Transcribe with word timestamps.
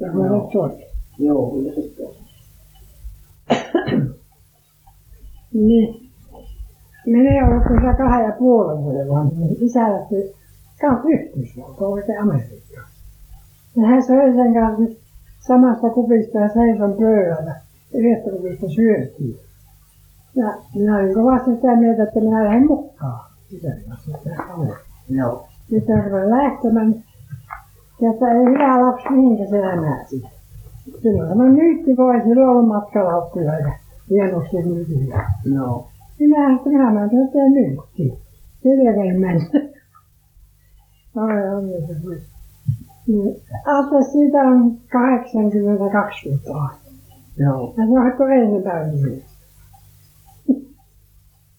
Ja 0.00 0.12
mä 0.12 0.28
nyt 0.28 0.52
soitin. 0.52 0.86
Joo, 1.18 1.56
ja 1.56 1.74
sitten. 1.74 2.06
Niin. 5.52 6.10
Minä 7.06 7.30
ei 7.30 7.42
ollut 7.42 7.64
kyllä 7.66 7.94
kahden 7.94 8.26
ja 8.26 8.32
puolen 8.38 8.82
vuoden 8.82 9.08
vanha, 9.08 9.40
niin 9.40 9.56
isä 9.60 9.92
lähti 9.92 10.14
kanssa 10.80 11.08
yhteisvaltoon 11.08 11.92
oikein 11.92 12.20
Amerikkaan. 12.20 12.86
Ja 13.76 13.86
hän 13.86 14.02
söi 14.02 14.34
sen 14.34 14.54
kanssa 14.54 14.82
nyt 14.82 14.98
samasta 15.40 15.90
kupista 15.90 16.38
ja 16.38 16.48
seison 16.48 16.92
pöydällä. 16.92 17.54
Yhdestä 17.94 18.30
kupista 18.30 18.68
syötiin. 18.68 19.36
Ja 20.36 20.46
minä 20.74 20.98
olin 20.98 21.14
kovasti 21.14 21.50
sitä 21.54 21.76
mieltä, 21.76 22.02
että 22.02 22.20
minä 22.20 22.44
lähden 22.44 22.66
mukaan 22.66 23.30
isän 23.50 23.78
kanssa. 23.88 24.18
Joo. 25.08 25.46
Sitten 25.70 26.04
rupesin 26.04 26.30
lähtemään. 26.30 27.04
Ja 28.00 28.10
että 28.10 28.26
ei 28.32 28.44
hyvä 28.44 28.86
lapsi, 28.86 29.08
mihinkä 29.10 29.46
se 29.50 29.60
lämää 29.60 30.04
sitä. 30.04 30.28
Silloin 31.02 31.28
tämä 31.28 31.44
myytti 31.44 31.96
voi, 31.96 32.20
silloin 32.20 32.48
ollut 32.48 32.68
matkalaukkuja 32.68 33.58
ja 33.58 33.72
hienosti 34.10 34.56
myytiä. 34.64 35.24
Joo. 35.54 35.88
Minä 36.18 36.56
että 36.56 36.68
minä 36.68 36.90
menen 36.90 37.10
tätä 37.10 37.50
myyttiin. 37.50 38.18
Sillä 38.62 38.92
keinoin 38.92 39.20
mennä. 39.20 39.70
Oi, 41.16 41.54
oi, 41.54 41.74
oi. 42.06 42.20
Niin, 43.06 43.36
Atte 43.66 44.02
siitä 44.12 44.38
on 44.38 44.76
82 44.92 46.28
vuotta. 46.28 46.74
Joo. 47.38 47.74
Ja 47.76 47.84
se 47.86 47.90
on 47.90 48.12
kuin 48.16 48.32
ennen 48.32 48.62
päivänä. 48.62 49.16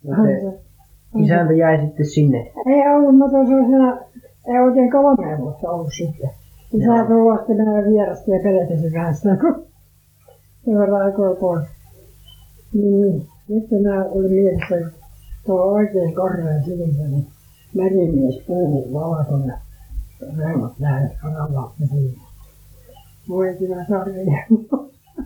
Ja 0.03 0.15
se 0.15 0.59
isäntä 1.17 1.53
jäi 1.53 1.85
sitten 1.85 2.05
sinne. 2.05 2.37
Ei 2.65 2.95
ollut, 2.95 3.17
mutta 3.17 3.31
se 3.31 3.37
on 3.37 3.65
siinä, 3.65 3.97
ei 4.47 4.59
oikein 4.59 4.91
kolme 4.91 5.37
vuotta 5.37 5.69
ollut 5.69 5.93
sitten. 5.97 6.29
Isä 6.73 7.03
ruoasti 7.09 7.53
mennä 7.53 7.83
vierasta 7.89 8.31
ja 8.31 8.39
pelätesi 8.43 8.91
kanssa, 8.91 9.29
kun 9.41 9.65
se 10.65 10.71
verran 10.71 11.01
aikoi 11.01 11.35
pois. 11.35 11.67
Niin, 12.73 13.27
sitten 13.47 13.81
mä 13.81 14.05
olin 14.05 14.31
mielessä, 14.31 14.75
että 14.77 15.05
tuo 15.45 15.61
on 15.61 15.73
oikein 15.73 16.13
silmä, 16.65 17.07
niin 17.07 17.27
merimies 17.75 18.43
puhuu 18.47 18.93
valkoinen. 18.93 19.57
Reunat 20.37 20.73
lähes 20.79 21.11
kanavaa 21.21 21.73
siinä. 21.77 22.21
Voi 23.29 23.55
kyllä 23.59 23.85
sori. 23.85 24.25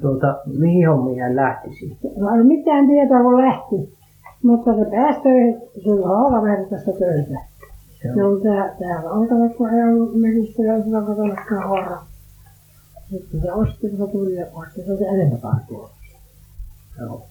Tuota, 0.02 0.42
mihin 0.60 0.90
hommiin 0.90 1.22
hän 1.22 1.36
lähti 1.36 1.70
sitten? 1.80 2.12
No 2.18 2.44
mitään 2.44 2.88
tietoa 2.88 3.24
kun 3.24 3.42
lähti. 3.42 3.96
Mutta 4.44 4.76
se 4.76 4.86
pääsi 4.92 5.20
töihin, 5.22 5.62
sillä 5.84 6.06
on 6.06 6.26
alavertaista 6.28 6.92
töitä. 6.92 7.40
Joo. 8.06 8.16
No 8.16 8.40
tää, 8.40 8.76
täällä 8.80 9.12
on 9.12 9.28
kato, 9.28 9.50
kun 9.58 9.70
ei 9.70 9.84
ollut 9.84 10.22
merissä 10.22 10.64
ja 10.64 10.84
sillä 10.84 10.98
on 10.98 11.06
katonakaan 11.06 11.70
horra. 11.70 12.02
Sitten 13.10 13.42
se 13.42 13.52
osti, 13.52 13.90
kun 13.90 14.08
se 14.08 14.12
tuli 14.12 14.36
ja 14.36 14.46
osti 14.54 14.82
se 14.82 14.98
se 14.98 15.06
enemmän 15.06 15.62
tuolla. 15.68 15.90
Joo. 17.00 17.26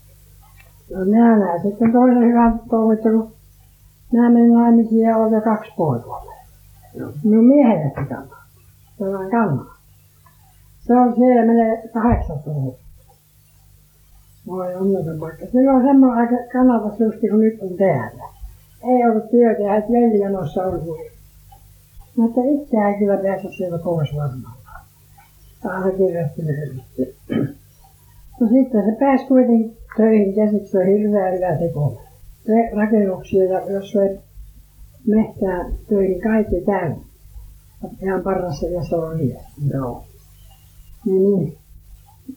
No 0.91 1.05
minä 1.05 1.39
näin 1.39 1.63
sitten 1.63 1.93
toisen 1.93 2.29
hyvän 2.29 2.61
touhutta, 2.71 3.11
kun 3.11 3.33
minä 4.13 4.31
menin 4.31 4.55
naimisiin 4.55 5.01
ja 5.01 5.17
oli 5.17 5.41
kaksi 5.41 5.71
poikaa. 5.77 6.25
Joo. 6.95 7.13
Minun 7.25 7.45
miehelle 7.45 7.93
se 7.95 8.05
kannaa. 8.09 8.45
Se 8.99 9.05
on 9.05 9.31
kannaa. 9.31 9.75
Se 10.81 10.95
on 10.95 11.15
siellä 11.15 11.47
menee 11.47 11.89
kahdeksan 11.89 12.37
vuotta. 12.47 12.85
Voi 14.47 14.75
onneton 14.75 15.21
paikka. 15.21 15.45
On 15.75 15.83
semmoinen 15.83 16.19
aika 16.19 16.37
kannalta 16.53 16.97
susti 16.97 17.29
kuin 17.29 17.41
nyt 17.41 17.63
on 17.63 17.77
täällä. 17.79 18.34
Ei 18.85 19.11
ollut 19.11 19.31
työtä 19.31 19.63
ja 19.63 19.77
et 19.77 19.85
veljanossa 19.93 20.63
ollut. 20.65 20.99
Mutta 22.17 22.41
itseään 22.45 22.99
kyllä 22.99 23.17
päästä 23.17 23.49
sieltä 23.57 23.79
pois 23.85 24.17
varmaan. 24.17 24.57
Aina 25.65 25.91
kirjoitti 25.91 26.43
lyhyesti. 26.47 27.17
No 28.41 28.49
sitten 28.49 28.85
se 28.85 28.97
pääsi 29.01 29.27
kuitenkin 29.27 29.77
töihin 29.97 30.35
käsiksi, 30.35 30.71
se 30.71 30.79
on 30.79 30.87
hirveän 30.87 31.35
hyvä 31.35 31.57
teko. 31.59 32.01
Se 32.47 32.71
rakennuksia 32.77 33.45
ja 33.45 33.71
jos 33.71 33.93
se 33.93 34.19
mehtää 35.07 35.65
töihin 35.89 36.21
kaikki 36.21 36.61
käy. 36.61 36.93
Ihan 38.03 38.23
parassa 38.23 38.67
ja 38.67 38.85
se 38.85 38.97
on 38.97 39.19
vielä. 39.19 39.41
Joo. 39.73 40.05
Niin, 41.07 41.23
niin. 41.23 41.59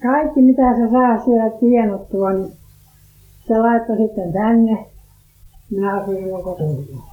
Kaikki 0.02 0.42
mitä 0.42 0.76
se 0.76 0.92
saa 0.92 1.26
siellä 1.26 1.50
tienottua, 1.60 2.34
niin 2.34 2.52
se 3.48 3.58
laittoi 3.58 3.98
sitten 3.98 4.34
tänne. 4.34 4.86
Minä 5.72 5.98
asuin 5.98 6.18
silloin 6.18 6.44
kotona. 6.44 7.04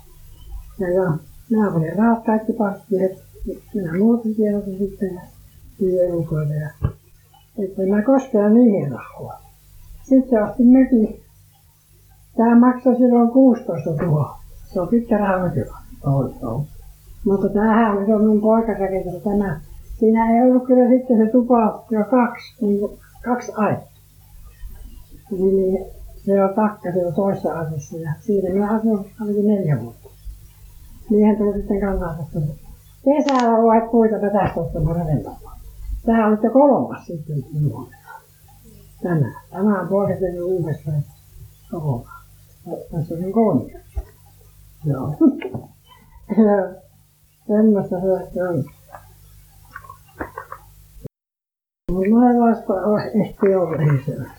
Ja, 0.79 0.89
ja 0.89 1.13
minä 1.51 1.71
olin 1.71 1.97
rahat 1.99 2.25
kaikki 2.25 2.53
paskille. 2.53 3.17
Minä 3.75 3.99
muutin 3.99 4.35
tiedot 4.35 4.65
sitten 4.65 5.15
ja 5.15 5.21
siihen 5.79 6.15
ulkoille. 6.15 6.55
Ja, 6.55 6.71
että 7.59 7.83
mä 7.89 8.03
koskaan 8.03 8.55
niihin 8.55 8.93
rahoja. 8.93 9.39
Sitten 10.03 10.45
ostin 10.45 10.67
mökin. 10.67 11.21
Tämä 12.37 12.59
maksoi 12.59 12.97
silloin 12.97 13.31
16 13.31 13.91
000. 13.91 14.39
Se 14.73 14.81
on 14.81 14.89
pitkä 14.89 15.19
raha 15.19 15.47
nykyään. 15.49 15.85
On, 16.05 16.35
on. 16.43 16.65
Mutta 17.25 17.49
tämähän 17.49 17.97
on 17.99 18.07
se 18.07 18.15
on 18.15 18.21
minun 18.21 18.41
poika 18.41 18.73
rakentanut 18.73 19.23
tämä. 19.23 19.61
Siinä 19.99 20.35
ei 20.35 20.43
ollut 20.43 20.67
kyllä 20.67 20.89
sitten 20.89 21.19
se 21.19 21.33
tupa 21.33 21.85
jo 21.91 22.05
kaksi, 22.11 22.55
niin 22.61 22.99
kaksi 23.25 23.53
aittaa. 23.57 23.95
Niin, 25.31 25.87
niin 26.27 26.37
se 26.37 26.45
on 26.45 26.55
takka, 26.55 26.93
se 26.93 27.07
on 27.07 27.15
toisessa 27.15 27.59
asessa 27.59 27.97
ja 27.97 28.13
siinä 28.21 28.55
minä 28.55 28.71
asuin 28.71 29.13
ainakin 29.21 29.47
neljä 29.47 29.81
vuotta. 29.81 30.09
Miehen 31.11 31.37
tuli 31.37 31.57
sitten 31.57 31.81
kantaa, 31.81 32.17
että 32.23 32.41
kesällä 33.05 33.63
voit 33.63 33.91
puita 33.91 34.19
tästä 34.19 34.61
ottamaan 34.61 34.97
rakentamaan. 34.97 35.59
Tämä 36.07 36.27
on 36.27 36.39
jo 36.43 36.51
kolmas 36.51 37.07
sitten 37.07 37.45
minun. 37.53 37.89
Tämä. 39.03 39.33
On 39.53 39.89
poika 39.89 40.21
tehnyt 40.21 40.43
uudestaan 40.43 41.03
kokonaan. 41.71 42.25
Tässä 42.93 43.15
on 43.15 43.33
kolmia. 43.33 43.79
Joo. 44.85 45.17
Joo. 46.37 46.69
Semmoista 47.47 47.97
se 48.35 48.49
on. 48.49 48.65
Mutta 51.93 52.11
maailmasta 52.11 52.73
on 52.73 53.01
ehkä 53.01 53.61
ollut 53.61 53.81
ei 53.81 54.35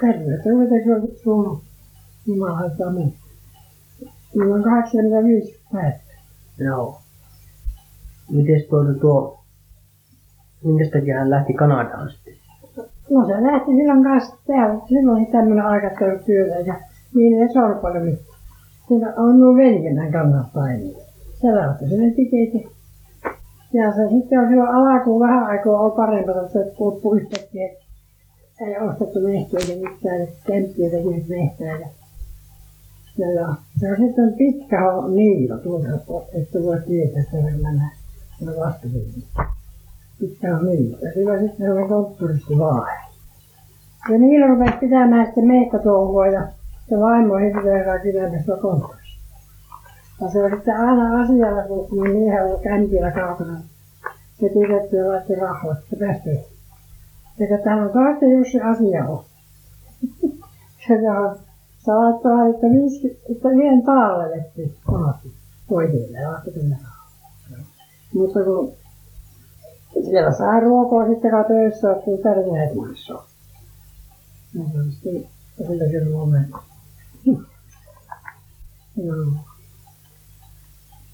terveyttä 0.00 0.50
kuitenkin 0.50 0.94
on 0.94 1.08
suunut 1.22 1.62
Jumala 2.26 2.56
haittaa 2.56 2.90
mennä. 2.90 3.12
Minulla 4.34 4.54
on 4.54 4.62
85 4.62 5.60
päivää. 5.72 5.98
Joo. 6.58 7.00
Mites 8.30 8.66
tuota 8.68 8.94
tuo, 8.94 9.40
minkä 10.64 10.84
takia 10.92 11.18
hän 11.18 11.30
lähti 11.30 11.52
Kanadaan 11.52 12.10
sitten? 12.10 12.34
No 13.10 13.26
se 13.26 13.42
lähti 13.42 13.70
silloin 13.70 14.04
kanssa 14.04 14.36
täällä. 14.46 14.80
Silloin 14.88 15.26
tämmöinen 15.26 15.64
aika 15.64 15.90
tehnyt 15.98 16.24
työtä 16.24 16.54
ja 16.54 16.74
niin 17.14 17.42
ei 17.42 17.52
se 17.52 17.60
ollut 17.60 17.82
paljon 17.82 18.04
mitään. 18.04 18.38
Siinä 18.88 19.14
on 19.16 19.34
minun 19.34 19.56
veljenä 19.56 20.02
aina. 20.54 20.98
Se 21.40 21.54
lähti 21.54 21.88
sinne 21.88 22.10
tikeitä. 22.10 22.68
Ja 23.72 23.92
se 23.92 24.08
sitten 24.08 24.40
on 24.40 24.48
silloin 24.48 24.74
alkuun 24.74 25.20
vähän 25.20 25.46
aikaa 25.46 25.80
ollut 25.80 25.96
parempaa, 25.96 26.42
että 26.42 26.52
se 26.52 26.72
puuttuu 26.78 27.14
yhtäkkiä. 27.14 27.68
Ei 28.60 28.78
ostettu 28.78 29.20
mehtiä 29.20 29.60
eikä 29.60 29.90
mitään, 29.90 30.22
että 30.22 30.36
temppiä 30.46 30.90
teki 30.90 31.08
nyt 31.08 31.28
mehtää. 31.28 31.78
Ja, 31.78 31.88
ja, 33.18 33.32
ja 33.32 33.56
se 33.80 33.90
on 33.90 33.96
sitten 33.96 34.34
pitkä 34.38 34.80
niilo 35.14 35.58
tuolta, 35.58 35.88
että 36.32 36.62
voi 36.62 36.80
tietää, 36.86 37.20
että 37.22 37.30
se 37.30 37.38
on 37.38 37.62
nämä 37.62 37.88
no 38.40 38.52
vastaviin. 38.60 39.24
Pitkä 40.20 40.56
on 40.56 40.66
niilo. 40.66 40.98
Ja 41.02 41.12
sillä 41.12 41.38
sitten 41.38 41.66
se 41.66 41.72
on 41.72 41.88
konttoristi 41.88 42.58
vaan. 42.58 42.88
Ja 44.10 44.18
niillä 44.18 44.46
rupesi 44.46 44.76
pitämään 44.80 45.26
sitten 45.26 45.46
mehtätouhua 45.46 46.26
ja 46.26 46.48
se 46.88 47.00
vaimo 47.00 47.36
hirveän 47.36 47.78
aikaa 47.78 47.98
pitämässä 48.02 48.56
konttorissa. 48.62 49.18
Ja 50.20 50.28
se 50.28 50.44
oli 50.44 50.56
sitten 50.56 50.76
aina 50.76 51.22
asialla, 51.22 51.62
kun 51.62 51.88
mun 51.90 52.10
miehen 52.10 52.44
oli 52.44 52.62
kämpillä 52.62 53.10
kaukana. 53.10 53.60
Se 54.40 54.46
ja 54.46 55.08
laittoi 55.08 55.38
että 55.72 55.90
se 55.90 55.96
pääsi 55.96 56.20
töihin. 56.24 56.57
Eikä 57.40 57.58
täällä 57.58 57.82
on 57.82 57.90
taas 57.92 58.18
se 58.52 58.60
asia 58.60 59.04
se 61.84 61.92
on, 61.92 62.04
laittoi, 62.04 62.50
että, 62.50 62.66
viisi, 62.66 63.20
että 63.32 63.48
yhden 63.48 63.82
taalle 63.82 64.36
vetti 64.36 64.74
kovasti 64.84 65.32
toisille 65.68 66.18
ja. 66.18 66.42
Mutta 68.14 68.44
kun 68.44 68.72
siellä 70.04 70.32
saa 70.32 70.60
ruokaa 70.60 71.08
sitten 71.08 71.30
töissä, 71.48 71.92
että 71.92 72.10
ei 72.10 72.18
tarvitse 72.18 72.52
näitä. 72.52 72.74
No, 74.54 74.64
se 74.72 74.78
on 74.78 74.92
sitten 74.92 75.26
sillä 75.66 75.84
kyllä 75.90 76.16
momentti. 76.16 76.58
Joo. 79.06 79.26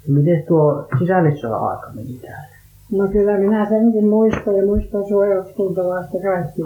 Miten 0.09 0.45
tuo 0.49 0.89
sisällissodan 0.99 1.69
aika 1.69 1.91
meni 1.95 2.19
täällä? 2.19 2.54
No 2.97 3.09
kyllä 3.09 3.39
minä 3.39 3.69
senkin 3.69 4.09
muistan 4.09 4.57
ja 4.57 4.67
muistan 4.67 5.09
suojeluskuntalaista 5.09 6.19
kaikki. 6.23 6.63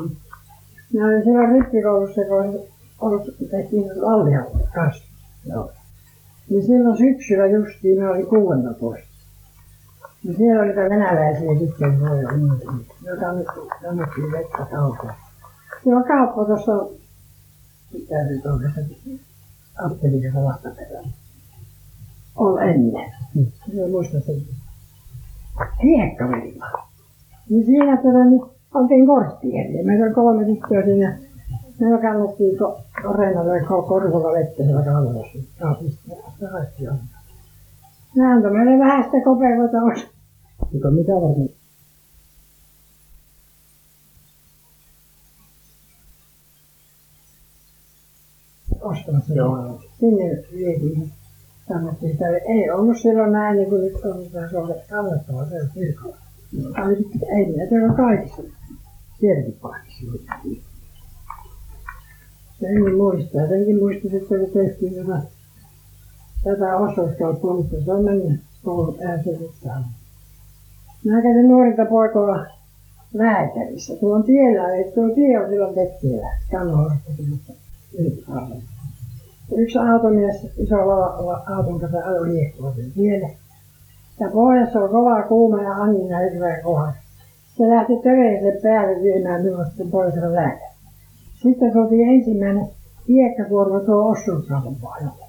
Minä 0.92 1.06
olin 1.06 1.24
siellä 1.24 1.52
rippikoulussa, 1.52 2.20
kun 2.28 2.60
ollut, 3.00 3.22
tehtiin 3.50 3.84
Lallia 3.96 4.44
kanssa. 4.74 5.04
Joo. 5.46 5.70
Niin 6.50 6.66
silloin 6.66 6.98
syksyllä 6.98 7.46
justiin, 7.46 7.98
minä 7.98 8.10
olin 8.10 8.26
16. 8.26 9.08
No 10.24 10.32
siellä 10.36 10.62
oli 10.62 10.76
venäläisiä 10.76 11.58
sitten, 11.58 12.02
olla 12.02 12.36
muuta, 12.36 12.72
joka 13.04 13.32
nyt 13.32 13.46
annettiin 13.88 14.32
vettä 14.32 14.66
kaukaa. 14.70 15.14
Siellä 15.82 16.00
on 16.00 16.08
kauppa 16.08 16.44
tuossa, 16.44 16.94
mitä 17.92 18.24
nyt 18.24 18.46
on 18.46 18.60
tässä 18.62 18.80
Aptelikassa 19.84 20.44
vastaperällä. 20.44 21.08
Oli 22.36 22.70
ennen. 22.70 23.12
Mä 23.74 23.88
muistan 23.90 24.22
sen. 24.22 24.67
Hiekkavelilla. 25.82 26.66
Niin 27.50 27.66
siinä 27.66 27.96
tota, 27.96 28.24
niin 28.24 28.42
oltiin 28.74 29.06
korttieri. 29.06 29.82
Meillä 29.84 30.06
oli 30.06 30.14
kolme 30.14 30.44
tyttöä 30.44 30.84
siinä. 30.84 31.18
Me 31.80 31.98
kannettiin 32.02 32.58
ko- 32.58 33.18
Reinalle 33.18 33.60
korvolla 33.88 34.32
vettä 34.38 34.62
siellä 34.64 34.82
kallossa. 34.82 35.38
Kaapista. 35.58 36.02
Kaikki 36.50 36.88
on. 36.88 36.98
Ne 38.16 38.26
antoi 38.26 38.50
meille 38.50 38.78
vähän 38.78 39.04
sitä 39.04 39.16
kopeikota 39.24 39.82
osa. 39.82 40.06
Mutta 40.72 40.90
mitä 40.90 41.12
varten? 41.12 41.48
ostamassa. 48.80 49.34
Joo. 49.34 49.80
Sinne 50.00 50.44
vietiin. 50.52 51.12
Kannettiin 51.68 52.12
sitä. 52.12 52.28
Ei 52.28 52.70
ollut 52.70 52.98
silloin 52.98 53.32
näin 53.32 53.56
niin 53.56 53.68
kuin 53.68 53.80
nyt 53.80 54.04
on. 54.04 54.48
Se 54.50 54.58
oli 54.58 54.74
kannattava. 54.90 55.44
Se 55.44 55.56
kirkolla. 55.74 56.16
Tämä 56.74 56.86
oli 56.86 56.96
sitten, 56.96 57.28
ei 57.36 57.46
minä 57.46 57.66
tiedä 57.66 57.92
kaikissa. 57.96 58.42
Sielläkin 59.20 59.58
paikassa. 59.62 60.04
Senkin 62.60 62.96
muistaa. 62.96 63.48
Senkin 63.48 63.78
muistaa 63.78 64.10
sitten, 64.10 64.40
kun 64.40 64.50
tehtiin 64.50 64.94
tätä, 64.94 65.22
tätä 66.44 66.76
osuuskauppaa, 66.76 67.54
mutta 67.54 67.76
se 67.84 67.92
on 67.92 68.04
mennyt 68.04 68.40
koulun 68.64 68.96
äänsä 69.04 69.30
Mä 71.04 71.22
kävin 71.22 71.48
nuorilta 71.48 71.84
poikoilla 71.84 72.46
lääkärissä. 73.14 73.96
Tuon 73.96 74.24
tiellä, 74.24 74.76
että 74.76 74.94
tuo 74.94 75.08
tie 75.14 75.40
on 75.40 75.50
silloin 75.50 75.74
tekkiellä. 75.74 76.28
Kannohorsta 76.50 77.12
Yksi 79.56 79.78
automies 79.78 80.46
isolla 80.58 81.06
auton 81.56 81.80
kanssa 81.80 81.98
ajoi 81.98 82.28
liekkoa 82.28 82.72
sen 82.74 82.92
tielle. 82.92 83.36
Ja 84.20 84.30
pohjassa 84.32 84.80
on 84.80 84.90
kova 84.90 85.22
kuuma 85.22 85.62
ja 85.62 85.72
Annina 85.72 86.18
hirveän 86.18 86.62
kova. 86.62 86.92
Se 87.56 87.68
lähti 87.68 87.92
töreisen 88.02 88.62
päälle 88.62 89.02
viemään 89.02 89.42
minua 89.42 89.64
sitten 89.64 89.90
poisella 89.90 90.34
lääkäri. 90.34 90.72
Sitten 91.42 91.72
tultiin 91.72 92.08
ensimmäinen 92.08 92.66
hiekkakuorma 93.08 93.80
tuo 93.80 94.10
osuusrauhan 94.10 94.74
pohjalle. 94.74 95.24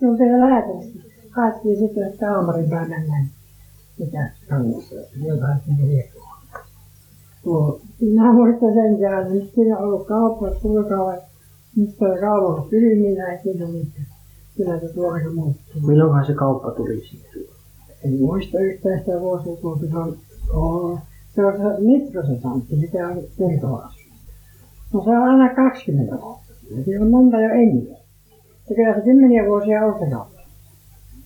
Tultiin 0.00 0.40
lääkäristä. 0.50 0.98
Haettiin 1.30 1.78
sitten, 1.78 2.06
että 2.06 2.26
kaamarin 2.26 2.70
päin 2.70 2.90
mennään. 2.90 3.26
Mitä 3.98 4.30
kannassa, 4.48 4.94
jotain 5.24 5.58
sinne 5.66 5.86
hiekkoa. 5.88 6.36
Tuo, 7.44 7.80
minä 8.00 8.32
muistan 8.32 8.74
sen 8.74 9.00
jälkeen, 9.00 9.34
nyt 9.34 9.54
siinä 9.54 9.78
on 9.78 9.84
ollut 9.84 10.06
kauppa, 10.06 10.54
sulkaavat. 10.62 11.35
Nyt 11.76 11.90
se 11.98 12.04
on 12.04 12.18
kaupassa 12.20 12.70
kylmillä, 12.70 13.26
ei 13.26 13.38
siinä 13.42 13.66
ole 13.66 13.72
mitään. 13.72 14.06
Kyllä 14.56 14.80
se 14.80 14.88
tuo 14.94 15.10
aika 15.10 15.30
muuttuu. 15.30 15.80
Milloinhan 15.86 16.26
se 16.26 16.34
kauppa 16.34 16.70
tuli 16.70 17.00
sitten? 17.00 17.42
En 18.04 18.20
muista 18.20 18.58
yhtään 18.58 18.98
sitä 18.98 19.20
vuosilukua, 19.20 19.76
kun 19.76 19.88
se 19.88 19.96
on, 19.96 20.16
oh, 20.54 20.98
se 21.34 21.46
on 21.46 21.52
se 21.52 21.82
Mitrosen 21.82 22.40
Santti, 22.40 22.76
mikä 22.76 23.08
on 23.08 23.22
Terkolassa. 23.38 24.00
No 24.92 25.04
se 25.04 25.10
on 25.10 25.22
aina 25.22 25.54
20 25.54 26.16
vuotta. 26.20 26.52
Siinä 26.84 27.04
on 27.04 27.10
monta 27.10 27.40
jo 27.40 27.50
ennen. 27.50 27.96
Ja 28.70 28.76
kyllä 28.76 28.94
se 28.94 29.00
kymmeniä 29.00 29.46
vuosia 29.46 29.86
on 29.86 29.98
se 29.98 30.10
kauppa. 30.10 30.40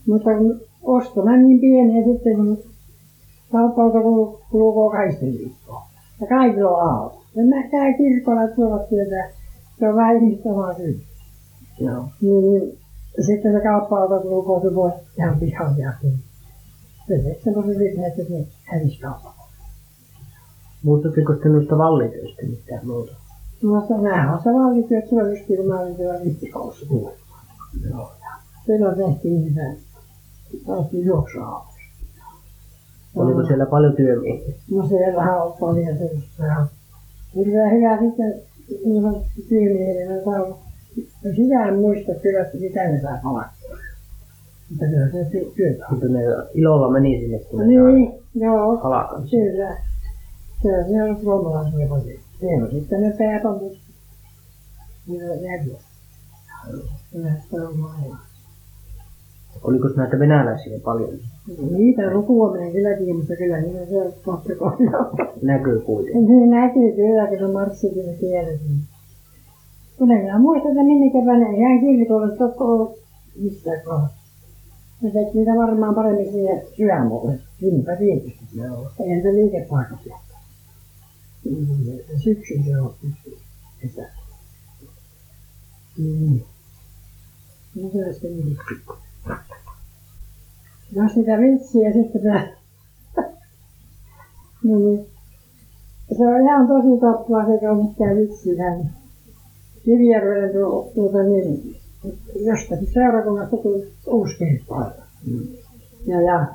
Mutta 0.06 0.30
kun 0.38 0.60
osto 0.82 1.24
meni 1.24 1.42
niin 1.42 1.60
pieni 1.60 1.98
ja 1.98 2.14
sitten 2.14 2.36
kun 2.36 2.58
kauppalta 3.52 3.98
kulkee 4.50 4.98
kahdesti 4.98 5.26
viikkoa. 5.26 5.82
Ja 6.20 6.26
kaikilla 6.26 6.70
on 6.70 6.90
auto. 6.90 7.22
Ja 7.34 7.44
mä 7.44 7.68
käyn 7.70 7.94
kirkolla 7.96 8.48
tuolla 8.48 8.86
sieltä. 8.88 9.39
Se 9.80 9.88
on 9.88 9.96
vähän 9.96 10.16
ihmistä 10.16 10.48
omaa 10.48 10.74
syy. 10.74 11.00
Joo. 11.78 12.04
Niin, 12.20 12.78
sitten 13.26 13.52
se 13.52 13.60
kauppa-auto 13.60 14.60
se 14.60 14.74
voi 14.74 14.90
ihan 15.18 15.38
pihalle 15.38 15.82
ja 15.82 15.92
niin. 16.02 16.18
Se 17.08 17.18
teki 17.18 17.42
semmoisen 17.44 17.76
ryhmän, 17.76 18.06
että 18.06 18.22
se 18.24 18.46
hävisi 18.64 19.00
kaupan. 19.00 19.32
Muistatteko 20.82 21.34
te 21.34 21.48
noista 21.48 21.78
vallitöistä 21.78 22.42
mitään 22.42 22.86
muuta? 22.86 23.12
No 23.62 23.86
se 23.88 23.98
näin 23.98 24.30
on 24.30 24.42
se 24.42 24.50
vallityö, 24.50 25.00
se 25.00 25.22
on 25.22 25.30
just 25.30 25.46
siellä 25.46 26.18
rippikoulussa 26.24 26.86
kuulemma. 26.86 27.20
Joo. 27.90 28.12
Silloin 28.66 28.96
tehtiin 28.96 29.44
niitä, 29.44 29.60
taas 30.66 30.86
juoksuautossa. 30.92 31.80
Oliko 33.14 33.46
siellä 33.46 33.66
paljon 33.66 33.96
työmiehiä? 33.96 34.54
No 34.70 34.88
siellähän 34.88 35.42
on 35.42 35.52
paljon 35.60 35.98
semmoista. 35.98 36.66
Hirveän 37.36 37.70
hyvä 37.70 37.98
sitten, 38.00 38.42
ilman 38.70 39.16
työmiehiä 39.48 40.24
saa. 40.24 40.38
No 41.24 41.30
sitä 41.36 41.64
en 41.68 41.78
muista 41.78 42.12
kyllä, 42.22 42.40
että 42.40 42.58
mitä 42.58 42.84
ne 42.88 43.00
saa 43.00 43.20
palkkaa. 43.22 43.52
Mutta 44.70 44.84
kyllä 44.86 45.10
se 45.12 45.22
ty- 45.30 45.52
työtä. 45.56 45.84
Mutta 45.90 46.06
ne 46.08 46.20
ilolla 46.54 46.90
meni 46.90 47.20
sinne, 47.20 47.38
kun 47.38 47.68
Niin, 47.68 48.12
joo. 48.34 48.74
sai 48.74 48.82
palkan. 48.82 49.22
Kyllä. 49.30 49.76
Siellä 50.62 51.04
on 51.14 51.20
suomalaisia 51.22 51.88
paljon. 51.88 52.18
Siellä 52.40 52.64
on 52.64 52.70
sitten 52.70 53.00
ne 53.00 53.12
nyt. 53.62 53.78
Siellä 55.06 55.34
järjessä. 55.34 55.86
Kyllä 57.12 57.32
se 57.50 57.60
on 57.60 57.78
maailma. 57.78 58.18
Oliko 59.62 59.88
näitä 59.96 60.18
venäläisiä 60.18 60.78
paljon? 60.84 61.18
Niitä 61.70 62.14
lukua 62.14 62.52
minä 62.52 62.72
kyllä 62.72 62.96
tiedän, 62.96 63.16
mutta 63.16 63.36
kyllä 63.36 63.60
niitä 63.60 63.86
siellä 63.86 64.12
kohta 64.24 64.54
kohdalla. 64.54 65.32
Näkyy 65.42 65.80
kuitenkin. 65.80 66.26
Niin 66.26 66.50
näkyy 66.50 66.92
kyllä, 66.92 67.26
kun 67.26 67.38
se 67.38 67.52
marssikin 67.52 68.18
tiedettiin. 68.20 68.80
Kun 69.98 70.10
en 70.10 70.18
minä 70.18 70.38
muista, 70.38 70.68
että 70.68 70.82
minne 70.82 71.24
päin 71.26 71.42
ei 71.42 71.62
hän 71.62 71.80
kirkolle 71.80 72.36
tokko 72.36 72.64
ollut 72.64 72.98
missään 73.42 73.80
kohdassa. 73.84 74.20
Ne 75.02 75.10
teki 75.10 75.38
niitä 75.38 75.50
varmaan 75.50 75.94
paremmin 75.94 76.32
siihen 76.32 76.62
sydämolle. 76.76 77.38
Sinnepä 77.60 77.96
tietysti. 77.96 78.44
Joo. 78.54 78.90
Eihän 79.00 79.22
se 79.22 79.32
liikepaikassa 79.32 80.08
jättä. 80.08 80.34
Syksyn 82.18 82.64
se 82.64 82.80
on. 82.80 82.94
Kesä. 83.80 84.08
Niin. 85.98 86.44
Mitä 87.74 88.12
se 88.12 88.28
niin? 88.28 88.58
Jos 90.92 91.14
sitä 91.14 91.38
vitsiä 91.38 91.92
sitten 91.92 92.22
tää. 92.22 92.48
niin. 94.64 95.06
Se 96.16 96.26
on 96.26 96.40
ihan 96.40 96.68
tosi 96.68 97.00
toppaa 97.00 97.46
se, 97.46 97.70
on 97.70 97.86
mikään 97.86 98.16
vitsiä. 98.16 98.76
Kivijärvelle 99.84 100.52
tuo, 100.52 100.90
tuota 100.94 101.22
niin, 101.22 101.76
jostakin 102.46 102.92
seurakunnasta 102.92 103.56
tuli 103.56 103.92
uusi 104.06 104.38
kirkkoaika. 104.38 105.02
Mm. 105.26 105.46
Ja, 106.06 106.22
ja 106.22 106.46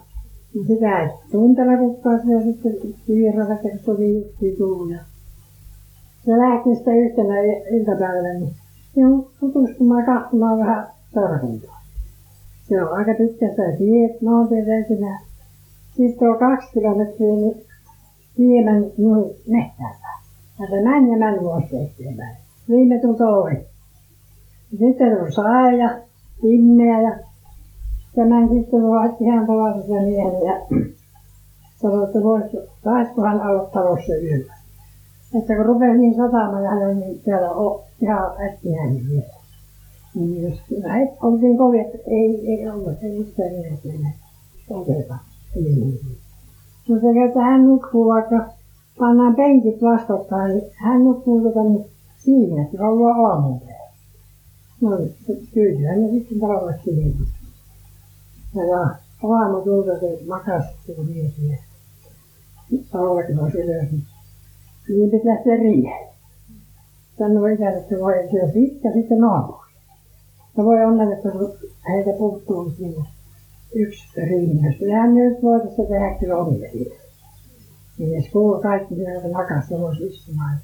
sitä 0.68 1.00
ei 1.00 1.10
tuntella 1.32 1.77
kukaan 1.77 2.22
siellä 2.25 2.44
sitten 2.44 2.74
Kivirrata, 3.06 3.56
kun 3.56 3.80
tuli 3.86 4.15
justiin 4.15 4.58
tullut. 4.58 4.92
Ja 4.92 5.00
se 6.25 6.32
lähti 6.32 6.75
sitten 6.75 6.98
yhtenä 6.98 7.42
iltapäivänä, 7.72 8.34
niin 8.34 8.54
joo, 8.96 9.32
tutustumaan 9.39 10.06
katsomaan 10.06 10.60
vähän 10.60 10.88
seurakuntaa. 11.13 11.75
Se 12.69 12.84
on 12.84 12.98
aika 12.98 13.12
pitkä 13.17 13.50
sitä 13.50 13.77
tiet, 13.77 14.22
maantien 14.22 14.69
ensinnä. 14.69 15.19
Sitten 15.98 16.29
on 16.29 16.39
kaksi 16.39 16.67
kilometriä, 16.74 17.31
niin 17.31 17.65
viemän 18.38 18.86
noin 18.98 19.36
mehtäällä. 19.48 20.07
Ja 20.60 20.67
se 20.67 20.81
meni 20.81 21.12
ja 21.12 21.17
meni 21.17 21.41
vuosi 21.41 21.77
eteenpäin. 21.77 22.36
Viime 22.69 23.00
tuli 23.00 23.17
toi. 23.17 23.65
Sitten 24.79 25.22
on 25.22 25.31
saa 25.31 25.72
ja 25.72 26.00
pimeä 26.41 27.01
ja 27.01 27.19
tämän 28.15 28.50
sitten 28.50 28.88
vaihti 28.88 29.24
ihan 29.24 29.48
tavallisen 29.48 30.03
miehen 30.03 30.45
ja 30.45 30.62
sanoi, 31.81 32.03
että 32.03 32.24
vois, 32.24 32.43
saisikohan 32.84 33.41
olla 33.41 33.69
talossa 33.74 34.13
yöllä. 34.13 34.53
Että 35.39 35.55
kun 35.55 35.65
rupesi 35.65 35.98
niin 35.98 36.15
satamaan 36.15 36.63
ja 36.63 36.69
hän 36.69 37.00
niin 37.00 37.22
siellä 37.24 37.51
on 37.51 37.84
ihan 38.01 38.31
äkkiä 38.45 38.86
niin 38.86 39.10
vielä. 39.10 39.35
Niin 40.15 40.43
jos 40.43 40.60
näin 40.84 41.10
oltiin 41.22 41.57
kovin, 41.57 41.81
että 41.81 41.98
ei, 42.07 42.48
ei 42.48 42.69
ollut, 42.69 43.01
nimessä 43.01 43.43
enää 43.45 44.12
oteta. 44.69 45.17
Niin. 45.55 46.00
No 46.89 47.00
se, 47.00 47.25
että 47.27 47.41
hän 47.41 47.65
nukkuu 47.65 48.07
vaikka 48.07 48.45
pannaan 49.00 49.36
penkit 49.36 49.81
vastakkain, 49.81 50.51
niin 50.51 50.72
hän 50.74 51.03
nukkuu 51.03 51.41
tota 51.41 51.63
niin 51.63 51.86
siinä, 52.17 52.63
että 52.63 52.77
kauan 52.77 53.25
aamun 53.25 53.60
päällä. 53.60 53.89
No 54.81 54.89
tyytyhän 55.53 56.01
ne 56.01 56.10
sitten 56.10 56.39
tavallaan 56.39 56.79
siihen. 56.84 57.13
Ja, 58.55 58.95
aamu 59.29 59.62
tulta 59.62 60.00
se 60.00 60.19
makasi 60.27 60.67
kun 60.95 61.05
mies 61.05 61.34
ja 61.38 61.57
talvekin 62.91 63.39
on 63.39 63.51
ylös. 63.51 63.91
Niin 64.89 65.12
piti 65.12 65.27
lähteä 65.27 65.55
riiheen. 65.55 66.07
Sanoi 67.17 67.53
ikänsä, 67.53 67.79
että 67.79 67.95
voi 68.00 68.13
se 68.31 68.43
on 68.43 68.51
pitkä 68.51 68.91
sitten 68.93 69.19
naapuri. 69.19 69.64
No 70.58 70.66
voi 70.66 70.86
onnea, 70.86 71.18
että 71.18 71.30
heitä 71.90 72.18
puuttuu 72.18 72.70
sinne 72.70 73.06
yksi 73.76 74.22
ringas. 74.22 74.76
Kyllähän 74.80 75.14
me 75.14 75.20
nyt 75.20 75.44
voitaisiin 75.44 75.88
tehdä 75.88 76.16
kyllä 76.20 76.38
omille 76.38 76.70
Niin 77.98 78.16
jos 78.16 78.30
kuuluu 78.32 78.62
kaikki 78.62 78.98
vielä 78.98 79.32
lakassa 79.32 79.80
voisi 79.80 80.08
istumaan. 80.08 80.58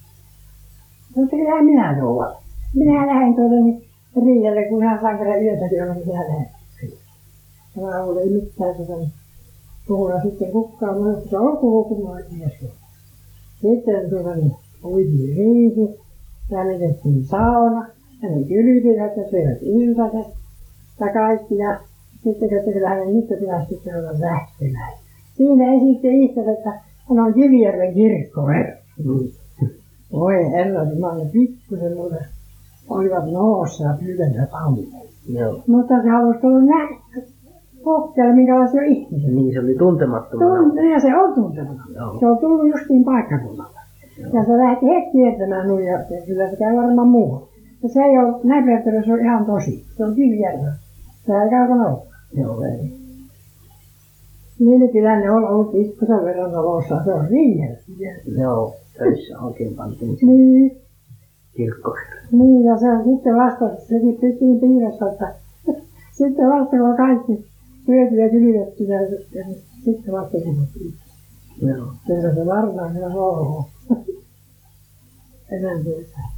Mutta 1.15 1.35
kyllähän 1.35 1.65
minä 1.65 1.97
tuolla. 1.99 2.41
Minä 2.75 3.07
lähden 3.07 3.35
tuota 3.35 3.55
niin 3.55 3.91
Riialle, 4.15 4.69
kun 4.69 4.83
hän 4.83 5.01
saan 5.01 5.17
kerran 5.17 5.37
olla, 5.83 5.93
niin 5.93 6.07
minä 6.07 6.19
lähden. 6.19 6.49
Ja 7.75 7.81
mä 7.81 8.21
ei 8.21 8.29
mitään 8.29 8.75
tuota 8.75 8.95
niin 8.95 9.11
puhulla 9.87 10.21
sitten 10.21 10.51
kukkaan, 10.51 11.01
mutta 11.01 11.29
se 11.29 11.37
on 11.37 11.57
kulkumaan 11.57 12.23
mies. 12.31 12.53
Sitten 13.61 14.09
tuota 14.09 14.35
niin 14.35 14.55
uitiin 14.83 15.37
riihi, 15.37 15.99
lämmitettiin 16.51 17.25
sauna, 17.25 17.87
ja 18.21 18.29
ne 18.29 18.43
kylpivät 18.43 19.17
ja 19.17 19.29
syövät 19.29 19.57
iltaset 19.61 20.33
ja 20.99 21.13
kaikki. 21.13 21.57
Ja 21.57 21.79
sitten 22.23 22.57
että 22.57 22.71
kyllä 22.71 22.89
hänen 22.89 23.15
nyt 23.15 23.27
pitäisi 23.27 23.69
sitten 23.69 23.95
olla 23.95 24.19
lähtemään. 24.19 24.93
Siinä 25.33 25.73
esitti 25.73 26.25
itse, 26.25 26.41
että 26.41 26.71
hän 27.09 27.19
on 27.19 27.33
Kivijärven 27.33 27.93
kirkkoherra. 27.93 28.75
Mm. 29.05 29.27
Voi 30.13 30.51
herra, 30.51 30.85
niin 30.85 30.99
mä 30.99 31.11
olen 31.11 31.29
pikkusen 31.29 31.97
muuten 31.97 32.25
olivat 32.89 33.31
noossa 33.31 33.83
ja 33.83 33.97
pyytäneet 33.99 34.49
ammeen. 34.65 35.07
Joo. 35.29 35.63
Mutta 35.67 36.01
se 36.01 36.09
halusi 36.09 36.39
tulla 36.39 36.61
nähdä 36.61 36.95
kokeilla, 37.83 38.35
minkälaisia 38.35 38.81
ihmisiä. 38.81 39.31
Niin, 39.31 39.53
se 39.53 39.59
oli 39.59 39.75
tuntemattomana. 39.75 40.57
Tunne, 40.57 40.93
ja 40.93 40.99
se 40.99 41.15
on 41.15 41.33
tuntematon. 41.33 41.93
Joo. 41.95 42.19
Se 42.19 42.27
on 42.27 42.37
tullut 42.37 42.67
justiin 42.67 43.03
paikkakunnalle. 43.03 43.79
Ja 44.33 44.43
se 44.45 44.57
lähti 44.57 44.85
heti 44.85 45.11
kiertämään 45.11 45.67
nuija, 45.67 45.93
ja 45.93 46.25
kyllä 46.25 46.49
se 46.49 46.55
käy 46.55 46.75
varmaan 46.75 47.07
muualla. 47.07 47.47
Ja 47.83 47.89
se 47.89 47.99
ei 47.99 48.17
ole, 48.17 48.39
näpertely, 48.43 49.03
se 49.05 49.13
on 49.13 49.19
ihan 49.19 49.45
tosi. 49.45 49.85
Se 49.97 50.05
on 50.05 50.15
Kivijärvellä. 50.15 50.73
Se 51.25 51.31
ei 51.33 51.49
kaukana 51.49 51.87
ole. 51.87 52.01
Joo, 52.33 52.63
ei. 52.63 53.01
Niin 54.59 54.91
kyllä 54.91 55.19
ne 55.19 55.31
on 55.31 55.47
ollut 55.47 55.71
pikkusen 55.71 56.23
verran 56.25 56.51
talossa. 56.51 57.03
Se 57.03 57.13
on 57.13 57.27
riihellä. 57.27 57.77
Joo, 58.41 58.75
töissä 58.97 59.39
oikein 59.39 59.75
pantiin 59.75 60.17
se 60.19 60.25
Niin, 60.25 60.77
kirkkoherra. 61.55 62.21
niin, 62.31 62.63
ja 62.65 62.77
se 62.77 62.91
on 62.91 63.03
sitten 63.03 63.35
vasta, 63.35 63.69
sekin 63.89 64.17
pittiin 64.21 64.59
piilossa, 64.59 65.11
että 65.11 65.33
sitten 66.17 66.49
vasta 66.49 66.69
kun 66.77 66.81
on 66.89 66.97
kaikki 66.97 67.45
syöty 67.85 68.15
ja 68.15 68.29
kylvetty, 68.29 68.83
ja, 68.83 69.01
ja 69.33 69.45
sitten 69.85 70.13
vasta 70.13 70.37
kylvettiin. 70.37 70.93
Joo. 71.61 71.87
Kyllä 72.07 72.35
se 72.35 72.45
varmaan 72.45 72.93
kyllä 72.93 73.09
holhoo. 73.09 73.65
Enää 75.51 75.83
tietää. 75.83 76.30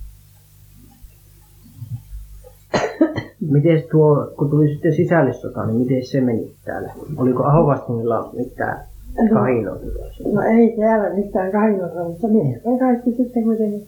Miten 3.54 3.84
tuo, 3.92 4.32
kun 4.38 4.50
tuli 4.50 4.74
sitten 4.74 4.96
sisällissota, 4.96 5.66
niin 5.66 5.78
miten 5.78 6.06
se 6.06 6.22
meni 6.22 6.52
täällä? 6.66 6.94
Oliko 7.18 7.44
Ahovastingilla 7.44 8.30
mitään 8.38 8.86
kahinoita? 9.34 9.86
No 10.34 10.42
ei 10.42 10.78
täällä 10.80 11.16
mitään 11.16 11.52
kainota, 11.52 12.04
mutta 12.04 12.28
miehet 12.28 12.62
on 12.66 12.80
kaikki 12.80 13.12
sitten 13.12 13.44
kuitenkin. 13.44 13.88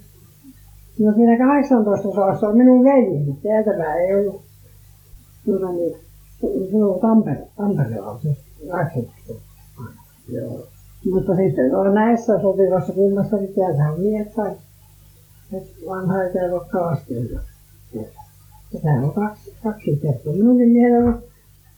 No 0.99 1.13
siinä 1.13 1.37
18 1.37 2.11
sodassa 2.11 2.47
on 2.47 2.57
minun 2.57 2.83
veljeni, 2.83 3.37
täältä 3.43 3.71
päin 3.83 4.05
ei 4.05 4.15
ollut. 4.15 4.41
Tuota 5.45 5.71
niin, 5.71 5.95
se 6.71 6.83
on 6.83 6.99
Tampere, 6.99 7.47
Tampereella 7.57 8.11
on 8.11 8.19
se 8.19 8.37
rakennettu. 8.69 9.39
Joo. 10.29 10.67
Mutta 11.13 11.35
sitten 11.35 11.71
tuolla 11.71 11.93
näissä 11.93 12.41
sotilassa 12.41 12.93
kummassakin 12.93 13.53
täältä 13.55 13.91
on 13.91 13.99
miehet 13.99 14.33
kaikki. 14.35 14.65
Et 15.53 15.63
vanha 15.89 16.23
ja 16.23 16.33
täällä 16.33 16.59
täällä 18.81 19.07
on 19.07 19.13
kaksi, 19.13 19.53
kaksi 19.63 19.99
kertaa. 20.01 20.33
Minunkin 20.33 20.69
mieheni 20.69 20.97
on 20.97 21.23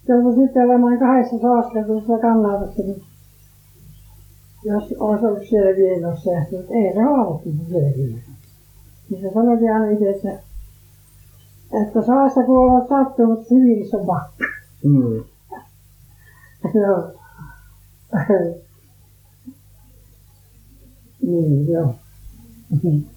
joutui 0.07 0.35
sitten 0.35 0.63
olemaan 0.63 0.99
kahdessa 0.99 1.37
sodassa 1.37 1.87
tuossa 1.87 2.17
Kannatassa, 2.17 2.83
niin 2.83 3.03
jos 4.63 4.93
olisi 4.99 5.25
ollut 5.25 5.47
siellä 5.49 5.77
Viinossa 5.77 6.31
että 6.31 6.55
ei 6.73 6.93
se 6.93 7.01
halunnut 7.01 7.41
siellä 7.69 7.89
Viinossa. 7.97 8.31
Niin 9.09 9.21
se 9.21 9.31
sanoi 9.33 9.69
aina 9.69 9.89
itse, 9.89 10.09
että, 10.09 10.39
että 11.81 12.01
saassa 12.05 12.43
kun 12.43 12.57
olet 12.57 12.89
sattunut, 12.89 13.31
mutta 13.31 13.49
siviilissä 13.49 13.97
on 13.97 14.05
pakka. 14.05 14.45
Mm. 14.83 15.23
Joo. 16.81 17.11
niin, 21.27 21.67
joo. 21.67 21.95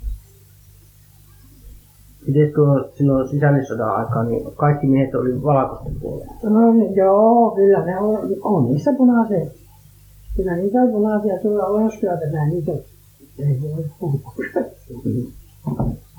Miten 2.31 2.53
tuo 2.55 2.89
silloin 2.95 3.29
sisällissodan 3.29 3.97
aikaan, 3.97 4.29
niin 4.29 4.47
kaikki 4.57 4.87
miehet 4.87 5.15
oli 5.15 5.43
valkoisten 5.43 5.93
puolella. 6.01 6.35
No 6.43 6.73
niin, 6.73 6.95
joo, 6.95 7.51
kyllä 7.51 7.85
ne 7.85 7.99
on, 7.99 8.19
on 8.43 8.65
niissä 8.65 8.93
punaisia. 8.93 9.47
Kyllä 10.37 10.57
niitä 10.57 10.79
on 10.79 10.91
punaisia 10.91 11.39
tuolla 11.39 11.67
Ojaskylältä 11.67 12.47
niitä 12.47 12.73
on. 12.73 12.79
Ei 13.39 13.61
voi 13.63 13.85
puhua. 14.01 14.33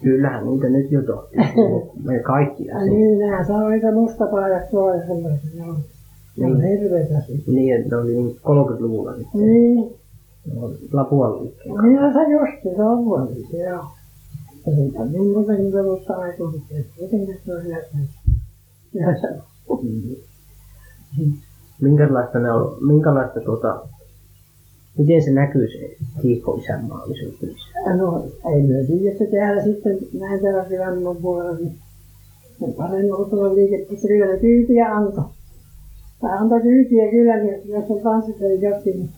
Kyllähän 0.03 0.45
niitä 0.45 0.69
nyt 0.69 0.91
jo 0.91 1.01
tohti. 1.01 1.37
Me 2.05 2.19
kaikki 2.19 2.65
Ja 2.65 2.79
ja 2.79 2.85
niin, 2.85 3.19
nämä 3.19 3.43
saa 3.43 3.69
niitä 3.69 3.91
mustapaidat 3.91 4.69
tuolla 4.69 4.95
ja 4.95 5.07
semmoisia. 5.07 5.49
Ne 5.55 5.71
on, 5.71 5.77
ne 6.37 6.45
on 6.45 6.61
hirveitä 6.61 7.21
siitä. 7.21 7.51
Niin, 7.51 7.75
että 7.75 7.95
ne 7.95 8.01
oli 8.01 8.13
niin 8.13 8.35
30-luvulla 8.35 9.13
sitten. 9.13 9.41
Niin, 9.41 9.93
Lapuan 10.93 11.43
liikkeen. 11.43 11.75
niin 11.83 12.13
se 12.13 12.31
justi, 12.31 12.75
se 12.75 12.83
on 12.83 13.05
vuosi, 13.05 13.47
joo. 13.57 13.83
Ja 14.65 14.75
siitä 14.75 14.99
on 14.99 15.11
niin 15.11 16.13
aikaa, 16.17 16.51
mutta 16.51 16.75
ei 16.75 16.85
tietenkään 16.97 17.37
se 17.45 17.55
on 17.55 17.63
hyvä. 17.63 17.77
Se 18.93 19.27
Minkälaista 21.81 22.39
ne 22.39 22.51
on, 22.51 22.77
minkälaista 22.87 23.39
tuota, 23.39 23.87
miten 24.97 25.23
se 25.23 25.31
näkyy 25.31 25.67
se 25.67 25.95
kiihko 26.21 26.55
isänmaallisuus 26.55 27.41
niissä? 27.41 27.95
No, 27.97 28.25
ei 28.53 28.61
me 28.61 28.83
tiedä, 28.87 29.11
että 29.11 29.25
täällä 29.37 29.63
sitten 29.63 29.97
näin 30.13 30.41
täällä 30.41 30.67
sydämen 30.67 31.17
puolella, 31.21 31.57
niin 31.57 31.75
on 32.61 32.73
paremmin 32.73 33.13
ollut 33.13 33.29
tuolla 33.29 33.55
liikettä, 33.55 34.07
kyllä 34.07 34.25
ne 34.25 34.39
kyytiä 34.39 34.95
antoi. 34.95 35.23
Tai 36.21 36.37
antoi 36.37 36.61
kyytiä 36.61 37.11
kyllä, 37.11 37.37
niin 37.37 37.61
jos 37.65 37.83
on 37.89 38.01
tanssittanut 38.01 38.61
jokin, 38.61 38.95
niin 38.95 39.09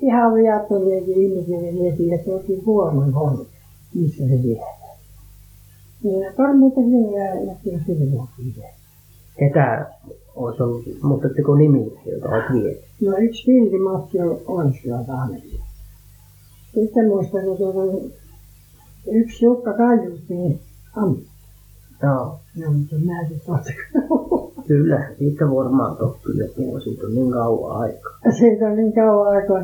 ihan 0.00 0.34
viattomiakin 0.34 1.22
ihmisiä, 1.22 1.60
niin 1.60 1.74
mietin, 1.74 2.12
että 2.12 2.30
oltiin 2.30 2.64
kuorman 2.64 3.12
hommi, 3.12 3.46
missä 3.94 4.24
se 4.28 4.42
viedään. 4.42 4.81
Niin 6.04 6.20
ne 6.20 6.32
tormuittakin 6.36 7.12
ja 7.12 7.78
sinne 7.86 8.12
vuoksiin. 8.12 8.54
Ketä 9.38 9.86
olisi 10.36 10.62
ollut, 10.62 10.84
muistatteko 11.02 11.54
nimiä, 11.54 12.00
joita 12.06 12.28
olet 12.28 12.44
viety? 12.52 12.80
No 13.00 13.16
yksi 13.18 13.44
Kilti 13.44 13.78
Matti 13.78 14.20
on 14.20 14.40
Oiskila 14.46 15.04
Tahneli. 15.04 15.60
Sitten 16.74 17.06
muistan, 17.06 17.44
kun 17.44 17.56
tuota, 17.56 18.08
yksi 19.12 19.44
Jukka 19.44 19.72
Kaijuutti, 19.72 20.34
niin 20.34 20.60
ampui. 20.96 21.24
Joo. 22.02 22.38
No, 22.56 22.72
mutta 22.72 22.96
mä 23.04 23.20
en 23.20 23.40
vasta 23.48 23.72
Kyllä, 24.68 25.08
siitä 25.18 25.44
varmaan 25.44 25.96
tottui 25.96 26.38
jo 26.38 26.46
puhua, 26.56 26.80
siitä 26.80 27.06
on 27.06 27.14
niin 27.14 27.32
kauan 27.32 27.80
aikaa. 27.80 28.12
Siitä 28.38 28.66
on 28.66 28.76
niin 28.76 28.92
kauan 28.92 29.28
aikaa. 29.28 29.62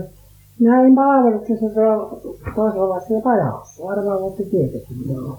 Minä 0.61 0.81
olin 0.81 0.95
palveluksessa 0.95 1.67
tuolla 1.75 2.21
toisella 2.55 2.89
vastalla 2.89 3.23
pajassa, 3.23 3.85
varmaan 3.85 4.21
voitte 4.21 4.45
tietenkin. 4.45 4.97
Joo. 5.09 5.39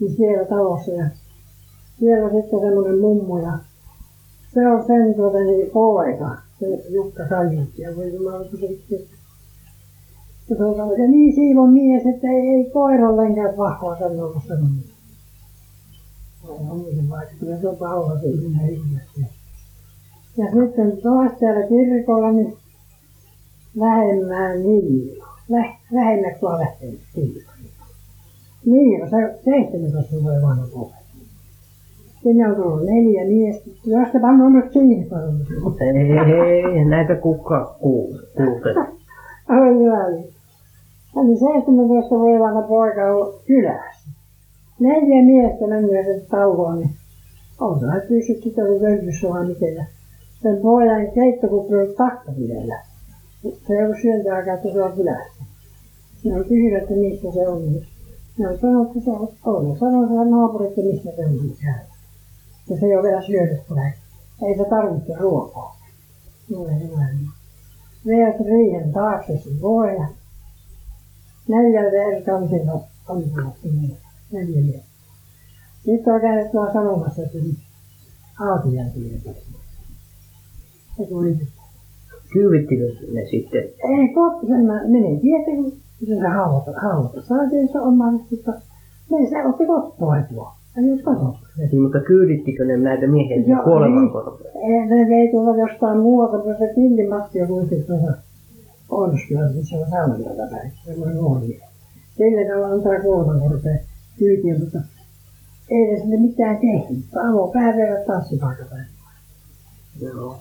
Niin 0.00 0.16
siellä 0.16 0.44
talossa 0.44 0.90
ja 0.90 1.08
siellä 1.98 2.30
sitten 2.30 2.60
semmoinen 2.60 2.98
mummo 3.00 3.38
ja 3.38 3.58
se 4.54 4.66
on 4.66 4.86
sen 4.86 5.14
tuota 5.14 5.38
niin 5.38 5.70
poika, 5.70 6.36
se 6.60 6.66
Jukka 6.90 7.24
Kaijutti 7.28 7.82
ja 7.82 7.96
voi 7.96 8.14
jumala 8.14 8.44
kun 8.44 8.58
se. 8.88 9.06
Ja 10.98 11.08
niin 11.08 11.34
siivon 11.34 11.72
mies, 11.72 12.06
että 12.06 12.26
ei, 12.28 12.48
ei 12.48 12.70
koirallenkään 12.70 13.56
vahvaa 13.56 13.98
sanoa 13.98 14.34
vaikka, 17.10 17.34
kyllä 17.40 17.56
se 17.60 17.68
on 17.68 17.76
pauha 17.76 18.18
se 18.20 18.26
ihminen 18.28 18.70
ihmistä. 18.70 19.20
Ja 20.36 20.44
sitten 20.44 21.02
taas 21.02 21.32
täällä 21.40 21.68
kirkolla, 21.68 22.32
niin 22.32 22.56
lähemmään 23.74 24.62
Niilo. 24.62 25.26
Läh, 25.48 25.78
lähemmäksi 25.90 26.42
vaan 26.42 26.60
lähtee 26.60 26.92
Niilo. 27.16 27.50
Niilo, 28.70 29.06
se 29.08 29.16
17 29.44 30.22
vuoden 30.22 30.42
vanha 30.42 30.66
poika. 30.74 30.96
Sinne 32.22 32.48
on 32.48 32.56
tullut 32.56 32.84
neljä 32.84 33.24
miestä. 33.24 33.70
Jos 33.86 34.12
se 34.12 34.18
pannut 34.20 34.52
nyt 34.52 34.72
siihen 34.72 35.08
paljon. 35.10 35.34
Ei, 36.46 36.84
näitä 36.84 37.14
kuka 37.14 37.76
kuule. 37.80 38.18
Aivan 39.48 39.78
hyvä. 39.78 40.04
Oli 41.16 41.36
17 41.36 42.18
vuoden 42.18 42.40
vanha 42.40 42.62
poika 42.62 43.12
ollut 43.12 43.42
kylässä. 43.46 44.10
Neljä 44.80 45.22
miestä 45.24 45.66
mennyt 45.66 45.90
sen 45.90 46.22
taukoon, 46.30 46.78
niin 46.78 46.90
on 47.60 47.80
se 47.80 47.86
pysyt 48.08 48.42
sitä 48.42 48.62
oli 48.62 48.80
völkyssä 48.80 49.28
vai 49.28 49.46
miten. 49.46 49.86
Sen 50.42 50.56
pojan 50.62 51.12
keittokuppi 51.14 51.74
oli 51.74 51.94
takkapidellä. 51.94 52.82
Se 53.66 53.74
ei 53.74 53.84
ollut 53.84 53.96
sieltä 54.02 54.34
aikaa, 54.34 54.54
että 54.54 54.72
se 54.72 54.82
on 54.82 54.92
kylässä. 54.92 55.44
Ne 56.24 56.34
on 56.34 56.44
kysynyt, 56.44 56.82
että 56.82 56.94
mistä 56.94 57.32
se 57.32 57.48
on. 57.48 57.62
Ne 58.38 58.48
on 58.48 58.58
sanonut, 58.58 58.88
että 58.88 59.00
se 59.04 59.10
on 59.10 59.28
ollut. 59.44 59.78
Sanoi 59.78 60.08
se 60.08 60.30
naapuri, 60.30 60.66
että 60.66 60.80
mistä 60.80 61.10
se 61.16 61.24
on 61.26 61.56
käynyt. 61.62 61.88
Ja 62.68 62.80
se 62.80 62.86
ei 62.86 62.96
ole 62.96 63.02
vielä 63.02 63.22
syönyt 63.22 63.60
kun 63.68 63.78
Ei 64.48 64.56
se 64.56 64.64
tarvitse 64.70 65.14
ruokaa. 65.18 65.78
Mulle 66.50 66.80
hyvä. 66.82 67.06
Veät 68.06 68.40
riihen 68.40 68.92
taakse 68.92 69.38
sen 69.38 69.60
vuoja. 69.60 70.08
Neljältä 71.48 71.96
eri 71.96 72.22
kansilla 72.22 72.80
ampulasti 73.08 73.68
niin. 73.70 73.96
Neljä 74.32 74.62
miestä. 74.62 74.88
Sitten 75.84 76.14
on 76.14 76.20
käynyt 76.20 76.52
tuolla 76.52 76.72
sanomassa 76.72 77.22
sen 77.32 77.56
Aasian 78.40 78.90
tiedä. 78.90 79.40
Se 80.96 81.06
tuli. 81.08 81.38
Kyydittikö 82.32 82.84
ne 83.12 83.26
sitten? 83.30 83.64
Ei 83.64 84.14
kohta 84.14 84.46
sen 84.46 84.64
mä 84.64 84.88
menin 84.88 85.20
tietä, 85.20 85.50
kun 85.98 86.08
se 86.08 86.28
haavata, 86.28 86.72
haavata 86.82 87.22
saatiin 87.22 87.68
se 87.72 87.80
omaan, 87.80 88.14
mutta 88.30 88.52
me 89.10 89.26
se 89.30 89.46
otti 89.46 89.66
kottoa 89.66 90.16
tuo. 90.30 90.52
Ei 90.76 90.88
jos 90.88 91.00
kotota. 91.02 91.38
Niin, 91.58 91.82
mutta 91.82 92.00
kyydittikö 92.00 92.64
ne 92.64 92.76
näitä 92.76 93.06
miehiä 93.06 93.36
Joo, 93.36 93.88
niin. 93.88 94.10
korpeen? 94.10 94.50
Ei, 94.56 94.86
ne 94.86 95.08
vei 95.08 95.30
tuolla 95.30 95.56
jostain 95.56 95.98
muualta, 95.98 96.36
mutta 96.36 96.58
se 96.58 96.72
Tilli 96.74 97.08
Matti 97.08 97.42
on 97.42 97.48
kuitenkin 97.48 97.86
tuossa 97.86 98.12
Onskilla, 98.88 99.48
missä 99.54 99.76
on 99.76 100.24
tätä 100.24 100.48
päin. 100.50 100.72
Se 100.84 101.00
voi 101.00 101.14
nuori. 101.14 101.60
Sille 102.16 102.44
ne 102.44 102.64
antaa 102.64 103.00
kuolemankorpeen 103.02 103.80
kyytiä, 104.18 104.58
mutta 104.58 104.78
ei 105.70 105.92
ne 105.92 106.00
sinne 106.00 106.16
mitään 106.16 106.56
tehnyt. 106.56 107.04
Avo 107.28 107.48
pääveivät 107.48 108.06
tanssipaikapäin. 108.06 108.86
Joo. 110.00 110.36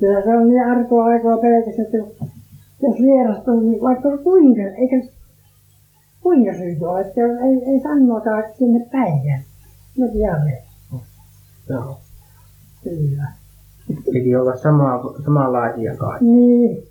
Kyllä 0.00 0.22
se 0.22 0.36
on 0.36 0.48
niin 0.48 0.66
arkoa 0.66 1.04
aikaa 1.04 1.36
pelkästään, 1.38 1.86
että 1.86 2.26
jos 2.82 2.96
vierasta 2.98 3.52
on, 3.52 3.70
niin 3.70 3.82
vaikka 3.82 4.18
kuinka, 4.18 4.62
eikä 4.62 4.96
kuinka 6.22 6.54
syytä 6.54 6.90
ole, 6.90 7.00
että 7.00 7.20
ei, 7.20 7.72
ei 7.72 7.80
sanotaan 7.80 8.44
sinne 8.58 8.86
päivään. 8.92 9.42
No 9.98 10.06
jälleen. 10.14 10.62
Joo. 11.68 11.98
Kyllä. 12.84 13.26
Piti 14.12 14.36
olla 14.36 14.56
sama, 14.56 15.14
samanlaisia 15.24 15.96
kaikki. 15.96 16.24
Niin. 16.24 16.82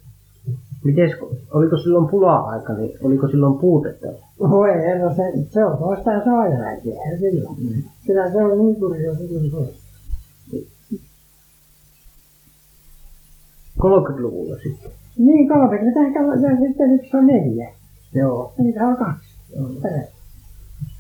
Mites, 0.84 1.12
oliko 1.52 1.78
silloin 1.78 2.08
pula-aika, 2.08 2.74
niin 2.74 2.98
oliko 3.04 3.28
silloin 3.28 3.60
puutetta? 3.60 4.08
Voi 4.40 4.70
herra, 4.70 5.16
se, 5.16 5.24
se 5.50 5.66
on 5.66 5.78
toista 5.78 6.26
saajaväkiä 6.26 7.18
silloin. 7.20 7.58
Mm. 7.60 7.84
Kyllä 8.06 8.32
se 8.32 8.44
on 8.44 8.58
niin 8.58 8.76
kurjo 8.76 9.16
silloin 9.16 9.52
pois. 9.52 9.82
30-luvulla 13.80 14.56
sitten. 14.64 14.92
Niin, 15.18 15.48
30 15.48 16.00
ja 16.48 16.58
sitten 16.68 16.92
yksi 16.92 17.18
on 17.18 17.28
neljä. 17.28 17.70
Joo. 18.14 18.54
Niitä 18.58 18.88
on 18.88 18.98
kaksi. 18.98 19.36
Joo. 19.56 19.70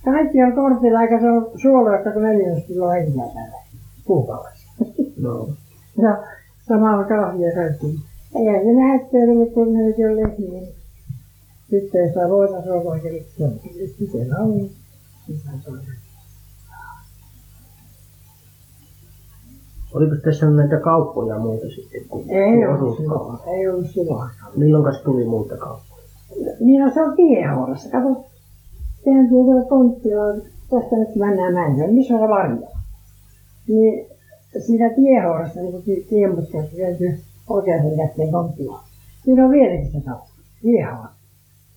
Kaikki 0.06 0.44
on 0.44 0.54
kortilla, 0.54 1.02
eikä 1.02 1.20
se 1.20 1.32
on 1.32 1.52
suoloista 1.62 2.12
kuin 2.12 2.24
400 2.24 2.68
kiloa 2.68 2.92
henkeä 2.92 3.24
täällä 3.34 3.58
kuukaudessa. 4.06 4.72
No. 5.22 5.50
Ja 6.02 6.24
samalla 6.68 7.04
kahvia 7.04 7.52
kaikki. 7.56 8.00
Eihän 8.36 8.62
se 8.66 8.74
näyttely, 8.74 9.46
kun 9.54 9.74
ne 9.74 9.80
on 9.80 10.16
lehmiä. 10.16 10.68
Sitten 11.70 12.02
ei 12.02 12.14
saa 12.14 12.30
voita 12.30 12.64
suolaa, 12.64 12.96
eikä 12.96 13.10
mitään. 13.10 13.52
Sitten 13.98 14.38
on. 14.40 14.70
Mitä 15.28 15.50
se 15.64 15.72
on? 15.72 15.80
Oliko 19.94 20.16
tässä 20.16 20.50
näitä 20.50 20.80
kauppoja 20.80 21.40
muuta 21.40 21.66
sitten? 21.76 22.02
Kuin 22.10 22.30
Ei 22.30 22.54
kuin 22.54 22.68
ollut 22.68 22.98
silloin. 22.98 23.40
Ei 23.48 23.68
ollut 23.70 23.88
silloin. 23.90 24.30
Milloinkas 24.56 25.02
tuli 25.02 25.26
muuta 25.26 25.58
kauppoja? 25.58 26.04
Niin 26.60 26.82
no, 26.82 26.92
se 26.94 27.02
on 27.02 27.16
tiehoudassa. 27.16 27.90
Kato, 27.90 28.26
sehän 29.04 29.30
tuolla 29.30 29.66
konttilla 29.66 30.24
on, 30.24 30.42
tästä 30.70 30.96
nyt 30.96 31.16
mennään 31.16 31.54
Mäntyyn. 31.54 31.94
Missä 31.94 32.14
on 32.14 32.20
se 32.20 32.28
varjo? 32.28 32.68
Niin 33.68 34.06
siinä 34.60 34.90
tiehoudassa, 34.90 35.60
niin 35.60 35.72
kun 35.72 35.84
tienmutkassa 36.10 36.78
kääntyy 36.78 37.20
oikeaan 37.50 37.98
kätteen 37.98 38.32
konttilla. 38.32 38.84
Siinä 39.26 39.46
on 39.46 39.52
vieläkin 39.52 39.92
se 39.92 40.02
kauppa, 40.06 40.32
tiehoudassa. 40.62 41.22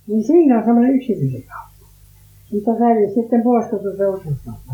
Niin 0.09 0.25
siinä 0.25 0.59
on 0.59 0.65
semmoinen 0.65 0.95
yksityinen 0.95 1.43
kauppa. 1.43 1.87
Mutta 2.53 2.75
se 2.75 2.85
hävisi 2.85 3.15
sitten 3.15 3.43
pois, 3.43 3.67
kun 3.67 3.81
se 3.97 4.07
osuuskauppa. 4.07 4.73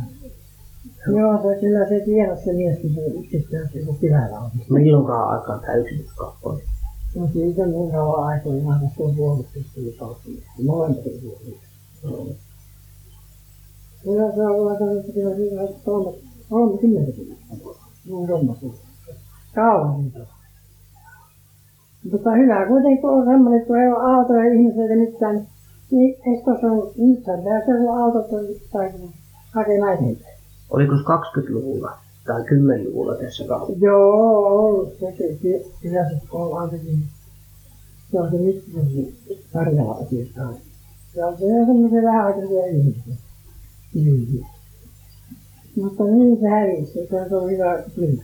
Joo, 1.07 1.43
se 1.43 1.61
kyllä 1.61 1.89
se 1.89 2.01
tiedät 2.01 2.45
se 2.45 2.53
mies, 2.53 2.79
kun 2.79 2.91
se 2.95 3.07
yksityinen 3.07 3.71
joku 3.75 3.95
kylällä 4.01 4.41
on. 4.41 4.51
Milloinkaan 4.71 5.29
aikaan 5.29 5.61
tämä 5.61 5.75
yksityiskauppa 5.75 6.51
oli? 6.51 6.63
No 7.17 7.29
siitä 7.33 7.67
niin 7.67 7.91
kauan 7.91 8.27
aikoinaan, 8.27 8.85
että 8.85 8.97
se 8.97 9.03
on 9.03 9.17
puolustustyö 9.17 9.93
kauppa. 9.99 10.31
Molemmat 10.63 10.99
on 11.07 11.13
puolustus. 11.23 12.51
Kyllä 14.05 14.33
se 14.35 14.43
on 14.43 14.51
ollut 14.51 14.73
aika 14.73 15.13
kyllä 15.15 15.37
siinä 15.37 15.63
on 15.63 15.69
kolme, 15.85 16.19
kolmekymmentä 16.51 17.13
vuotta. 17.65 17.83
Noin 18.09 18.29
romma 18.29 18.57
Kauan 19.55 20.03
siitä 20.03 20.19
on. 20.19 20.27
Mutta 22.13 22.31
hyvä 22.31 22.67
kuitenkin, 22.67 23.01
kun 23.01 23.11
on 23.11 23.25
semmoinen, 23.25 23.67
kun 23.67 23.79
ei 23.79 23.89
ole 23.89 24.15
autoja 24.15 24.45
ja 24.45 24.51
ei 24.51 24.97
mitään, 24.97 25.47
niin 25.91 26.17
eikö 26.27 26.45
tuossa 26.45 26.67
nyt 26.97 27.29
on 27.29 27.45
tässä 27.45 27.73
on 27.91 28.03
autot 28.03 28.27
tai 28.73 28.93
hakemaan 29.55 29.95
eteenpäin. 29.95 30.39
Oliko 30.71 30.95
20-luvulla 30.95 31.99
tai 32.27 32.43
10-luvulla 32.43 33.15
tässä 33.15 33.45
kauppa? 33.45 33.75
Joo, 33.79 34.47
ollut 34.47 34.95
sekin. 35.01 35.39
Ky- 35.39 35.65
Kyllä 35.83 36.09
se 36.11 36.17
on 36.31 36.61
ainakin. 36.61 37.03
Se 38.13 38.21
on 38.21 38.31
se 38.31 38.37
Mikkosen 38.37 39.13
Karjala 39.53 39.93
asiasta. 39.93 40.41
Se 41.15 41.25
on 41.25 41.39
se 41.39 41.45
on 41.45 41.67
semmoisia 41.67 42.03
vähäaikaisia 42.03 42.67
ihmisiä. 42.67 43.15
Niin. 43.95 44.47
Mutta 45.77 46.05
niin 46.05 46.41
se 46.41 46.49
hävisi, 46.49 46.93
se 47.29 47.37
on 47.37 47.51
hyvä 47.51 47.83
kyllä. 47.95 48.23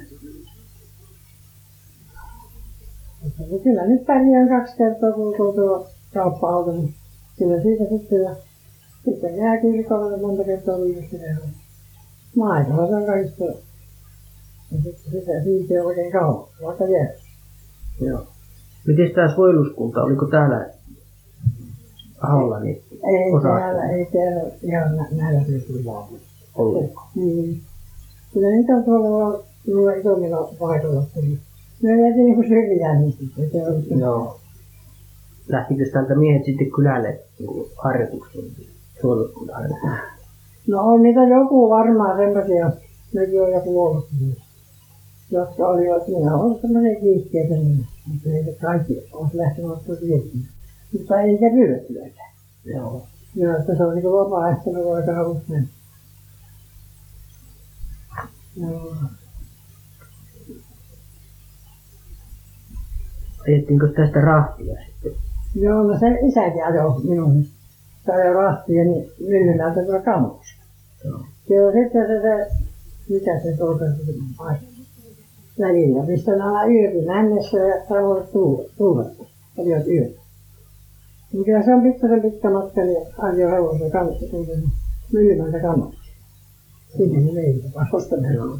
Mutta 3.23 3.43
se 3.51 3.59
kyllä 3.63 3.87
nyt 3.87 4.07
pärjään 4.07 4.49
kaksi 4.49 4.77
kertaa, 4.77 5.13
kun 5.13 5.35
tuo 5.55 5.89
kauppa-auto, 6.15 6.73
niin 6.73 6.95
kyllä 7.39 7.63
siitä 7.63 7.85
sitten 7.89 8.23
ja 8.23 8.37
sitten 9.05 9.37
jää 9.37 9.61
kirkolle 9.61 10.17
monta 10.17 10.45
kertaa 10.45 10.79
käydä. 11.11 11.66
Maitoa 12.37 12.87
se 13.01 13.07
kaikista 13.07 13.45
ja 13.45 13.53
sitten 14.83 14.95
sitä 15.13 15.43
siitä 15.45 15.75
ei 15.75 15.81
oikein 15.81 16.13
kauan, 16.13 16.49
vaikka 16.63 16.85
jää. 16.85 17.09
Joo. 18.01 18.27
Miten 18.87 19.11
tämä 19.15 19.35
suojeluskunta, 19.35 20.03
oliko 20.03 20.27
täällä 20.27 20.67
Aholla 22.23 22.61
niin 22.61 22.83
Ei 22.93 23.33
Osa- 23.33 23.49
täällä, 23.49 23.83
ei 23.91 24.07
täällä 24.13 24.51
ihan 24.63 24.97
nä- 24.97 25.09
näillä 25.13 25.45
syytyillä 25.45 25.93
ollut? 26.55 26.93
Niin. 27.15 27.61
Kyllä 28.33 28.49
niitä 28.49 28.73
on 28.73 28.85
tuolla 28.85 29.43
tuolla 29.67 29.93
isommilla 29.93 30.53
paikoilla. 30.59 31.03
Niin. 31.23 31.41
Ne 31.83 32.09
jäti 32.09 32.19
niinku 32.23 32.43
syrjään 32.43 33.01
niistä, 33.03 33.25
että 33.39 33.59
se 33.59 33.63
on 33.69 34.01
Joo. 34.01 34.41
Lähtikö 35.49 35.91
täältä 35.93 36.15
miehet 36.15 36.45
sitten 36.45 36.71
kylälle 36.71 37.21
niin 37.39 37.67
harjoituksiin? 37.77 38.53
Suojeluskunta 39.01 39.53
No 40.67 40.81
on 40.81 41.03
niitä 41.03 41.21
joku 41.21 41.71
varmaan 41.71 42.17
semmoisia, 42.17 42.71
nekin 43.13 43.43
on 43.43 43.53
joku 43.53 43.85
ollut, 43.85 44.07
niin, 44.21 44.37
jotka 45.31 45.69
olivat, 45.69 46.09
minä 46.09 46.37
olen 46.37 46.61
semmoinen 46.61 47.01
kiihkeitä, 47.01 47.55
niin, 47.55 47.87
mutta 48.07 48.29
ei 48.29 48.43
ne 48.43 48.53
kaikki 48.53 49.09
olisi 49.13 49.39
lähtenyt 49.39 49.71
viestiä. 49.89 50.41
Mutta 50.93 51.21
ei 51.21 51.27
niitä 51.27 51.55
pyydettyäkään. 51.55 52.33
Joo. 52.65 53.07
Joo, 53.37 53.57
että 53.57 53.77
se 53.77 53.85
on 53.85 53.95
niin 53.95 54.13
vapaaehtoinen 54.13 54.85
voi 54.85 55.01
aika 55.01 55.23
usein. 55.23 55.69
Joo. 58.57 58.95
Ajettiinko 63.49 63.87
tästä 63.87 64.21
rahtia 64.21 64.75
sitten? 64.87 65.13
Joo, 65.55 65.83
no 65.83 65.99
se 65.99 66.07
isäkin 66.29 66.65
ajoi 66.65 67.05
minun. 67.05 67.45
Se 68.07 68.13
ajoi 68.13 68.35
rahtia 68.35 68.85
niin 68.85 69.11
myllylältä 69.21 69.83
tuolla 69.83 70.03
kammussa. 70.03 70.56
Joo. 71.07 71.21
Joo, 71.51 71.73
sitten 71.73 72.07
se, 72.07 72.21
se 72.23 72.67
mikä 73.09 73.41
se 73.43 73.57
tuolta 73.57 73.85
ai, 74.39 74.57
välillä, 75.61 76.07
mistä 76.07 76.37
ne 76.37 76.43
aina 76.43 76.73
yökin 76.75 77.07
mennessä 77.07 77.59
ja 77.59 77.85
tavoin 77.89 78.27
tuulet, 78.79 79.13
olivat 79.59 79.87
yöt. 79.87 80.17
Niin 81.33 81.45
kyllä 81.45 81.63
se 81.63 81.75
on 81.75 81.83
pikkasen 81.83 82.23
pitkä 82.23 82.51
matka, 82.51 82.81
niin 82.81 83.07
ajoi 83.19 83.51
hevosen 83.51 83.91
kanssa 83.91 84.27
tuolta 84.31 84.53
niin 84.53 84.73
myllymältä 85.13 85.61
kammussa. 85.61 86.01
Sinne 86.97 87.21
ne 87.21 87.35
vei 87.35 87.65
vastainen. 87.93 88.35
Joo. 88.35 88.59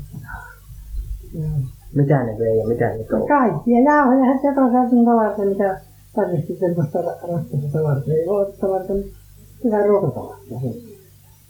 Joo. 1.35 1.51
Mitä 1.95 2.25
ne 2.25 2.39
vei 2.39 2.59
ja 2.59 2.67
mitä 2.69 2.89
ne 2.89 3.05
toi? 3.05 3.29
Kaikkia 3.29 3.81
jauhoja, 3.81 4.39
se 4.43 4.49
joka 4.49 4.73
saatiin 4.73 5.05
tavarta, 5.05 5.45
mitä 5.45 5.81
tarvitsi 6.15 6.57
semmoista 6.61 6.99
ra- 6.99 7.33
raskasta 7.33 7.69
tavarta. 7.73 8.13
Ei 8.13 8.27
voi 8.27 8.53
tavarta, 8.61 8.95
mutta 8.95 9.11
hyvä 9.65 9.87
ruokatavarta. 9.87 10.55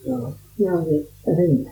Joo. 0.07 0.33
Joo, 0.59 0.81
niin 0.81 1.07
sinne. 1.37 1.71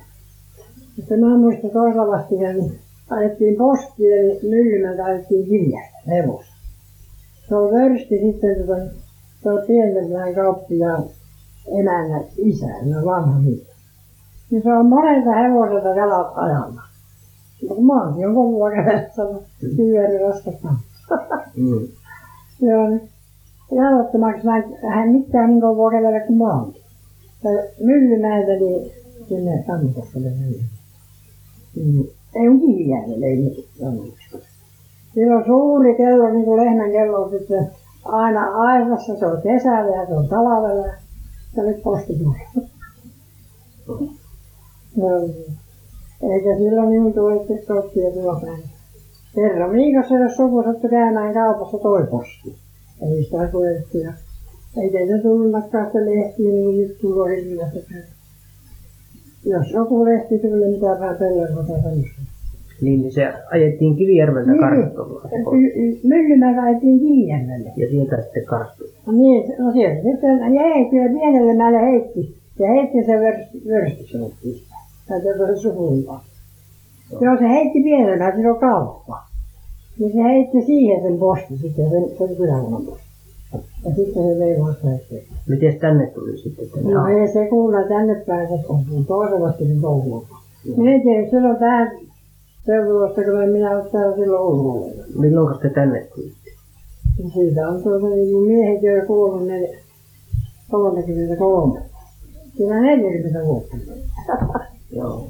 Mutta 0.96 1.16
mä 1.16 1.38
muistan 1.38 1.70
toisella 1.70 2.06
vastikään, 2.06 2.56
niin 2.56 2.78
ajettiin 3.10 3.56
postia, 3.56 4.16
niin 4.16 4.38
myllymältä 4.42 5.04
ajettiin 5.04 5.46
kirjasta, 5.46 5.98
hevos. 6.08 6.46
Se 7.48 7.54
on 7.54 7.70
vörsti 7.70 8.18
sitten, 8.18 8.56
tota, 8.66 8.76
se 9.42 9.50
on 9.50 9.62
pienten 9.66 10.12
vähän 10.12 10.34
kauppiaan 10.34 11.04
emännä 11.80 12.20
isä, 12.36 12.66
ne 12.66 12.98
on 12.98 13.04
vanha 13.04 13.40
mies. 13.40 13.74
Niin 14.50 14.62
se 14.62 14.72
on 14.72 14.86
monelta 14.86 15.30
hevoselta 15.30 15.88
jalat 15.88 16.32
ajalla. 16.36 16.82
Mutta 17.68 17.82
maantie 17.82 18.26
on 18.26 18.34
kovaa 18.34 18.70
kävellä, 18.70 19.10
sanoi 19.16 19.42
Kivijärvi 19.76 20.18
raskasta. 20.18 20.68
Mm. 21.56 21.88
Joo, 22.60 22.88
niin 22.88 23.08
jalottomaksi 23.72 24.46
mä 24.46 24.62
hän 24.94 25.08
mitään 25.08 25.50
niin 25.50 25.60
kovaa 25.60 25.90
kävellä 25.90 26.20
kuin 26.20 26.38
maantie. 26.38 26.83
Ja 27.44 27.50
Myllymäeltä 27.80 28.52
niin 28.52 28.92
sinne 29.28 29.64
Tammikoskelle 29.66 30.30
mylly. 30.30 30.60
Niin, 31.76 32.10
ei 32.34 32.48
on 32.48 32.60
Kivijärvelle, 32.60 33.26
ei 33.26 33.36
mitään. 33.36 33.98
Sillä 35.14 35.36
on 35.36 35.44
suuri 35.46 35.94
kello, 35.94 36.28
niin 36.28 36.44
kuin 36.44 36.64
lehmän 36.64 36.90
kello 36.90 37.22
on 37.22 37.30
sitten 37.30 37.70
aina 38.04 38.44
aivassa, 38.44 39.16
se 39.16 39.26
on 39.26 39.42
kesällä 39.42 39.96
ja 39.96 40.06
se 40.06 40.14
on 40.14 40.28
talvella. 40.28 40.86
Ja 41.56 41.62
nyt 41.62 41.82
posti 41.82 42.18
tulee. 42.18 42.46
Joo. 44.96 45.28
Eikä 46.32 46.56
silloin 46.56 46.90
niin 46.90 47.14
tule 47.14 47.46
sottia 47.66 48.10
tuolla 48.10 48.40
päin. 48.40 48.62
Kerran 49.34 49.72
viikossa, 49.72 50.14
jos 50.14 50.36
suku 50.36 50.62
sattui 50.62 50.90
käymään 50.90 51.34
kaupassa 51.34 51.78
toi 51.78 52.06
posti. 52.06 52.56
Ei 53.02 53.24
sitä 53.24 53.36
ja 54.04 54.12
ei 54.82 54.90
teitä 54.90 55.18
tullutkaan 55.22 55.86
sitä 55.86 55.98
lehtiä 55.98 56.50
niin 56.50 56.64
kuin 56.64 56.78
nyt 56.78 56.98
tulee 57.00 57.44
hirveästi. 57.44 57.94
Jos 59.46 59.72
joku 59.72 60.04
lehti 60.04 60.34
niin 60.34 60.70
mitä 60.70 60.86
vähän 60.86 61.16
pellerota 61.16 61.66
semmoista. 61.66 62.20
Niin, 62.80 63.00
niin 63.00 63.12
se 63.12 63.32
ajettiin 63.50 63.96
Kivijärveltä 63.96 64.50
Niin. 64.50 64.60
Karstolla. 64.60 65.28
Myllymäärä 66.02 66.62
ajettiin 66.62 66.98
Kivijärvelle. 66.98 67.72
Ja 67.76 67.88
sieltä 67.90 68.22
sitten 68.22 68.44
Karstolla. 68.44 68.92
No 69.06 69.12
niin, 69.12 69.54
no 69.58 69.72
sieltä 69.72 70.02
sitten 70.02 70.54
jäi 70.54 70.84
kyllä 70.90 71.08
pienelle 71.08 71.54
mäelle 71.54 71.80
heitti. 71.80 72.34
Ja 72.58 72.68
heitti 72.68 73.04
sen 73.06 73.20
vörsti, 73.68 74.06
sanottiin 74.12 74.54
sitä. 74.54 74.74
Tai 75.08 75.20
se 75.20 75.60
sukunpa. 75.62 76.20
Joo, 77.20 77.36
se 77.38 77.48
heitti 77.48 77.82
pienelle 77.82 78.16
mäelle, 78.16 78.36
sillä 78.36 78.54
on 78.54 78.60
kauppa. 78.60 79.18
Niin 79.98 80.12
se 80.12 80.22
heitti 80.22 80.62
siihen 80.66 81.02
sen 81.02 81.18
posti 81.18 81.56
sitten, 81.56 81.90
sen, 81.90 82.04
sen 82.18 82.36
kyläkunnan 82.36 82.82
posti. 82.82 83.03
Ja 83.84 83.90
sitten 83.94 84.22
se 84.34 84.38
vei 84.38 84.60
vasta 84.60 84.86
eteenpäin. 84.94 85.40
Miten 85.48 85.80
tänne 85.80 86.06
tuli 86.06 86.38
sitten 86.38 86.70
tänne? 86.74 86.94
No 86.94 87.06
ei 87.06 87.28
se 87.32 87.46
kuulla 87.48 87.82
tänne 87.88 88.14
se 88.24 88.66
kun 88.66 89.04
toisevasti 89.06 89.64
sen 89.66 89.80
touhua. 89.80 90.26
Minä 90.76 90.94
en 90.94 91.02
tiedä, 91.02 91.30
silloin 91.30 91.56
tähän 91.56 91.90
seuraavasta, 92.66 93.22
kun 93.24 93.48
minä 93.52 93.70
olen 93.70 93.90
täällä 93.92 94.16
silloin 94.16 94.42
ollut. 94.42 94.86
Milloin 95.18 95.58
te 95.58 95.70
tänne 95.70 96.06
tulitte? 96.14 96.50
Ja 97.24 97.30
siitä 97.30 97.68
on 97.68 97.82
tuota 97.82 98.06
niin 98.06 98.32
kuin 98.32 98.46
miehet 98.48 98.82
jo 98.82 99.06
kuullut 99.06 99.46
ne 99.46 99.68
33. 100.70 101.80
Siinä 102.56 102.80
40 102.80 103.40
vuotta. 103.46 103.76
Joo. 104.96 105.26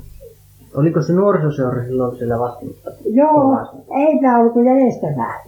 Oliko 0.77 1.03
se 1.03 1.13
nuorisoseura 1.13 1.85
silloin 1.85 2.17
siellä 2.19 2.39
vastuussa? 2.39 2.91
Joo, 3.05 3.35
Kovasti. 3.35 3.77
eipä 4.07 4.39
ollut 4.39 4.53
kuin. 4.53 4.67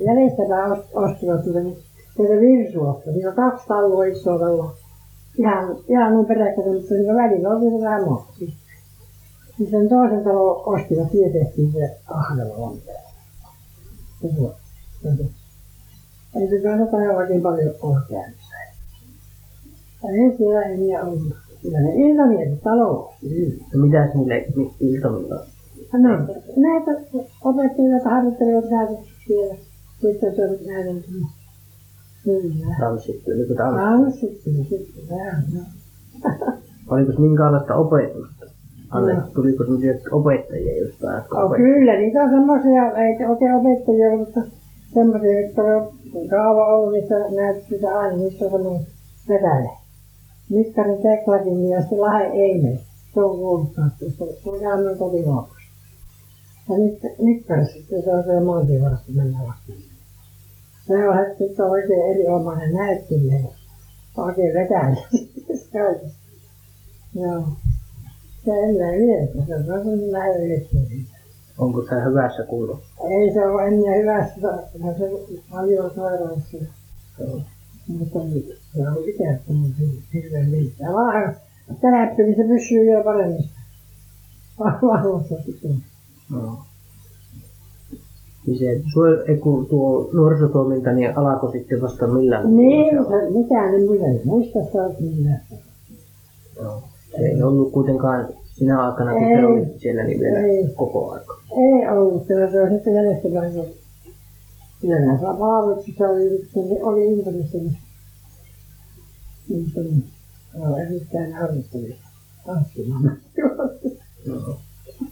Jäljestäpää 0.00 0.64
ost- 0.68 0.90
ostivat 0.94 1.44
tuota 1.44 1.58
sieltä 2.16 2.40
Virsuosta. 2.40 3.12
Siinä 3.12 3.28
on 3.28 3.36
kaksi 3.36 3.66
taloa 3.66 4.04
isoa 4.04 4.38
taloa. 4.38 4.74
Ihan, 5.38 5.76
ihan 5.88 6.12
noin 6.14 6.26
peräkkäin, 6.26 6.72
mutta 6.72 6.88
siinä 6.88 7.14
välillä 7.14 7.48
oli 7.48 7.70
se 7.70 7.84
vähän 7.84 8.04
muokki. 8.04 8.54
Niin 9.58 9.70
sen 9.70 9.88
toisen 9.88 10.24
talon 10.24 10.62
ostivat, 10.66 11.10
siihen 11.10 11.32
tehtiin 11.32 11.72
se 11.72 11.96
ahdella 12.08 12.54
on. 12.56 12.76
Ei 16.36 16.48
se 16.48 16.58
kyllä 16.58 16.76
jotain 16.76 17.10
oikein 17.10 17.42
paljon 17.42 17.74
ole 17.82 18.00
käynnissä. 18.10 18.56
Ja 20.02 20.08
ei 20.10 20.36
siellä 20.36 20.62
enää 20.62 21.02
ollut. 21.02 21.36
Kyllä 21.62 21.80
ne 21.80 21.94
iltamiehet 21.94 22.62
talo 22.62 23.08
osti. 23.08 23.64
No 23.74 23.86
mitäs 23.86 24.14
niille 24.14 24.44
mi- 24.56 24.74
iltamilla? 24.80 25.46
No, 25.92 26.08
näitä 26.56 26.90
opettajat 27.44 28.04
harjoittelivat 28.04 28.70
näitä 28.70 28.92
siellä. 29.26 29.54
Sitten 30.00 30.36
se 30.36 30.44
oli 30.44 30.58
näitä 30.66 30.90
Kyllä. 32.26 32.66
Tanssittu, 32.80 33.30
oliko 33.30 33.54
tanssi? 33.54 33.80
Tanssittiin 33.82 34.66
sitten 34.68 35.04
vähän. 35.10 35.44
Oliko 36.90 37.12
minkäänlaista 37.18 37.74
opetusta? 37.74 38.46
Anne, 38.90 39.14
No. 39.14 39.22
tuliko 39.34 39.64
semmoisia 39.64 39.94
opettajia 40.12 40.76
jostain? 40.86 41.22
No, 41.30 41.46
opet- 41.48 41.56
kyllä, 41.56 41.96
niitä 41.98 42.22
on 42.22 42.30
semmoisia, 42.30 42.82
ei 43.04 43.18
te 43.18 43.28
oikein 43.28 43.54
opettajia, 43.54 44.16
mutta 44.18 44.40
semmoisia, 44.94 45.40
jotka 45.40 45.62
on 45.62 45.92
kaava 46.30 46.66
ollut, 46.66 46.92
niistä 46.92 47.14
näytti 47.36 47.68
sitä 47.68 47.98
aina, 47.98 48.16
niistä 48.16 48.44
on 48.44 48.50
semmoinen 48.50 48.86
vetäjä. 49.28 49.70
Mikkarin 50.50 51.02
Teklakin 51.02 51.68
ja 51.68 51.80
sitten 51.80 52.00
Lahe 52.00 52.24
Eime. 52.24 52.78
Se 53.14 53.20
on 53.20 53.36
kuullut 53.38 53.74
kanssa, 53.74 54.04
se 54.44 54.50
on 54.68 54.84
noin 54.84 54.98
kotimaassa. 54.98 55.54
Ja 56.70 56.78
nyt 56.78 56.98
Mikkarissa 57.22 57.72
sitten 57.72 58.02
se 58.02 58.10
on 58.14 58.24
se 58.24 58.40
maantievarasta 58.40 59.12
mennä 59.14 59.38
vasta. 59.46 59.72
Se 60.86 61.08
on 61.08 61.16
sitten 61.38 61.66
oikein 61.66 62.10
erinomainen 62.10 62.74
näyttelijä. 62.74 63.40
Oikein 64.16 64.54
vetäjä. 64.54 64.96
Joo. 67.14 67.44
Se 68.44 68.50
elää 68.50 68.92
vielä, 68.92 69.46
se 69.46 69.54
on 69.56 69.64
sellainen 69.64 70.12
lähellä 70.12 70.44
yhdeksänkymmentä. 70.44 71.16
Onko 71.58 71.82
se 71.82 72.04
hyvässä 72.04 72.42
kunnossa? 72.42 72.86
Ei 73.10 73.32
se 73.32 73.46
ole 73.46 73.66
ennen 73.66 74.00
hyvässä, 74.00 74.34
kyllä 74.72 74.94
se 74.98 75.10
paljon 75.50 75.90
sairauksia. 75.94 76.62
Mutta 77.88 78.18
niin, 78.18 78.56
se 78.74 78.88
on 78.88 79.08
ikääntynyt 79.08 79.76
hirveän 80.14 80.52
liikaa. 80.52 80.92
Vaan 80.92 81.36
tänäppi, 81.80 82.22
niin 82.22 82.36
se 82.36 82.44
pysyy 82.48 82.80
vielä 82.86 83.04
paremmin. 83.04 83.50
Vahvassa 84.58 85.34
sitten. 85.46 85.76
No. 86.30 86.58
Niin 88.46 88.58
se 88.58 88.80
suo- 88.92 89.40
kun 89.40 89.66
tuo 89.66 90.10
nuorisotoiminta 90.12 90.92
niin 90.92 91.18
alkoi 91.18 91.52
sitten 91.52 91.82
vasta 91.82 92.06
millään 92.06 92.56
Niin, 92.56 92.96
mitään 93.32 93.74
en 93.74 93.86
muista, 93.86 94.06
en 94.06 94.20
muista 94.24 94.58
sitä. 94.64 95.40
Joo. 96.62 96.82
Se 97.10 97.16
ei 97.26 97.42
ollut 97.42 97.72
kuitenkaan 97.72 98.28
sinä 98.54 98.82
aikana, 98.82 99.12
kun 99.12 99.22
Ei. 99.22 99.36
te 99.36 99.46
olitte 99.46 99.78
siellä, 99.78 100.02
niin 100.04 100.20
vielä 100.20 100.38
Ei. 100.38 100.68
koko 100.74 101.10
aika. 101.10 101.34
Ei 101.50 101.88
ollut, 101.88 102.26
kyllä 102.26 102.50
se 102.50 102.62
on 102.62 102.70
sitten 102.70 102.94
jäljestäpäin. 102.94 103.52
kun 103.52 103.66
Kyllä 104.80 105.18
saa 105.20 105.34
palveluksessa 105.34 106.08
oli 106.08 106.26
yksi, 106.26 106.50
se 106.52 106.60
oli. 106.82 107.00
Niin, 109.48 109.72
niin, 109.74 110.04
joo, 110.58 110.76
erittäin 110.76 111.32
harjoittelija. 111.32 111.96
Tanssimaan. 112.46 113.16
Joo. 114.26 114.56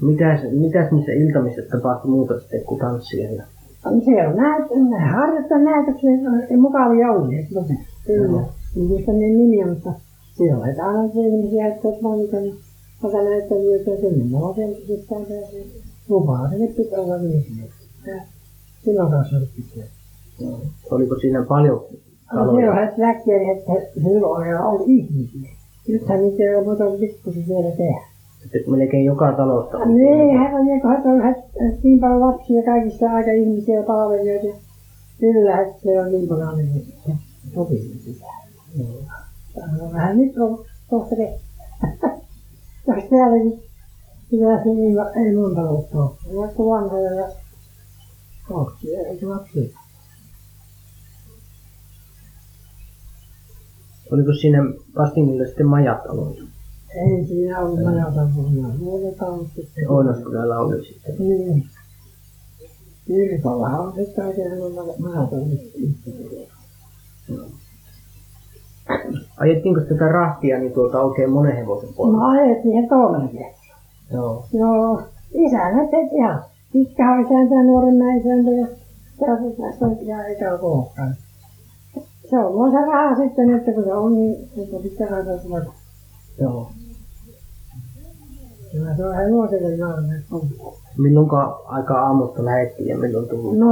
Mitäs, 0.00 0.40
mitäs 0.52 0.92
niissä 0.92 1.12
iltamissa 1.12 1.62
tapahtui 1.72 2.10
muuta 2.10 2.40
sitten 2.40 2.64
kuin 2.64 2.80
tanssia? 2.80 3.30
Ja... 3.32 3.42
No 3.84 4.00
se 4.04 4.28
on 4.28 4.36
näyt, 4.36 4.70
ne 4.90 4.98
harjoittaa 4.98 5.58
näytöksiä, 5.58 6.10
mukavia 6.56 7.06
että 7.40 7.54
tosi. 7.54 7.74
Kyllä. 8.06 8.42
Muista 8.76 9.12
niin 9.12 9.38
nimiä, 9.38 9.66
mutta 9.66 9.92
siellä 10.36 10.64
oli 10.64 10.80
aina 10.80 11.08
se 11.12 11.20
ihmisiä, 11.20 11.68
jotka 11.68 11.88
ovat 11.88 12.18
niitä, 12.18 12.40
niin 12.40 12.54
osa 13.02 13.22
näyttäviä, 13.22 13.76
ja 13.76 14.00
sinne 14.00 14.24
ne 14.24 14.44
on 14.44 14.54
sieltä 14.54 14.78
sitten 14.78 15.06
pääsee. 15.10 15.64
Lupaa 16.08 16.48
sinne 16.50 16.66
pitää 16.66 17.00
olla 17.00 17.20
viisi. 17.20 17.52
Silloin 18.84 19.10
kanssa 19.10 19.36
oli 19.36 19.48
pitää. 19.56 19.88
Oliko 20.90 21.18
siinä 21.18 21.42
paljon 21.42 21.84
No 22.32 22.44
taloja? 22.44 22.74
se 22.74 22.80
on 22.80 23.08
väkkiä, 23.08 23.38
niin 23.38 23.58
että 23.58 23.72
silloin 23.94 24.60
oli 24.64 24.84
ihmisiä. 24.86 25.50
Nythän 25.88 26.20
niitä 26.20 26.42
ei 26.42 26.54
ole 26.54 26.64
muuta 26.64 26.84
pikkusen 27.00 27.44
vielä 27.48 27.70
tehdä. 27.76 28.13
Että 28.44 28.70
melkein 28.70 29.04
joka 29.04 29.32
talosta 29.32 29.78
oli. 29.78 29.94
Niin, 29.94 30.38
hän 30.38 30.54
on 30.54 30.66
niin 30.66 30.86
on 30.86 31.22
hän- 31.22 31.44
niin 31.82 32.00
paljon 32.00 32.20
lapsia 32.20 32.62
kaikista 32.62 33.10
aika 33.10 33.30
ihmisiä 33.30 33.76
ja 33.76 33.82
palvelijoita. 33.82 34.58
Kyllä, 35.20 35.60
että 35.60 35.82
se 35.82 36.00
on 36.00 36.12
niin 36.12 36.28
paljon 36.28 36.58
niin 36.58 36.94
se 37.06 37.12
sopii 37.54 37.98
sitä. 38.04 38.26
Joo. 38.78 38.88
On 39.82 39.92
vähän 39.92 40.18
nyt 40.18 40.38
on 40.38 40.64
kohta. 40.90 41.14
Jos 42.86 43.04
täälläkin 43.10 43.62
pitäisi 44.30 44.68
niin 44.68 44.96
ei 45.26 45.36
monta 45.36 45.60
vuotta 45.60 45.98
ole. 45.98 46.36
Vaikka 46.36 46.64
vanhoja 46.64 47.10
ja 47.10 47.28
kaksi, 48.48 48.96
eikä 48.96 49.28
lapsia. 49.28 49.78
Oliko 54.12 54.32
siinä 54.32 54.58
vastingilla 54.96 55.46
sitten 55.46 55.66
majataloja? 55.66 56.42
Ei 56.94 57.26
siinä 57.26 57.60
ollut 57.60 57.82
majata 57.82 58.28
vuonna. 58.34 58.68
Muuta 58.78 59.26
on 59.26 59.46
sitten. 59.54 59.90
Oinoskylällä 59.90 60.58
oli 60.58 60.84
sitten. 60.84 61.14
Niin. 61.18 61.64
Kirkollahan 63.06 63.80
on 63.80 63.92
sitten 63.92 64.26
oikein 64.26 64.52
majata 64.98 65.36
Ajettiinko 69.36 69.80
tätä 69.80 70.08
rahtia 70.08 70.58
niin 70.58 70.72
tuota 70.72 71.02
oikein 71.02 71.30
monen 71.30 71.56
hevosen 71.56 71.88
puolella? 71.96 72.18
No 72.18 72.28
ajettiin 72.28 72.82
he 72.82 72.88
toimeen. 72.88 73.54
Joo. 74.12 74.46
Joo, 74.52 75.02
isännät 75.32 75.90
teki 75.90 76.14
ihan. 76.14 76.44
Pitkä 76.72 77.14
oli 77.14 77.22
isäntä 77.22 77.54
ja 77.54 77.62
nuoremman 77.62 78.16
isäntä 78.16 78.50
ja 78.50 78.66
tästä 79.20 79.62
tästä 79.62 79.86
ja 80.02 80.24
eikä 80.24 80.58
kookaan. 80.58 81.14
Se 82.30 82.38
on 82.38 82.70
se 82.70 82.76
raha 82.76 83.16
sitten, 83.16 83.54
että 83.54 83.72
kun 83.72 83.84
se 83.84 83.92
on 83.92 84.14
niin, 84.14 84.48
että 84.56 84.76
pitää 84.82 85.38
tulla. 85.42 85.74
Joo. 86.40 86.70
Kyllä 88.74 88.96
se 88.96 89.06
on 89.06 89.16
hevoselle 89.16 89.76
nainen 89.76 90.24
pumppu. 90.30 90.78
Milloinka 90.98 91.62
aika 91.64 92.02
aamusta 92.06 92.44
lähettiin 92.44 92.88
ja 92.88 92.98
milloin 92.98 93.28
tuli? 93.28 93.58
No 93.58 93.66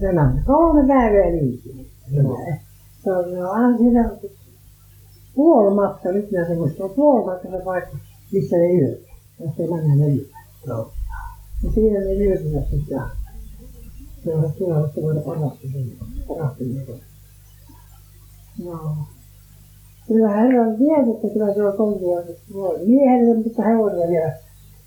se 0.00 0.08
on 0.20 0.40
kolme 0.46 0.86
päivää 0.86 1.32
viisi. 1.32 1.90
Se 3.04 3.12
on, 3.12 3.24
se 3.30 3.44
on 3.44 3.50
aina 3.50 3.78
siinä 3.78 4.10
puolimatka, 5.34 6.12
nyt 6.12 6.30
minä 6.30 6.46
se 6.46 6.54
muistan, 6.54 6.90
puolimatka 6.90 7.48
se 7.50 7.64
paikka, 7.64 7.96
missä 8.32 8.56
ne 8.56 8.72
yöt. 8.72 9.00
Jos 9.40 9.60
ei 9.60 9.70
mennä 9.70 9.94
ne 9.96 10.14
yöt. 10.14 10.30
Joo. 10.66 10.90
Ja 11.64 11.70
siinä 11.72 12.00
ne 12.00 12.14
yötyvät 12.14 12.70
sitten. 12.70 12.96
ja 12.96 13.08
Se 14.24 14.34
on 14.34 14.52
silloin, 14.58 14.84
että 14.84 15.00
voi 15.02 15.22
orasti 15.26 15.68
sinne. 15.68 15.94
Niin 16.58 17.02
No. 18.64 18.96
Kyllä 20.08 20.28
herran 20.28 20.76
tiesi, 20.76 21.10
että 21.10 21.28
kyllä 21.32 21.54
se 21.54 21.64
on 21.64 21.76
kontia. 21.76 22.18
Miehelle, 22.86 23.36
mutta 23.36 23.62
hevoselle 23.62 24.08
vielä. 24.08 24.32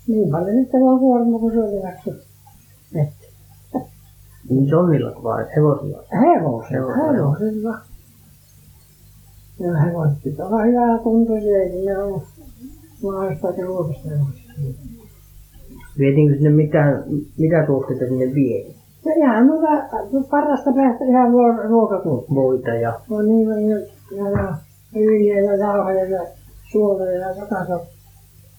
Niin 0.08 0.30
paljon 0.30 0.56
sitten 0.56 0.84
vaan 0.84 0.98
kuorma, 0.98 1.38
kun 1.38 1.52
se 1.52 1.62
oli 1.62 1.82
läksy. 1.82 2.10
Vettä. 2.94 3.28
Niin 4.50 4.68
sonnilla 4.70 5.22
vai 5.22 5.44
hevosilla? 5.56 6.02
Hevosella. 6.20 7.12
hevosella. 7.12 7.78
Ja 9.60 9.76
hevoset 9.76 10.18
pitää 10.24 10.46
olla 10.46 10.62
hyvää 10.62 10.98
kuntoisia, 10.98 11.62
ei 11.62 11.70
siinä 11.70 12.04
ole 12.04 12.22
maasta 13.02 13.48
eikä 13.48 13.62
ruokasta 13.62 14.08
hevosia. 14.08 14.52
Vietiinkö 15.98 16.34
sinne 16.34 16.50
mitään, 16.50 17.04
mitä 17.38 17.66
tuotteita 17.66 18.04
sinne 18.04 18.34
vie? 18.34 18.66
Ja 19.04 19.14
ihan 19.16 19.46
noita 19.46 19.68
parasta 20.30 20.72
päästä 20.72 21.04
ihan 21.04 21.30
ruo- 21.30 21.68
ruokatuotteita. 21.68 22.34
Voita 22.34 22.70
ja 22.70 23.00
On 23.10 23.28
niin 23.28 23.48
ja, 23.68 23.78
ja, 24.16 24.30
ja 24.30 24.54
ryyniä 24.94 25.40
ja 25.40 25.56
jauhoja 25.56 26.04
ja 26.04 26.26
suolia 26.72 27.12
ja 27.12 27.28
joka 27.28 27.64
se 27.66 27.74
on. 27.74 27.80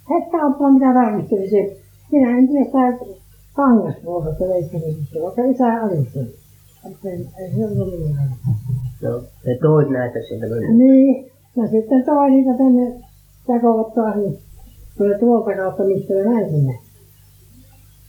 Hetkä 0.10 0.46
ampua 0.46 0.72
mitä 0.72 0.94
tarvitseli 0.94 1.50
se. 1.50 1.78
Minä 2.12 2.38
en 2.38 2.48
tiedä 2.48 2.66
sitä 2.66 3.16
kangasvuorosta 3.54 4.50
leikkarisista, 4.50 5.20
vaikka 5.22 5.44
isä 5.44 5.84
alisteli. 5.84 6.36
Että 6.92 7.10
ei, 7.10 7.52
se 7.56 7.66
ollut 7.66 8.08
mitään. 8.08 8.30
no, 9.02 9.24
ne 9.46 9.58
toit 9.62 9.90
näitä 9.90 10.20
sieltä 10.28 10.46
myllystä. 10.46 10.74
Niin, 10.74 11.32
ja 11.56 11.68
sitten 11.68 12.06
toi 12.06 12.30
niitä 12.30 12.58
tänne 12.58 12.94
jakovat 13.48 13.94
taas, 13.94 14.16
niin 14.16 14.40
tulee 14.98 15.20
tuolta 15.20 15.56
kautta, 15.56 15.84
mistä 15.84 16.14
ne 16.14 16.24
näin 16.24 16.50
sinne. 16.50 16.80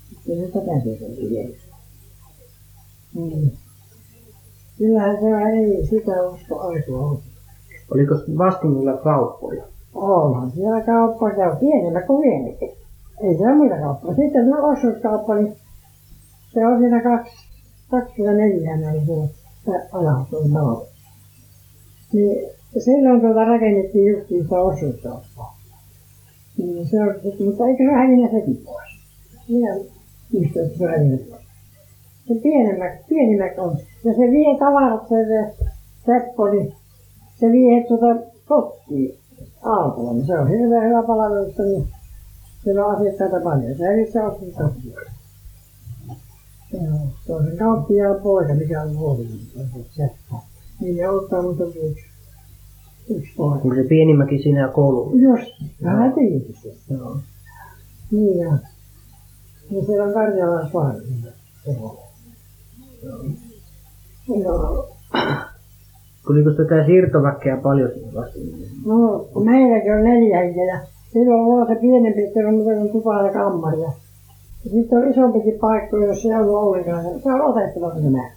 Sitten 0.09 0.39
ne 0.39 0.47
tätä 0.47 0.81
sen 0.85 1.31
vielä. 1.31 1.57
Niin. 3.15 3.53
Kyllähän 4.79 5.17
se 5.21 5.27
ei 5.53 5.87
sitä 5.87 6.23
usko 6.23 6.61
aikoa 6.61 6.99
ollut. 6.99 7.30
Oliko 7.95 8.15
vastingilla 8.39 8.97
kauppoja? 8.97 9.65
Onhan 9.95 10.51
siellä 10.51 10.81
kauppa, 10.81 11.31
se 11.31 11.47
on 11.47 11.57
pienemmä 11.57 12.03
kuin 12.03 12.23
pienikin. 12.23 12.71
Ei 13.23 13.37
siellä 13.37 13.57
muita 13.57 13.79
kauppoja. 13.79 14.15
Sitten 14.15 14.45
se 14.45 14.57
osuuskauppa, 14.57 15.35
niin 15.35 15.57
se 16.53 16.67
on 16.67 16.79
siinä 16.79 17.03
kaksi, 17.03 17.33
24 17.91 18.77
näin 18.77 19.07
se 19.07 19.73
ajautuu 19.93 20.49
talo. 20.53 20.87
Niin 22.13 22.51
silloin 22.79 23.21
tuota 23.21 23.45
rakennettiin 23.45 24.13
justiin 24.13 24.43
sitä 24.43 24.61
osuuskauppaa. 24.61 25.57
Niin 26.59 26.89
se 26.89 27.01
on 27.01 27.15
mutta 27.47 27.67
eikö 27.67 27.85
se 27.85 27.93
hävinnyt 27.95 28.31
sekin 28.31 28.63
pois? 28.65 28.91
Minä 29.49 29.75
että 30.65 30.79
se 30.79 30.85
on 30.85 31.19
pois. 31.31 31.43
Se 32.29 32.35
pienemmät, 32.43 32.93
pienimmät 33.09 33.59
on. 33.59 33.77
Ja 34.05 34.13
se 34.13 34.21
vie 34.21 34.59
tavarat, 34.59 35.09
se, 35.09 35.27
se 35.29 35.71
Seppo, 36.07 36.51
niin 36.51 36.75
se 37.41 37.47
vie 37.47 37.85
tuota 37.89 38.07
kotiin 38.49 39.15
aamulla. 39.65 40.13
niin 40.13 40.27
Se 40.27 40.39
on 40.39 40.49
hirveän 40.49 40.89
hyvä 40.89 41.03
palvelus, 41.03 41.59
niin 41.59 41.87
siellä 42.65 42.87
on 42.87 42.97
asiakkaita 42.97 43.41
paljon. 43.45 43.77
Se 43.79 43.85
ei 43.85 44.07
se 44.07 44.21
sitä 44.41 44.63
Joo, 46.73 46.99
se 47.27 47.35
on 47.35 47.45
se 47.45 47.57
kauppiaan 47.57 48.23
poika, 48.23 48.55
mikä 48.55 48.83
on 48.83 48.99
huolinen. 48.99 49.39
Se. 49.91 50.11
Niin 50.81 50.97
ne 50.97 51.09
ottaa 51.09 51.43
mutta 51.43 51.65
yksi, 51.65 52.05
yksi 53.11 53.33
poika. 53.37 53.61
Onko 53.65 53.75
se 53.75 53.85
pienimmäkin 53.89 54.43
siinä 54.43 54.69
koululla? 54.69 55.21
Jos, 55.21 55.41
vähän 55.85 56.13
tiivisti. 56.13 56.69
Joo. 56.91 57.17
Niin 58.11 58.39
ja, 58.39 58.59
niin 59.71 59.87
siellä 59.87 60.05
on 60.05 60.15
Karjalan 60.15 60.71
saari. 60.73 60.99
Joo. 61.67 62.07
Tuliko 66.27 66.51
tätä 66.51 66.87
siirtoväkeä 66.87 67.57
paljon 67.57 67.91
sinne 67.95 68.15
vastingille? 68.15 68.67
No, 68.87 69.27
kun 69.33 69.45
meilläkin 69.45 69.95
on 69.95 70.05
neljä 70.05 70.39
henkeä 70.39 70.65
ja 70.65 70.79
silloin 71.13 71.41
on 71.41 71.67
se 71.67 71.75
pienempi, 71.81 72.25
että 72.25 72.41
on 72.49 72.55
muuta 72.55 72.75
kuin 72.75 72.93
tupa 72.93 73.23
ja 73.23 73.33
kammari. 73.33 73.81
Ja 73.81 73.93
sitten 74.71 74.99
on 74.99 75.11
isompikin 75.11 75.59
paikka, 75.61 75.97
jos 75.97 76.25
ei 76.25 76.35
ollut 76.35 76.55
ollenkaan. 76.55 77.05
Se 77.05 77.33
on 77.33 77.41
otettava 77.41 77.95
se 77.95 78.11
määrä. 78.11 78.33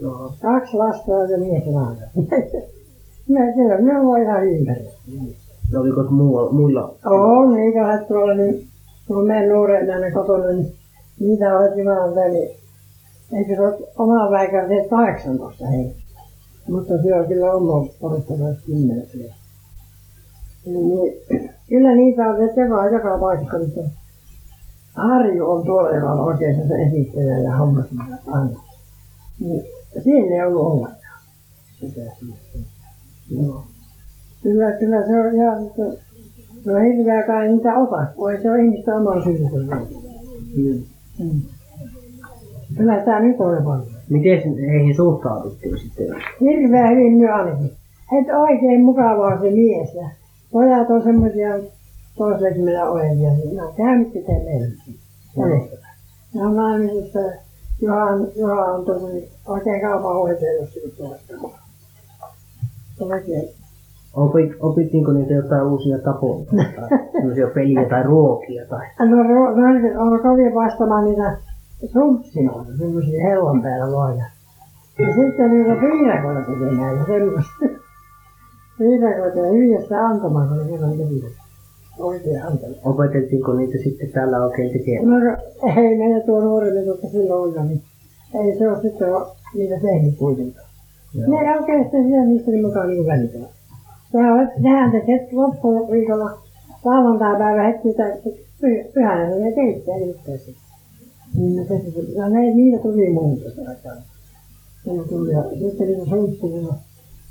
Joo. 0.00 0.32
Kaksi 0.42 0.76
lasta 0.76 1.12
ja 1.12 1.38
mies 1.38 1.66
ja 1.66 1.72
nainen. 1.72 2.08
Me 3.28 3.52
kyllä, 3.54 3.78
me 3.78 4.06
voi 4.06 4.22
ihan 4.22 4.46
ympäri. 4.46 4.84
No 5.72 5.80
oliko 5.80 6.02
muualla, 6.02 6.52
muilla? 6.52 6.94
On, 7.06 7.54
niitä 7.54 7.86
on 7.86 8.06
tuolla, 8.08 8.34
niin 8.34 8.66
kun 9.06 9.26
meidän 9.26 9.48
nuoren 9.48 9.86
näin 9.86 10.12
kotona, 10.12 10.46
niin 10.46 10.72
niitä 11.20 11.58
on 11.58 11.78
Jumalan 11.78 12.14
väli. 12.14 12.56
Eikö 13.32 13.54
se 13.54 13.60
ole 13.60 13.78
oman 13.98 14.30
väikän 14.30 14.68
se 14.68 14.88
18 14.90 15.66
hei. 15.66 15.94
Mutta 16.70 16.94
on 16.94 17.28
kyllä 17.28 17.52
porukka 18.00 18.34
myös 18.34 18.58
10 18.66 19.06
siellä. 19.12 19.34
Niin, 20.66 21.14
kyllä 21.68 21.94
niitä 21.94 22.22
on 22.28 22.36
se 22.36 22.68
joka, 22.92 23.18
paikka, 23.18 23.58
mutta 23.58 23.80
Harju 24.94 25.50
on 25.50 25.66
tuolla, 25.66 25.96
joka 25.96 26.12
on 26.12 26.20
oikein 26.20 26.68
se 26.68 26.74
esittäjä 26.74 27.38
ja 27.38 27.56
hommas 27.56 27.86
aina. 28.26 28.60
Niin, 29.40 29.62
siellä 30.04 30.34
ei 30.34 30.46
ollut 30.46 30.66
ollenkaan. 30.66 31.20
Sitä. 31.80 32.00
Joo. 33.30 33.64
Kyllä, 34.42 34.72
kyllä 34.72 35.06
se 35.06 35.20
on 35.20 35.34
ihan, 35.34 35.66
että 35.66 35.82
no 36.64 36.78
ei 36.78 36.96
hirveä 36.96 37.26
kai 37.26 37.48
niitä 37.48 37.78
ota, 37.78 38.06
kun 38.16 38.32
ei 38.32 38.42
se 38.42 38.50
ole 38.50 38.64
ihmistä 38.64 38.96
oman 38.96 39.22
syynsä. 39.24 39.56
Mm. 40.56 40.82
Mm. 41.18 41.40
Kyllä 42.76 43.04
tämä 43.04 43.20
nyt 43.20 43.40
on 43.40 43.64
paljon. 43.64 43.99
Miten 44.10 44.58
heihin 44.58 44.96
suhtauduttiin 44.96 45.78
sitten? 45.78 46.06
Hirveän 46.40 46.90
hyvin 46.90 47.12
myö 47.12 47.34
ainakin. 47.34 47.70
Että 48.20 48.38
oikein 48.38 48.84
mukavaa 48.84 49.40
se 49.40 49.50
mies 49.50 49.94
ja 49.94 50.08
pojat 50.52 50.90
on 50.90 51.02
semmoisia 51.02 51.48
toisekymmentä 52.16 52.90
olevia. 52.90 53.30
niin 53.30 53.56
Ne 53.56 53.62
on 53.62 53.74
käynyt 53.76 54.12
sitten 54.12 54.42
meillä. 54.44 54.66
Ne 56.34 56.42
on 56.42 56.56
naimisissa. 56.56 57.18
Johan, 57.82 58.28
Johan 58.36 58.74
on 58.74 58.84
tosi 58.84 59.28
oikein 59.46 59.80
kaupan 59.80 60.14
hoitajaksi 60.14 60.80
tuosta. 60.96 61.34
Oikein. 63.00 63.48
Opit, 64.14 64.52
opittiinko 64.60 65.12
niitä 65.12 65.34
jotain 65.34 65.66
uusia 65.66 65.98
tapoja? 65.98 66.44
Tai 66.50 67.50
peliä 67.54 67.84
tai 67.84 68.02
ruokia? 68.02 68.66
Tai... 68.66 68.86
No, 68.98 69.22
ro- 69.22 69.60
naiset 69.60 69.96
on 69.96 70.22
kovin 70.22 70.54
vastaamaan 70.54 71.04
niitä 71.04 71.36
sumpsinoita, 71.86 72.76
semmoisia 72.78 73.22
hellon 73.22 73.62
päällä 73.62 73.92
loja. 73.92 74.24
Ja 74.98 75.14
sitten 75.14 75.50
niitä 75.50 75.74
piirakoita 75.80 76.40
tekemään 76.40 76.96
ja 76.96 77.04
semmoista. 77.06 77.80
Piirakoita 78.78 79.38
ja 79.38 79.52
hyviä 79.52 79.80
sitä 79.80 80.06
antamaan, 80.06 80.48
kun 80.48 80.58
ne 80.58 80.70
kerran 80.70 80.90
tekivät. 80.90 81.32
Oikein 81.98 82.42
antamaan. 82.42 82.80
Opeteltiinko 82.84 83.52
niitä 83.52 83.78
sitten 83.84 84.12
täällä 84.12 84.38
oikein 84.38 84.72
tekemään? 84.72 85.20
No 85.20 85.36
ei 85.82 85.98
meillä 85.98 86.20
tuo 86.26 86.40
nuorempi, 86.40 86.90
mutta 86.90 87.08
silloin 87.08 87.42
ollut, 87.42 87.68
niin 87.68 87.82
ei 88.34 88.58
se 88.58 88.70
ole 88.70 88.82
sitten 88.82 89.08
niitä 89.54 89.74
tehnyt 89.80 90.18
kuitenkaan. 90.18 90.66
Joo. 91.14 91.30
Ne 91.30 91.60
oikeastaan 91.60 92.04
siellä 92.04 92.26
niistä 92.26 92.50
mukaan 92.66 92.88
niin 92.88 93.06
välitellä. 93.06 93.48
Sehän 94.12 94.32
on, 94.32 94.48
nehän 94.58 94.90
tekee 94.90 95.28
loppuviikolla 95.32 96.30
lauantai-päivä 96.84 97.62
heti 97.62 97.88
sitä 97.88 98.04
py- 98.62 98.92
pyhänä, 98.94 99.28
ne 99.28 99.52
keittää 99.52 99.96
yhteensä. 99.96 100.50
Niin 101.34 101.56
ne 101.56 101.64
teki, 101.64 102.12
ja 102.14 102.28
ne, 102.28 102.54
niitä 102.54 102.82
tuli 102.82 103.10
muuta 103.10 103.44
aikaan. 103.68 103.98
Ne 104.86 105.04
tuli, 105.08 105.32
ja 105.32 105.42
sitten 105.42 105.86
niitä 105.86 106.04
suittiin, 106.10 106.64
no, 106.64 106.74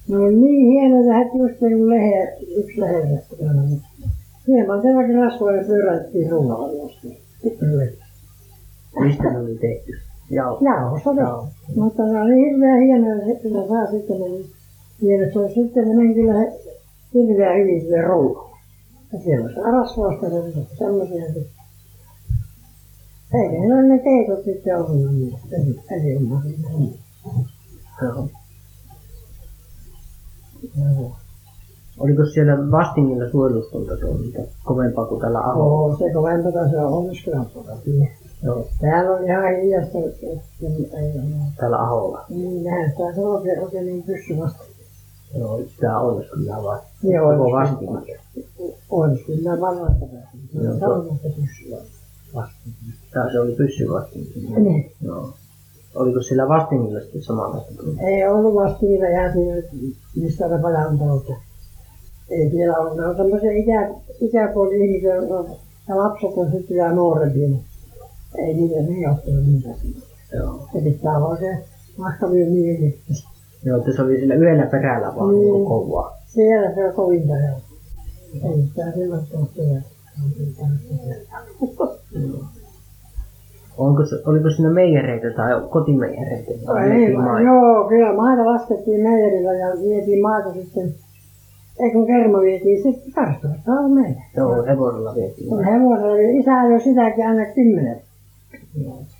ne 0.08 0.18
oli 0.18 0.36
niin 0.36 0.72
hienoja, 0.72 1.18
heti 1.18 1.38
just 1.38 1.62
niin 1.62 1.78
kuin 1.78 1.90
lehe, 1.90 2.38
yksi 2.58 2.82
lehe. 2.82 3.06
niin 3.06 3.82
Hieman 4.48 4.82
sellainen 4.82 5.16
rasvoja 5.16 5.64
pyöräyttiin. 5.68 6.30
Sitten 7.44 7.78
lehe. 7.78 7.94
Mistä 9.00 9.24
ne 9.24 9.40
oli 9.40 9.56
tehty? 9.56 9.92
Jauho. 10.32 10.66
Jauhosta 10.66 11.14
ne. 11.14 11.22
Jauho. 11.22 11.48
Mutta 11.76 12.04
ne 12.04 12.22
oli 12.22 12.36
hirveän 12.36 12.82
hienoja, 12.82 13.16
että 13.16 13.50
saa 13.68 13.92
sitten 13.92 14.20
ne. 14.20 15.32
Se 15.34 15.40
on 15.40 15.50
sitten 15.54 15.88
ne 15.88 15.96
meni 15.96 16.14
kyllä 16.14 16.34
hirveän 17.14 17.60
hyvin 17.60 17.82
sille 17.82 18.02
rullalle. 18.02 18.56
Ja 19.14 19.20
siellä 19.20 19.46
on 19.46 19.90
se 20.54 20.76
semmoisia. 20.78 21.24
Eikä 23.34 23.52
niillä 23.52 23.76
ole 23.76 23.84
ne 23.84 24.44
sitten 24.46 24.78
ollut 24.78 25.14
niin, 25.14 25.38
eli 25.92 26.14
ilman 26.14 26.44
Joo. 28.02 28.28
Joo. 30.78 31.12
Oliko 32.00 32.26
siellä 32.26 32.72
vastingilla 32.72 33.32
suojelustonta 33.32 33.98
toiminta 33.98 34.40
kovempaa 34.64 35.06
kuin 35.06 35.22
tällä 35.22 35.40
Aholla? 35.40 35.74
Oo, 35.74 35.98
se 35.98 36.14
kovempaa 36.14 36.70
se 36.70 36.78
on 36.78 36.94
Ouluskylän 36.94 37.46
puolella. 37.46 38.08
Joo. 38.44 38.68
Täällä 38.82 39.12
on 39.12 39.26
ihan 39.26 39.56
hiljasta, 39.62 39.98
että 39.98 40.28
ei. 40.98 41.14
Täällä 41.58 41.78
Aholla. 41.78 42.26
Niin, 42.30 42.64
näin 42.64 42.92
sitä 42.92 43.14
se 43.16 43.22
on 43.22 43.42
oikein, 43.62 43.86
niin 43.86 44.04
pysyvästi. 44.04 44.64
Joo, 45.38 45.62
sitä 45.76 45.98
on 45.98 46.24
kyllä 46.34 46.64
vaan. 46.64 46.80
Joo, 47.04 47.32
Koko 47.32 47.44
Ouluskylän. 47.44 47.94
vastingia. 47.94 48.20
Ouluskylän 48.90 49.62
vanhoista 49.62 50.06
Joo, 50.54 50.80
Se 50.80 50.86
on 50.86 51.20
se 51.22 51.30
pysyvästi. 52.34 52.70
Tää 53.14 53.32
se 53.32 53.40
oli 53.40 53.56
pyssyvastingi. 53.56 54.34
Niin. 54.60 54.92
Joo. 55.02 55.34
Oliko 55.96 56.22
sillä 56.22 56.48
vastingilla 56.48 57.00
sitten 57.00 57.22
samanlaista 57.24 57.74
toimintaa? 57.76 58.08
Ei 58.08 58.28
ollut 58.28 58.56
vasta 58.56 58.78
niitä 58.82 59.10
ihan 59.10 59.34
siinä, 59.34 59.56
mistä 60.16 60.48
ne 60.48 60.62
pajantaut. 60.62 61.26
Ei 62.30 62.50
siellä 62.50 62.78
ollut. 62.78 62.98
Ne 62.98 63.06
on 63.06 63.16
semmoisia 63.18 63.52
ikä, 63.52 63.90
ikäpuoli 64.22 64.86
ihmisiä, 64.86 65.16
ja 65.88 65.98
lapset 65.98 66.30
on 66.38 66.52
sitten 66.52 66.76
vielä 66.76 66.92
nuorempia. 66.92 67.48
niin 67.48 67.64
Ei 68.38 68.54
niitä, 68.54 68.76
ne 68.82 68.98
ei 68.98 69.08
ottanut 69.08 69.46
niitä. 69.46 69.70
Joo. 70.34 70.68
Se 70.74 70.82
pitää 70.82 71.18
olla 71.18 71.38
se 71.38 71.64
mahtavia 71.98 72.46
mieli. 72.46 73.00
Joo, 73.64 73.78
että 73.78 73.94
se 73.96 74.02
oli 74.02 74.20
sillä 74.20 74.36
yhdellä 74.36 74.66
perällä 74.66 75.16
vaan 75.16 75.36
Niin. 75.36 75.54
niin. 75.54 75.66
kovaa. 75.66 76.18
Siellä 76.28 76.76
se 76.76 76.88
on 76.88 76.94
kovinta 76.94 77.34
jo. 77.34 77.56
Ei 78.34 78.62
sitä 78.62 78.92
silloin 78.92 79.28
Onko 83.78 84.06
se, 84.06 84.16
oliko 84.26 84.50
siinä 84.50 84.70
meijereitä 84.70 85.28
tai 85.36 85.62
kotimeijereitä? 85.70 86.52
vai 86.68 86.90
Ei, 86.92 86.98
vietiin 86.98 87.22
maita? 87.22 87.48
joo, 87.48 87.90
kyllä 87.90 88.14
maita 88.14 88.46
laskettiin 88.46 89.02
meijerillä 89.02 89.54
ja 89.54 89.68
vietiin 89.82 90.22
maita 90.22 90.54
sitten. 90.54 90.94
Ei 91.80 91.92
kun 91.92 92.08
kerma 92.08 92.40
vietiin 92.40 92.84
sitten 92.84 93.12
Karstuun, 93.14 93.56
se 93.66 93.72
on 93.72 93.92
meidän. 93.92 94.24
Joo, 94.38 94.64
hevosella 94.66 95.16
vietiin 95.16 95.50
Kun 95.50 95.64
hevosella 95.64 96.12
oli 96.14 96.38
isä 96.40 96.64
jo 96.74 96.80
sitäkin 96.80 97.28
aina 97.28 97.46
kymmenen. 97.56 98.02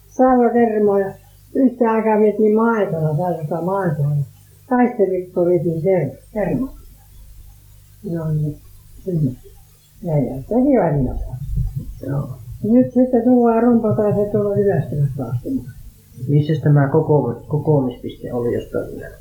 Saiva 0.10 0.50
kermoja. 0.50 1.12
Yhtä 1.56 1.92
aikaa 1.92 2.20
vietiin 2.20 2.56
maitoa, 2.56 3.16
tällaista 3.18 3.62
maitoa. 3.62 4.12
Taistelikko 4.70 5.46
vietiin 5.46 5.82
ker- 5.82 6.18
kerma. 6.34 6.74
No 8.12 8.32
niin, 8.32 8.58
sinne. 9.04 9.32
Ja 10.04 10.18
ja 10.20 10.36
teki 10.36 10.78
välillä. 10.80 11.16
Joo. 12.08 12.30
Nyt 12.64 12.94
sitten 12.94 13.24
taas 13.96 14.16
se 14.16 14.30
tuolla 14.32 14.56
Jyväskylästä 14.58 15.26
asti. 15.26 15.50
Missä 16.28 16.54
tämä 16.64 16.88
koko, 16.88 17.42
kokoomispiste 17.48 18.34
oli, 18.34 18.54
josta 18.54 18.78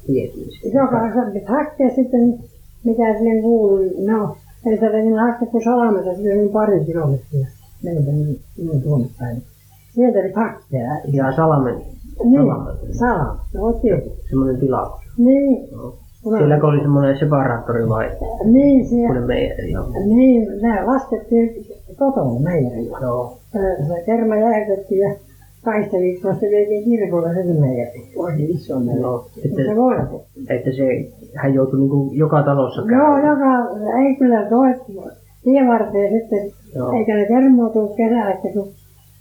vietiin 0.09 0.51
sitten? 0.51 0.73
Joka 0.73 1.11
piti 1.33 1.45
hakea 1.45 1.91
sitten, 1.95 2.39
mitä 2.85 3.19
siihen 3.19 3.43
kuului. 3.43 3.91
No, 4.07 4.37
ei 4.67 5.03
niin 5.03 5.19
hakea 5.19 5.49
kuin 5.49 5.65
salameta, 5.65 6.15
sillä 6.15 6.41
oli 6.43 6.49
pari 6.49 6.85
kilometriä. 6.85 7.47
Meiltä 7.85 8.13
niin, 8.13 8.41
niin 8.57 8.83
tuonne 8.83 9.07
päin. 9.19 9.43
Sieltä 9.95 10.19
piti 10.23 10.35
hakea. 10.35 10.91
Ja 11.13 11.33
Salamen, 11.37 11.75
Niin, 12.25 12.43
Salamen. 12.93 13.37
No, 13.55 13.73
tietysti. 13.73 14.23
semmoinen 14.29 14.61
tila. 14.61 15.01
Niin, 15.19 15.69
Joo. 15.73 15.95
kun 16.23 16.39
Sielläkö 16.39 16.67
oli 16.67 16.81
semmoinen 16.81 17.19
separaattori 17.19 17.89
vai 17.89 18.11
niin, 18.45 18.89
siellä, 18.89 19.21
meijeri? 19.21 19.73
Niin, 20.07 20.49
nämä 20.63 20.87
laskettiin 20.87 21.67
kotona 21.99 22.41
meijerillä. 22.41 22.99
Joo. 23.03 23.39
Se, 23.53 24.03
kerma 24.07 24.37
jäähdytettiin 24.37 25.01
ja 25.01 25.15
kaisteliikkoa 25.65 26.35
se 26.35 26.47
vietiin 26.51 26.85
kirkolle 26.85 27.35
sen 27.35 27.61
meijeri. 27.61 28.13
Oikein 28.17 28.51
iso 28.51 28.79
meijeri. 28.81 29.01
Joo. 29.01 29.27
Että 29.45 29.57
se 29.57 29.63
Että, 29.63 29.77
voi 29.77 29.97
että 30.49 30.71
se, 30.73 30.85
hän 31.35 31.55
joutui 31.55 31.79
niinku 31.79 32.11
joka 32.15 32.43
talossa 32.43 32.81
Joo, 32.81 32.89
käymään. 32.89 33.27
joka, 33.27 33.49
ei 33.99 34.17
kyllä 34.17 34.43
toi 34.49 34.75
tievarteen 35.45 36.21
sitten, 36.21 36.51
Joo. 36.75 36.93
eikä 36.93 37.15
ne 37.17 37.27
kermoutu 37.27 37.89
kesällä, 37.89 38.31
että 38.31 38.49
kun 38.53 38.69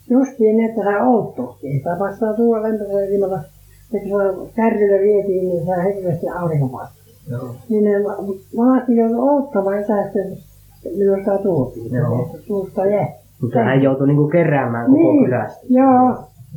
justiin 0.10 0.58
niin, 0.58 0.70
että 0.70 0.84
saa 0.84 1.08
outtoakin. 1.10 1.78
Sitä 1.78 1.96
passaa 2.00 2.34
tuoda 2.34 2.64
lentokoneella 2.64 3.16
ilmalla, 3.16 3.40
että 3.94 4.10
kun 4.10 4.50
kärrylle 4.56 5.00
vietiin, 5.02 5.48
niin 5.50 5.66
saa 5.66 5.84
hirveästi 5.84 6.30
aurinkopaikkaa. 6.30 6.98
Joo. 7.32 7.56
Niin 7.70 7.84
ne 7.84 7.92
monasti 8.58 8.96
joutui 8.96 9.30
outtamaan 9.30 9.82
sitä, 9.82 10.02
sitä 10.84 11.38
tuotiin. 11.44 11.94
Joo. 11.96 12.22
Että 12.26 12.48
Suusta 12.48 12.86
jää. 12.86 13.08
Mutta 13.42 13.60
hän 13.60 13.82
joutui 13.84 14.08
niinku 14.08 14.28
keräämään 14.28 14.86
koko 14.86 14.98
Niin, 14.98 15.26
kylästä. 15.26 15.60
joo. 15.70 15.94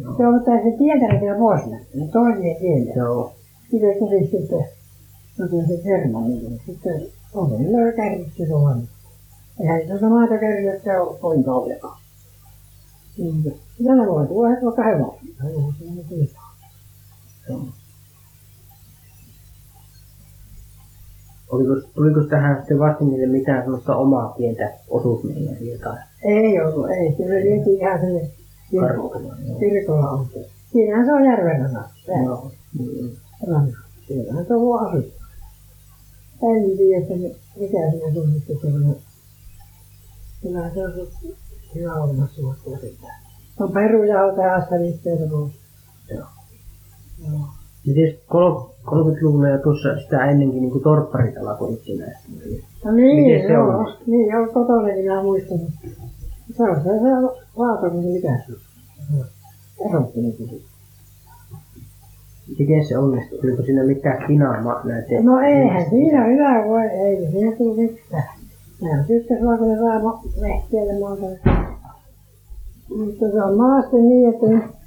Joo. 0.01 0.15
Joo, 0.19 0.33
mutta 0.33 0.51
se 0.51 0.77
tietäjä 0.79 1.35
pois 1.39 1.67
näkyy. 1.67 2.09
Toinen 2.13 2.57
tiedä. 2.61 2.93
Joo. 2.97 3.33
Sitten 3.71 3.99
tuli 3.99 4.21
sitten, 4.27 4.65
tuli 5.51 5.67
se 5.67 5.83
kerma, 5.85 6.21
niin 6.21 6.61
sitten 6.67 7.03
on 7.35 7.49
se 7.51 7.73
löydä 7.73 7.93
kärryksi 7.93 8.47
tuohon. 8.47 8.83
Eihän 9.61 9.81
se 9.89 9.99
sama 9.99 10.29
kärryssä 10.29 11.03
ole 11.03 11.19
kovin 11.21 11.45
kauan. 11.45 11.71
Niin, 13.19 13.55
ne 13.79 14.07
voi 14.07 14.27
tuoda 14.27 14.57
vaikka 14.65 14.83
hevosilla. 14.83 15.45
Hevosilla 15.45 15.93
ne 15.95 16.03
tietää. 16.09 16.43
Joo. 17.49 17.61
Oliko, 21.51 21.75
tuliko 21.95 22.21
tähän 22.21 22.57
sitten 22.57 22.79
vastingille 22.79 23.27
mitään 23.27 23.63
semmoista 23.63 23.97
omaa 23.97 24.35
pientä 24.39 24.73
osuusmeijeriä 24.89 25.79
tai 25.79 25.97
Ei 26.25 26.61
ollut, 26.61 26.91
ei. 26.91 27.15
Se 27.19 27.25
vietiin 27.25 27.81
ihan 27.81 28.01
sinne. 28.01 28.31
Kirkolla 29.59 30.11
on. 30.11 30.27
Siinähän 30.73 31.07
se 31.07 31.13
on 31.13 31.25
järven 31.25 31.61
rannassa. 31.61 32.13
Joo. 32.25 32.51
Niin. 32.79 33.17
Siellähän 34.07 34.47
se 34.47 34.55
on 34.55 34.61
ollut 34.61 34.83
asuttu. 34.83 35.21
En 36.43 36.77
tiedä, 36.77 37.03
että 37.03 37.15
mi- 37.15 37.37
mikä 37.61 37.91
siinä 37.91 38.33
sitten 38.39 38.57
semmoinen. 38.61 38.97
Kyllähän 40.43 40.75
se 40.75 40.85
on 40.85 40.93
hyvä 41.75 41.95
olemassa 41.95 42.43
vuotta 42.43 42.71
sitten. 42.71 43.11
No 43.59 43.69
perujauta 43.69 44.43
ja 44.43 44.55
asfaliitteita 44.55 45.25
pois. 45.31 45.53
Joo. 46.11 46.27
Joo. 47.29 47.41
Miten 47.87 48.15
30-luvulla 48.87 49.49
ja 49.49 49.59
tuossa 49.59 50.01
sitä 50.01 50.25
ennenkin 50.25 50.63
niin 50.63 50.83
torpparit 50.83 51.37
alkoi 51.37 51.73
itsenäistä? 51.73 52.29
No 52.85 52.93
niin, 52.93 53.25
Miten 53.25 53.47
se 53.47 53.53
joo. 53.53 53.69
onnistui? 53.69 54.07
Niin, 54.07 54.29
joo, 54.29 54.47
kotonakin 54.47 54.99
minä 54.99 55.23
muistan. 55.23 55.59
Se 56.57 56.63
on 56.63 56.77
se, 56.77 56.83
se 56.83 57.41
laatuinen, 57.57 58.05
mikä 58.05 58.39
se 58.47 58.53
on. 58.53 59.27
Erotti 59.91 60.21
niin 60.21 60.37
kuin. 60.37 60.63
Miten 62.59 62.87
se 62.87 62.99
onnistui? 62.99 63.39
Oliko 63.45 63.63
siinä 63.63 63.85
mitään 63.85 64.27
kinaa 64.27 64.85
näiden? 64.85 65.25
No 65.25 65.41
eihän 65.41 65.91
siinä 65.91 66.25
hyvä 66.25 66.65
voi, 66.69 66.83
ei 66.83 67.31
siinä 67.31 67.57
tule 67.57 67.77
mitään. 67.77 68.25
Nehän 68.83 69.05
tykkäs 69.05 69.39
vaan, 69.45 69.59
kun 69.59 69.69
ne 69.69 69.79
saa 69.79 69.95
ja 69.95 70.01
muuta. 70.01 71.27
Mutta 72.97 73.31
se 73.33 73.43
on 73.43 73.57
maasti 73.57 73.97
niin, 73.97 74.35
että 74.35 74.47
ne 74.47 74.80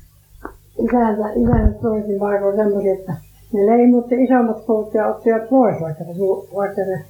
isäntä, 0.80 1.30
isäntä 1.36 1.80
toisin 1.82 2.20
paikoin 2.20 2.56
semmoisia, 2.56 2.94
että 2.94 3.14
ne 3.54 3.66
leimutti 3.66 4.24
isommat 4.24 4.66
puut 4.66 4.94
ja 4.94 5.08
ottivat 5.08 5.50
pois, 5.50 5.82
vaikka, 5.82 6.04
se, 6.04 6.12
vaikka 6.56 6.82
ne 6.82 7.06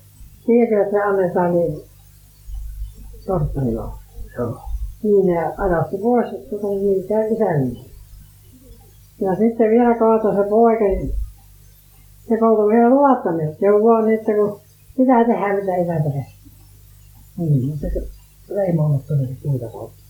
tietää, 0.45 0.82
että 0.82 0.91
se 0.91 1.04
annetaan 1.04 1.52
niin 1.52 1.82
torpparilla. 3.26 3.97
Niin 5.04 5.26
ne 5.26 5.54
ajatti 5.58 5.97
pois, 5.97 6.34
että 6.34 6.56
tuli 6.58 6.80
niitä 6.82 7.26
isännille. 7.26 7.89
Ja 9.21 9.36
sitten 9.36 9.69
vielä 9.69 9.95
kaatoi 9.95 10.36
se 10.36 10.49
poika, 10.49 10.84
niin 10.84 11.12
se 12.30 12.38
koutui 12.38 12.73
vielä 12.73 12.89
luottamista. 12.89 13.60
Se 13.60 13.71
on 13.71 13.84
vaan, 13.84 14.13
että 14.13 14.32
kun 14.34 14.60
pitää 14.97 15.26
tehdä 15.26 15.54
mitä 15.54 15.76
isä 15.76 16.04
tekee. 16.04 16.26
Niin, 17.38 17.78
se 17.78 17.89
leimaamassa 18.49 19.08
tuli 19.08 19.38
puuta 19.43 19.67
kautta. 19.67 20.03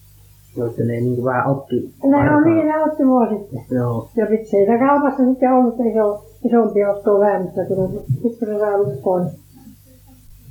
Joista 0.57 0.83
ne 0.83 0.93
niin 0.93 1.23
vähän 1.23 1.47
otti 1.47 1.93
Ne 2.03 2.17
aikaa. 2.17 2.41
niin, 2.41 2.67
ne 2.67 2.83
otti 2.83 3.03
mua 3.03 3.29
sitten. 3.29 3.61
Joo. 3.71 4.09
Ja 4.15 4.27
vitsi, 4.29 4.57
ei 4.57 4.65
se 4.65 4.77
kaupassa 4.77 5.23
sitten 5.25 5.53
ollut 5.53 5.75
iso, 5.91 6.25
isompi 6.45 6.85
ottoa 6.85 7.19
väännöstä, 7.19 7.65
kun 7.65 8.03
sitten 8.21 8.47
se 8.47 8.59
saa 8.59 8.77
lukkoon. 8.77 9.29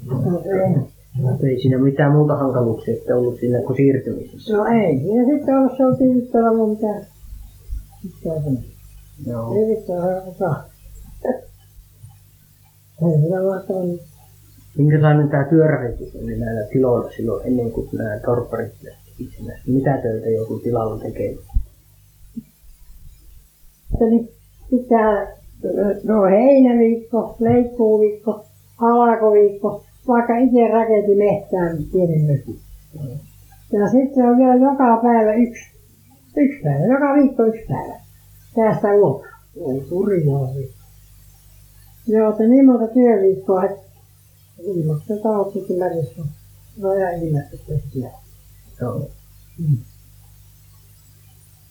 No 0.07 0.42
ei. 0.44 0.74
Mutta 1.22 1.46
ei 1.46 1.61
siinä 1.61 1.78
mitään 1.78 2.12
muuta 2.12 2.36
hankaluuksia 2.36 2.94
sitten 2.94 3.16
ollut 3.16 3.40
siinä 3.40 3.62
kuin 3.62 3.76
siirtymisessä. 3.76 4.57
No 4.57 4.64
ei, 4.66 4.98
siinä 4.98 5.24
sitten 5.30 5.59
ollut 5.59 5.76
se 5.76 5.84
on 5.84 5.96
tyydyttävä 5.96 6.53
mun 6.53 6.70
mitään. 6.70 7.07
Mitään. 8.05 8.59
Joo. 9.26 9.55
Tyydyttävä 9.55 10.22
osa. 10.26 10.55
Ei 13.03 13.20
sitä 13.22 13.42
mahtavaa. 13.42 13.82
Minkälainen 14.78 15.28
tämä 15.28 15.44
työrasitys 15.44 16.16
oli 16.16 16.38
näillä 16.38 16.66
tiloilla 16.72 17.11
silloin 17.11 17.46
ennen 17.46 17.70
kuin 17.70 17.88
nämä 17.92 18.20
torpparit 18.26 18.72
lähti 18.82 19.01
itsenäistä? 19.18 19.70
Mitä 19.70 19.98
töitä 20.02 20.28
joku 20.28 20.58
tilalla 20.58 20.98
tekemään? 20.98 21.44
Niin 24.00 24.28
pitää, 24.70 25.36
no 26.04 26.22
heinäviikko, 26.22 27.36
leikkuuviikko, 27.40 28.44
alakoviikko, 28.78 29.84
vaikka 30.08 30.38
itse 30.38 30.68
rakensi 30.72 31.14
mehtään 31.14 31.78
pienen 31.92 32.20
mökin. 32.20 32.58
Ja 33.72 33.90
sitten 33.90 34.24
on 34.24 34.36
vielä 34.36 34.54
joka 34.54 35.00
päivä 35.02 35.34
yksi, 35.34 35.64
yksi 36.36 36.62
päivä, 36.62 36.84
joka 36.84 37.14
viikko 37.14 37.42
yksi 37.44 37.66
päivä. 37.68 38.00
Tästä. 38.54 38.88
Ei 39.56 39.80
kurjaa 39.88 40.54
viikko. 40.54 40.82
Joo, 42.06 42.30
että 42.30 42.42
niin 42.42 42.66
monta 42.66 42.86
työviikkoa, 42.86 43.64
että 43.64 43.82
märjessä. 45.78 46.22
Se 46.80 46.86
on 46.86 46.98
ihan 46.98 47.14
ilmeisesti 47.14 47.72
Joo. 48.81 49.09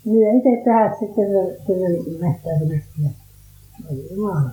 Niin 0.06 0.22
ja 0.22 0.38
itse 0.38 0.50
tehdä 0.64 0.96
sitten 1.00 1.26
jumala. 4.12 4.50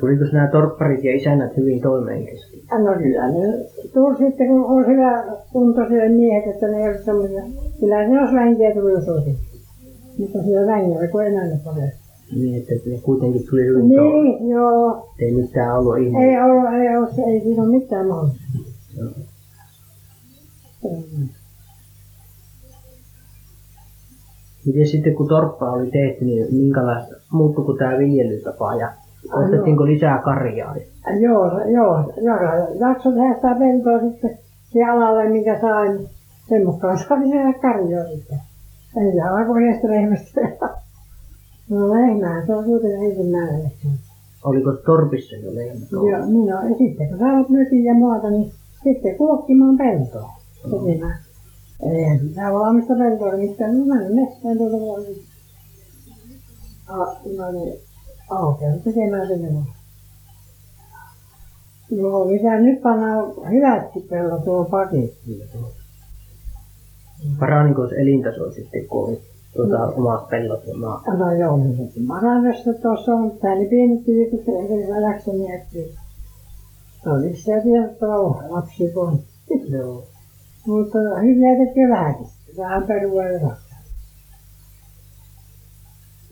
Tuliko 0.00 0.24
nämä 0.32 0.46
torpparit 0.46 1.04
ja 1.04 1.16
isännät 1.16 1.56
hyvin 1.56 1.80
toimeen 1.80 2.24
kesken? 2.26 2.60
No 2.84 2.94
kyllä 2.98 3.30
ne 3.30 3.68
tuli 3.94 4.16
sitten, 4.18 4.48
kun 4.48 4.64
on 4.64 4.86
hyvä 4.86 5.24
kuntoisia 5.52 6.10
miehet, 6.10 6.54
että 6.54 6.66
ne 6.68 6.76
ei 6.76 6.88
ole 6.88 7.02
semmoisia. 7.04 7.42
Kyllä 7.80 8.08
ne 8.08 8.20
olisi 8.20 8.34
vänkiä 8.34 8.74
tullut, 8.74 8.92
jos 8.92 9.08
olisi. 9.08 9.36
Mutta 10.18 10.42
siellä 10.42 10.72
vängällä, 10.72 11.08
kun 11.08 11.26
enää 11.26 11.46
ne 11.46 11.60
paljon. 11.64 11.90
Niin, 12.34 12.62
että 12.62 12.90
ne 12.90 12.98
kuitenkin 12.98 13.46
tuli 13.50 13.64
hyvin 13.64 13.94
toimeen. 13.94 14.24
Niin, 14.24 14.48
joo. 14.48 15.08
Ei 15.18 15.32
mitään 15.32 15.78
ollut 15.78 15.98
ihmisiä. 15.98 16.20
Ei 16.20 16.42
ollut, 16.42 16.72
ei 16.80 16.96
ollut, 16.96 17.10
ei 17.28 17.40
siinä 17.40 17.62
ole 17.62 17.70
mitään 17.70 18.06
mahdollista. 18.06 18.42
Joo. 18.96 19.10
Mm. 20.84 21.28
Miten 24.66 24.86
sitten 24.86 25.14
kun 25.14 25.28
torppa 25.28 25.72
oli 25.72 25.90
tehty, 25.90 26.24
niin 26.24 26.54
minkälaista, 26.54 27.14
muuttuiko 27.32 27.72
tämä 27.72 27.98
viljelytapa 27.98 28.74
ja 28.74 28.92
ostettiinko 29.32 29.86
lisää 29.86 30.22
karjaa? 30.24 30.76
Joo, 31.20 31.46
joo, 31.68 32.12
joo, 32.16 32.38
jakso 32.80 33.10
tehdä 33.12 33.34
sitä 33.34 33.56
peltoa 33.58 34.10
sitten 34.10 34.38
siihen 34.72 34.90
alalle, 34.90 35.28
mikä 35.28 35.60
sai, 35.60 35.88
niin 35.88 36.08
sen 36.48 36.66
mukaan 36.66 36.98
saa 36.98 37.20
tehdä 37.20 37.52
karjoa 37.52 38.04
sitten. 38.04 38.38
Ei 38.96 39.12
saa 39.16 39.36
alkoholista 39.36 39.88
lehmästä. 39.88 40.40
No 41.70 41.90
lehmää, 41.90 42.46
se 42.46 42.54
on 42.54 42.64
kuitenkin 42.64 43.10
ensimmäinen 43.10 43.62
lehmä. 43.62 43.90
Oliko 44.44 44.72
torpissa 44.72 45.36
jo 45.36 45.54
lehmät? 45.54 45.92
ollut? 45.92 46.10
Joo, 46.10 46.26
niin 46.26 46.54
on. 46.54 46.70
Ja 46.70 46.76
sitten 46.78 47.08
kun 47.08 47.18
saavat 47.18 47.48
mökin 47.48 47.84
ja 47.84 47.94
muuta, 47.94 48.30
niin 48.30 48.52
sitten 48.82 49.16
kuokkimaan 49.16 49.76
peltoa. 49.76 50.30
Tekemään. 50.62 51.18
Sitä 52.28 52.52
valmista 52.52 52.94
peltoa, 52.94 53.32
niin 53.32 53.48
mistä 53.50 53.66
no 53.68 53.84
mennä 53.84 54.22
metsään 54.22 54.56
tuolta 54.58 54.76
voi. 54.76 55.16
A- 56.88 57.16
No 57.36 57.52
niin, 57.52 57.78
aukeaa 58.30 58.76
tekemään 58.84 59.26
sinne 59.28 59.54
vaan. 59.54 59.66
Joo, 61.90 62.24
mitä 62.24 62.58
nyt 62.58 62.82
pannaan 62.82 63.32
hyvätkin 63.50 64.02
pellot 64.10 64.44
tuohon 64.44 64.66
pakettiin. 64.66 65.42
Paraniko 67.40 67.88
se 67.88 67.94
elintaso 67.94 68.50
sitten, 68.52 68.86
kun 68.88 69.08
oli 69.08 69.20
tuota, 69.56 69.86
omat 69.86 70.28
pellot 70.28 70.66
ja 70.66 70.76
maa? 70.76 71.02
No 71.18 71.32
joo, 71.32 71.56
niin 71.56 71.90
se 71.94 72.00
Marandosta 72.00 72.74
tuossa 72.82 73.12
on, 73.14 73.30
tää 73.30 73.54
niin 73.54 73.68
pienet 73.68 74.04
tyypit, 74.04 74.48
eikä 74.48 74.86
se 74.86 75.00
jaksa 75.00 75.32
miettiä. 75.32 75.86
Se 77.04 77.10
oli 77.10 77.36
se 77.36 77.60
tietoa 77.62 78.42
lapsi 78.48 78.88
kun. 78.94 79.20
Joo. 79.68 80.04
Mutta 80.66 80.98
hyviä 81.22 81.66
tekee 81.66 81.88
vähänkin. 81.88 82.26
Vähän 82.58 82.82
perua 82.82 83.24
ja 83.24 83.38
rakkaa. 83.38 83.72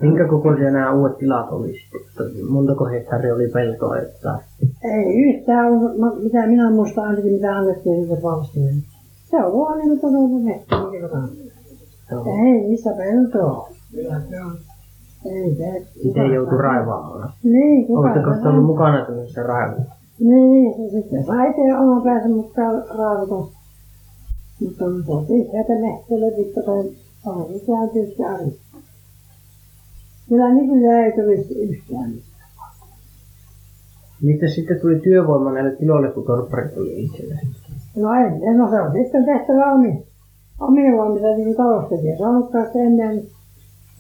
Minkä 0.01 0.28
kokoisia 0.28 0.70
nämä 0.70 0.93
uudet 0.93 1.18
tilat 1.18 1.53
oli 1.53 1.72
sitten? 1.72 2.47
Montako 2.51 2.85
hehtaaria 2.85 3.35
oli 3.35 3.49
peltoa? 3.49 3.99
Että... 3.99 4.39
Ei 4.85 5.14
yhtään, 5.22 5.66
ollut, 5.66 6.22
mitä 6.22 6.47
minä 6.47 6.70
muistan 6.70 7.05
ainakin, 7.05 7.33
mitä 7.33 7.57
annettiin 7.57 8.03
sille 8.03 8.22
valstiin. 8.22 8.83
Se 9.31 9.37
on 9.37 9.53
vaan 9.53 9.78
niin 9.78 10.01
todella. 10.01 11.28
Joo. 12.11 12.24
Ei 12.26 12.68
missä 12.68 12.91
peltoa. 12.97 13.68
Kyllä 13.93 14.20
se 14.20 14.41
on. 14.45 14.57
Ei 15.26 15.55
se. 15.55 15.87
Itse 15.97 16.26
joutui 16.26 16.59
raivaamaan. 16.59 17.33
Niin, 17.45 17.87
kuka 17.87 18.01
Oletteko 18.01 18.31
te 18.31 18.49
ollut 18.49 18.59
on? 18.59 18.64
mukana 18.64 19.05
tämmöisessä 19.07 19.43
raivussa? 19.43 19.95
Niin, 20.20 20.74
se 20.74 21.01
sitten 21.01 21.24
sai 21.26 21.51
itse 21.51 21.76
oman 21.81 22.03
päänsä 22.03 22.28
mukaan 22.28 22.83
raavuton. 22.99 23.49
Mutta 24.61 24.84
on 24.84 25.04
se 25.26 26.06
sieltä 26.06 26.36
pitkä 26.36 26.62
tai 26.62 26.78
on 27.26 27.50
mitään 27.50 27.90
tietysti 27.92 28.24
arvi. 28.24 28.56
Kyllä 30.28 30.54
nykyään 30.54 31.04
ei 31.04 31.12
tulisi 31.12 31.54
yhtään 31.54 32.11
mitään. 32.11 32.30
Miten 34.22 34.50
sitten 34.50 34.80
tuli 34.80 35.00
työvoima 35.00 35.52
näille 35.52 35.76
tiloille, 35.76 36.11
kun 36.11 36.24
torpparit 36.24 36.76
oli 36.76 37.04
itsellä? 37.04 37.34
No 37.96 38.08
ei, 38.14 38.54
no 38.54 38.70
se 38.70 38.80
on 38.80 38.92
sitten 38.92 39.24
tehtävä 39.24 39.72
omi, 39.72 40.02
omia 40.61 40.92
voimia, 40.96 41.36
niin 41.36 41.44
kuin 41.44 41.56
taloustekijä. 41.56 42.18
Saanutkaan 42.18 42.66
sitä 42.66 42.78
ennen 42.78 43.22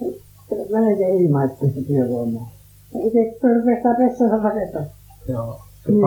niin 0.00 0.70
melkein 0.70 1.20
ilmaisesti 1.24 1.82
työvoimaa. 1.82 2.50
Ja 2.94 3.00
itse 3.06 3.38
kun 3.40 3.96
pessänsä 3.98 4.36
rakentaa. 4.42 4.82
Joo. 5.28 5.60
Se 5.84 5.92
Niin. 5.92 6.00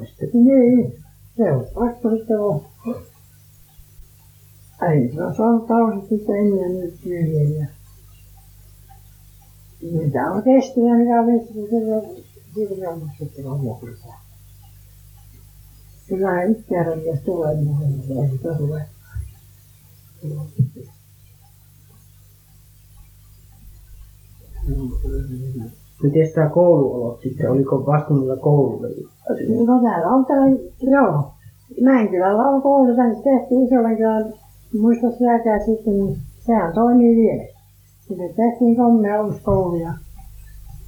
ne 0.00 0.06
sitten? 0.06 0.28
Niin, 0.32 0.94
se 1.36 1.52
on 1.52 1.64
pakko 1.74 2.10
sitten 2.10 2.40
olla. 2.40 2.64
Ei 4.82 5.12
se 5.12 5.42
on 5.42 5.66
saanut 5.68 6.08
sitten 6.08 6.36
ennen 6.36 6.80
nyt 6.80 7.00
tyhjiä. 7.02 7.66
Mitä 9.82 10.30
on 10.30 10.42
kestänyt, 10.42 10.98
mikä 10.98 11.20
on 11.20 11.26
vissiin, 11.26 11.70
se 11.70 12.88
on 12.88 13.10
sitten 13.18 13.46
on 13.46 13.66
lopussa. 13.66 14.08
Kyllä 16.08 16.42
ikärajas 16.42 17.20
tulee, 17.20 17.54
niin 17.54 18.02
se 18.06 18.12
ei 18.12 18.30
sitä 18.30 18.54
tule. 18.54 18.86
Miten 26.02 26.32
tämä 26.34 26.48
kouluolot 26.48 27.20
sitten? 27.22 27.50
Oliko 27.50 27.86
vastuulla 27.86 28.36
koululle? 28.36 28.88
No 29.66 29.82
täällä 29.82 30.08
on 30.08 30.26
tällainen, 30.26 30.58
joo. 30.80 31.32
Mäenkylällä 31.82 32.42
on 32.42 32.62
koulu, 32.62 32.96
tänne 32.96 33.14
tehtiin 33.14 33.66
Isolenkylän, 33.66 34.34
muista 34.80 35.10
sielläkään 35.18 35.64
sitten, 35.64 35.98
niin 35.98 36.18
sehän 36.46 36.74
toimii 36.74 37.16
vielä. 37.16 37.44
Sitten 38.08 38.34
tehtiin 38.34 38.76
kolme 38.76 39.08
ja 39.82 39.94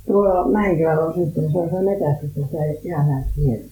tuolla 0.07 0.49
Mäenkylällä 0.49 1.05
on 1.05 1.15
sitten, 1.15 1.53
se 1.53 1.59
on 1.59 1.71
se 1.71 1.81
metästys, 1.81 2.39
että 2.39 2.51
se 2.51 2.59
ei 2.59 2.81
ihan 2.83 3.09
näy 3.09 3.23
siellä. 3.35 3.71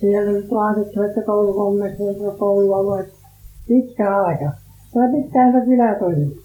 Siellä 0.00 0.30
on 0.30 0.34
nyt 0.34 0.52
laitettu, 0.52 1.02
että 1.02 1.22
koulukommeksi 1.22 2.02
ja 2.02 2.30
koulualueet 2.30 3.14
pitkä 3.68 4.22
aika. 4.22 4.52
Tämä 4.94 5.08
pitkään 5.12 5.52
se 5.52 5.66
kylä 5.66 5.94
toimi. 5.94 6.36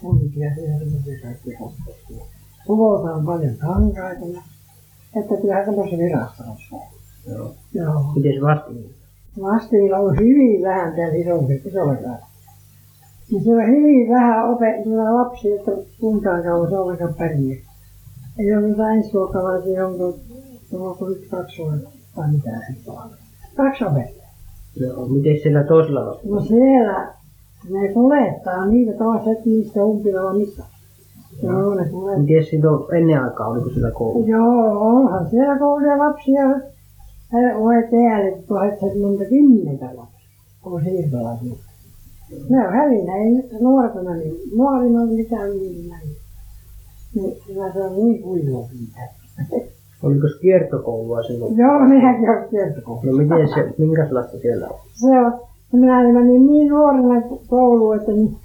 Kuntia 0.00 0.54
siellä 0.54 0.78
semmoisia 0.78 1.18
kaikkia 1.22 1.58
koskettiin. 1.58 2.22
Kuvota 2.66 3.14
on 3.14 3.26
paljon 3.26 3.56
kankaita 3.56 4.42
että 5.16 5.36
kyllähän 5.40 5.64
semmoisessa 5.64 5.98
virastossa 5.98 6.76
on. 6.76 6.82
Joo. 7.26 7.54
Joo. 7.74 8.12
Miten 8.16 8.42
vastuulla? 8.42 8.88
Lastilla 9.36 9.96
on 9.96 10.18
hyvin 10.18 10.62
vähän 10.62 10.96
täällä 10.96 11.14
isompi, 11.14 11.62
isolla 11.64 11.94
Ja 13.32 13.40
se 13.44 13.50
on 13.50 13.66
hyvin 13.66 14.08
vähän 14.08 14.50
opetettuna 14.50 15.14
lapsia, 15.14 15.54
että 15.54 15.70
kuinkaan 16.00 16.42
kauan 16.42 16.70
se 16.70 16.78
ollenkaan 16.78 17.14
pärjää. 17.14 17.58
Ei 18.38 18.56
ole 18.56 18.68
mitään 18.68 18.96
ensiluokkalaisia, 18.96 19.86
onko 19.86 20.18
onko 20.72 21.08
nyt 21.08 21.28
kaksi 21.30 21.62
vuotta 21.62 21.88
tai 22.16 22.32
mitä 22.32 22.50
se 22.84 22.90
on. 22.90 23.10
Kaksi 23.56 23.84
opettajaa. 23.84 24.28
Joo. 24.80 25.08
Miten 25.08 25.36
siellä 25.42 25.64
toisella 25.64 26.06
vastuulla? 26.06 26.40
No 26.40 26.46
siellä 26.46 27.14
ne 27.70 27.92
kuljettaa 27.92 28.66
niitä 28.66 28.92
toiset 28.92 29.44
niistä 29.44 29.84
umpilla 29.84 30.34
missä. 30.34 30.64
Joo, 31.42 31.74
ne 31.74 31.88
kuljettaa. 31.88 32.22
Miten 32.22 32.44
siitä 32.44 32.70
on 32.70 32.94
ennen 32.94 33.22
aikaa, 33.22 33.48
oliko 33.48 33.70
siellä 33.70 33.90
koulu? 33.90 34.26
Joo, 34.26 34.78
onhan 34.80 35.30
siellä 35.30 35.58
kouluja 35.58 35.98
lapsia. 35.98 36.42
Ovat 37.56 37.90
täällä 37.90 38.42
tuhat 38.48 39.00
monta 39.00 39.24
kymmentä 39.24 39.86
lapsia. 39.86 40.28
On 40.64 40.84
siirtolaisia. 40.84 41.67
Ne 42.48 42.66
on 42.66 42.72
hävinnyt, 42.72 43.14
ei 43.14 43.30
nyt 43.30 43.60
nuortena 43.60 44.14
niin. 44.14 44.34
Nuorina 44.56 45.00
on 45.00 45.08
mitään 45.08 45.50
niin 45.50 45.88
näin. 45.88 46.08
Niin 47.14 47.36
kyllä 47.46 47.72
se 47.72 47.82
on 47.82 47.96
niin 47.96 48.22
kuivua 48.22 48.68
siitä. 48.68 49.00
Oliko 50.02 50.26
kiertokoulua 50.40 51.22
silloin? 51.22 51.56
Joo, 51.56 51.80
minäkin 51.80 52.30
olen 52.30 52.48
kiertokoulu. 52.48 53.00
No 53.04 53.12
miten 53.12 53.48
se, 53.48 53.74
minkälaista 53.78 54.38
siellä 54.38 54.68
on? 54.68 54.78
Se 54.94 55.06
on, 55.06 55.40
ja 55.72 55.78
minä 55.78 56.12
menin 56.12 56.46
niin 56.46 56.68
nuorena 56.68 57.22
kouluun, 57.46 57.96
että 57.96 58.12
niin, 58.12 58.36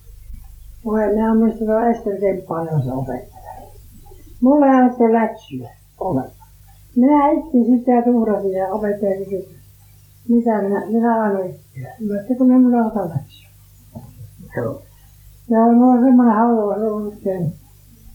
voi, 0.85 1.07
minä 1.07 1.35
muistan, 1.35 1.61
että 1.61 1.89
Ester 1.89 2.19
Kemppainen 2.19 2.83
se 2.83 2.91
opettaja. 2.91 3.43
Mulle 4.41 4.65
ei 4.65 4.71
annettu 4.71 5.13
läksyä 5.13 5.69
ollenkaan. 5.99 6.47
Minä 6.95 7.31
itkin 7.31 7.65
sitä 7.65 7.91
ja 7.91 8.01
tuhrasin 8.01 8.51
ja 8.51 8.67
opettaja 8.67 9.17
kysyi, 9.17 9.47
mitä 10.29 10.61
minä, 10.61 10.85
minä 10.85 11.23
annoin. 11.23 11.55
Mä 12.07 12.21
että 12.21 12.35
kun 12.37 12.51
en 12.51 12.61
minä 12.61 12.85
ota 12.85 13.09
läksyä. 13.09 13.32
Joo. 14.57 14.81
Ja 15.49 15.59
mulla 15.59 15.93
on 15.93 16.03
semmoinen 16.03 16.35
halu 16.35 16.59
ollut 16.95 17.15
sen. 17.23 17.51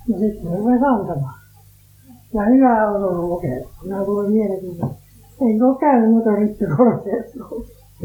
Ja 0.08 0.18
sitten 0.18 0.42
se 0.42 0.56
rupesi 0.58 0.84
antamaan. 0.84 1.34
Ja 2.34 2.42
hyvä 2.42 2.88
on 2.88 3.04
ollut 3.04 3.28
lukea. 3.28 3.68
Minä 3.84 4.04
luin 4.06 4.32
mielenkiintoista. 4.32 4.98
Enkä 5.40 5.66
ole 5.66 5.78
käynyt 5.78 6.10
muuta 6.10 6.34
rippikoulussa. 6.34 7.08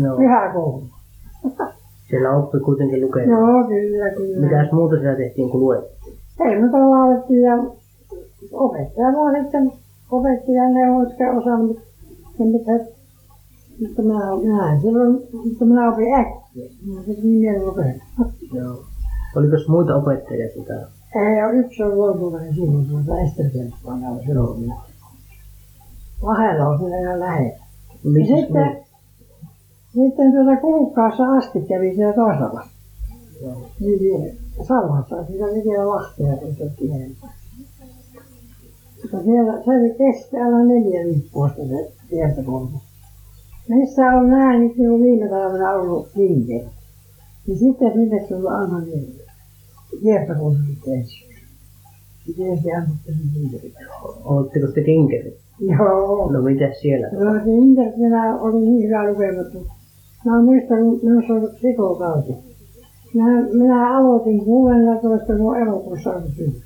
Joo. 0.04 0.18
Pyhä 0.18 0.54
koulu. 0.54 0.84
Siellä 2.10 2.32
oppi 2.32 2.60
kuitenkin 2.60 3.02
lukemaan. 3.02 3.30
Joo, 3.30 3.68
kyllä, 3.68 4.10
kyllä. 4.10 4.48
Mitäs 4.48 4.72
muuta 4.72 4.96
siellä 5.00 5.18
tehtiin 5.18 5.50
kuin 5.50 5.62
luettiin? 5.62 6.14
Ei 6.40 6.62
me 6.62 6.72
laulettiin 6.72 7.42
ja 7.42 7.58
opettaja 8.52 9.14
vaan 9.14 9.42
sitten 9.42 9.72
opetti 10.12 10.54
ja 10.54 10.70
ne 10.70 10.80
jotka 10.88 11.40
osannut 11.40 11.80
sen 12.38 12.48
mitä 12.48 12.72
Mutta 13.82 14.02
minä, 14.02 14.36
minä 14.42 14.80
silloin, 14.82 15.14
mutta 15.46 15.66
minä 15.66 15.92
opin 15.92 16.14
äkkiä. 16.14 16.43
Minä 16.86 17.02
se 17.04 17.12
niin 17.24 17.68
opin. 17.70 18.02
Joo. 18.54 18.86
Oliko 19.36 19.56
muita 19.68 19.96
opettajia 19.96 20.48
sitä? 20.54 20.74
Ei 21.16 21.44
ole 21.46 21.54
yksi 21.54 21.84
on 21.84 21.96
luopuvainen 21.96 22.56
silloin 22.56 22.86
tuolta 22.86 23.12
oli 24.12 24.26
silloin 24.26 24.60
minä. 24.60 24.76
Lahella 26.22 26.70
on 26.70 26.80
siellä 26.80 27.00
ihan 27.00 27.20
lähellä. 27.20 27.60
Missä 28.04 28.36
sitten- 28.36 28.84
Sitten 29.94 30.32
tuota 30.32 30.62
kuukkaassa 30.62 31.24
asti 31.32 31.62
kävi 31.62 31.96
siellä 31.96 32.14
toisella. 32.14 32.68
Joo. 33.42 33.70
Niin 33.80 34.38
Salvassa, 34.68 35.26
siinä 35.26 35.46
oli 35.46 35.64
vielä 35.64 35.88
Lahtea, 35.90 36.38
se 36.58 36.64
otti 36.64 36.92
enemmän. 36.92 37.30
Mutta 39.02 39.24
siellä, 39.24 39.54
se 39.54 39.70
oli 39.72 39.96
aina 40.44 40.64
neljä 40.64 41.06
viikkoa 41.06 41.50
se 41.50 41.92
kiertokoulu. 42.10 42.70
Missä 43.70 44.02
on 44.02 44.30
näin, 44.30 44.62
nyt 44.62 44.78
niin 44.78 45.04
viime 45.04 45.30
talvena 45.30 45.72
ollut 45.72 46.08
kiinteä. 46.14 46.70
Niin 47.48 47.60
sitten 47.60 47.94
sinne 47.94 48.28
tuli 48.28 48.48
aina 48.48 48.80
niin 48.80 49.24
ensin. 50.88 51.34
Miten 52.28 52.64
se 52.64 52.72
annettiin 52.74 53.18
kiinteä? 53.34 53.72
Oletteko 54.24 54.68
te 54.68 54.82
kinkerit? 54.84 55.38
Joo. 55.60 56.32
No 56.32 56.42
mitäs 56.42 56.82
siellä? 56.82 57.08
No 57.08 57.34
se 57.34 57.52
Internet 57.52 58.42
oli 58.42 58.66
niin 58.66 58.88
hyvä 58.88 59.12
lukemattu. 59.12 59.68
Mä 60.26 60.42
muistan, 60.42 60.80
kun 60.80 61.00
minussa 61.04 61.34
oli 61.34 61.60
sikokausi. 61.62 62.34
Minä, 63.14 63.42
minä 63.42 63.98
aloitin 63.98 64.46
16, 64.46 65.38
kun 65.38 65.58
elokuussa 65.58 66.10
oli 66.10 66.32
syy. 66.36 66.62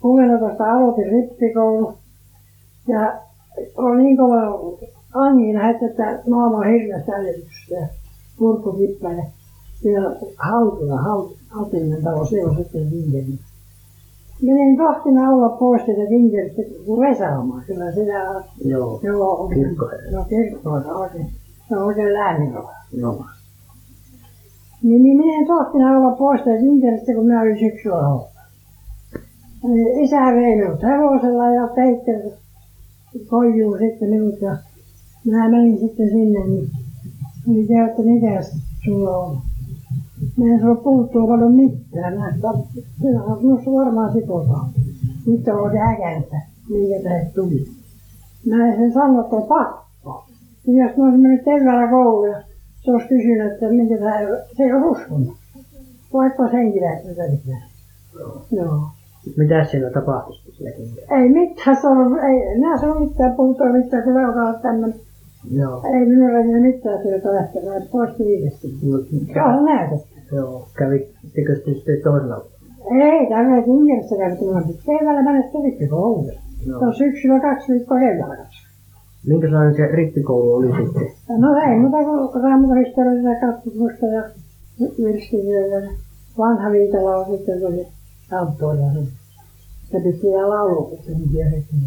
16 0.00 0.72
aloitin 0.72 1.12
rippikoulu. 1.12 1.92
Ja 2.88 3.20
oli 3.76 4.02
niin 4.02 4.16
kova 4.16 4.74
angina, 5.14 5.70
että, 5.70 5.86
että 5.86 6.22
naama 6.26 6.56
on 6.56 6.66
hirveästi 6.66 7.12
älytystä 7.12 7.74
ja 7.74 7.86
kurkku 8.38 8.72
kippäinen. 8.72 9.26
Siellä 9.82 10.16
Hautula, 10.36 10.96
Haut- 10.96 11.36
Hautinen 11.48 12.02
talo, 12.02 12.24
siellä 12.26 12.50
on 12.50 12.56
sitten 12.56 12.90
Vinkelin. 12.90 13.38
Menin 14.42 14.76
tohtina 14.76 15.30
olla 15.30 15.48
pois 15.48 15.84
sieltä 15.84 16.10
Vinkelistä 16.10 16.62
kuin 16.86 17.00
Vesaamaan. 17.00 17.64
Kyllä 17.66 17.92
sitä 17.92 18.44
Joo. 18.64 19.00
Joo, 19.02 19.48
Kirkkoherra. 19.48 20.10
Joo, 20.10 20.24
kirkkoherra 20.24 20.94
oikein. 20.94 21.26
Se 21.68 21.76
on 21.76 21.82
oikein 21.82 22.14
lääninroja. 22.14 22.76
Joo. 22.92 23.24
Niin, 24.82 25.02
niin 25.02 25.16
minä 25.16 25.38
en 25.38 25.46
tohtinut 25.46 25.96
olla 25.96 26.16
pois 26.16 26.40
tästä 26.40 26.64
Interistä, 26.64 27.14
kun 27.14 27.26
minä 27.26 27.40
olin 27.40 27.58
syksyllä 27.58 28.08
ollut. 28.08 28.26
Niin 29.62 30.00
Isä 30.00 30.16
vei 30.16 30.56
minut 30.56 30.82
hevosella 30.82 31.54
ja 31.54 31.68
peitteli 31.74 32.32
koijuu 33.26 33.78
sitten 33.78 34.10
minut 34.10 34.40
ja 34.40 34.56
minä 35.24 35.48
menin 35.50 35.78
sitten 35.78 36.08
sinne, 36.08 36.46
niin 36.46 36.70
niin 37.46 37.66
se, 37.66 37.74
että 37.90 38.02
mikäs 38.02 38.56
sulla 38.84 39.16
on. 39.16 39.38
Minä 40.36 40.54
en 40.54 40.60
sulla 40.60 40.74
puuttuu 40.74 41.28
paljon 41.28 41.52
mitään. 41.52 42.18
Mä 42.18 42.32
olet 42.42 43.42
minusta 43.42 43.70
varmaan 43.70 44.12
sikotaan. 44.12 44.70
Nyt 45.26 45.48
on 45.48 45.76
äkäntä, 45.76 46.36
minkä 46.68 47.02
tähän 47.02 47.26
tuli. 47.34 47.66
Mä 48.46 48.68
en 48.68 48.76
sen 48.76 48.92
sano, 48.92 49.20
että 49.20 49.36
on 49.36 49.42
pakko. 49.42 50.24
Niin 50.66 50.86
jos 50.86 50.96
mä 50.96 51.04
olisin 51.04 51.20
mennyt 51.20 51.44
keväällä 51.44 51.90
kouluun 51.90 52.28
ja 52.28 52.42
se 52.84 52.90
olisi 52.92 53.08
kysynyt, 53.08 53.52
että 53.52 53.68
minkä 53.68 53.98
tämä, 53.98 54.18
se 54.56 54.62
ei 54.62 54.72
ole 54.72 54.86
uskonut. 54.86 55.34
Vaikka 56.12 56.50
senkin 56.50 56.82
lähtee 56.82 57.40
Joo. 58.50 58.80
Mitä 59.36 59.64
siellä 59.64 59.90
tapahtui 59.90 60.34
sitten 60.34 60.54
siellä 60.54 60.76
kinkerillä? 60.76 61.16
Ei 61.16 61.28
mitään 61.28 61.82
sanonut, 61.82 62.18
ei, 62.18 62.54
minä 62.54 62.80
sanon 62.80 63.08
mitään 63.08 63.34
puhuta 63.34 63.64
mitään, 63.64 64.02
kun 64.02 64.16
on 64.16 64.60
tämmöinen. 64.62 65.00
Joo. 65.50 65.82
Ei 65.94 66.06
minulla 66.06 66.38
ei 66.38 66.60
mitään 66.60 67.02
työtä 67.02 67.34
lähtemään, 67.34 67.82
pois 67.92 68.18
viidestä. 68.18 68.68
No, 68.82 68.98
Se 69.34 69.42
on 69.42 69.64
näytetty. 69.64 70.08
Joo. 70.36 70.68
Kävittekö 70.78 71.54
te 71.64 71.74
sitten 71.74 72.02
toisella? 72.04 72.44
Ei, 72.90 73.26
tämä 73.28 73.56
ei 73.56 73.62
Ingeristä 73.66 74.16
käynyt, 74.18 74.38
kun 74.38 74.56
on 74.56 74.64
keväällä 74.86 75.22
mennessä 75.22 75.58
rippikouluun. 75.64 76.26
Se 76.26 76.70
Joo. 76.70 76.80
on 76.80 76.94
syksyllä 76.94 77.40
kaksi 77.40 77.72
viikkoa 77.72 77.98
keväällä 77.98 78.36
kaksi. 78.36 78.64
Minkälainen 79.26 79.74
se 79.76 79.86
rippikoulu 79.86 80.52
oli 80.52 80.66
sitten? 80.84 81.06
No 81.38 81.48
ei 81.56 81.78
muuta 81.78 81.96
kuin 82.04 82.42
raamattohistoriaa 82.42 83.32
ja 83.34 83.40
katsomusta 83.40 84.06
ja 84.06 84.22
virstiviötä. 85.04 85.74
ja 85.74 85.90
Vanha 86.38 86.70
Viitala 86.70 87.16
on 87.16 87.36
sitten 87.36 87.60
tuli 87.60 87.86
kanttoilla. 88.30 88.86
Se 89.90 90.00
piti 90.00 90.26
ja 90.30 90.48
laulukusenkin 90.50 91.28
sitten. 91.28 91.78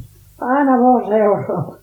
Aina 0.42 0.72
vaan 0.72 1.08
seuraava. 1.08 1.78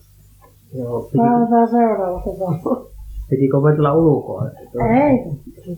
Joo. 0.73 1.01
Piti, 1.01 1.19
Aina 1.19 1.67
seuraava 1.67 2.21
se 2.23 2.29
on. 2.43 2.87
pitikö 3.29 3.57
opetella 3.57 3.93
ulkoa? 3.93 4.49
Ei, 4.49 5.17
ei 5.67 5.75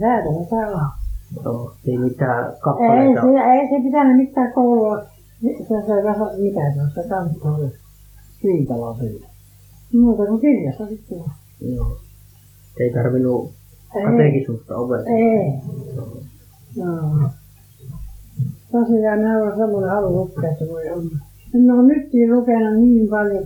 saa. 0.49 0.97
Joo. 1.45 1.71
Ei 1.87 1.97
mitään 1.97 2.45
Ei, 2.45 2.59
kappaleita. 2.61 3.21
se, 3.21 3.27
ei 3.27 3.67
se 3.69 3.83
pitänyt 3.83 4.17
mitään 4.17 4.53
koulua. 4.53 5.01
Se, 5.41 5.65
se, 5.67 6.03
vasa, 6.03 6.37
mikä 6.37 6.73
se 6.75 6.81
on, 6.81 6.89
se 6.95 7.09
kantto 7.09 7.47
oli. 7.55 7.71
Viitala 8.43 8.97
sillä. 8.97 9.27
Muuta 9.93 10.25
kuin 10.25 10.41
kirjassa 10.41 10.87
sitten. 10.87 11.17
Joo. 11.61 11.97
Ei 12.79 12.93
tarvinnut 12.93 13.51
Ei. 13.95 14.03
katekismusta 14.03 14.77
opetella. 14.77 15.09
Ei. 15.17 15.53
Joo. 16.75 17.29
Tosiaan 18.71 19.19
minä 19.19 19.37
olen 19.37 19.57
semmoinen 19.57 19.89
halu 19.89 20.15
lukea, 20.15 20.51
että 20.51 20.65
voi 20.69 20.89
olla. 20.89 21.17
Ole 21.73 21.83
nytkin 21.83 22.35
lukenut 22.35 22.79
niin 22.81 23.09
paljon. 23.09 23.43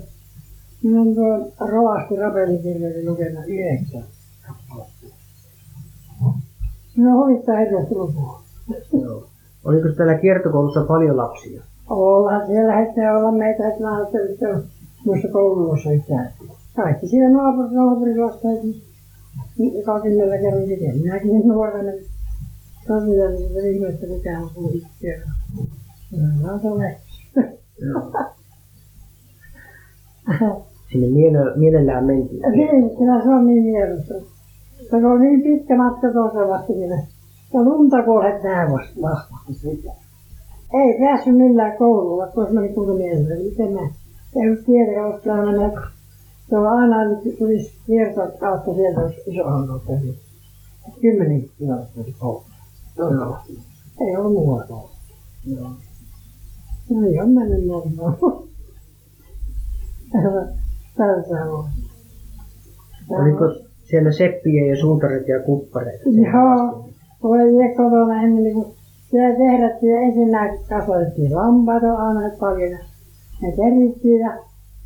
Minä 0.84 1.02
olen 1.02 1.16
tuo 1.16 1.68
rovasti 1.68 2.16
rapelikirjoja 2.16 3.12
lukenut 3.12 3.46
yhdeksän 3.48 4.04
kappaletta. 4.48 5.06
Minä 6.98 7.16
huvittaa 7.16 7.58
hirveästi 7.58 7.96
lukua. 7.96 8.42
Joo. 9.02 9.28
Oliko 9.66 9.90
täällä 9.90 10.16
kiertokoulussa 10.16 10.86
paljon 10.86 11.18
lapsia? 11.18 11.64
Ollaan 11.90 12.48
siellä 12.48 12.76
hetkeä 12.76 13.18
olla 13.18 13.32
meitä, 13.32 13.68
että 13.68 13.84
mä 13.84 13.98
ajattelin, 13.98 14.34
että 14.34 14.50
on 14.50 14.64
muista 15.06 15.28
koulussa 15.28 15.92
yhtään. 15.92 16.34
Kaikki 16.76 17.08
siellä 17.08 17.30
naapurit, 17.30 17.72
naapurilasta, 17.72 18.48
niin 18.48 19.84
kakimella 19.86 20.38
kerran 20.38 20.68
miten. 20.68 20.98
Minäkin 20.98 21.48
nuorena 21.48 21.92
tosiaan 22.88 23.38
sitä 23.38 23.60
ihmettä, 23.60 24.08
mikä 24.08 24.40
on. 24.40 24.52
Mä 26.42 26.52
oon 26.52 26.60
tuolle. 26.60 26.98
Joo. 27.82 28.12
Sinne 30.92 31.08
miele- 31.08 31.58
mielellään 31.58 32.06
mentiin. 32.06 32.42
Niin, 32.52 32.98
kyllä 32.98 33.24
se 33.24 33.30
on 33.30 33.48
niin 33.48 33.64
mielessä. 33.64 34.14
Se 34.90 34.96
on 34.96 35.22
niin 35.22 35.42
pitkä 35.42 35.78
matka 35.78 36.12
tuossa 36.14 36.48
vasta 36.48 36.74
niin 36.74 37.04
Ja 37.54 37.64
lunta 37.64 38.04
kuolet 38.04 38.44
nää 38.44 38.72
vasta 38.72 39.54
sitä. 39.54 39.92
Ei 40.74 41.00
päässyt 41.00 41.38
millään 41.38 41.78
kouluun, 41.78 42.18
vaikka 42.18 42.42
olisi 42.42 42.54
mennyt 42.54 42.74
kuinka 42.74 42.94
mielessä. 42.94 43.34
Miten 43.36 43.74
mä? 43.74 43.90
Ei 44.36 44.50
ollut 44.50 44.66
tiedä, 44.66 45.12
koska 45.12 45.34
aina 45.34 45.92
se 46.50 46.58
on 46.58 46.68
aina 46.68 46.96
tulisi 47.40 47.74
kiertoa 47.86 48.28
kautta 48.28 48.74
sieltä, 48.74 49.02
jos 49.02 49.14
iso 49.28 49.44
kautta. 49.44 49.92
Kymmenen 51.02 51.46
kilometriä 51.58 52.16
koulu. 52.20 52.44
Joo. 52.98 53.38
Ei 54.02 54.18
ollut 54.18 54.34
muualla 54.34 54.66
koulu. 54.68 54.90
Joo. 55.46 55.70
No 56.90 57.08
ei 57.08 57.20
ole 57.20 57.28
mennyt 57.28 57.66
normaali. 57.68 58.52
On. 61.02 61.66
Oliko 63.10 63.46
siellä 63.84 64.12
seppiä 64.12 64.66
ja 64.66 64.76
suutareita 64.82 65.32
ja 65.32 65.40
kuppareita? 65.40 66.04
Joo, 66.10 66.90
voi 67.24 67.40
je 67.40 67.76
kotona 67.76 68.22
ennen 68.24 68.54
kuin 68.54 68.76
siellä 69.12 69.38
tehdattiin 69.38 69.92
ja 69.92 70.00
ensinnä 70.02 70.58
kasvatettiin 70.70 71.36
lampaita 71.36 71.94
aina 71.94 72.30
paljon. 72.40 72.80
Ne 73.42 73.52
kerittiin 73.56 74.20
ja 74.20 74.38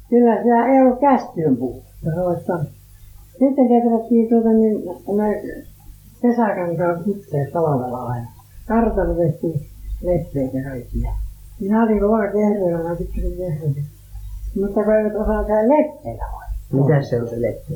kyllä 0.09 0.43
siellä 0.43 0.68
ei 0.68 0.82
ollut 0.82 0.99
kästyyn 0.99 1.57
olisi 2.26 2.45
saanut. 2.45 2.68
Sitten 3.39 3.68
kehrättiin 3.68 4.30
tuota 4.30 4.49
niin, 4.49 4.84
ne 5.18 5.41
kesäkankaan 6.22 7.03
kutseen 7.03 7.51
talvella 7.51 8.03
aina. 8.03 8.28
Kartalla 8.68 9.16
tehtiin 9.16 9.61
leppeitä 10.03 10.70
kaikkia. 10.70 11.11
Minä 11.59 11.84
olin 11.84 11.99
kova 11.99 12.28
kehryä, 12.28 12.84
mä 12.84 12.95
tykkäsin 12.95 13.38
kehryä. 13.38 13.84
Mutta 14.61 14.83
kun 14.83 14.95
eivät 14.95 15.15
osaa 15.15 15.43
tehdä 15.43 15.69
leppeitä 15.69 16.25
vai. 16.33 16.47
Mitä 16.73 17.01
se 17.01 17.21
on 17.21 17.27
se 17.27 17.41
leppi? 17.41 17.73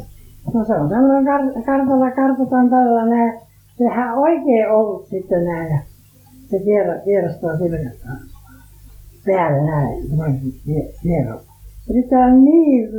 No 0.54 0.66
se 0.66 0.74
on 0.74 0.90
tämmöinen 0.90 1.26
kar- 1.34 1.64
kartalla 1.66 2.12
kartataan 2.12 2.70
tällä 2.70 3.06
näin. 3.06 3.40
Sehän 3.78 4.18
oikein 4.18 4.72
ollut 4.72 5.08
sitten 5.10 5.46
näin. 5.46 5.82
Se 6.50 6.58
kier- 6.58 7.04
kierrostaa 7.04 7.58
sillä. 7.58 7.78
Päällä 9.26 9.72
näin. 9.72 10.04
Kierro. 11.02 11.40
Sitten 11.94 12.18
on 12.18 12.46
niin, 12.46 12.90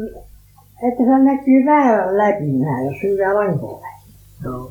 että 0.82 1.04
se 1.04 1.18
näkyy 1.18 1.64
väylän 1.66 2.18
läpi 2.18 2.52
näin, 2.52 2.86
jos 2.86 3.02
hyvää 3.02 3.34
lankoa 3.34 3.80
Joo. 4.44 4.70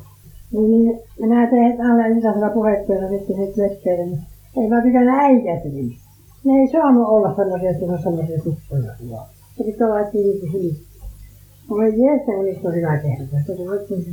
niin, 0.52 0.70
niin 0.70 1.00
minä 1.20 1.46
tein 1.46 1.80
aina 1.80 2.06
isänsä 2.06 2.50
puhetta 2.54 2.92
sitten 3.08 3.36
sit 3.36 3.56
leppeille, 3.56 4.06
niin 4.06 4.18
ei 4.56 4.68
mä 4.68 4.82
tykännyt 4.82 5.14
äikästä 5.18 5.68
niistä. 5.68 6.09
Ne 6.44 6.52
ei 6.52 6.72
saanut 6.72 7.08
olla 7.08 7.34
sellaisia, 7.36 7.70
että 7.70 7.86
ne 7.86 7.92
on 7.92 8.02
sellaisia 8.02 8.38
tuppoja. 8.38 8.92
Se 9.56 9.64
pitää 9.64 9.88
olla 9.88 10.10
kiinni 10.10 10.52
hiili. 10.52 10.76
Voi 11.70 11.84
jees, 11.84 12.26
se 12.26 12.36
olisi 12.36 12.60
tosi 12.60 12.76
hyvä 12.76 12.98
tehdä. 12.98 13.42
Se 13.46 13.52
oli 13.52 13.68
oikein 13.68 14.04
se. 14.04 14.10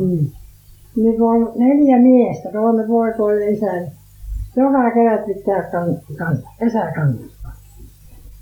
Mm. 0.00 0.30
Kun 0.94 1.34
on 1.34 1.52
neljä 1.56 1.98
miestä, 1.98 2.52
kolme 2.52 2.86
poikaa 2.86 3.32
ja 3.32 3.50
isä, 3.50 3.72
niin 3.72 3.92
joka 4.56 4.90
kevät 4.90 5.26
pitää 5.26 5.62
kan, 5.70 5.98
kan, 6.18 6.38
kesäkannasta. 6.58 7.48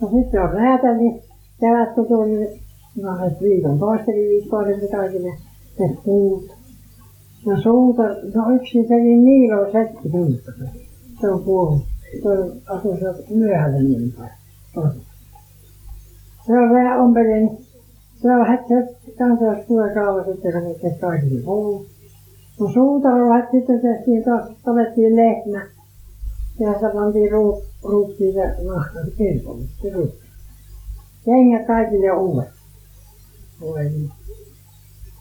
No 0.01 0.09
sitten 0.09 0.43
on 0.43 0.53
räätäli, 0.53 1.23
kevät 1.61 1.95
kun 1.95 2.07
tuli, 2.07 2.29
niin 2.29 2.61
no 3.03 3.27
et 3.27 3.41
viikon 3.41 3.79
toistakin 3.79 4.29
viikkoa, 4.29 4.63
niin 4.63 4.81
se 4.81 4.89
kaikille 4.97 5.33
ne 5.79 5.97
puut. 6.05 6.57
No 7.47 7.61
suuta, 7.63 8.03
no 8.35 8.55
yksi 8.55 8.83
teki 8.83 9.17
Niilo 9.17 9.73
Setti 9.73 10.11
tuntuu. 10.11 10.39
Se 11.21 11.31
on 11.31 11.45
kuollut. 11.45 11.90
Asuu 12.67 12.97
se 12.97 13.35
myöhällä 13.35 13.83
niin. 13.83 14.15
Se 16.47 16.53
on 16.53 16.71
vähän 16.71 17.01
ompelin. 17.01 17.67
Se 18.23 18.29
on 18.31 18.47
heti 18.47 18.75
kanssa, 19.19 19.65
tulee 19.69 19.95
kauan 19.95 20.25
sitten, 20.25 20.53
kun 20.53 20.75
se 20.81 20.99
kaikille 21.01 21.43
puu. 21.43 21.87
No 22.61 22.73
suutaro 22.73 23.27
sitten 23.51 23.81
tehtiin 23.81 24.25
taas, 24.25 24.49
tavettiin 24.65 25.17
lehmä. 25.17 25.67
Ja 26.61 26.73
se 26.81 26.87
pantiin 26.95 27.33
ruuk, 27.33 27.65
ruukkiin 27.83 28.35
se 28.35 28.63
nahka, 28.63 29.05
se 29.05 29.11
kirkolle, 29.11 29.65
ruukki. 29.95 30.21
Kengät 31.25 31.67
kaikille 31.67 32.13
uudet. 32.13 32.49
Voi 33.61 33.85
niin. 33.85 34.11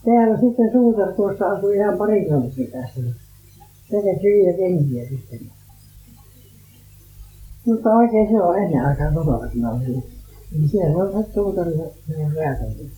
Täällä 0.06 0.40
sitten 0.40 0.72
suutari 0.72 1.14
tuossa 1.14 1.46
asui 1.46 1.76
ihan 1.76 1.98
pari 1.98 2.26
kilometriä 2.26 2.68
tässä. 2.72 3.02
Se 3.92 3.98
teki 4.02 4.24
hyviä 4.24 4.54
kenkiä 4.54 5.10
sitten. 5.10 5.40
Mutta 7.70 7.90
oikein 7.90 8.30
se 8.30 8.42
on 8.42 8.58
ennen 8.60 8.86
aikaa 8.86 9.12
kotona, 9.12 9.50
kun 9.52 9.62
mä 9.62 9.70
olin. 9.72 10.04
Niin 10.52 10.70
siellä 10.70 11.04
on 11.04 11.24
se 11.26 11.32
suutari 11.34 11.72
ja 11.78 11.86
räätäli. 12.36 12.90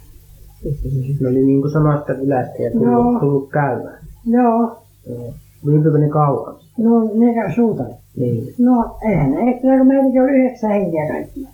Ne 1.21 1.27
oli 1.29 1.43
niin 1.45 1.61
kuin 1.61 1.71
samasta 1.73 2.13
kylästä 2.13 2.63
ja 2.63 2.71
tullut, 2.71 2.91
Joo. 2.91 3.19
tullut 3.19 3.49
käymään. 3.49 3.99
Joo, 4.25 4.77
Joo. 5.09 5.33
Viipyykö 5.65 5.97
ne 5.97 6.09
kauan? 6.09 6.55
no 6.77 7.03
ne 7.13 7.33
käy 7.33 7.51
suutari. 7.55 7.93
Niin. 8.17 8.53
No 8.59 8.97
eihän 9.09 9.31
ne 9.31 9.51
ehtinyt, 9.51 9.77
kun 9.77 9.87
meilläkin 9.87 10.21
oli 10.21 10.31
yhdeksän 10.31 10.71
henkeä 10.71 11.07
kaikkia. 11.07 11.49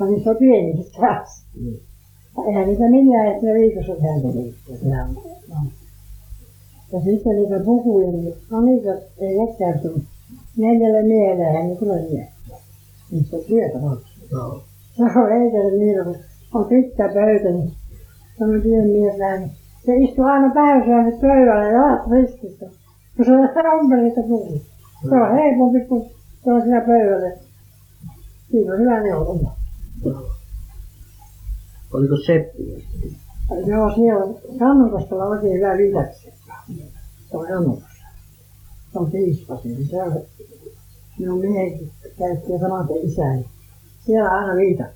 Ja 0.00 0.06
niissä 0.06 0.30
on 0.30 0.36
pienikin 0.36 0.84
taas. 1.00 1.46
niin. 1.60 1.80
Eihän 2.46 2.68
niitä 2.68 2.90
millään 2.90 3.26
ehtinyt 3.26 3.54
viikossa 3.54 3.92
tehdä 3.92 4.28
liikkeelle. 4.34 4.96
No. 5.48 5.56
Ja 6.92 7.00
sitten 7.00 7.36
niitä 7.36 7.60
pukuja, 7.64 8.12
niin 8.12 8.34
no 8.50 8.60
niitä 8.60 8.90
ei 9.18 9.38
nekään 9.38 9.78
tullut. 9.80 10.02
Neljälle 10.56 11.02
miehelle 11.02 11.44
eihän 11.44 11.68
ne 11.68 11.76
tule 11.76 11.94
miettiä. 11.96 12.26
Niistä 13.10 13.36
työtä 13.48 13.78
on. 13.78 14.00
Joo. 14.32 14.62
Se 14.96 15.02
on 15.02 15.32
eikälle 15.32 15.78
niin, 15.78 16.04
kun 16.04 16.16
on 16.54 16.66
pitkä 16.66 17.10
pöytä, 17.14 17.48
niin 17.48 17.72
semmoinen 18.38 18.62
pieni 18.62 18.92
mies 18.92 19.18
vähän, 19.18 19.40
niin 19.40 19.52
se 19.86 19.96
istuu 19.96 20.24
aina 20.24 20.54
päivässä 20.54 21.20
pöydällä 21.20 21.64
ja 21.64 21.72
jalat 21.72 22.10
ristissä. 22.10 22.66
Kun 23.16 23.24
se 23.24 23.32
on 23.32 23.80
ompelista 23.80 24.20
puhuu. 24.22 24.62
Se 25.08 25.14
on 25.14 25.34
helpompi, 25.34 25.80
kun 25.80 26.06
se 26.44 26.52
on 26.52 26.62
siinä 26.62 26.80
pöydällä. 26.80 27.36
Siinä 28.50 28.72
on 28.72 28.80
hyvä 28.80 29.00
neuvonta. 29.00 29.50
Oliko 31.92 32.16
Seppi? 32.26 32.84
Joo, 33.66 33.94
siellä 33.94 34.24
on 34.24 34.36
Kannukoskella 34.58 35.24
oikein 35.24 35.56
hyvä 35.56 35.76
lisäksi. 35.76 36.32
Se 37.30 37.36
on 37.36 37.46
Kannukossa. 37.46 38.04
Se 38.92 38.98
on 38.98 39.10
piispasi, 39.10 39.68
niin 39.68 39.88
se 39.88 40.02
on 40.02 40.12
minun 41.20 41.40
mieheni 41.40 41.88
käytti 42.18 42.58
samaten 42.60 42.96
isäni. 43.02 43.44
Siellä 44.06 44.30
aina 44.30 44.56
viitat. 44.56 44.90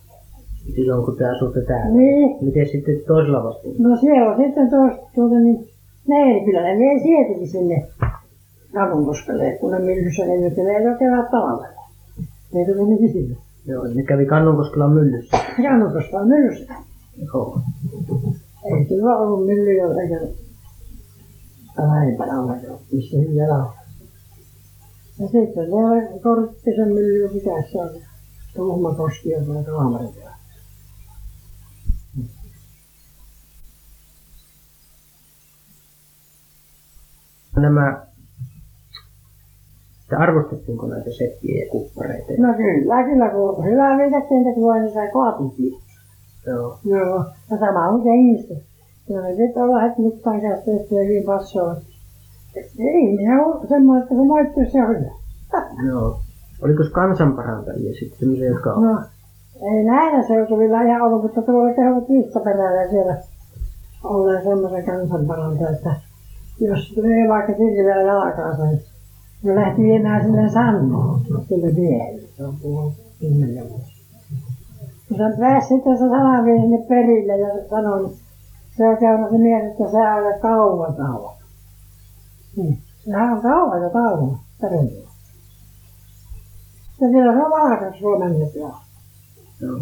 Silloin 0.74 1.04
kun 1.04 1.16
te 1.16 1.24
asutte 1.24 1.60
täällä. 1.60 1.96
Niin. 1.96 2.44
Miten 2.44 2.68
sitten 2.68 3.00
toisella 3.06 3.44
vastuulla? 3.44 3.88
No 3.88 3.96
siellä 3.96 4.30
on 4.30 4.42
sitten 4.44 4.70
tuosta 4.70 5.06
tuota 5.14 5.34
niin, 5.34 5.68
ne 6.08 6.44
kyllä 6.44 6.62
ne 6.62 6.78
vei 6.78 7.00
sieltäkin 7.02 7.48
sinne 7.48 7.88
Kannukoskelle, 8.74 9.58
kun 9.60 9.72
ne 9.72 9.78
myllyssä 9.78 10.26
ne 10.26 10.36
nyt 10.36 10.56
ne 10.56 10.82
jo 10.82 10.98
kevät 10.98 11.30
talvella. 11.30 11.84
Ne 12.54 12.64
tuli 12.64 12.88
niin 12.88 12.98
kysymys. 12.98 13.38
Joo, 13.66 13.84
ne 13.94 14.02
kävi 14.02 14.26
Kannonkoskella 14.26 14.88
myllyssä. 14.88 15.36
Kannukoskella 15.62 16.20
on 16.20 16.28
myllyssä. 16.28 16.74
Joo. 17.26 17.60
Ei 18.64 18.84
kyllä 18.84 19.16
ollut 19.16 19.46
myllyjä 19.46 19.84
eikä 20.02 20.20
lähempänä 21.78 22.40
ollenkaan, 22.40 22.78
missä 22.92 23.16
hyviä 23.16 23.48
lauloja. 23.48 23.83
Ja 25.18 25.28
sitten 25.28 25.66
vielä 25.66 26.20
Korttisen 26.22 26.88
mylly, 26.88 27.34
mikä 27.34 27.62
se 27.72 27.78
on, 27.78 27.90
Tuhmakoski 28.56 29.34
on 29.36 29.44
tuolla 29.44 29.62
Kaamarin 29.62 30.14
Nämä, 37.56 38.06
että 40.02 40.18
arvostettiinko 40.18 40.86
näitä 40.86 41.10
seppiä 41.10 41.64
ja 41.64 41.70
kuppareita? 41.70 42.32
No 42.38 42.54
kyllä, 42.54 43.04
kyllä, 43.04 43.28
kun 43.30 43.64
hyvää 43.64 43.98
viitattiin 43.98 44.44
teki 44.44 44.60
voi, 44.60 44.92
sai 44.92 45.12
kaatinkin. 45.12 45.72
Joo. 46.46 46.78
Joo, 46.84 47.24
ja 47.50 47.58
sama 47.58 47.88
on 47.88 48.02
kengistä. 48.02 48.54
Kyllä 49.06 49.28
ne 49.28 49.36
sitten 49.36 49.62
on 49.62 49.74
lähdet 49.74 49.98
mittaan 49.98 50.40
käyttäjästä 50.40 50.94
hyvin 50.94 51.24
passoa. 51.24 51.76
Ihminen 52.78 53.40
on 53.40 53.68
semmoinen, 53.68 54.02
että 54.02 54.14
se 54.14 54.24
moittuu, 54.24 54.64
se 54.72 54.82
on 54.82 54.88
hyvä. 54.88 55.10
Joo. 55.88 56.18
Oliko 56.62 56.82
kansanparantajia 56.92 57.94
sitten 57.94 58.18
sellaisia, 58.18 58.48
jotka 58.48 58.70
No, 58.70 59.02
ei 59.62 59.84
näillä 59.84 60.22
seutuvilla 60.22 60.82
ihan 60.82 61.02
ollut, 61.02 61.22
mutta 61.22 61.42
tuolla 61.42 61.74
kehovat 61.74 62.08
viistaperällä 62.08 62.90
siellä 62.90 63.16
olleen 64.04 64.44
semmoisen 64.44 64.84
kansanparantaja, 64.84 65.70
että 65.70 65.94
jos 66.60 66.92
tulee 66.94 67.28
vaikka 67.28 67.52
sillä 67.52 68.02
jalkaansa, 68.02 68.64
niin 68.64 68.82
ne 69.42 69.54
lähti 69.54 69.82
viemään 69.82 70.24
sille 70.24 70.48
sanoa 70.48 71.20
sille 71.48 71.72
miehelle. 71.72 72.22
Se 72.36 72.44
on 72.44 72.56
puhunut 72.62 72.94
kymmenen 73.20 73.68
vuotta. 73.68 73.94
Kun 75.08 75.16
se 75.16 75.40
pääsi 75.40 75.68
sitten 75.68 75.98
se 75.98 76.08
sana 76.08 76.44
sinne 76.44 76.78
perille 76.88 77.38
ja 77.38 77.48
sanoi, 77.70 78.02
niin 78.02 78.16
se 78.76 78.88
on 78.88 78.96
käynyt 78.96 79.30
se 79.30 79.38
mies, 79.38 79.64
että 79.64 79.90
se 79.90 79.96
on 79.96 80.40
kauan 80.40 80.94
kauan. 80.94 81.33
Sehän 83.04 83.32
on 83.32 83.82
jo 83.82 83.90
kauan. 83.90 84.38
Ja 87.00 87.08
siellä 87.08 87.32
on 87.32 87.50
valkas 87.50 87.98
Suomen 87.98 88.38
nykyään. 88.38 88.74
Joo. 89.60 89.80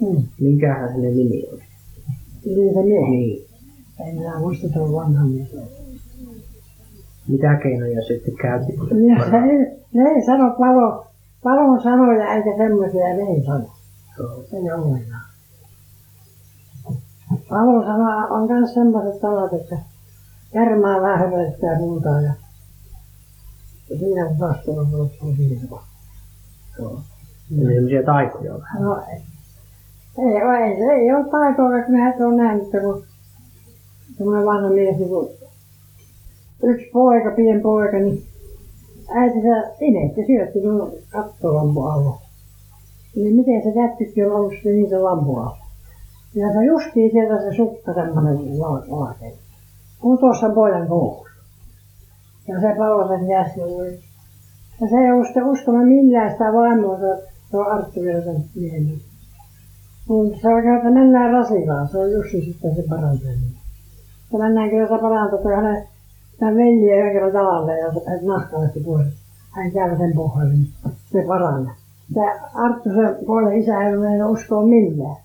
Mm. 0.00 0.22
Minkähän 0.40 0.90
hänen 0.90 1.16
nimi 1.16 1.44
oli? 1.52 1.62
Niin 2.44 2.74
se 2.74 2.82
mies. 2.82 3.10
Niin. 3.10 3.46
En 4.00 4.14
minä 4.14 4.38
muista 4.38 4.68
tuon 4.68 4.92
vanhan 4.92 5.28
mies. 5.28 5.56
Mitä 7.28 7.54
keinoja 7.62 8.02
sitten 8.02 8.34
käytti? 8.42 8.72
Ja 8.72 9.16
parani? 9.18 9.64
se, 9.64 9.78
ne 9.92 10.10
ei 10.10 10.26
sano 10.26 10.54
palo, 10.58 11.06
palon 11.42 11.82
sanoja 11.82 12.34
eikä 12.34 12.56
semmoisia, 12.56 13.06
ne 13.06 13.22
ei 13.22 13.44
sano. 13.46 13.66
Joo. 14.18 14.42
Se 14.50 14.56
ei 14.56 14.72
ollenkaan. 14.72 15.22
Palon 17.48 17.84
sana 17.84 18.26
on 18.26 18.52
myös 18.52 18.74
semmoiset 18.74 19.20
sanat, 19.20 19.52
että 19.52 19.78
kärmää 20.52 21.00
vähän 21.00 21.18
höpöttää 21.18 21.78
puutaan 21.78 22.24
ja 22.24 22.32
ja 23.90 23.96
kun 23.98 24.38
vastuu 24.40 24.78
on 24.78 24.88
ollut 24.94 25.12
on 25.20 25.70
vaan. 25.70 25.84
Joo. 26.78 27.00
Eli 27.58 27.74
sellaisia 27.74 28.02
taikoja 28.02 28.58
vähän. 28.58 28.82
No 28.82 29.02
ei. 29.12 29.22
Ei, 30.18 30.36
ei, 30.64 30.76
se 30.76 30.92
ei 30.92 31.12
ole 31.12 31.30
taitoa, 31.30 31.82
kun 31.82 31.94
minä 31.94 32.10
et 32.10 32.20
ole 32.20 32.36
nähnyt, 32.36 32.70
kun 32.70 33.04
semmoinen 34.16 34.46
vanha 34.46 34.70
mies, 34.70 34.96
niin 34.96 35.08
kun 35.08 35.30
yksi 36.62 36.90
poika, 36.92 37.30
pieni 37.30 37.60
poika, 37.60 37.96
niin 37.96 38.22
äitinsä 39.08 39.70
imetti 39.80 40.26
syötti 40.26 40.60
tuon 40.60 40.92
kattolampu 41.10 41.82
alla. 41.82 42.18
Niin 43.16 43.36
miten 43.36 43.62
se 43.62 43.72
kättykin 43.72 44.26
on 44.26 44.32
ollut 44.32 44.54
se 44.62 44.68
niin 44.68 44.88
se 44.88 44.98
lampu 44.98 45.36
alla. 45.36 45.66
Ja 46.34 46.52
se 46.52 46.64
justiin 46.64 47.10
sieltä 47.10 47.42
se 47.42 47.56
sukka 47.56 47.94
semmoinen 47.94 48.38
valkea. 48.90 49.30
Kun 50.00 50.18
tuossa 50.18 50.50
pojan 50.50 50.88
koulussa. 50.88 51.25
Ja 52.48 52.60
se 52.60 52.74
paloi 52.78 53.08
sen 53.08 53.28
jäsenen. 53.28 53.98
Ja 54.80 54.88
se 54.88 54.96
ei 54.96 55.24
sitten 55.24 55.46
uskonut 55.46 55.88
millään 55.88 56.32
sitä 56.32 56.52
vaimoa, 56.52 56.98
se, 56.98 57.56
on 57.56 57.72
Arttu 57.72 58.00
vielä 58.02 58.24
sen 58.24 58.44
miehen. 58.54 59.00
Kun 60.06 60.34
se 60.42 60.48
on 60.48 60.76
että 60.76 60.90
mennään 60.90 61.32
Rasilaan, 61.32 61.88
se 61.88 61.98
on 61.98 62.12
Jussi 62.12 62.44
sitten 62.44 62.76
se 62.76 62.82
parantaja. 62.88 63.32
Ja 64.32 64.38
mennään 64.38 64.70
kyllä 64.70 64.88
se 64.88 65.02
parantaa, 65.02 65.38
että 65.38 65.56
hänen 65.56 65.88
tämän 66.38 66.54
veli 66.54 66.98
yhden 66.98 67.12
kerran 67.12 67.32
talalle 67.32 67.78
ja 67.78 67.92
se 67.92 68.26
nahkalasti 68.26 68.80
pois. 68.80 69.06
Hän 69.50 69.72
käy 69.72 69.96
sen 69.98 70.12
pohjalle, 70.14 70.52
niin 70.52 70.68
se 71.12 71.24
paranee. 71.26 71.72
Ja 72.14 72.24
Arttu 72.54 72.88
se 72.88 73.24
puolen 73.26 73.58
isä 73.58 73.82
ei 73.82 73.96
ole 73.96 74.24
uskoa 74.24 74.66
millään. 74.66 75.16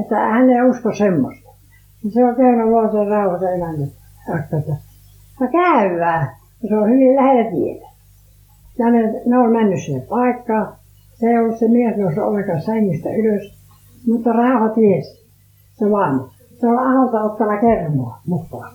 Että 0.00 0.16
hän 0.16 0.50
ei 0.50 0.70
usko 0.70 0.94
semmoista. 0.94 1.50
Se 2.14 2.24
on 2.24 2.36
vaan 2.72 2.92
sen 2.92 3.06
rauhassa 3.06 3.50
emäntä. 3.50 3.86
Arttu, 4.34 4.56
että 4.56 4.76
no 5.40 5.48
käydään. 5.52 6.35
Ja 6.62 6.68
se 6.68 6.76
on 6.76 6.90
hyvin 6.90 7.16
lähellä 7.16 7.50
tietä. 7.50 7.86
Ja 8.78 8.90
ne, 8.90 9.22
ne 9.26 9.38
on 9.38 9.52
mennyt 9.52 9.84
sinne 9.84 10.00
paikkaan. 10.00 10.74
Se 11.14 11.26
ei 11.26 11.38
ollut 11.38 11.58
se 11.58 11.68
mies 11.68 11.96
noussut 11.96 12.24
ollenkaan 12.24 12.62
sängistä 12.62 13.10
ylös, 13.10 13.52
mutta 14.06 14.32
rauha 14.32 14.68
tiesi. 14.68 15.26
se 15.78 15.90
vaimo. 15.90 16.28
Se 16.60 16.66
on 16.66 16.78
aholta 16.78 17.22
ottava 17.22 17.60
kermoa 17.60 18.20
mukaan. 18.26 18.72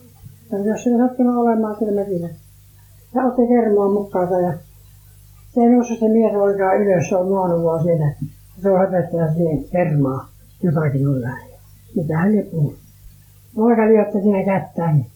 Ja 0.52 0.58
jos 0.58 0.84
se 0.84 0.90
ei 0.90 0.98
sattunut 0.98 1.36
olemaan 1.36 1.76
siellä 1.80 2.02
mökillä. 2.02 2.30
Se 3.14 3.24
otti 3.26 3.48
kermoa 3.48 3.94
mukaansa 3.94 4.40
ja 4.40 4.54
se 5.54 5.62
ei 5.62 5.70
noussut 5.70 6.00
se 6.00 6.10
mies 6.10 6.36
ollenkaan 6.36 6.82
ylös, 6.82 7.10
se 7.10 7.16
on 7.16 7.30
nuonut 7.30 7.64
vaan 7.64 7.84
siellä. 7.84 8.12
Se 8.62 8.72
on 8.72 8.80
höpöttänyt 8.80 9.34
siihen 9.36 9.64
kermaa 9.72 10.32
jotakin 10.64 11.08
on 11.08 11.22
lähellä. 11.22 11.58
Mitä 11.96 12.18
hän 12.18 12.32
lie 12.32 12.44
puhunut. 12.44 12.80
Poika 13.56 13.88
liotti 13.88 14.22
siinä 14.22 14.44
kättään. 14.46 14.96
Niin 14.96 15.08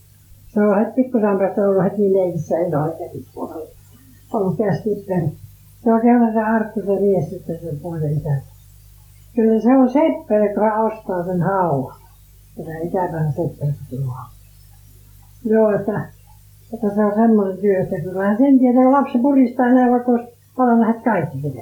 on 0.62 0.80
heti 0.80 0.92
pikkusen 0.96 1.38
päästä 1.38 1.62
ollut 1.62 1.84
heti 1.84 2.14
leikissä 2.14 2.58
eloikäkin 2.58 3.26
puolella. 3.34 3.70
Ollut 4.34 4.58
käsittely. 4.58 5.32
Se 5.84 5.94
on 5.94 6.02
kerran 6.02 6.34
se 6.34 6.40
Arttu 6.40 6.80
se 6.80 7.00
mies 7.00 7.30
sitten 7.30 7.60
sen 7.60 7.80
poisen 7.80 8.18
isäntä. 8.18 8.48
Kyllä 9.36 9.62
se 9.62 9.78
on 9.78 9.90
seppele, 9.90 10.50
joka 10.50 10.74
ostaa 10.74 11.24
sen 11.24 11.42
hauan. 11.42 11.96
Tätä 12.58 12.78
ikäpäivän 12.78 13.34
seppele, 13.34 13.74
tuo 13.90 14.16
Joo, 15.46 15.72
että, 15.72 16.06
että 16.74 16.96
se 16.96 17.06
on 17.06 17.14
semmoinen 17.16 17.58
työ, 17.58 17.80
että 17.80 18.02
kyllähän 18.02 18.38
sen 18.38 18.60
tietää, 18.60 18.84
kun 18.84 18.92
lapsi 18.92 19.18
puristaa 19.18 19.74
näin, 19.74 19.92
vaikka 19.92 20.12
olisi 20.12 20.34
palannut 20.58 20.88
heti 20.88 21.04
kaikki 21.04 21.42
sitä. 21.42 21.62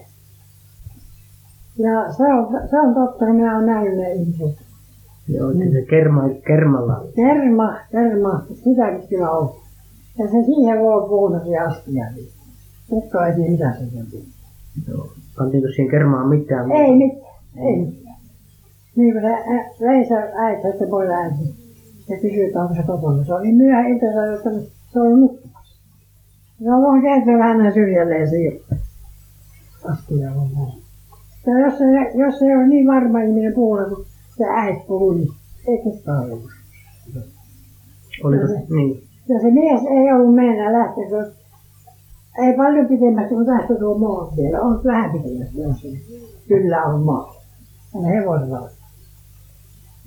Ja 1.78 2.14
se 2.14 2.24
on, 2.24 2.70
se 2.70 2.80
on 2.80 2.94
totta, 2.94 3.26
kun 3.26 3.36
minä 3.36 3.56
olen 3.56 3.66
nähnyt 3.66 3.98
ne 3.98 4.14
ihmiset. 4.14 4.73
Joo, 5.28 5.52
että 5.52 5.64
se 5.72 5.82
kerma, 5.90 6.22
kermalla. 6.48 7.04
Kerma, 7.16 7.78
kerma, 7.92 8.44
sitäkin 8.64 9.08
kyllä 9.10 9.32
on. 9.32 9.56
Ja 10.20 10.26
se 10.28 10.46
siihen 10.46 10.80
voi 10.80 11.10
puhunakin 11.10 11.62
astia. 11.62 12.06
Kukka 12.90 13.28
ei 13.28 13.34
tiedä, 13.36 13.52
mitä 13.52 13.74
se 13.74 13.98
on. 14.00 14.24
Joo. 14.88 15.08
Pantiinko 15.38 15.68
siihen 15.76 15.92
kermaan 15.92 16.30
mitään? 16.30 16.72
Ei 16.72 16.96
mitään, 16.96 17.34
ei 17.58 17.76
mitään. 17.78 18.16
Niin 18.96 19.12
kuin 19.14 19.22
se 19.22 19.28
ä- 19.34 19.70
Reisa 19.82 20.16
äiti, 20.36 20.68
että 20.68 20.92
voi 20.92 21.08
äiti. 21.14 21.56
Ja 22.10 22.18
kysyi, 22.18 22.44
että 22.44 22.60
onko 22.62 22.76
se 22.76 22.84
kotona. 22.84 23.24
Se 23.26 23.34
oli 23.34 23.52
myöhä 23.52 23.88
iltaisella, 23.88 24.36
että 24.36 24.50
se 24.94 25.00
oli 25.00 25.20
nukkumassa. 25.20 25.76
Se 26.64 26.72
on 26.72 26.84
vaan 26.84 27.02
käynyt 27.02 27.40
vähän 27.40 27.74
syrjälleen 27.74 28.30
siirtyä. 28.30 28.78
Astia 29.92 30.32
on 30.32 30.50
näin. 30.56 30.84
Ja 31.48 31.60
jos 31.66 31.78
se, 31.78 31.86
jos 32.18 32.40
se 32.40 32.58
on 32.58 32.70
niin 32.70 32.88
varma 32.88 33.22
ihminen 33.22 33.54
puhunut, 33.54 33.88
kun 33.94 34.06
se 34.38 34.44
äiti 34.46 34.84
puhui, 34.88 35.16
niin 35.16 35.30
ei 35.68 35.78
kukaan 35.78 36.32
ollut. 36.32 36.52
Oliko 38.24 38.48
se? 38.48 38.76
Niin. 38.76 39.04
Ja 39.30 39.40
se 39.40 39.52
mies 39.52 39.82
ei 39.82 40.14
ollut 40.14 40.36
meillä 40.36 40.80
lähteä, 40.80 41.10
kun 41.10 41.26
ei 42.46 42.58
paljon 42.58 42.88
pitemmästi 42.88 43.34
kuin 43.36 43.46
tästä 43.46 43.76
tuo 43.76 43.98
maa 43.98 44.34
vielä. 44.38 44.62
On 44.62 44.84
vähän 44.84 45.12
se 45.82 45.88
kyllä 46.48 46.84
on 46.84 47.02
maa. 47.02 47.36
On 47.94 48.06
hevosella. 48.06 48.70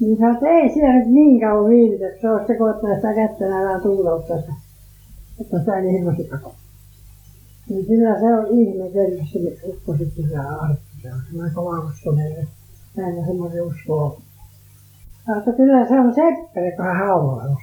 Niin 0.00 0.18
sanoi, 0.18 0.34
että 0.34 0.48
ei 0.48 0.74
siellä 0.74 0.98
nyt 0.98 1.08
niin 1.08 1.40
kauan 1.40 1.70
viivytä, 1.70 2.08
että 2.08 2.20
se 2.20 2.30
olisi 2.30 2.46
sekoittaa 2.46 2.94
sitä 2.94 3.14
kättä 3.14 3.48
näillä 3.48 3.80
tuulouttaa, 3.80 4.38
että 4.38 4.52
että 5.40 5.58
sitä 5.58 5.80
niin 5.80 5.92
hirveästi 5.92 6.24
kako. 6.24 6.54
Niin 7.68 7.86
kyllä 7.86 8.20
se 8.20 8.34
on 8.34 8.46
ihmetellyt 8.50 9.28
se 9.32 9.38
ukko 9.64 9.96
sitten 9.96 10.28
se 10.28 10.36
Arttu. 10.36 10.86
Se 11.02 11.12
on 11.12 11.20
semmoinen 11.28 12.48
kova 12.96 13.08
uskonen. 13.08 13.16
Näin 13.16 13.26
semmoisen 13.26 13.62
uskoo. 13.62 14.20
Mutta 15.34 15.52
kyllä 15.52 15.88
se 15.88 16.00
on 16.00 16.14
seppele, 16.14 16.72
kun 16.76 16.84
hän 16.84 17.06
hauvaa 17.06 17.56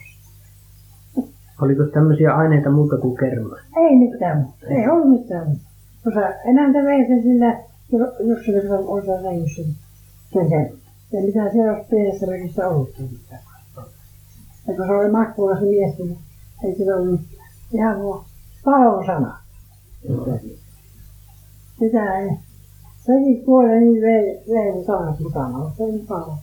Oliko 1.61 1.83
tämmöisiä 1.83 2.35
aineita 2.35 2.69
muuta 2.69 2.97
kuin 2.97 3.17
kermaa? 3.17 3.57
Ei 3.77 3.95
mitään 3.95 4.37
muuta. 4.37 4.65
Ei 4.67 4.89
ollut 4.89 5.09
mitään 5.09 5.59
se 6.03 6.49
emäntä 6.49 6.79
vei 6.79 7.07
sen 7.07 7.23
sillä, 7.23 7.59
Virta 8.53 8.75
on 8.77 9.05
sen 9.05 9.23
rengissä, 9.23 9.61
sen 10.33 10.49
sen. 10.49 10.73
Ja 11.11 11.21
mitä 11.21 11.51
siellä 11.51 11.73
olisi 11.73 11.89
pienessä 11.89 12.25
mökissä 12.27 12.67
ollut 12.67 12.89
mitään. 12.99 13.41
Ja 14.67 14.75
kun 14.75 14.85
se 14.87 14.91
oli 14.91 15.11
makkulla 15.11 15.55
se 15.55 15.65
mies, 15.65 15.97
niin 15.97 16.17
ei 16.63 16.75
sillä 16.75 16.95
ollut 16.95 17.11
mitään. 17.11 17.49
Ihan 17.73 18.03
vaan 18.03 18.25
palon 18.65 19.05
sana. 19.05 19.39
Sitä 21.79 22.17
ei. 22.19 22.29
Sekin 23.05 23.43
kuoli 23.45 23.79
niin 23.79 24.01
vei, 24.01 24.39
vei 24.49 24.83
sanat 24.83 25.19
mukana. 25.19 25.71
Se 25.77 25.83
oli 25.83 25.99
paljon. 26.07 26.37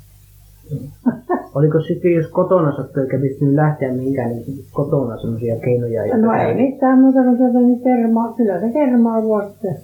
Oliko 1.55 1.81
sitten, 1.81 2.13
jos 2.15 2.27
kotona 2.27 2.77
sattui 2.77 3.03
eikä 3.03 3.19
pystynyt 3.19 3.55
lähteä 3.55 3.93
mihinkään, 3.93 4.31
niin 4.31 4.65
kotona 4.73 5.17
semmoisia 5.21 5.57
keinoja? 5.57 6.07
joita- 6.07 6.17
No 6.27 6.33
ei 6.33 6.55
mitään 6.55 6.99
muuta 7.01 7.23
kuin 7.25 7.37
tuota 7.39 7.59
niin 7.59 7.81
kermaa. 7.81 8.33
Kyllä 8.37 8.61
se 8.61 8.71
kermaa 8.73 9.21
sitten. 9.49 9.77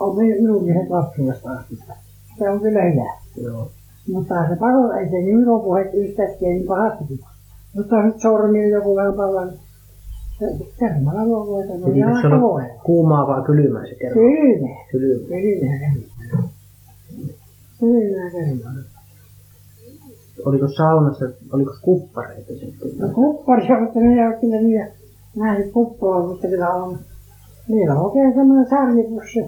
On 0.00 0.16
mi- 0.18 0.40
minunkin 0.40 0.74
se 0.74 0.86
lapsuudesta 0.90 1.50
asti. 1.52 1.78
Se 2.38 2.50
on 2.50 2.60
kyllä 2.60 2.82
hyvä. 2.82 3.10
Joo. 3.42 3.68
Mutta 4.12 4.48
se 4.48 4.56
palo, 4.56 4.92
ei 4.92 5.10
se 5.10 5.16
niin 5.16 5.48
lopu 5.50 5.74
heti 5.74 5.96
yhtäkkiä 5.96 6.48
niin 6.48 6.66
pahasti. 6.66 7.20
Mutta 7.76 8.02
nyt 8.02 8.20
sormilla 8.20 8.76
joku 8.76 8.96
vähän 8.96 9.14
palaa, 9.14 9.46
kermalla 10.78 11.46
voi. 11.46 11.66
No 11.66 11.74
se 11.94 12.26
aika 12.26 12.40
voi. 12.40 12.62
kuumaa 12.84 13.26
vai 13.26 13.42
kylmää 13.42 13.86
se 13.86 13.94
kerma? 13.94 14.14
Kylmä. 14.14 14.68
Kylmää. 14.90 15.40
Kylmä 15.40 15.78
kerma. 15.78 16.48
Kylmä 17.80 18.30
kerma. 18.30 18.70
Oliko 20.44 20.68
saunassa, 20.68 21.24
oliko 21.52 21.72
kuppareita 21.82 22.52
sitten? 22.52 22.90
No 22.98 23.08
kuppari 23.08 23.72
on, 23.72 23.82
mutta 23.82 24.00
ne 24.00 24.12
ei 24.14 24.26
ole 24.26 24.36
kyllä 24.40 24.56
niitä 24.56 24.86
nähnyt 25.36 25.72
kuppoa, 25.72 26.26
mutta 26.26 26.48
kyllä 26.48 26.68
on. 26.68 26.98
Niillä 27.68 27.94
on 27.94 28.06
oikein 28.06 28.34
semmoinen 28.34 28.70
sarjipussi. 28.70 29.38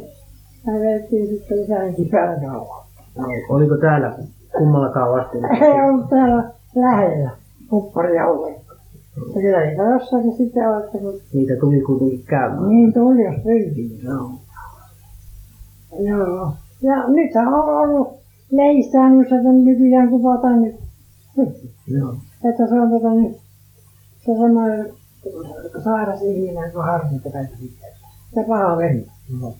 Ja 0.66 0.72
vedettiin 0.72 1.28
sitten 1.28 1.60
lisänkin 1.60 2.08
päällä 2.08 2.40
kauan. 2.40 2.86
No, 3.18 3.24
oliko 3.48 3.76
täällä 3.76 4.18
kummallakaan 4.58 5.12
vastuun? 5.12 5.44
Ei 5.44 5.90
ollut 5.90 6.08
täällä 6.10 6.50
lähellä 6.74 7.30
kupparia 7.70 8.26
ollenkaan. 8.26 8.65
Ja 9.16 9.40
kyllä 9.40 9.66
niitä 9.66 9.82
jossakin 9.82 10.36
sitten 10.36 10.68
on, 10.68 10.84
että 10.84 10.98
kun 10.98 11.20
Niitä 11.32 11.56
tuli 11.60 11.80
kuitenkin 11.80 12.24
käymään. 12.26 12.68
niin 12.68 12.92
tuli, 12.92 13.24
jos 13.24 13.34
pyytiin. 13.44 14.02
Joo. 14.04 14.30
Joo. 16.00 16.52
Ja 16.82 17.08
nyt 17.08 17.30
on 17.36 17.54
ollut 17.54 18.08
leissäännössä, 18.50 19.36
että 19.36 19.52
nykyään 19.52 20.08
kuvataan 20.10 20.62
nyt. 20.62 20.76
Joo. 21.86 22.14
Että 22.44 22.66
se 22.66 22.74
on 22.80 22.90
tota 22.90 23.14
nyt, 23.14 23.36
se 24.24 24.30
on 24.30 24.38
semmoinen 24.40 24.90
sairas 25.84 26.22
ihminen, 26.22 26.72
kun 26.72 26.84
harmita 26.84 27.30
kaikki 27.30 27.56
pitää. 27.60 27.88
Se 28.34 28.44
paha 28.48 28.76
veri. 28.76 29.06
Joo. 29.40 29.54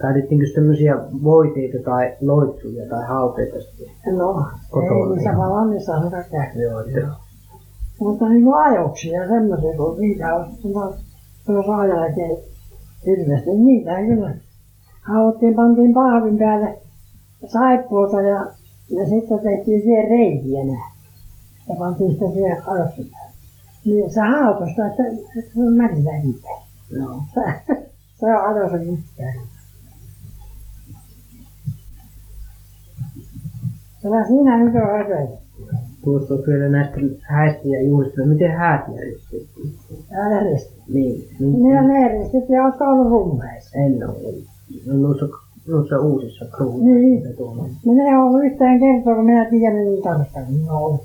Käytettiinkö 0.00 0.46
tämmöisiä 0.54 0.96
voiteita 1.24 1.78
tai 1.84 2.16
loitsuja 2.20 2.88
tai 2.88 3.06
hauteita 3.06 3.56
sitten? 3.60 4.18
No, 4.18 4.46
Kotona, 4.70 4.94
ei 4.94 5.06
niissä 5.06 5.30
joo. 5.30 5.38
valannissa 5.38 5.92
on 5.92 6.10
käy. 6.10 6.62
Joo, 6.62 6.80
että 6.80 7.08
Mutta 8.00 8.28
niin 8.28 8.44
kuin 8.44 8.56
ajoksia 8.56 9.28
semmoisia, 9.28 9.76
kun 9.76 10.00
niitä 10.00 10.34
on 10.34 10.46
tuossa 11.46 11.86
jälkeen 11.86 12.36
hirveästi, 13.06 13.50
niin 13.50 13.66
niitä 13.66 13.98
ei 13.98 14.06
kyllä. 14.06 14.34
Hauttiin, 15.02 15.54
pantiin 15.54 15.94
pahvin 15.94 16.38
päälle 16.38 16.78
saippuota 17.46 18.20
ja, 18.20 18.46
ja 18.90 19.08
sitten 19.08 19.38
tehtiin 19.38 19.82
siihen 19.82 20.08
reikiä 20.10 20.64
nää. 20.64 20.90
Ja 21.68 21.74
pantiin 21.78 22.10
sitten 22.10 22.32
siihen 22.32 22.62
ajoksen 22.66 23.06
päälle. 23.12 23.32
Niin 23.84 24.10
se 24.10 24.20
hautosta, 24.20 24.86
että, 24.86 25.02
että 25.38 25.54
se 25.54 25.60
on 25.60 25.76
märillä 25.76 26.16
itse. 26.16 26.48
joo. 26.90 27.22
Se, 27.34 27.74
se 28.20 28.26
on 28.26 28.46
ajossa 28.46 28.76
mitään. 28.78 29.55
Kyllä 34.06 34.26
siinä 34.26 34.58
nyt 34.64 34.74
on 34.74 34.98
höpöitä. 34.98 35.32
Tuossa 36.04 36.34
on 36.34 36.40
vielä 36.46 36.68
näistä 36.68 36.96
häistä 37.22 37.68
ja 37.68 37.82
juhlista. 37.82 38.26
Miten 38.26 38.50
häät 38.50 38.84
järjestettiin? 38.96 39.70
Älä 40.12 40.40
risti. 40.40 40.74
Niin, 40.94 41.24
niin 41.40 41.78
on 41.78 41.90
eri. 41.90 42.24
Sitten 42.24 42.64
oletko 42.64 42.84
ollut 42.84 43.10
rummeissa? 43.10 43.78
en 43.78 44.08
ole. 44.08 44.16
No, 44.86 45.08
noissa, 45.08 45.26
noissa 45.68 45.98
uusissa 46.00 46.44
kruunuissa. 46.56 46.94
Niin. 46.94 47.22
Minä 47.84 48.04
en 48.10 48.18
ollut 48.18 48.44
yhtään 48.44 48.80
kertoa, 48.80 49.14
kun 49.14 49.24
minä 49.24 49.44
tiedän 49.50 49.76
niin 49.84 50.02
tarkkaan. 50.02 50.46
Minä 50.52 50.72
olen 50.72 50.84
ollut 50.84 51.00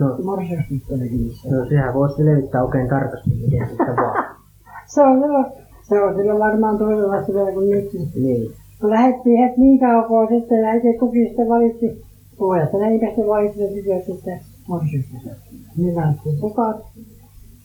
No, 0.00 0.16
morsiustyttöni 0.24 1.08
niissä. 1.08 1.48
no 1.50 1.66
sehän 1.68 1.94
voisi 1.94 2.16
selvittää 2.16 2.64
oikein 2.64 2.88
tarkasti, 2.88 3.30
miten 3.30 3.68
sitten 3.68 3.96
vaan. 3.96 4.24
Se 4.94 5.00
on 5.02 5.20
silloin, 5.22 5.46
se 5.82 6.02
on 6.02 6.14
silloin 6.16 6.38
varmaan 6.38 6.78
toisenlaista 6.78 7.32
vielä 7.34 7.52
kuin 7.52 7.70
nyt. 7.70 7.88
niin. 8.22 8.50
Kun 8.80 8.90
lähdettiin 8.90 9.38
heti 9.42 9.60
niin 9.60 9.78
kauan 9.80 10.28
sitten 10.28 10.62
ja 10.62 10.72
itse 10.74 10.92
kukin 10.98 11.26
sitten 11.26 11.48
valitsi 11.48 12.02
pojat. 12.38 12.72
Valitsi 12.72 13.60
ne 13.60 13.68
tytöt 13.68 14.04
sitten 14.06 14.40
morsiustytöt. 14.68 15.38
Niin 15.76 15.96
lähdettiin 15.96 16.38
sukat 16.40 16.76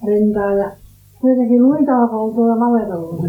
rintaan 0.07 0.57
ja 0.57 0.72
kuitenkin 1.22 1.61
muita 1.61 1.97
alkoi 1.97 2.34
tuolla 2.34 2.55
navetalla. 2.55 3.28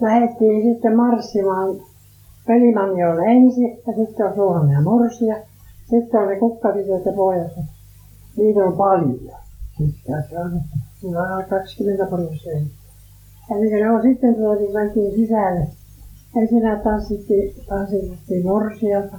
Lähdettiin 0.00 0.62
sitten 0.62 0.96
marssimaan 0.96 1.76
Pelimanjolle 2.46 3.22
ensin 3.22 3.78
ja 3.86 3.92
sitten 3.96 4.26
on 4.26 4.34
Suohan 4.34 4.70
ja 4.70 4.80
Morsia. 4.80 5.36
Sitten 5.90 6.20
on 6.20 6.28
ne 6.28 6.36
kukkatytöt 6.38 7.04
ja 7.06 7.12
pojat. 7.12 7.52
Niitä 8.36 8.60
on 8.60 8.76
paljon. 8.76 9.18
Sitten 9.78 10.14
on, 10.44 10.60
siinä 11.00 11.22
on 11.22 11.44
20 11.44 12.06
prosenttia. 12.06 12.80
Eli 13.50 13.70
ne 13.70 13.90
on 13.90 14.02
sitten 14.02 14.34
tuotiin 14.34 14.72
mentiin 14.72 15.14
sisälle. 15.14 15.66
Ensinnä 16.36 16.80
tanssittiin, 16.84 17.54
tanssittiin 17.68 18.46
morsiata. 18.46 19.18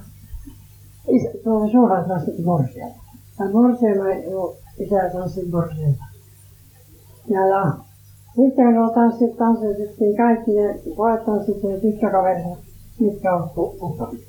Isä, 1.08 1.30
tuolla 1.44 1.72
suoraan 1.72 2.06
tanssittiin 2.10 2.46
morsialla. 2.46 2.96
Ja 3.40 3.46
morsialla 3.46 4.14
jo 4.32 4.56
isä 4.80 5.10
tanssi 5.14 5.46
morsialla. 5.52 6.06
Ja, 7.28 7.48
ja 7.48 7.74
sitten 8.36 8.76
kun 8.76 8.94
tanssit, 8.94 9.38
tanssittiin 9.38 10.18
kaikki 10.18 10.52
ne 10.52 10.80
pojat 10.96 11.26
tanssittiin 11.26 11.74
ja 11.74 11.80
tyttökaverit, 11.80 12.46
mitkä 13.00 13.36
on 13.36 13.50
kukkarit. 13.50 14.28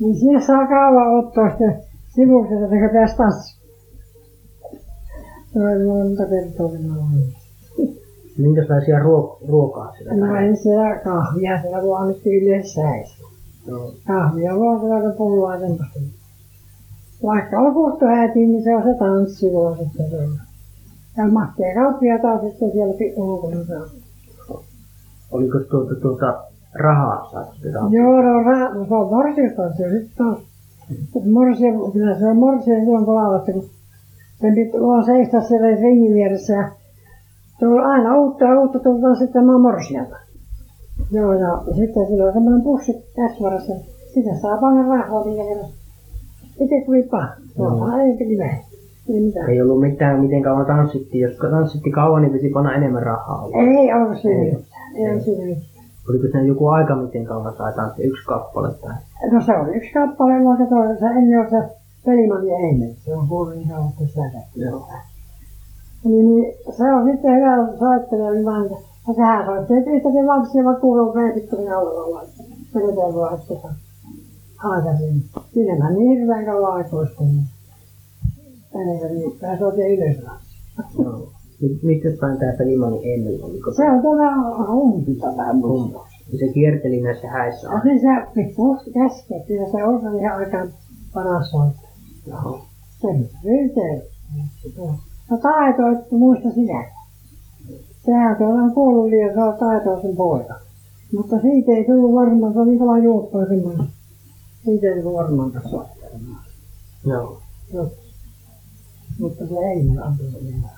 Niin 0.00 0.16
siinä 0.16 0.40
saa 0.46 0.66
kauan 0.66 1.18
ottaa 1.18 1.48
sitten 1.48 1.82
sivuksi, 2.14 2.54
että 2.54 2.68
kun 2.68 2.90
pääsi 2.92 3.16
tanssimaan. 3.16 3.58
Se 5.52 5.58
oli 5.58 5.84
monta 5.84 6.22
kertaa 6.26 6.68
minä 6.68 6.94
ollut. 6.94 7.38
Minkälaisia 8.38 8.98
ruok- 8.98 9.48
ruokaa 9.48 9.92
siellä 9.92 10.26
No 10.26 10.36
ei 10.36 10.56
siellä 10.56 10.98
kahvia, 10.98 11.62
siellä 11.62 11.88
vaan 11.88 12.02
annettiin 12.02 12.44
yleensä. 12.44 12.80
Joo. 13.68 13.92
Kahvia 14.06 14.58
vaan 14.58 14.80
siellä 14.80 14.98
ja 15.54 15.60
semmoista. 15.60 16.00
Vaikka 17.22 17.58
on 17.60 17.74
kuhtohätiin, 17.74 18.52
niin 18.52 18.64
se 18.64 18.76
on 18.76 18.82
se 18.82 18.94
tanssi 18.98 19.52
vaan 19.52 19.78
sitten 19.78 20.06
on. 20.22 20.38
Ja 21.16 21.28
makkia 21.28 21.74
kauppia 21.74 22.18
taas 22.18 22.40
sitten 22.40 22.72
siellä 22.72 22.94
ulkona. 23.16 23.56
Oliko 25.30 25.58
tuota, 25.60 25.94
tuota 25.94 26.44
rahaa 26.74 27.30
saatu? 27.30 27.52
Joo, 27.90 28.22
no, 28.22 28.42
ra- 28.42 28.74
no 28.74 28.86
se 28.86 28.94
on 28.94 29.08
morsiustanssi 29.10 29.82
sitten 29.82 30.16
taas. 30.18 30.38
Morsia, 31.32 31.72
kyllä 31.92 32.18
se 32.18 32.26
on 32.26 32.36
morsia 32.36 32.80
silloin 32.80 33.04
kun 33.04 33.14
laulattu, 33.14 33.52
kun 33.52 33.70
sen 34.40 34.54
piti 34.54 34.80
vaan 34.80 35.04
seistä 35.04 35.40
siellä 35.40 35.68
ringin 35.68 36.14
vieressä 36.14 36.52
ja 36.52 36.70
tuli 37.60 37.78
aina 37.78 38.16
uutta 38.16 38.44
ja 38.44 38.60
uutta 38.60 38.78
tuli 38.78 39.00
taas 39.00 39.18
sitten 39.18 39.46
maan 39.46 39.60
morsialta. 39.60 40.16
Joo, 41.12 41.32
ja 41.32 41.62
sitten 41.76 42.06
sillä 42.06 42.24
on 42.24 42.32
semmoinen 42.32 42.62
pussi 42.62 43.04
käsivarassa. 43.16 43.72
Sitä 44.14 44.34
saa 44.34 44.56
panna 44.56 44.96
rahaa 44.96 45.24
minkä 45.24 45.42
verran. 45.42 45.70
Itse 46.60 46.82
tuli 46.86 47.02
paha. 47.02 47.28
No, 47.58 47.98
ei 47.98 48.16
piti. 48.16 48.38
Ei 49.08 49.20
mitään. 49.20 49.50
Ei 49.50 49.62
ollut 49.62 49.80
mitään, 49.80 50.20
miten 50.20 50.42
kauan 50.42 50.66
tanssittiin. 50.66 51.22
Jos 51.22 51.36
tanssitti 51.36 51.90
kauan, 51.90 52.22
niin 52.22 52.32
piti 52.32 52.48
panna 52.48 52.74
enemmän 52.74 53.02
rahaa. 53.02 53.48
Ei 53.54 53.92
ollut 53.92 54.18
siinä 54.18 54.42
Ei. 54.42 54.54
mitään. 54.54 54.96
Ei 54.96 55.10
ollut 55.10 55.24
siinä 55.24 55.44
mitään. 55.44 55.66
Oliko 56.08 56.22
siinä 56.22 56.42
joku 56.42 56.66
aika, 56.66 56.96
miten 56.96 57.24
kauan 57.24 57.56
sai 57.56 57.72
tanssia? 57.72 58.06
Yksi 58.06 58.24
kappale 58.26 58.74
tai? 58.74 58.94
No 59.32 59.40
se 59.46 59.52
oli 59.56 59.76
yksi 59.76 59.92
kappale, 59.92 60.44
vaikka 60.44 60.66
toi, 60.66 60.96
se 60.98 61.06
ennen 61.06 61.40
oli 61.40 61.50
se 61.50 61.78
Pelimanni 62.04 62.50
Eimen. 62.50 62.94
Se 63.04 63.16
on 63.16 63.28
kuullut 63.28 63.54
niin 63.54 63.68
kauan, 63.68 63.88
että 63.88 64.06
sitä 64.06 64.20
Joo. 64.56 64.88
Niin, 66.04 66.26
niin 66.26 66.54
se 66.70 66.92
on 66.92 67.10
sitten 67.10 67.36
hyvä 67.36 67.78
soittelu, 67.78 68.30
niin 68.30 68.44
vaan, 68.44 68.70
ja 69.16 69.46
soitti, 69.46 69.74
että 69.74 69.90
yhtäkin 69.90 70.26
lapsia 70.26 70.64
vaan 70.64 70.80
kuuluu 70.80 71.12
peipittelin 71.12 71.72
alueella. 71.72 72.24
Se 72.72 72.78
vetää 72.78 73.14
vaan, 73.14 73.34
että 73.34 73.46
se 73.54 73.60
aikaisin. 74.64 75.24
Sinnehän 75.54 75.94
niin 75.94 76.18
hirveän 76.18 76.44
kauan 76.44 76.72
aikuista. 76.72 77.22
Niin. 77.22 77.44
Ennen 78.74 78.98
kuin 78.98 79.14
niin, 79.14 79.38
pääsi 79.40 79.64
oikein 79.64 79.98
ylös. 79.98 80.16
Joo. 80.98 81.28
Mi- 81.60 81.78
Mistä 81.82 82.08
päin 82.20 82.38
tämä 82.38 82.52
Pelimani 82.58 83.12
ennen? 83.14 83.44
Oliko 83.44 83.72
Se 83.72 83.90
on 83.90 84.02
tuolla 84.02 84.72
umpita 84.72 85.26
tämä. 85.36 85.52
Ja 86.32 86.38
se 86.38 86.52
kierteli 86.54 87.00
näissä 87.00 87.28
häissä. 87.28 87.68
Ja 87.68 87.80
se 87.80 87.98
se 88.84 88.90
käskee, 88.90 89.44
kyllä 89.46 89.66
se 89.70 89.84
on 89.84 90.20
ihan 90.20 90.36
oikein 90.36 90.70
paras 91.14 91.50
soittaa. 91.50 91.90
Joo. 92.26 92.60
Se 93.00 93.08
yhteen. 93.44 94.02
No 95.30 95.36
taito, 95.36 95.88
että 95.88 96.14
muista 96.14 96.50
sitä. 96.50 96.97
Sehän 98.08 98.36
tuolla 98.36 98.62
on 98.62 98.74
kuollut 98.74 99.10
liian, 99.10 99.34
se 99.34 99.40
on 99.40 99.58
taitoisen 99.58 100.16
poika. 100.16 100.54
Mutta 101.12 101.40
siitä 101.40 101.72
ei 101.72 101.84
tullut 101.84 102.14
varmaan, 102.14 102.52
se 102.52 102.60
oli 102.60 102.78
kova 102.78 102.98
juoppa 102.98 103.46
semmoinen. 103.46 103.86
Siitä 104.64 104.86
ei 104.86 105.02
tullut 105.02 105.18
varmaan 105.18 105.52
tässä. 105.52 105.76
Joo. 107.06 107.40
Joo. 107.72 107.88
Mutta 109.20 109.46
se 109.46 109.54
ei 109.54 109.82
mene 109.82 110.00
antanut 110.00 110.44
vielä. 110.44 110.68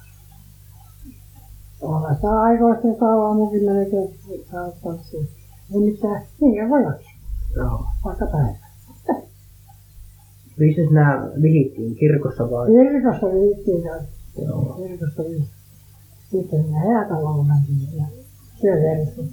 Olla 1.80 2.14
sitä 2.14 2.40
aikoista 2.40 2.88
kauan 2.98 3.36
munkin 3.36 3.64
melkein 3.64 4.08
saa 4.52 4.70
tanssia. 4.84 5.20
Ei 5.74 5.80
mitään, 5.80 6.22
niin 6.40 6.70
voi 6.70 6.82
jaksaa, 6.82 7.12
Joo. 7.56 7.84
vaikka 8.04 8.26
päivä. 8.26 8.56
Missä 10.58 10.82
nämä 10.90 11.30
vihittiin? 11.42 11.94
Kirkossa 11.96 12.50
vai? 12.50 12.66
Kirkossa 12.66 13.26
viittiin 13.26 13.84
ja 13.84 13.94
Joo. 14.46 14.74
kirkossa 14.74 15.22
viittiin. 15.22 15.59
Sitten 16.30 16.64
mentiin 17.46 17.98
ja 17.98 18.04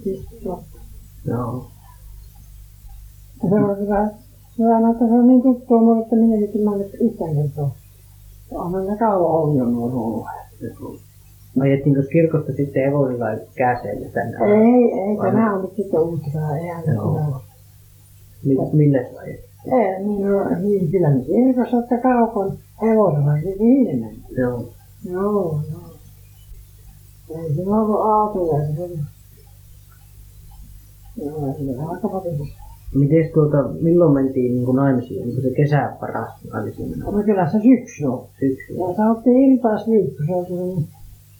sitten 0.04 0.26
loppu. 0.44 0.78
Joo. 1.24 1.66
Ja 3.42 3.48
se 3.48 3.54
on 3.54 3.78
hyvä, 3.78 4.10
hyvä 4.58 4.90
että 4.90 5.06
se 5.06 5.12
on 5.12 5.28
niin 5.28 5.42
tuttua 5.42 5.80
mulle, 5.80 6.02
että 6.02 6.16
minäkin 6.16 6.64
mä 6.64 6.76
nyt 6.76 6.94
yhtään 7.00 7.34
kertaa. 7.34 7.70
On 8.50 8.86
ne 8.86 8.96
kauan 8.96 9.30
ollut 9.30 9.72
nuo 9.72 9.90
ruoat. 9.90 10.34
Ajettiinko 11.60 12.02
kirkosta 12.12 12.52
sitten 12.52 12.84
hevosilla 12.84 13.26
käseillä 13.54 14.08
tänne? 14.08 14.36
Ei, 14.36 14.92
ei, 14.92 15.16
tämä 15.16 15.54
on 15.54 15.62
nyt 15.62 15.76
sitten 15.76 16.00
uutta, 16.00 16.56
ei 16.60 16.70
aina 16.70 17.02
ole. 17.02 17.20
Mi- 18.44 18.56
millä 18.72 18.98
se 18.98 19.18
ajettiin? 19.18 19.74
Ei, 19.74 20.04
niin, 20.04 20.26
no, 20.26 20.58
niin 20.60 20.90
kyllä 20.90 21.10
me 21.10 21.20
kirkossa, 21.24 21.78
että 21.78 21.98
kaukon 21.98 22.58
hevosella 22.82 23.34
niin 23.34 24.00
meni. 24.00 24.22
Joo. 24.36 24.68
Joo, 25.04 25.60
joo. 25.72 25.87
Ei 27.30 27.54
se 27.54 27.62
ollut 27.62 28.00
autoja, 28.00 28.66
se 28.74 28.82
oli. 28.82 28.98
Joo, 31.16 31.54
se 31.54 31.62
oli 31.62 31.90
aika 31.90 32.08
paljon. 32.08 32.48
Miten 32.94 33.30
tuota, 33.34 33.68
milloin 33.80 34.14
mentiin 34.14 34.54
niin 34.54 34.76
naimisiin? 34.76 35.24
Oliko 35.24 35.40
se 35.40 35.50
kesä 35.56 35.92
paras 36.00 36.44
naimisiin 36.52 36.90
mennä? 36.90 37.04
No 37.04 37.22
kyllä 37.22 37.50
se 37.50 37.58
syksy 37.62 38.04
on. 38.04 38.26
Syksyllä. 38.40 38.88
Ja 38.88 38.96
sanottiin 38.96 39.36
iltaisviikko, 39.36 40.22
se 40.26 40.34
oli 40.34 40.62
niin, 40.64 40.88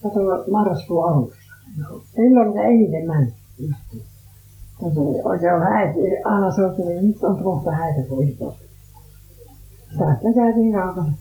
kato 0.03 0.19
marraskuun 0.51 1.09
alussa. 1.09 1.53
Silloin 2.15 2.53
se 2.53 2.59
eniten 2.59 3.07
meni. 3.07 3.33
Se 4.79 4.99
oli 4.99 5.21
oikein 5.23 5.61
häitä, 5.61 5.99
aina 6.25 6.51
se 6.51 6.65
oli, 6.65 7.01
nyt 7.01 7.23
on 7.23 7.43
kohta 7.43 7.71
häitä 7.71 8.09
kuin 8.09 8.29
iltais. 8.29 8.55
Tästä 9.97 10.33
käytiin 10.35 10.73
kaukana. 10.73 11.13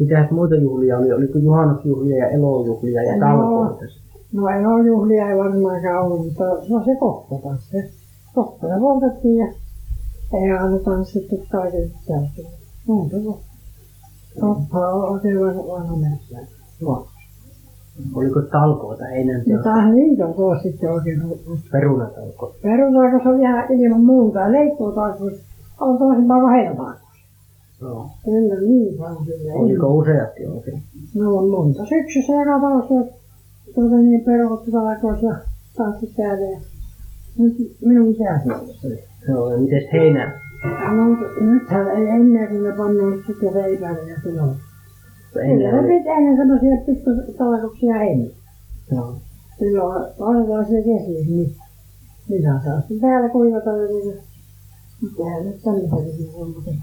Mitäs 0.00 0.30
muita 0.30 0.54
juhlia 0.54 0.98
oli? 0.98 1.12
Oliko 1.12 1.38
juhannusjuhlia 1.38 2.16
ja 2.16 2.28
elojuhlia 2.28 3.02
ja 3.02 3.16
Joo. 3.16 3.20
talkoita? 3.20 3.84
No 4.32 4.48
ei 4.48 4.66
ole 4.66 4.86
juhlia, 4.86 5.30
ei 5.30 5.38
varmaankaan 5.38 6.04
ollut, 6.04 6.24
mutta 6.24 6.44
no 6.44 6.84
se. 6.84 6.96
Se 7.70 7.90
kokkoja 8.34 8.78
poltettiin 8.80 9.36
ja 9.36 9.46
ei 10.34 10.52
aina 10.52 10.78
tanssittu 10.78 11.36
kaiken 11.50 11.90
jälkeen. 12.08 12.52
Muuta 12.86 13.16
kuin 13.22 13.38
koppa 14.40 14.88
on 14.88 15.12
oikein 15.12 15.40
vanha. 15.40 15.96
Joo. 16.80 17.06
Oliko 18.14 18.42
talkoita 18.42 19.04
heinän 19.04 19.42
taas 19.64 19.90
niitä 19.94 20.26
on 20.26 20.34
tuossa 20.34 20.62
sitten 20.62 20.92
oikein 20.92 21.22
ollut. 21.22 21.40
perunatalko? 21.72 22.54
Perunaako 22.62 23.22
se 23.22 23.28
on 23.28 23.40
ihan 23.40 23.72
ilman 23.72 24.00
muuta 24.00 24.38
ja 24.40 24.52
leikkuutaako 24.52 25.30
on 25.80 25.98
toisempaa 25.98 26.40
kuin 26.40 26.52
heinätaako. 26.52 27.07
Joo. 27.80 28.10
Kyllä 28.24 28.60
niin 28.60 28.94
kyllä. 29.26 29.54
Oliko 29.54 29.94
useasti 29.94 30.46
oikein? 30.46 30.82
No 31.14 31.36
on 31.38 31.48
monta 31.50 31.86
syksyssä 31.86 32.32
joka 32.32 32.60
talossa 32.60 33.14
tuota 33.74 33.96
niin 33.96 34.24
peruttu 34.24 34.70
talkoissa 34.70 35.26
ja 35.26 35.36
tanssit 35.76 36.16
päälle. 36.16 36.50
ja 36.50 36.60
Nyt 37.38 37.54
minun 37.84 38.14
on 38.60 38.68
se. 38.80 39.04
Joo, 39.28 39.50
ja 39.52 39.58
mites 39.58 39.92
heinä? 39.92 40.40
No, 40.96 41.04
nythän 41.40 41.86
ei 41.96 42.08
ennen 42.08 42.48
kuin 42.48 42.62
ne 42.64 42.72
pannaan 42.76 43.22
sitten 43.26 43.52
reipäälle 43.52 44.10
ja 44.10 44.16
silloin. 44.22 44.56
Kyllä 45.32 45.46
Ennen 45.46 45.72
ne 45.74 45.80
oli. 45.80 45.92
ennen 46.16 46.36
semmoisia 46.36 46.76
pikkutalkuksia 46.86 48.02
ennen. 48.02 48.30
Joo. 48.92 49.14
Silloin 49.58 50.04
toisenlaisia 50.18 50.78
kesiä, 50.82 51.24
niin 51.26 51.54
mitä 52.28 52.60
saa 52.64 52.80
sitten 52.80 53.00
täällä 53.00 53.28
kuivata 53.28 53.72
niin. 53.76 54.14
Mutta 55.02 55.22
eihän 55.22 55.44
nyt 55.46 55.62
tämmöisenkin 55.64 56.26
semmoisen. 56.32 56.74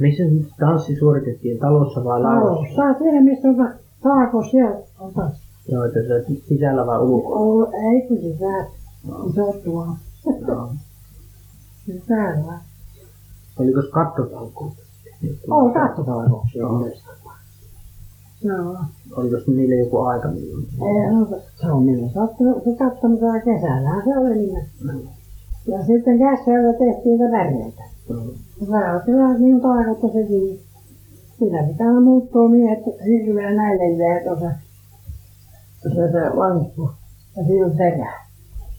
Missä 0.00 0.22
tanssi 0.60 0.96
suoritettiin? 0.96 1.58
Talossa 1.58 2.04
vai 2.04 2.20
laivassa? 2.20 2.76
Saa 2.76 2.94
tiedä, 2.94 3.20
mistä 3.20 3.48
on 3.48 3.70
saako 4.02 4.44
siellä 4.50 4.76
on 5.00 5.12
taas. 5.14 5.32
Joo, 5.68 5.84
että 5.84 6.00
se 6.00 6.24
sisällä 6.48 6.86
vai 6.86 6.98
ulkoa? 6.98 7.68
Ei 7.92 8.08
kun 8.08 8.18
se 8.20 8.38
sää. 8.38 8.66
Se 9.34 9.42
on 9.42 9.54
tuolla. 9.64 9.96
Joo. 10.48 10.68
Se 11.86 12.02
täällä. 12.08 12.58
Oliko 13.58 13.80
kattotalkoita? 13.90 14.82
On 15.50 15.72
kattotalkouksia. 15.72 16.62
Joo. 16.62 16.88
Joo. 18.42 18.76
Oliko 19.16 19.36
niille 19.46 19.74
joku 19.74 20.00
aika 20.00 20.28
milloin? 20.28 20.66
Ei, 20.82 21.14
no, 21.14 21.40
se 21.60 21.72
on 21.72 21.82
minun 21.82 22.10
sattunut, 22.10 22.64
se 22.64 22.70
kattonut 22.78 23.20
täällä 23.20 23.40
kesällähän 23.40 24.02
se 24.04 24.18
oli 24.18 24.34
niin. 24.34 24.68
Ja 25.66 25.84
sitten 25.86 26.18
kässällä 26.18 26.72
tehtiin 26.72 27.18
niitä 27.18 27.32
väreitä. 27.32 27.93
Joo. 28.08 28.24
Se 28.58 28.94
on 28.94 29.02
kyllä 29.04 29.38
niin 29.38 29.60
taikutta 29.60 30.06
sekin. 30.06 30.60
Siinä 31.38 31.62
pitää 31.62 32.00
muuttua 32.00 32.48
miehet 32.48 32.84
hirveän 33.06 33.56
näille 33.56 33.98
veet 33.98 34.26
osa. 34.26 34.50
Se 35.82 35.88
se 35.88 36.30
lankku. 36.34 36.90
Ja 37.36 37.44
siinä 37.44 37.66
on 37.66 37.76
terä. 37.76 38.24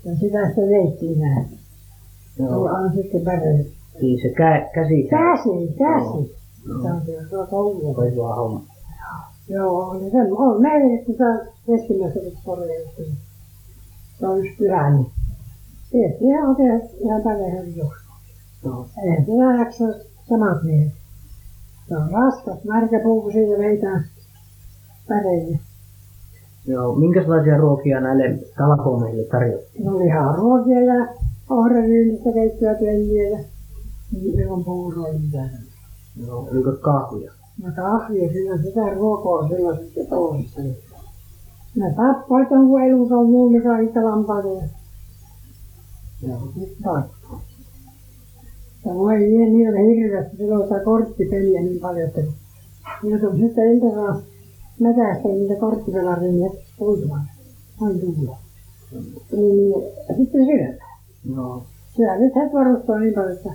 Ja 0.05 0.15
sitä 0.15 0.45
sitten 0.45 0.71
leikkiin 0.71 1.19
näin. 1.19 1.47
Joo. 2.39 2.63
on 2.63 2.93
sitten 2.93 3.21
päreillä. 3.21 3.69
Niin 4.01 4.21
se 4.21 4.29
kä, 4.29 4.69
käsi. 4.73 5.03
Käsi, 5.03 5.73
käsi. 5.77 6.35
Se 6.65 6.91
on 6.91 7.01
se, 7.05 7.29
se 7.29 7.37
on 7.37 7.47
koulu. 7.47 7.93
Toivoa 7.93 8.35
homma. 8.35 8.65
Joo, 9.49 9.93
niin 9.93 10.11
se 10.11 10.17
on 10.31 10.61
meille, 10.61 10.99
että 10.99 11.11
se 11.11 11.51
keskimmäiset 11.67 12.33
korjaus. 12.45 12.95
Se 14.19 14.27
on 14.27 14.39
yksi 14.39 14.57
pyhä, 14.57 14.89
niin 14.89 15.11
tietysti 15.91 16.25
ihan 16.25 16.49
oikein 16.49 16.81
ihan 17.47 17.75
juoksu. 17.75 17.75
Joo. 17.77 18.04
Eihän 19.03 19.25
sitä 19.25 19.63
jaksa 19.63 19.85
samat 20.29 20.63
miehet. 20.63 20.93
Se 21.89 21.97
on 21.97 22.11
raskas, 22.11 22.63
märkä 22.63 22.99
puu, 23.03 23.21
kun 23.21 23.31
siitä 23.31 23.57
veitään 23.57 24.05
päreille. 25.07 25.59
Joo. 26.67 26.95
Minkälaisia 26.95 27.57
ruokia 27.57 27.99
näille 27.99 28.39
talakomiehille 28.57 29.23
tarjottiin? 29.23 29.85
No 29.85 29.99
liharuokia 29.99 30.81
ja 30.81 31.07
ohraryynistä 31.49 32.29
keittyä 32.33 32.75
pelliä 32.75 33.29
ja 33.29 33.39
ilman 34.13 34.63
puuroa 34.63 35.13
mitään. 35.13 35.49
Joo. 36.27 36.47
Oliko 36.51 36.71
kahvia? 36.81 37.31
No 37.63 37.71
kahvia, 37.75 38.29
sillä 38.33 38.57
sitä 38.57 38.93
ruokaa 38.93 39.47
silloin 39.47 39.77
sitten 39.77 40.07
toisessa. 40.07 40.61
Ne 41.75 41.93
tappoit 41.95 42.51
jonkun 42.51 42.81
elukan 42.81 43.25
muun, 43.25 43.51
mikä 43.51 43.79
itse 43.79 44.01
lampaita 44.01 44.47
Joo. 46.27 46.39
nyt 46.55 46.77
tappoi. 46.83 47.14
Ja 48.85 48.95
voi 48.95 49.19
vie 49.19 49.45
niillä 49.49 49.79
hirveästi 49.79 50.37
silloin 50.37 50.63
sitä 50.63 50.79
korttipeliä 50.79 51.61
niin 51.61 51.79
paljon, 51.79 52.07
että 52.07 52.21
niitä 53.03 53.27
on 53.27 53.37
sitten 53.39 53.73
iltasella 53.73 54.21
metästä 54.79 55.27
niitä 55.27 55.55
korttipelareja 55.59 56.31
niin 56.31 56.51
puitumaan. 56.77 57.25
Aina 57.81 57.99
tulla. 57.99 58.37
Niin, 59.31 59.55
niin, 59.55 59.83
ja 60.09 60.15
sitten 60.15 60.45
syödään. 60.45 60.77
Joo. 61.35 61.63
Kyllä 61.97 62.17
nyt 62.17 62.35
hän 62.35 62.53
varustaa 62.53 62.99
niin 62.99 63.13
paljon, 63.13 63.33
että 63.33 63.49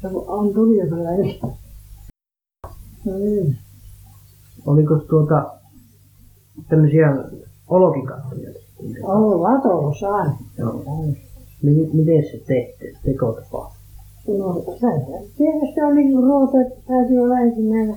se 0.00 0.08
on 0.26 0.52
kyllä 0.52 1.10
ei. 1.16 1.40
No 3.04 3.18
niin. 3.18 3.56
Oliko 4.66 4.96
tuota 4.96 5.52
tämmöisiä 6.68 7.16
olkikattoja? 7.68 8.50
Latossa 9.38 10.08
aina. 10.08 10.38
Joo. 10.58 10.84
Mi- 11.62 11.90
miten 11.92 12.22
se 12.22 12.42
tehtiin, 12.46 12.96
tekotapa? 13.04 13.79
No 14.28 14.62
se 14.80 14.86
tietysti 15.36 15.80
on 15.80 15.94
niin 15.94 16.12
kuin 16.12 16.24
ruote, 16.24 16.60
että 16.60 16.80
täytyy 16.86 17.18
olla 17.18 17.38
ensimmäinen. 17.40 17.96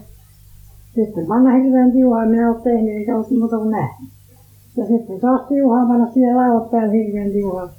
Sitten 0.96 1.26
panna 1.26 1.52
hirveän 1.58 1.92
tiuhaa, 1.92 2.26
minä 2.26 2.52
olen 2.52 2.62
tehnyt, 2.62 2.96
eikä 2.96 3.18
ole 3.18 3.26
muuta 3.40 3.58
kuin 3.58 3.72
nähnyt. 3.72 4.10
Ja 4.78 4.86
sitten 4.86 5.20
taas 5.20 5.42
tiuhaa 5.48 5.88
panna 5.88 6.12
siihen 6.12 6.36
lauat 6.36 6.72
päälle 6.72 6.94
hirveän 6.94 7.32
tiuhaa, 7.32 7.70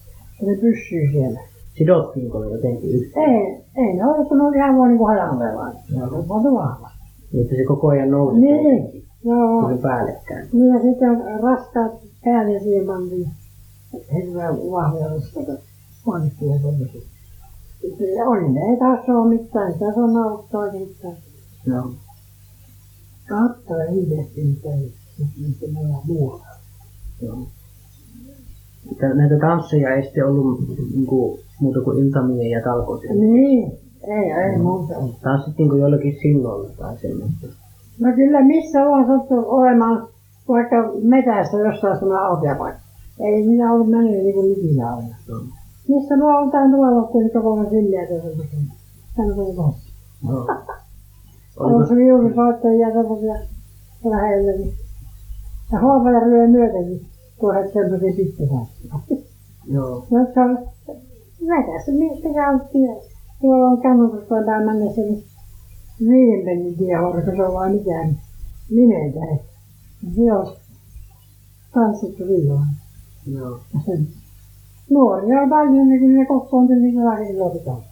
ja 0.41 0.47
se 0.47 0.61
pysyy 0.61 1.11
siellä. 1.13 1.41
Sidottiinko 1.79 2.39
ne 2.39 2.51
jotenkin 2.51 2.91
yhteen? 2.91 3.31
Ei, 3.31 3.65
ei 3.77 3.93
ne 3.97 4.07
ole, 4.07 4.27
kun 4.29 4.39
ne 4.39 4.45
oli 4.45 4.57
ihan 4.57 4.79
vaan 4.79 4.89
niin 4.89 4.99
kuin 4.99 5.09
hajanlevainen. 5.09 5.83
Ne 5.97 6.05
on 6.05 6.25
pantu 6.25 6.55
vahva. 6.55 6.91
Niin, 7.33 7.49
se 7.49 7.65
koko 7.65 7.89
ajan 7.89 8.11
nousi 8.11 8.41
Niin, 8.41 9.05
joo. 9.25 9.69
se 9.69 9.83
päällekkäin. 9.83 10.49
Niin 10.53 10.75
ja 10.75 10.83
sitten 10.83 11.23
raskaat 11.43 11.93
päälle 12.25 12.61
siihen 12.61 12.87
pantiin 12.87 13.29
hirveän 14.15 14.55
vahvoja 14.57 15.09
ruskoita 15.09 15.53
huonettiin 16.07 16.51
ja 16.51 16.59
semmoisia. 16.59 17.01
Sitten 17.01 17.14
oli 18.27 18.53
ne 18.53 18.61
ei 18.61 18.77
taas 18.79 19.09
ole 19.09 19.29
mitään, 19.29 19.73
on 19.97 20.15
nauttaa 20.15 20.61
oikein 20.61 20.89
mitään. 20.89 21.17
Joo. 21.67 21.91
Ei 23.91 24.07
tehty 24.07 24.45
mitään, 24.45 24.79
mistä 25.41 25.67
me 25.73 25.81
ollaan 25.81 26.03
muualla. 26.07 26.47
Joo. 27.23 27.39
Että 28.93 29.15
näitä 29.15 29.39
tansseja 29.41 29.95
ei 29.95 30.03
sitten 30.03 30.27
ollut 30.27 30.61
niin 30.95 31.07
kuin, 31.07 31.41
muuta 31.61 31.81
kuin 31.81 31.99
iltamien 31.99 32.51
ja 32.51 32.63
talkoiden. 32.65 33.21
Niin, 33.21 33.73
ei, 34.07 34.31
ei 34.33 34.59
muuta 34.59 34.99
ole. 34.99 35.11
Tanssittiinko 35.23 35.77
jollakin 35.77 36.17
silloin 36.23 36.77
tai 36.77 36.99
semmoista? 36.99 37.47
No 38.01 38.13
kyllä 38.15 38.43
missä 38.43 38.83
on 38.89 39.07
sattu 39.07 39.35
olemaan 39.47 40.09
vaikka 40.49 40.77
metässä 41.03 41.57
jossain 41.59 42.01
sana 42.01 42.19
aukea 42.19 42.55
paikka. 42.55 42.83
Ei 43.21 43.47
minä 43.47 43.73
ollut 43.73 43.91
mennyt 43.91 44.23
niin 44.23 44.35
kuin 44.35 44.49
nykyään 44.49 44.95
aina. 44.95 45.17
Joo. 45.29 45.41
Missä 45.89 46.17
nuo 46.17 46.41
on 46.41 46.51
tämän 46.51 46.71
tuolla, 46.71 47.03
kun 47.03 47.23
niitä 47.23 47.41
kolme 47.41 47.71
silmiä 47.71 48.07
tässä 48.07 48.29
tekee. 48.29 48.61
Tänne 49.17 49.35
tuli 49.35 49.55
tuossa. 49.55 49.91
Joo. 50.29 50.47
On 51.57 51.75
Oliko, 51.75 51.89
se 51.89 52.05
juuri 52.05 52.35
soittajia 52.35 52.93
semmoisia 52.93 53.35
lähellä. 54.05 54.53
Niin. 54.53 54.75
Ja 55.73 55.79
Haapajärven 55.79 56.51
myötenkin 56.51 57.07
tuohon 57.41 57.65
semmoisia 57.73 58.13
pitkäsaattia. 58.17 58.95
joo. 59.67 60.07
Jotka 60.19 60.41
on 60.41 60.59
vetässä 61.49 61.93
mistä 61.93 62.29
kautta. 62.35 63.05
Tuolla 63.41 63.69
on 63.69 63.83
kannatuspaikkaan 63.83 64.65
mennessä 64.65 65.01
niin 65.01 65.25
viiden 66.01 66.45
pennin 66.45 66.77
tiehorra, 66.77 67.23
kun 67.23 67.37
se 67.37 67.45
on 67.45 67.55
vaan 67.55 67.73
mitään 67.73 68.19
nimetä. 68.71 69.45
Se 70.15 70.33
on 70.33 70.57
tanssittu 71.75 72.25
silloin. 72.27 72.67
joo. 73.27 73.59
Sen 74.89 74.95
nuoria 74.95 75.43
on 75.43 75.49
paljon, 75.49 75.89
niin 75.89 76.01
kun 76.01 76.15
ne 76.15 76.27
kokoontui, 76.27 76.77
niin 76.77 76.95
se 76.95 77.05
lähti 77.05 77.39
lopitaan. 77.39 77.83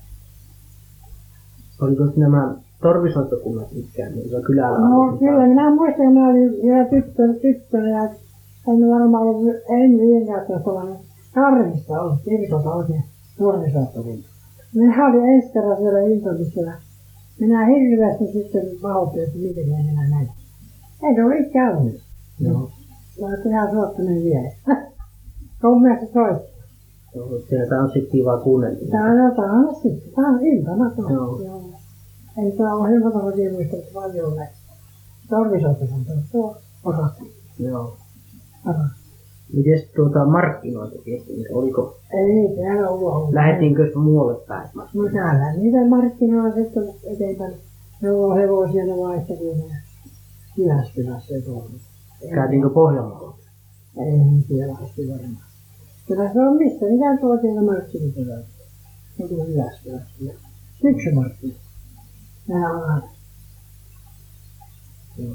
Oliko 1.81 2.05
nämä 2.17 2.55
torvisoittokunnat 2.83 3.73
mitkään 3.73 4.13
niillä 4.13 4.41
kylällä? 4.41 4.79
No 4.79 5.17
kyllä, 5.19 5.47
minä 5.47 5.75
muistan, 5.75 6.05
kun 6.05 6.15
minä 6.15 6.29
olin 6.29 6.63
vielä 6.63 6.85
tyttö, 6.85 7.23
tyttönä 7.43 7.89
ja 7.89 8.03
en 8.69 8.89
varmaan 8.91 9.23
ollut, 9.23 9.55
en 9.69 9.99
viidenkäyttöön 9.99 10.63
sellainen 10.65 10.97
Karvissa 11.35 12.01
ollut 12.01 12.19
kirkolta 12.25 12.75
oikein 12.75 13.05
nuorisoottokunta. 13.41 14.29
Minä 14.75 15.07
olin 15.07 15.25
ensi 15.25 15.53
kerran 15.53 15.77
siellä 15.77 16.01
Iltavissa 16.01 16.61
ja 16.61 16.73
minä 17.41 17.67
hirveästi 17.67 18.25
sitten 18.33 18.67
pahoittelin, 18.83 19.27
että 19.27 19.39
miten 19.39 19.69
minä 19.69 20.09
näin. 20.11 20.29
Ei 21.03 21.23
ole 21.23 21.39
ikään 21.39 21.77
ollut. 21.79 22.01
Joo. 22.41 22.71
Mä 23.21 23.27
oon 23.27 23.49
ihan 23.49 23.71
suottunut 23.71 24.25
vielä. 24.25 24.51
Kommeasti 25.63 26.07
soittaa. 26.07 26.52
Joo. 27.15 27.29
Siellä 27.49 27.67
tanssittiin 27.77 28.25
vaan 28.25 28.41
kuunneltiin. 28.43 28.91
Tää 28.91 29.05
on 29.05 29.37
tanssi. 29.37 30.13
Tää 30.17 30.25
on 30.25 30.47
iltana 30.47 30.91
tuo. 30.91 31.11
Joo. 31.11 31.63
Ei 32.45 32.53
tää 32.53 32.75
ole 32.75 32.81
ohjelmata 32.81 33.19
oikein 33.19 33.53
muista, 33.53 33.77
että 33.77 33.91
paljon 33.95 34.37
näin. 34.37 34.49
Torvisoottokunta, 35.31 36.13
tuo 36.33 36.57
osatti. 36.85 37.33
Joo. 37.59 37.97
Aha. 38.67 38.85
Miten 39.53 39.81
tuota 39.97 40.25
markkinoita 40.27 40.97
tehtiin? 41.05 41.47
Oliko, 41.55 41.97
Ei 42.13 42.57
täällä 42.57 42.89
ollut 42.89 43.13
ollut. 43.15 43.33
lähdettiinkö 43.35 43.91
muualle 43.95 44.41
päin? 44.49 44.69
No 44.75 44.85
täällä 45.13 45.53
niitä 45.53 45.89
markkinoilla 45.89 46.55
sitten 46.55 46.83
eteenpäin. 47.05 47.55
Ne 48.03 48.13
on 48.13 48.37
hevosia 48.37 48.85
ne 48.87 48.93
vaihtakin 48.97 49.49
ja 49.69 49.75
Jyväskylässä 50.57 51.35
ja 51.35 51.43
tuolla. 51.43 51.71
Käytiinkö 52.35 52.71
Pohjanmaalla? 52.71 53.35
Ei 53.97 54.43
siellä 54.49 54.75
asti 54.83 55.09
varmaan. 55.09 55.52
Kyllä 56.07 56.33
se 56.33 56.41
on 56.41 56.57
missä, 56.57 56.87
mitä 56.87 57.21
tuo 57.21 57.39
siellä 57.41 57.63
markkinoilla. 57.63 58.45
Se 59.19 59.29
tulee 59.29 59.47
Jyväskylässä. 59.47 60.25
ja 60.25 60.33
Syksymarkkinat. 60.83 61.57
Nämä 62.49 62.71
on 62.71 62.85
aina. 62.85 63.09
Joo. 65.19 65.35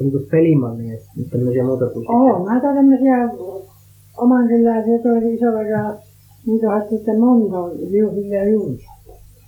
Oliko 0.00 0.18
pelimanneja 0.30 0.98
tämmöisiä 1.30 1.64
muuta 1.64 1.86
kuin 1.86 2.10
Oo, 2.10 2.48
näitä 2.48 2.74
tämmöisiä 2.74 3.16
oman 4.16 4.48
kyläisiä 4.48 4.98
tosi 4.98 5.34
isoja, 5.34 5.96
niitä 6.46 6.70
on 6.70 6.82
sitten 6.90 7.20
monta 7.20 7.56
viusille 7.92 8.36
ja 8.36 8.48
juusa. 8.48 8.90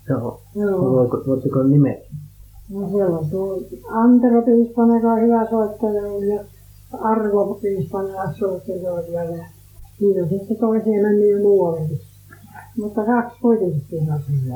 Joo. 0.08 0.40
Joo. 0.54 0.92
Voiko, 0.92 1.22
voitteko 1.26 1.62
nimeä? 1.62 1.98
No 2.70 2.88
siellä 2.90 3.18
on 3.18 3.30
tuo 3.30 3.62
Antero 3.88 4.42
Piispanen, 4.42 4.96
joka 4.96 5.12
on 5.12 5.20
hyvä 5.20 5.46
soittaja 5.50 6.02
ollut, 6.06 6.24
ja 6.24 6.44
Arvo 6.92 7.54
Piispanen 7.54 8.18
assuutti 8.18 8.72
soittaja. 8.80 9.24
Ja 9.24 9.44
on 10.22 10.28
sitten 10.28 10.56
toisia 10.56 11.02
mennyt 11.02 11.30
jo 11.30 11.38
muuallekin. 11.38 12.00
Mutta 12.78 13.04
kaksi 13.04 13.40
kuitenkin 13.40 13.82
siinä 13.90 14.14
on 14.14 14.20
kyllä 14.26 14.54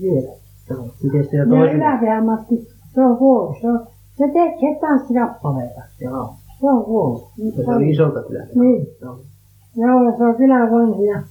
vielä. 0.00 0.32
Miten 1.02 1.28
siellä 1.30 1.54
Ja 1.54 1.58
toisella? 1.58 1.72
Yläpään 1.72 2.26
Matti, 2.26 2.68
se 2.94 3.00
on 3.00 3.16
kuollut. 3.16 3.56
Se, 3.60 3.68
on, 3.68 3.86
se 4.18 4.24
tekee 4.26 4.80
tanssikappaleita. 4.80 5.80
Joo. 6.00 6.34
Se 6.60 6.66
on 6.66 6.84
kuollut. 6.84 7.28
Se 7.36 7.70
oli 7.70 7.90
isolta 7.90 8.22
kyllä. 8.22 8.46
Niin. 8.54 8.86
Joo. 9.00 9.18
Joo, 9.76 10.04
ja 10.04 10.16
se 10.16 10.24
on 10.24 10.36
kylän 10.36 10.70
vanhi 10.70 11.06
ja 11.06 11.22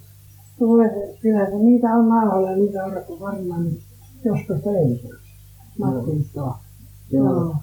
kyllä 1.21 1.45
se 1.49 1.57
niitä 1.57 1.87
on 1.87 2.09
nauhalla, 2.09 2.55
niitä 2.55 2.85
on 2.85 2.91
varmaan 3.19 3.63
niin 3.63 3.79
joskus 4.25 4.57
töissä. 4.63 5.07
Mattistoa. 5.79 6.59
Joo. 7.11 7.25
Joo. 7.25 7.55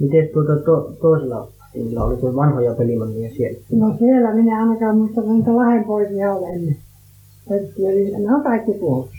Miten 0.00 0.28
tuota 0.32 0.56
to, 0.56 0.92
toisella 1.00 1.48
sillä 1.72 2.04
oliko 2.04 2.36
vanhoja 2.36 2.74
pelimanneja 2.74 3.30
siellä? 3.36 3.58
No 3.72 3.96
siellä 3.98 4.34
minä 4.34 4.62
ainakaan 4.62 4.98
muista, 4.98 5.20
että 5.20 5.32
niitä 5.32 5.56
Lahden 5.56 5.84
poikia 5.84 6.34
oli 6.34 6.54
ennen. 6.54 6.76
Oli, 7.50 8.10
ne 8.18 8.34
on 8.34 8.42
kaikki 8.42 8.72
kuollut. 8.72 9.10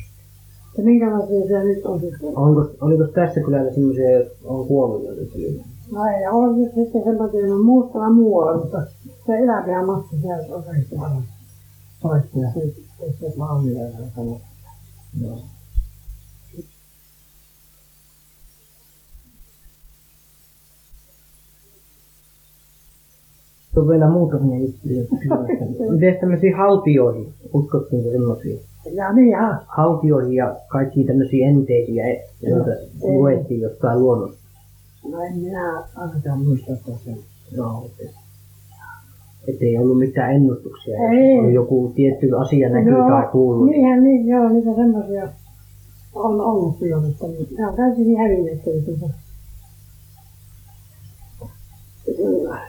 Ja 0.77 0.83
minkälaisia 0.83 1.47
siellä 1.47 1.63
nyt 1.63 1.85
on 1.85 1.99
sitten? 1.99 2.37
Onko, 2.37 2.69
oliko 2.81 3.03
tässä 3.07 3.41
kylällä 3.41 3.73
semmoisia, 3.73 4.11
jotka 4.11 4.33
on 4.45 4.67
kuollut 4.67 5.03
joita 5.05 5.31
pelimanneja? 5.33 5.65
No 5.91 6.05
ei 6.05 6.27
ole 6.27 6.57
nyt 6.57 6.75
sitten 6.75 7.03
semmoisia, 7.03 7.45
ne 7.45 7.53
on 7.53 7.65
muuttava 7.65 8.09
muualle, 8.09 8.57
mutta 8.57 8.83
se 9.25 9.39
Yläpään 9.39 9.85
Matti 9.85 10.15
siellä 10.21 10.55
on 10.55 10.63
kaikki 10.63 10.95
paljon. 10.95 11.23
soitti 12.01 12.39
ja 12.39 12.51
sitten 12.53 13.31
lauluja 13.37 13.83
ja 13.83 13.91
sanoi. 14.15 14.37
Joo. 15.21 15.39
Se 23.64 23.64
on 23.77 23.87
vielä 23.87 24.09
muutamia 24.09 24.59
juttuja. 24.59 25.03
Miten 25.93 26.17
tämmöisiä 26.19 26.57
haltioihin? 26.57 27.33
Uskottiinko 27.53 28.11
semmoisia? 28.11 28.57
Ja 28.93 29.13
niin 29.13 29.27
ihan. 29.27 29.61
Haltioihin 29.67 30.33
ja 30.33 30.55
kaikki 30.67 31.03
tämmöisiä 31.03 31.47
enteisiä, 31.47 32.05
joita 32.41 32.71
Ei. 32.71 33.17
luettiin 33.17 33.61
jostain 33.61 33.99
luonnosta. 33.99 34.37
No 35.11 35.21
en 35.21 35.37
minä 35.37 35.83
ainakaan 35.95 36.39
muista 36.45 36.71
sen. 37.05 37.17
Joo. 37.57 37.89
Että 39.47 39.65
ei 39.65 39.77
ollut 39.77 39.99
mitään 39.99 40.35
ennustuksia. 40.35 40.97
Ei. 40.97 41.39
Oli 41.39 41.53
joku 41.53 41.91
tietty 41.95 42.37
asia 42.37 42.69
näkyy 42.69 42.93
tai 42.93 43.27
kuuluu. 43.31 43.65
niinhän 43.65 44.03
niin, 44.03 44.27
joo, 44.27 44.49
niitä 44.49 44.75
semmoisia 44.75 45.29
on 46.15 46.41
ollut 46.41 46.81
jo, 46.81 47.01
mutta 47.01 47.25
ne 47.27 47.67
on 47.67 47.93
niin 47.97 48.17
hävinneet. 48.17 48.57
että 48.57 48.69
ei 48.69 48.81
tuota- 48.81 49.13
Kyllä. 52.05 52.61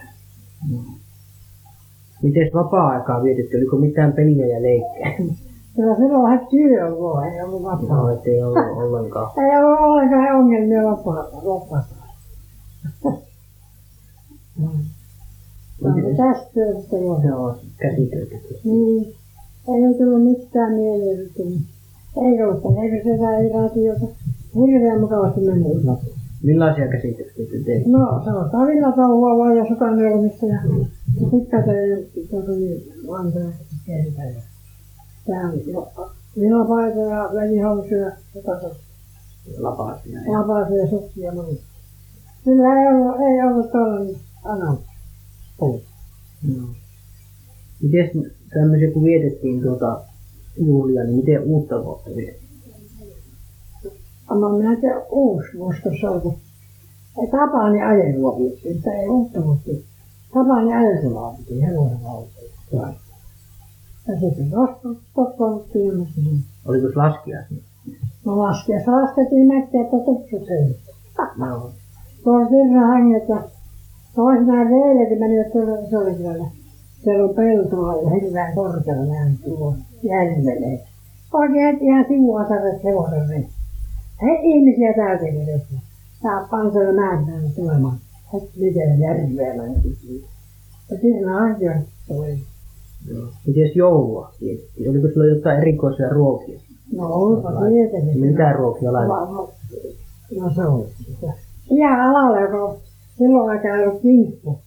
Miten 2.27 2.51
vapaa-aikaa 2.55 3.23
vietetty? 3.23 3.57
Oliko 3.57 3.77
mitään 3.77 4.13
peliä 4.13 4.47
ja 4.47 4.63
leikkejä? 4.63 5.33
Kyllä 5.77 5.97
silloin 5.97 6.23
vähän 6.23 6.47
työ 6.51 6.87
ollut, 6.87 7.25
ei 7.25 7.43
ollut 7.43 7.63
vapaa. 7.63 8.13
ettei 8.13 8.43
ollut 8.43 8.59
ollenkaan. 8.77 9.31
Ei 9.45 9.65
ollut 9.65 9.81
ollenkaan 9.81 10.37
ongelmia 10.37 10.83
vapaa. 10.85 11.25
vapaa. 11.47 11.85
No, 15.83 15.91
tästä 16.17 16.51
työstä 16.55 16.97
joo. 16.97 17.21
Joo, 17.29 17.57
käsityötä. 17.77 18.37
Niin, 18.65 19.05
ei 19.69 19.95
tullut 19.99 20.25
mitään 20.25 20.73
mieleen. 20.73 21.31
Ei 22.17 22.43
ollut, 22.43 22.63
eikö 22.83 23.05
se 23.05 23.11
ei 23.11 23.53
ratiota. 23.53 24.07
Hirveän 24.55 25.01
mukavasti 25.01 25.41
mennä 25.41 25.67
illat. 25.69 26.01
Millaisia 26.47 26.89
käsityötä 26.89 27.33
te 27.37 27.45
teitte? 27.65 27.91
No, 27.91 28.23
se 28.25 28.31
on 28.31 28.51
tavilla 28.51 28.97
vaan 29.39 29.57
ja 29.57 29.65
ja 31.21 31.27
pikkateen 31.31 32.07
tuota 32.31 32.51
niin, 32.51 32.83
vantaa 33.09 33.51
kehitä. 33.87 34.23
ja 35.29 35.41
on 35.41 35.61
jo 35.67 35.93
villapaita 36.41 37.01
ja 37.01 37.31
välihousuja, 37.35 38.13
tuota, 38.33 38.71
Lapasia. 39.59 40.21
lapaisia 40.27 40.91
sukkia 40.91 41.33
moni. 41.33 41.61
Kyllä 42.45 42.81
ei 42.81 42.95
ollut, 42.95 43.17
ei 43.21 43.43
ollut 43.49 43.71
tuollainen 43.73 44.17
anna 44.45 44.77
puu. 45.59 45.83
Joo. 46.57 46.69
Miten 47.83 48.33
tämmöisiä 48.55 48.91
kun 48.91 49.05
vietettiin 49.05 49.63
tuota 49.63 50.01
juhlia, 50.57 51.05
niin 51.05 51.17
miten 51.17 51.43
uutta 51.43 51.85
vuotta 51.85 52.11
vietettiin? 52.17 52.46
Anna 54.29 54.49
minä 54.49 54.71
uusi 55.11 55.57
muistossa 55.57 56.11
on, 56.11 56.21
kun 56.21 56.37
ei 57.19 57.27
Tapani 57.31 57.83
ajelua 57.83 58.39
viitti, 58.39 58.71
että 58.71 58.93
ei 58.93 59.09
uutta 59.09 59.45
vuotta. 59.45 59.71
Tapani 60.35 60.75
ajelua 60.75 61.35
viitti, 61.37 61.63
hevosen 61.63 61.99
valtoja. 62.05 62.95
Ja 64.09 64.21
sitten 64.21 64.51
kokoonnuttiin 65.15 65.87
jonnekin. 65.87 66.45
Oliko 66.67 66.87
laskiaisia? 66.95 67.63
No 68.25 68.39
laskiessa 68.39 68.93
laskettiin 68.93 69.49
näkkiä, 69.49 69.81
että 69.81 69.97
tuksut 70.05 70.51
ei. 70.51 70.77
Joo. 71.39 71.71
Tuolla 72.25 72.49
Sirran 72.49 72.89
hanget 72.89 73.29
ja 73.29 73.43
toisinaan 74.15 74.69
veillekin 74.71 75.19
menivät 75.19 75.53
tuolla 75.53 75.91
Solikylällä. 75.91 76.47
Siellä 77.05 77.25
on 77.25 77.35
peltoa 77.35 77.97
ja 77.97 78.11
hirveän 78.11 78.55
korkealla 78.55 79.05
näin 79.15 79.39
tuo 79.45 79.77
järvelle. 80.03 80.81
Oikein 81.33 81.79
ihan 81.81 82.05
sivuasaret 82.09 82.85
hevosen 82.85 83.29
reissu. 83.29 83.56
He 84.23 84.41
ihmisiä 84.43 84.93
reissu. 85.47 85.75
Saa 86.23 86.49
pansalla 86.51 86.93
mäen 86.93 87.27
päälle 87.27 87.51
tulemaan. 87.57 87.99
Heti 88.33 88.51
miten 88.61 89.01
järveä 89.01 89.55
meni. 89.57 89.97
Ja 91.21 91.31
hanki 91.31 91.69
on 91.69 91.83
tuli. 92.09 92.39
Joo. 93.09 93.29
Miten 93.47 93.71
joulua 93.75 94.33
vietettiin? 94.41 94.91
Oliko 94.91 95.09
sulla 95.15 95.27
jotain 95.27 95.59
erikoisia 95.59 96.09
ruokia? 96.09 96.61
No 96.93 97.07
olpa 97.15 97.53
tietenkin. 97.69 98.21
Mitä 98.21 98.53
ruokia 98.53 98.93
laitettiin? 98.93 100.43
No, 100.43 100.51
se 100.55 100.61
on. 100.61 100.87
Ihan 101.71 102.01
alalla, 102.01 102.41
joka 102.41 102.65
on 102.65 102.77
silloin 103.19 103.51
aikaa 103.51 103.73
ollut 103.73 104.03
kimppu. 104.03 104.59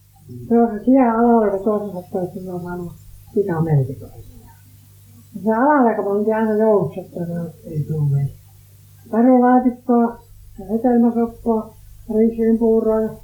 Se 0.48 0.60
on 0.60 0.80
sijaan 0.84 1.16
alalla, 1.16 1.46
joka 1.46 1.58
toisessa 1.58 2.02
toi 2.12 2.28
silloin 2.34 2.62
sanoa 2.62 2.94
sitä 3.34 3.60
merkitystä. 3.60 4.16
Se 5.44 5.52
alalla, 5.52 5.90
joka 5.90 6.02
pantiin 6.02 6.36
aina 6.36 6.54
jouluksi, 6.54 7.00
että 7.00 7.20
ei 7.64 7.84
tule. 7.88 8.39
Perulaatikkoa, 9.10 10.18
hetelmäsoppaa, 10.70 11.74
riisiinpuuroa, 12.14 13.16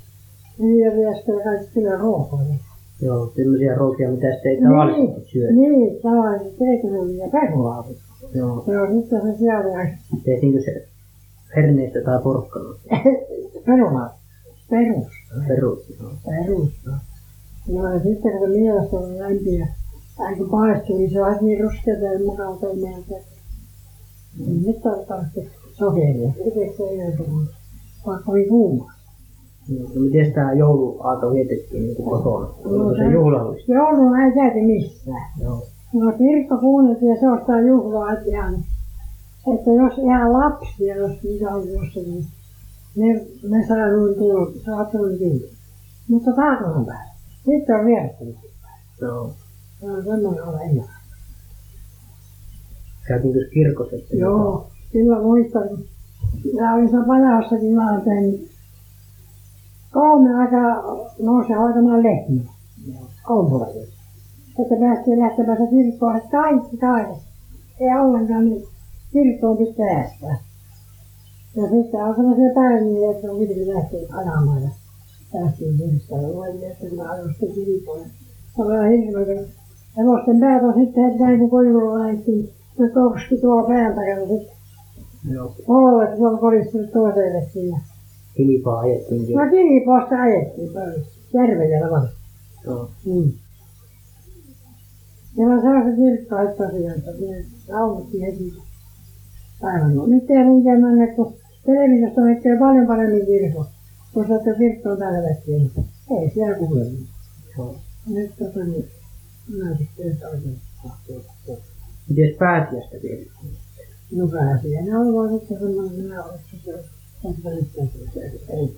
hiiriästä 0.59 1.33
ja 1.33 1.45
kaikki 1.45 1.71
kyllä 1.75 1.97
ruokoja. 1.97 2.55
Joo, 3.03 3.27
tämmöisiä 3.27 3.75
ruokia, 3.75 4.11
mitä 4.11 4.33
sitten 4.33 4.53
ei 4.53 4.63
tavallisesti 4.63 5.31
syödä. 5.31 5.53
Niin, 5.53 6.03
tavallisesti 6.03 6.59
teikö 6.59 6.89
ja 7.19 7.29
perulaatikko. 7.41 8.03
Joo. 8.35 8.63
Se 8.67 8.79
on 8.79 9.01
sitten 9.01 9.21
se 9.23 9.39
sijaan 9.39 9.89
Tehtiinkö 10.25 10.61
se 10.61 10.87
herneistä 11.57 12.01
tai 12.01 12.23
porkkanoista? 12.23 12.89
perulaatikko. 13.67 14.27
Perus. 14.71 15.07
Perus. 15.49 15.79
Perusta. 16.25 16.91
No 17.69 17.93
ja 17.93 18.01
sitten 18.01 18.39
kun 18.39 18.51
mielestä 18.51 18.97
on 18.97 19.19
lämpiä, 19.19 19.67
tai 20.17 20.37
kun 20.37 20.51
paistuu, 20.51 20.99
niin 20.99 21.11
se 21.11 21.23
on 21.23 21.37
niin 21.41 21.65
ruskeata 21.65 22.05
ja 22.05 22.19
mukava 22.19 22.59
se. 23.09 23.23
Niin 24.39 24.63
nyt 24.67 24.77
tarvitsee 25.09 25.66
sokeria. 25.79 26.33
Se 26.77 26.83
ei 26.83 27.05
ole 27.05 27.17
tullut, 27.17 27.49
vaikka 28.07 28.33
oli 28.33 28.47
kuuma. 28.49 28.93
Joo. 29.69 29.89
No 29.95 30.01
miten 30.01 30.33
tämä 30.33 30.53
jouluaato 30.53 31.33
vietettiin 31.33 31.83
niin 31.83 31.97
kuin 31.97 32.11
kotona? 32.11 32.55
Oliko 32.65 32.95
se 32.97 33.05
juhlallista? 33.05 33.73
Jouluna 33.73 34.25
ei 34.25 34.33
käyty 34.33 34.61
missään. 34.61 35.31
Joo. 35.41 35.67
No 35.93 36.13
kirkko 36.19 36.59
kuunneltiin 36.59 37.11
ja 37.11 37.21
se 37.21 37.29
on 37.29 37.39
sitä 37.41 37.61
juhlaa, 37.61 38.13
että 38.13 38.29
ihan, 38.29 38.55
että 39.55 39.71
jos 39.71 39.99
ihan 39.99 40.33
lapsia, 40.33 40.97
jos 40.97 41.23
niitä 41.23 41.49
on 41.55 41.69
jossakin, 41.69 42.05
niin 42.09 42.27
ne, 42.97 43.27
ne 43.49 43.67
saa 43.69 43.87
noin 43.87 44.15
tulla, 44.15 44.53
saa 44.65 44.91
noin 44.93 45.19
kiinni. 45.19 45.49
Mutta 46.09 46.33
taakon 46.33 46.87
päällä. 46.87 47.11
Sitten 47.45 47.77
on 47.77 47.87
vierettänyt. 47.87 48.37
Joo. 49.01 49.31
Se 49.81 49.91
on 49.91 50.05
semmoinen 50.05 50.45
olla 50.45 50.61
elämä. 50.61 50.97
Käytiinkö 53.09 53.41
kirkossa? 53.55 53.97
Joo, 54.11 54.67
silloin 54.97 55.23
muistan, 55.23 55.69
minä 56.45 56.75
olin 56.75 56.89
siinä 56.89 57.05
Pajassakin, 57.07 57.75
mä 57.75 57.93
olin 57.93 58.05
tehnyt 58.05 58.51
kolme 59.93 60.35
aikaa 60.35 60.73
nousi 61.23 61.53
hoitamaan 61.53 62.03
lehmiä. 62.03 62.51
Aamulla. 63.31 63.67
Että 64.59 64.77
päästiin 64.81 65.19
lähtemään 65.19 65.59
se 65.59 65.67
kirkkoon, 65.71 66.17
että 66.17 66.31
kaikki 66.31 66.77
kaikki. 66.77 67.21
Ei 67.81 67.99
ollenkaan, 68.01 68.45
niin 68.45 68.63
kirkkoon 69.13 69.57
pitää 69.57 69.87
päästä. 69.87 70.27
Ja 71.57 71.63
sitten 71.63 72.05
on 72.05 72.17
sellaisia 72.17 72.55
päiviä, 72.55 73.11
että 73.11 73.31
on 73.31 73.37
kuitenkin 73.37 73.75
lähtiin 73.75 74.15
ajamaan 74.15 74.63
ja 74.63 74.71
päästiin 75.33 75.77
kirkkoon. 75.77 76.33
Luin, 76.33 76.65
että 76.71 76.97
mä 76.97 77.11
ajoin 77.11 77.31
sitten 77.31 77.53
kirkkoon. 77.55 78.01
Se 78.57 78.63
oli 78.63 78.75
ihan 78.75 78.91
hirveä. 78.91 79.43
Hevosten 79.97 80.41
päät 80.41 80.63
on 80.63 80.75
sitten 80.75 81.05
heti 81.05 81.19
näin 81.19 81.39
kun 81.39 81.51
koivulla 81.51 81.99
lähdettiin. 81.99 82.51
Se 82.79 82.89
torski 82.95 83.37
tuolla 83.37 83.69
pään 83.69 83.95
takana 83.95 84.27
sitten. 84.29 84.56
Joo. 85.31 85.55
Polvet 85.67 86.17
tuolla 86.17 86.39
koristunut 86.39 86.93
toiselle 86.93 87.47
siinä. 87.53 87.81
Kilpaa 88.37 88.81
ajettiin 88.81 89.37
No 89.37 89.51
kirikosta 89.51 90.23
ajettiin 90.23 90.73
paljon. 90.73 91.05
Järvellä 91.35 91.91
vaan. 91.91 92.09
Joo. 92.65 92.91
Mm. 93.07 93.33
Siellä 95.35 95.55
on 95.55 95.61
sellaista 95.61 95.97
kirkkoa, 95.97 96.43
että 96.43 96.65
tosiaan, 96.65 96.99
että 96.99 97.11
lauluttiin 97.73 98.25
heti 98.25 98.55
päivän. 99.61 99.97
No, 99.97 100.07
nyt 100.07 100.31
ei 100.31 100.45
niinkään 100.45 100.81
mennä, 100.81 101.07
kun 101.07 101.35
televisiosta 101.67 102.21
näkee 102.21 102.59
paljon 102.59 102.87
paremmin 102.87 103.27
kirkko. 103.27 103.67
Kun 104.13 104.27
sä 104.27 104.33
olette 104.33 104.55
kirkkoon 104.59 104.99
täällä 104.99 105.29
väkkiä, 105.29 105.57
ei 106.21 106.31
siellä 106.35 106.57
kuule. 106.59 106.87
Joo. 107.59 107.77
Nyt 108.07 108.31
tota 108.39 108.65
niin, 108.65 108.89
mä 109.59 109.77
sitten 109.77 110.29
oikein. 110.31 110.61
Miten 112.09 112.35
pääsiäistä 112.39 112.97
vietettiin? 113.03 113.66
No 114.13 114.29
pääsiä. 114.29 114.83
Ne 114.83 114.99
oli 114.99 115.13
vaan 115.15 115.39
sitten 115.39 115.59
semmoinen, 115.59 115.93
minä 115.93 116.25
olen 116.25 116.41
sitten 116.51 116.75
tässä 117.23 117.51
nyt 117.99 118.17
ei. 118.49 118.77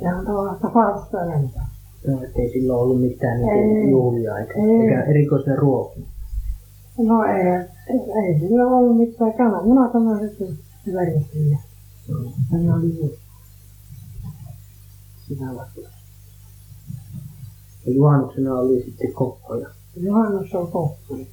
Se 0.00 0.14
on 0.14 0.26
tuollaista 0.26 0.70
falskaa 0.74 1.28
lentää. 1.28 1.68
Joo, 2.08 2.22
ettei 2.22 2.50
silloin 2.52 2.80
ollut 2.80 3.00
mitään 3.00 3.40
niin 3.42 3.90
juhlia 3.90 4.38
eikä, 4.38 4.52
Ei. 4.54 4.80
eikä 4.80 5.02
erikoisia 5.02 5.56
ruokia. 5.56 6.06
No 6.98 7.24
ei, 7.24 7.46
ei, 8.24 8.40
sillä 8.40 8.66
ollut 8.66 8.96
mitään 8.96 9.32
kananmunat 9.32 9.94
on 9.94 10.28
sitten 10.28 10.58
värjätty 10.94 11.38
ja 11.38 11.58
ne 12.50 12.74
oli 12.74 12.98
just 12.98 13.20
sitä 15.28 15.44
vasta. 15.44 15.80
Ja 17.86 17.92
juhannuksena 17.92 18.54
oli 18.54 18.82
sitten 18.82 19.12
kokkoja. 19.12 19.68
Juhannus 19.96 20.54
on 20.54 20.70
koppuri. 20.70 21.26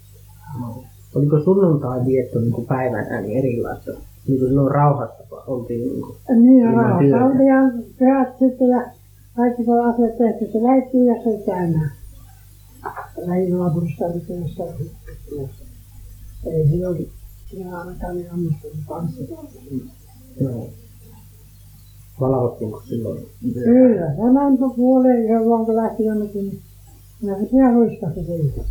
Oliko 1.15 1.43
sunnuntai 1.43 2.05
vietto 2.05 2.39
niin 2.39 2.51
kuin 2.51 2.67
päivänä 2.67 3.21
niin 3.21 3.37
erilaista? 3.37 3.91
Niin 3.91 4.39
kuin 4.39 4.49
silloin 4.49 4.71
rauhassa 4.71 5.23
oltiin 5.47 5.81
niin 5.81 6.01
kuin, 6.01 6.17
Niin, 6.43 6.73
rauhassa 6.73 7.25
oltiin 7.25 7.47
ja 7.47 7.61
pyhät 7.99 8.39
sitten 8.39 8.67
ja 8.67 8.81
kaikki 9.35 9.63
kun 9.63 9.85
asiat 9.85 10.17
tehty, 10.17 10.51
se 10.51 10.63
lähdettiin 10.63 11.05
ja 11.05 11.15
se 11.23 11.43
käymään. 11.45 11.91
Lähinaapurista 13.17 14.05
oli 14.05 14.19
työssä. 14.19 14.63
Ei 16.45 16.67
se 16.67 16.87
oli. 16.87 17.09
Siinä 17.49 17.79
ainakaan 17.79 18.15
niin 18.15 18.31
ammustunut 18.31 18.77
tanssit. 18.87 19.29
joo. 20.41 20.69
Valvottiinko 22.19 22.81
silloin? 22.81 23.25
Kyllä, 23.53 24.15
se 24.15 24.33
lämpö 24.33 24.65
puoleen 24.75 25.25
ihan 25.25 25.49
vaan 25.49 25.65
kun 25.65 25.75
lähti 25.75 26.05
jonnekin, 26.05 26.45
niin 26.45 26.61
kyllä 27.19 27.37
se 27.37 27.49
siellä 27.49 27.73
huiskasi 27.73 28.25
siitä. 28.25 28.61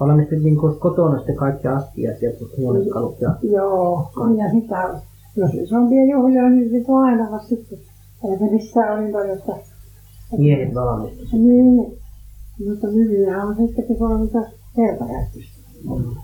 Valmistettiinko 0.00 0.72
kotona 0.72 1.16
sitten 1.16 1.36
kaikki 1.36 1.68
astiat 1.68 2.22
ja 2.22 2.30
huonekalut 2.56 3.20
ja 3.20 3.36
Joo, 3.42 4.10
ja 4.36 4.50
sitä, 4.50 5.00
jos 5.36 5.54
isompia 5.54 6.04
juhlia, 6.04 6.48
niin 6.48 6.70
se 6.70 6.92
on 6.92 7.04
aina 7.04 7.30
vasta 7.30 7.48
sitten. 7.48 7.78
Ei 8.24 8.38
se 8.38 8.44
missään 8.44 8.92
ole 8.92 9.00
niin 9.00 9.12
paljon, 9.12 9.38
että 9.38 9.52
miehet 10.38 10.74
valmistivat? 10.74 11.32
Niin, 11.32 11.98
mutta 12.68 12.86
nykyään 12.86 13.48
on 13.48 13.56
sitten, 13.56 13.96
kun 13.96 14.12
on 14.12 14.20
niitä 14.20 14.50
kertakäyttöistä. 14.76 15.60
Mm. 15.84 16.14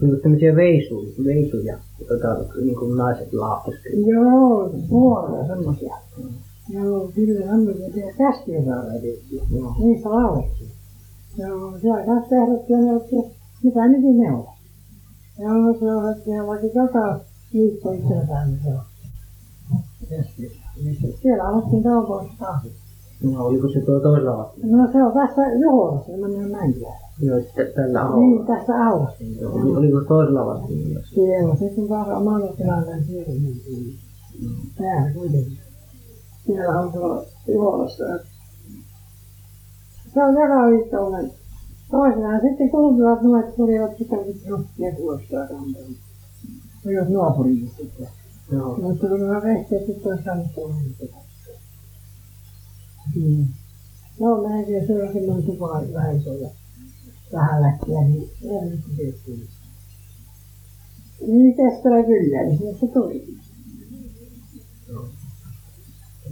Niin 0.00 0.10
kuin 0.10 0.20
tämmöisiä 0.22 0.56
veisuja, 0.56 1.10
veisuja 1.24 1.78
joita 2.10 2.28
niin 2.64 2.76
kuin 2.76 2.96
naiset 2.96 3.32
laapiskelivat. 3.32 4.08
Joo, 4.08 4.70
vuoroja 4.90 5.46
semmoisia. 5.46 5.96
Joo, 6.68 7.10
kyllä 7.14 7.46
semmoisia 7.46 8.06
ja 8.06 8.12
käskiösaara 8.18 8.92
tehtiin. 8.92 9.42
Joo. 9.50 9.74
Niistä 9.78 10.08
laulettiin. 10.10 10.70
Joo, 11.38 11.78
siellä 11.80 12.04
kanssa 12.06 12.28
tehdettiin 12.28 12.78
ja 12.78 12.84
ne 12.84 12.96
otti, 12.96 13.16
mitä 13.62 13.88
nyt 13.88 14.16
ne 14.16 14.32
on. 14.32 14.46
Joo, 15.38 15.78
se 15.78 15.84
on, 15.94 16.12
että 16.12 16.46
vaikka 16.46 16.66
joka 16.74 17.20
viikko 17.54 17.92
itseltään 17.92 18.48
niin 18.50 18.60
se. 18.64 18.70
Niin 20.84 20.96
se- 21.00 21.16
Siellä 21.22 21.44
alettiin 21.48 21.82
kaupoissa 21.82 22.32
kahvit. 22.38 22.72
No, 23.22 23.44
oliko 23.46 23.68
se 23.68 23.80
tuo 23.80 24.00
toisella 24.00 24.42
asti? 24.42 24.60
No 24.64 24.88
se 24.92 25.02
on 25.04 25.12
tässä 25.12 25.42
Juholassa, 25.62 26.06
se 26.12 26.16
menee 26.16 26.46
Mänkilään. 26.48 27.00
Joo, 27.22 27.40
tällä 27.74 27.86
Niin, 27.86 27.96
alueella. 28.12 28.46
tässä 28.46 28.72
aulassa. 28.86 29.24
Oli- 29.52 29.76
Oliko 29.76 30.00
toisella 30.08 30.46
vasta? 30.46 30.66
Siellä 31.14 31.56
sitten 31.56 31.88
taas 31.88 32.08
omalla 32.08 32.52
tilallaan 32.56 33.04
siellä 33.04 33.32
niin 33.32 33.98
täällä 34.78 35.10
kuitenkin. 35.14 35.58
Siellä 36.48 36.80
on 36.80 36.92
tuolla 36.92 37.24
Juholassa. 37.48 38.04
Se 40.14 40.24
on 40.24 40.34
joka 40.34 40.66
viikkoinen. 40.70 41.32
Toisinaan 41.90 42.40
sitten 42.40 42.70
kulkivat 42.70 43.22
nuoret 43.22 43.56
tulivat 43.56 43.98
sitä 43.98 44.16
sitten 44.16 44.50
rukkia 44.50 44.92
kuostaa 44.92 45.46
kantamaan. 45.46 45.94
Tulivat 46.82 47.08
naapuriin 47.08 47.70
sitten. 47.76 48.08
Joo. 48.52 48.76
Mutta 48.76 49.08
kun 49.08 49.20
nämä 49.20 49.42
vehkeet 49.42 49.86
sitten 49.86 50.12
on 50.12 50.18
saanut 50.24 50.46
tuolla 50.54 50.74
Mm. 53.16 53.46
Joo, 54.20 54.48
meidänkin 54.48 54.86
se 54.86 55.02
on 55.02 55.12
semmoinen 55.12 55.46
tupa 55.46 55.68
vähän 55.94 56.16
ja 56.40 56.48
vähän 57.32 57.62
läkkiä, 57.62 58.00
niin 58.00 58.30
erityisesti 58.42 58.96
tehtiin. 58.96 59.48
Niin 61.26 61.56
keskellä 61.56 62.02
kyllä, 62.02 62.42
niin 62.42 62.78
se 62.80 62.86
tuli. 62.86 63.38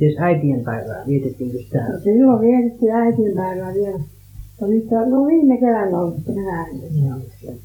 Miten 0.00 0.22
äitien 0.22 0.64
päivää? 0.64 1.06
Vietettiinkö 1.06 1.58
sitä? 1.58 1.88
No 1.92 2.00
silloin 2.00 2.40
vietettiin 2.40 2.92
äitienpäivää 2.92 3.74
vielä. 3.74 4.00
Ja 4.60 4.66
nyt, 4.66 4.90
no 4.90 5.26
viime 5.26 5.56
keväänä 5.56 6.16
sitten 6.16 6.34
minä 6.34 7.14
ollut 7.14 7.32
siellä. 7.40 7.60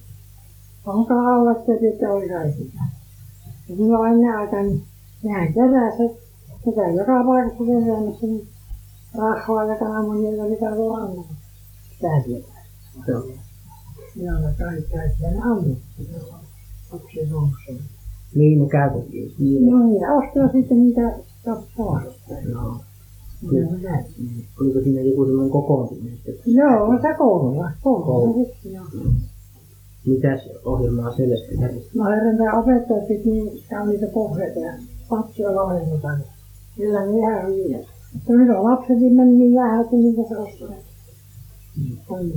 Onko 0.86 1.14
hauvat 1.14 1.68
ja 1.68 1.80
sitten 1.80 2.12
oli 2.12 2.30
kaikista. 2.30 2.84
Ja 3.70 3.76
silloin 3.76 4.14
ennen 4.14 4.38
aikaa, 4.38 4.64
niin 4.64 4.82
nehän 5.24 5.53
keräsi. 5.53 6.22
Se 6.66 6.72
käy 6.76 6.95
joka 6.95 7.24
paikassa 7.24 7.64
keräämässä, 7.66 8.28
niin 8.28 8.48
rahaa 9.18 9.66
ja 9.66 9.76
kananmunia 9.76 10.45
mitä 10.45 10.78
voi 10.78 11.02
antaa. 11.02 11.36
Sitä 11.94 12.08
tietää. 12.26 12.66
Joo. 13.08 13.24
Joo, 14.16 14.40
ja 14.40 14.53
kaikki 14.58 14.91
kaikki. 14.98 15.24
Ja 15.24 15.32
ne 15.32 15.41
ampui. 15.41 15.78
Lapsien 16.91 17.30
nousuun. 17.30 17.80
Mihin 18.36 18.60
ne 18.60 18.70
käytettiin? 18.70 19.66
Ne? 19.66 19.72
No 19.72 19.88
niin, 19.88 20.02
ja 20.02 20.14
ostaa 20.14 20.52
sitten 20.52 20.80
niitä 20.84 21.02
Joo. 22.49 22.76
Oliko 24.61 24.80
siinä 24.84 25.01
joku 25.01 25.26
semmoinen 25.26 25.51
kokoontuminen 25.51 26.15
sitten? 26.15 26.35
Joo, 26.45 27.01
se 27.01 27.18
koululla. 27.18 27.72
Koululla 27.81 28.45
sitten, 28.45 28.72
joo. 28.72 28.85
Mitäs 30.05 30.49
ohjelmaa 30.65 31.15
selvästi 31.15 31.55
järjestettiin? 31.61 32.03
No 32.03 32.09
herran 32.09 32.38
tämä 32.38 32.59
opettajat 32.59 33.07
piti 33.07 33.31
niin 33.31 33.63
kauniita 33.69 34.05
pohjeita 34.13 34.59
ja 34.59 34.73
lapsia 35.09 35.49
ohjelmata. 35.49 36.07
Kyllä 36.76 37.05
ne 37.05 37.18
ihan 37.18 37.47
hyviä. 37.47 37.80
Mutta 38.13 38.34
nyt 38.34 38.49
on 38.49 38.63
lapset 38.63 38.97
niin 38.97 39.39
niin 39.39 39.55
vähän, 39.55 39.81
että 39.81 39.95
niitä 39.95 40.22
se 40.30 40.38
ostaa. 40.38 40.77
Mm. 41.77 42.31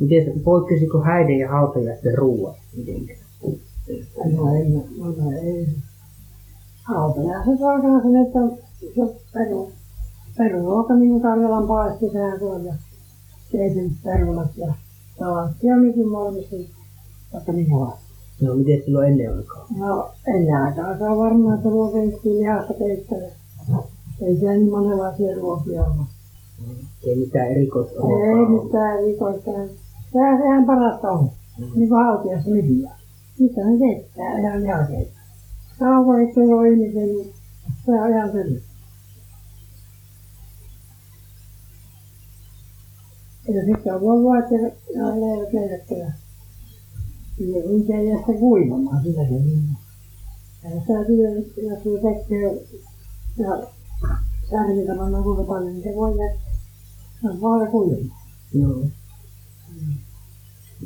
Miten 0.00 0.24
se, 0.24 0.40
poikkesiko 0.44 1.00
häiden 1.00 1.38
ja 1.38 1.48
hautajaisten 1.48 2.18
ruuat? 2.18 2.56
Miten? 2.76 3.08
No 4.32 4.54
ei, 4.54 4.70
no, 4.70 4.84
no 4.98 5.30
ei. 5.42 5.66
Se 6.86 7.64
alkaa 7.64 8.02
sen, 8.02 8.16
että 8.16 8.38
se 8.94 9.14
peru, 9.32 9.70
peruruoka 10.38 10.94
niin 10.94 11.10
kuin 11.10 11.22
Karjalan 11.22 11.68
paisti, 11.68 12.10
sehän 12.10 12.38
se 12.38 12.44
on 12.44 12.64
ja 12.64 12.74
keitin 13.52 13.92
perunat 14.04 14.56
ja 14.56 14.74
salattia 15.18 15.76
nyky 15.76 16.00
valmistin, 16.12 16.68
vaikka 17.32 17.52
minkälaista. 17.52 18.10
No 18.42 18.54
miten 18.54 18.82
silloin 18.84 19.08
ennen 19.08 19.36
aikaa? 19.36 19.66
No, 19.78 20.10
ennen 20.26 20.56
aikaa 20.56 20.98
se 20.98 21.04
on 21.04 21.18
varmaan, 21.18 21.56
että 21.56 21.68
ruokeittiin 21.68 22.38
lihasta 22.38 22.74
keittänyt. 22.74 23.30
Ei 24.22 24.36
siellä 24.36 24.56
niin 24.56 24.70
monenlaisia 24.70 25.36
ruokia 25.36 25.82
ole. 25.84 26.06
Ei 27.06 27.16
mitään 27.16 27.48
erikoisruokaa 27.48 28.26
Ei 28.26 28.34
ollut. 28.34 28.64
mitään 28.64 28.98
erikoista. 28.98 29.50
Sehän 30.12 30.38
sehän 30.38 30.64
parasta 30.66 31.10
on. 31.10 31.30
Niin 31.74 31.88
kuin 31.88 32.04
haltiassa 32.04 32.50
nykyään. 32.50 32.96
Mitä 33.38 33.60
ne 33.64 33.78
keittää, 33.78 34.38
ihan 34.38 34.64
ihan 34.64 34.86
keittää. 34.86 35.19
On 35.80 36.66
ihmisiä, 36.66 37.06
niin 37.06 37.32
se 37.86 37.90
on 37.90 38.10
ihan 38.10 38.32
selvä. 38.32 38.60
Ja 43.48 43.64
sitten 43.64 43.94
on 43.94 44.00
voivat 44.00 44.50
ja 44.50 44.58
ja 44.94 45.06
leivät 45.06 45.52
leivottuja. 45.52 46.10
Ja 47.38 47.68
niitä 47.68 47.94
ei 47.94 48.08
jää 48.08 48.18
sitä 48.18 48.38
kuivamaan, 48.38 49.02
sitä 49.02 49.20
se 49.22 49.30
niin. 49.30 49.76
Ja 50.64 50.70
jos 50.70 50.84
sä 50.86 51.04
tiedät, 51.06 51.46
jos 51.56 51.82
sulla 51.82 52.00
tekee 52.00 52.66
ja 53.38 53.66
särmitä 54.50 54.94
pannaan 54.96 55.24
kuinka 55.24 55.42
paljon, 55.42 55.72
niin 55.72 55.82
se 55.82 55.96
voi. 55.96 56.16
Se 57.22 57.30
on 57.30 57.40
vaan 57.40 57.70
kuivamaan. 57.70 58.20
Joo. 58.54 58.99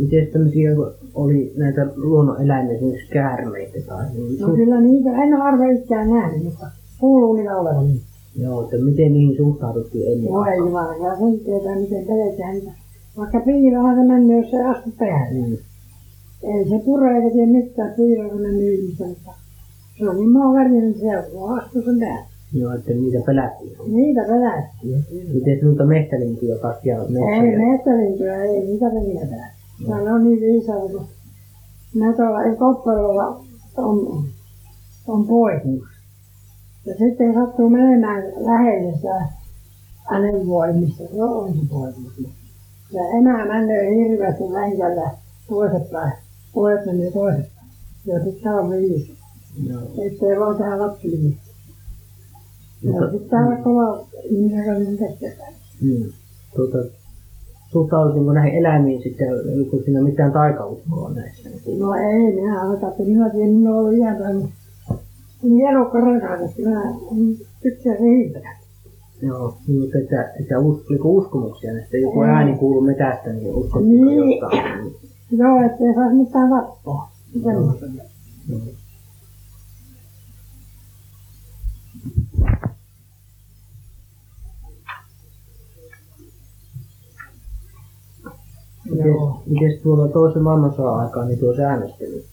Miten 0.01 0.27
tämmöisiä 0.33 0.71
oli 1.15 1.53
näitä 1.57 1.87
luonnoneläimiä, 1.97 2.75
esimerkiksi 2.75 3.13
käärmeitä 3.13 3.79
tai 3.87 4.05
niin? 4.15 4.41
No 4.41 4.49
kyllä 4.55 4.81
niitä, 4.81 5.11
en 5.11 5.35
ole 5.35 5.43
harva 5.43 5.65
ikään 5.65 6.11
nähnyt, 6.11 6.45
mutta 6.45 6.67
kuuluu 7.01 7.37
niitä 7.37 7.57
olevan. 7.57 7.87
Joo, 8.37 8.65
että 8.65 8.77
miten 8.85 9.13
niihin 9.13 9.37
suhtauduttiin 9.37 10.13
ennen? 10.13 10.33
No 10.33 10.45
ei 10.45 10.59
jumala, 10.59 11.17
sen 11.19 11.41
tietää 11.45 11.77
miten 11.81 12.07
peletään 12.07 12.55
niitä. 12.55 12.73
Vaikka 13.17 13.41
piilohan 13.41 13.97
se 13.97 14.03
menee, 14.03 14.41
jos 14.41 14.51
se 14.51 14.65
astu 14.65 14.91
päälle. 14.99 15.49
Mm. 15.49 15.57
Ei 16.43 16.69
se 16.69 16.85
pure 16.85 17.17
eikä 17.17 17.31
tiedä 17.31 17.53
mitään 17.53 17.95
piilolla 17.97 18.35
mennyt 18.35 18.79
ihmistä, 18.79 19.05
mutta 19.07 19.33
se 19.99 20.09
on 20.09 20.17
niin 20.17 20.33
maan 20.33 20.55
värinen, 20.55 20.95
se 20.95 21.07
on 21.35 21.59
astu 21.59 21.83
sen 21.83 21.99
päälle. 22.01 22.25
Joo, 22.53 22.73
että 22.73 22.93
niitä 22.93 23.19
pelättiin. 23.27 23.73
Niitä 23.87 24.21
pelättiin. 24.29 25.05
Miten 25.35 25.59
noita 25.63 25.85
mehtälintuja 25.85 26.59
kaikkia 26.59 26.97
Ei 27.03 27.11
metsäjä? 27.11 27.59
metsälintuja, 27.59 28.45
ei 28.45 28.67
niitä 28.67 28.87
pelätä. 28.91 29.54
Ja 29.89 29.97
ne 29.97 30.13
on 30.13 30.25
niin 30.25 30.41
viisaita, 30.41 30.99
kun 30.99 31.07
mä 31.95 32.13
tuolla 32.13 32.43
ei 32.43 32.57
kopparolla 32.57 33.45
on, 33.77 34.25
on 35.07 35.27
poikinut. 35.27 35.85
Ja 36.87 36.95
sitten 36.95 37.35
sattuu 37.35 37.71
menemään 37.71 38.23
lähelle 38.37 38.97
sitä 38.97 39.27
hänen 40.11 40.47
voimista, 40.47 41.05
se 41.15 41.23
on 41.23 41.55
se 41.55 41.61
poikinut. 41.71 42.13
Ja 42.93 43.01
emä 43.19 43.45
menee 43.45 43.97
hirveästi 43.97 44.45
länkällä 44.53 45.11
toisepäin, 45.49 46.13
pojat 46.55 46.87
menee 46.87 47.11
toisepäin. 47.11 47.69
Ja 48.07 48.25
sitten 48.25 48.53
on 48.53 48.71
viisi, 48.71 49.17
Joo. 49.67 49.83
ettei 49.83 50.41
voi 50.41 50.55
tehdä 50.59 50.79
lapsille 50.79 51.17
mitään. 51.17 51.45
Ja 52.83 53.11
sitten 53.11 53.31
täällä 53.31 53.57
kova 53.57 54.07
ihminen 54.25 54.65
kanssa 54.65 55.05
tekee. 55.07 55.37
mm. 55.81 56.13
tuota, 56.57 56.79
suhtauduttiinko 57.75 58.33
näihin 58.33 58.59
eläimiin 58.59 59.03
sitten, 59.03 59.29
oliko 59.55 59.77
siinä 59.85 60.03
mitään 60.03 60.33
taikauskoa 60.33 61.11
näissä? 61.15 61.49
No 61.79 61.95
ei, 61.95 62.35
minä 62.35 62.75
että 62.75 63.03
minä 63.03 63.31
tiedän, 63.31 63.55
minä 63.55 63.75
olen 63.75 63.99
iän 63.99 64.17
niin 65.43 65.69
elokka 65.69 66.01
rakas, 66.01 66.41
että 66.51 66.63
minä 66.63 66.83
tykkää 67.63 67.97
se 67.97 68.03
hirveä. 68.03 68.57
Joo, 69.23 69.55
niin, 69.69 69.81
mutta 69.81 69.99
että, 69.99 70.33
että 70.41 70.59
us, 70.59 70.85
uskomuksia 71.05 71.73
näistä? 71.73 71.97
Joku 71.97 72.23
ääni 72.23 72.57
kuuluu 72.57 72.81
metästä, 72.81 73.33
niin 73.33 73.55
uskotko 73.55 73.81
Niin. 73.81 74.31
jostain? 74.31 74.93
Joo, 75.31 75.63
ettei 75.67 75.95
saisi 75.95 76.15
mitään 76.17 76.51
tappaa. 76.51 77.13
Semmoista. 77.43 77.87
Joo. 78.49 78.61
Mites 89.47 89.83
tuolla 89.83 90.09
toisen 90.09 90.43
maailmansodan 90.43 91.01
aikaan, 91.01 91.29
niin 91.29 91.39
tuo 91.39 91.57
säännöstely? 91.57 92.25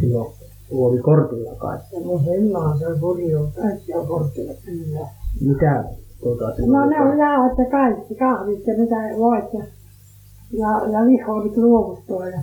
Silloin 0.00 0.32
oli 0.70 0.98
kortilla 0.98 1.54
kai. 1.54 1.78
Semmoisellaan 1.90 2.78
se 2.78 2.84
purjoo 3.00 3.48
kaikkia 3.56 4.00
kortilla 4.06 4.52
kyllä. 4.64 5.08
Mitä 5.40 5.84
tuota 6.20 6.44
No 6.44 6.82
oli 6.82 6.90
ne 6.90 7.00
on 7.00 7.18
jauhot 7.18 7.58
ja 7.58 7.64
kaikki, 7.70 8.14
kahvit 8.14 8.66
ja 8.66 8.74
mitä 8.78 8.96
voit 9.18 9.52
ja, 9.52 9.64
ja, 10.52 10.90
ja 10.92 11.06
lihoa 11.06 11.44
nyt 11.44 11.56
luovuttua 11.56 12.28
ja 12.28 12.42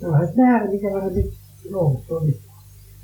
se 0.00 0.06
on 0.06 0.26
se 0.26 0.42
määrä, 0.42 0.70
mikä 0.70 0.90
varmaan 0.92 1.14
nyt 1.14 1.32
luovuttua. 1.70 2.22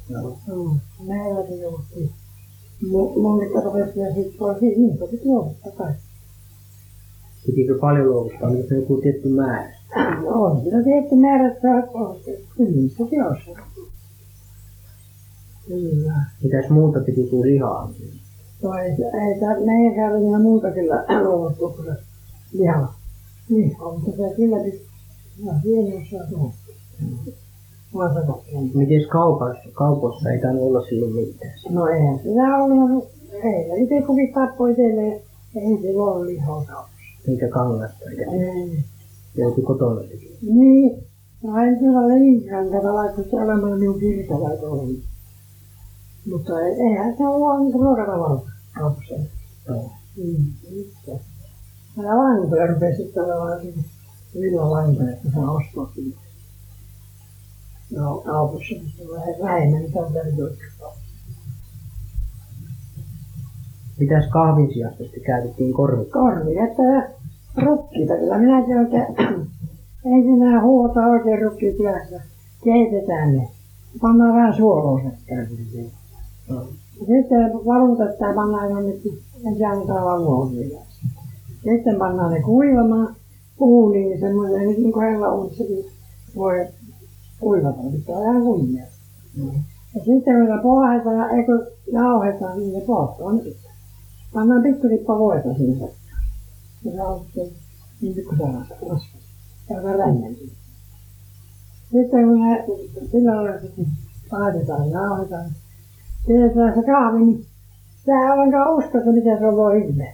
Joo. 0.08 0.36
No, 0.46 0.76
meilläkin 1.06 1.60
joutui. 1.60 2.08
Mulle 2.90 3.62
rupesi 3.64 4.00
ja 4.00 4.14
sitten 4.14 4.40
voi 4.40 4.60
siis 4.60 4.78
niin 4.78 4.98
kuin 4.98 5.20
luovuttaa 5.24 5.72
kaikki. 5.72 6.05
Pitikö 7.46 7.78
paljon 7.80 8.10
luovuttaa? 8.10 8.48
Oliko 8.48 8.68
se 8.68 8.74
joku 8.74 8.96
tietty 8.96 9.28
määrä? 9.28 9.76
On 10.24 10.62
siinä 10.62 10.82
tietty 10.82 11.14
määrä, 11.14 11.52
että 11.52 11.68
on 11.94 12.16
kyllä 12.56 12.88
se 12.88 13.04
teossa. 13.10 13.62
Kyllä. 15.68 16.14
Mitäs 16.42 16.70
muuta 16.70 17.00
piti 17.00 17.26
kuin 17.30 17.42
lihaa? 17.42 17.90
No 18.62 18.74
ei, 18.74 18.90
ei 18.90 19.40
tää, 19.40 19.60
meidän 19.60 19.94
käydä 19.94 20.20
vielä 20.20 20.38
muuta 20.38 20.70
kyllä 20.70 21.04
luovuttu 21.22 21.68
kuin 21.68 21.86
se 21.86 22.02
liha. 22.52 22.94
Niin, 23.48 23.76
on 23.80 24.00
mutta 24.00 24.28
se 24.28 24.34
kyllä 24.36 24.56
piti. 24.64 24.86
No, 25.44 25.52
pieni 25.62 25.96
osa 25.96 26.24
tuo. 26.30 26.52
Mä 27.94 28.14
sanon. 28.14 28.70
Mites 28.74 29.06
kaupassa? 29.06 29.68
Kaupoissa 29.72 30.30
ei 30.30 30.40
tainnut 30.40 30.64
olla 30.64 30.86
silloin 30.86 31.14
mitään. 31.14 31.52
No 31.70 31.86
eihän 31.86 32.18
sitä 32.18 32.56
ollut, 32.64 33.08
ei 33.32 33.82
itse 33.82 34.02
kukin 34.06 34.32
tappoi 34.34 34.70
itselleen, 34.70 35.20
ei 35.56 35.82
se 35.82 36.00
ollut 36.00 36.26
lihaa 36.26 36.64
kaupassa. 36.66 36.95
Eikä 37.28 37.48
kangasta 37.48 38.04
eikä 38.10 38.22
Ei. 38.30 38.84
joutui 39.36 39.64
kotona 39.64 40.00
tekemään. 40.00 40.38
Niin, 40.42 41.04
no 41.42 41.58
ei 41.64 41.76
kyllä 41.76 41.92
laittoi 42.94 43.24
se 43.30 43.36
olemaan 43.36 43.78
minun 43.78 44.00
tuolla. 44.56 44.98
Mutta 46.30 46.60
ei- 46.60 46.74
eihän 46.80 47.16
se 47.16 47.26
ole 47.26 47.40
vaan 47.40 47.72
ruokatavalla 47.72 48.50
kaupassa. 48.74 49.14
Joo. 49.68 49.90
Mm. 50.16 50.52
Mä 51.96 52.16
lankoja 52.18 52.66
rupesi 52.66 53.02
sitten 53.02 53.24
olemaan 53.24 53.60
villalankoja, 54.40 55.10
että 55.12 55.28
saa 55.34 55.50
ostaa. 55.52 55.92
No 57.90 58.16
kaupassa 58.26 58.68
sitten 58.68 59.08
vähän 59.12 59.34
vähemmän, 59.42 59.92
se 59.92 59.98
on 59.98 60.12
ottaa. 60.44 61.05
Mitäs 64.00 64.26
kahvin 64.30 64.74
sijasta 64.74 65.04
sitten 65.04 65.22
käytettiin 65.22 65.72
korvit? 65.72 66.10
Korvi, 66.10 66.58
että 66.58 67.10
rukkiita, 67.56 68.16
kyllä 68.16 68.38
minäkin 68.38 68.78
oikein 68.78 69.06
ensinnäkin 70.14 70.62
huolta 70.62 71.06
oikein 71.06 71.42
rukkityössä. 71.42 72.20
Keitetään 72.64 73.36
ne. 73.36 73.48
Pannaan 74.00 74.34
vähän 74.34 74.56
suolaa 74.56 75.10
sekaan. 75.10 75.46
Joo. 76.50 76.66
Sitten 76.98 77.52
valutetaan 77.66 78.30
ja 78.30 78.34
pannaan 78.34 78.70
jonnekin, 78.70 79.18
ensin 79.46 79.66
annetaan 79.66 80.04
valua. 80.04 80.50
Sitten 81.64 81.96
pannaan 81.98 82.32
ne 82.32 82.42
kuivamaan 82.42 83.14
uuniin 83.60 84.20
semmoisen, 84.20 84.68
niin 84.68 84.92
kuin 84.92 85.10
hellauunissakin 85.10 85.84
voi 86.36 86.66
kuivata, 87.40 87.78
pitää 87.92 88.22
ihan 88.22 88.42
kuivia. 88.42 88.84
Ja 89.94 90.04
sitten 90.04 90.34
kun 90.34 90.56
ne 90.56 90.62
pohjataan, 90.62 91.30
eikö 91.30 91.66
jauhetaan, 91.92 92.58
niin 92.58 92.72
ne 92.72 92.80
polttaa 94.36 94.58
ne 94.58 94.62
pitää. 94.62 94.62
Pannaan 94.62 94.62
pikkulippa 94.62 95.18
voita 95.18 95.54
sinne 95.54 95.74
sekaan. 95.74 96.22
Ja 96.84 96.92
se 96.92 97.02
on 97.02 97.24
sitten 97.24 97.48
niin 98.00 98.14
pikkusen 98.14 98.54
raskas. 98.54 99.02
Ja 99.70 99.82
vähän 99.82 99.98
rännämpi. 99.98 100.52
Sitten 101.92 102.28
kun 102.28 102.40
ne 102.40 102.64
sillä 103.10 103.36
lailla 103.36 103.60
sitten 103.60 103.86
laitetaan 104.32 104.90
ja 104.90 105.00
jauhetaan, 105.00 105.50
Tiedetään 106.26 106.74
se 106.74 106.82
kahvi, 106.86 107.18
niin 107.18 107.46
sitä 107.98 108.12
ei 108.12 108.30
ollenkaan 108.32 108.76
uskota, 108.76 109.12
miten 109.12 109.38
se 109.38 109.46
on 109.46 109.56
voi 109.56 109.88
hyvä. 109.88 110.04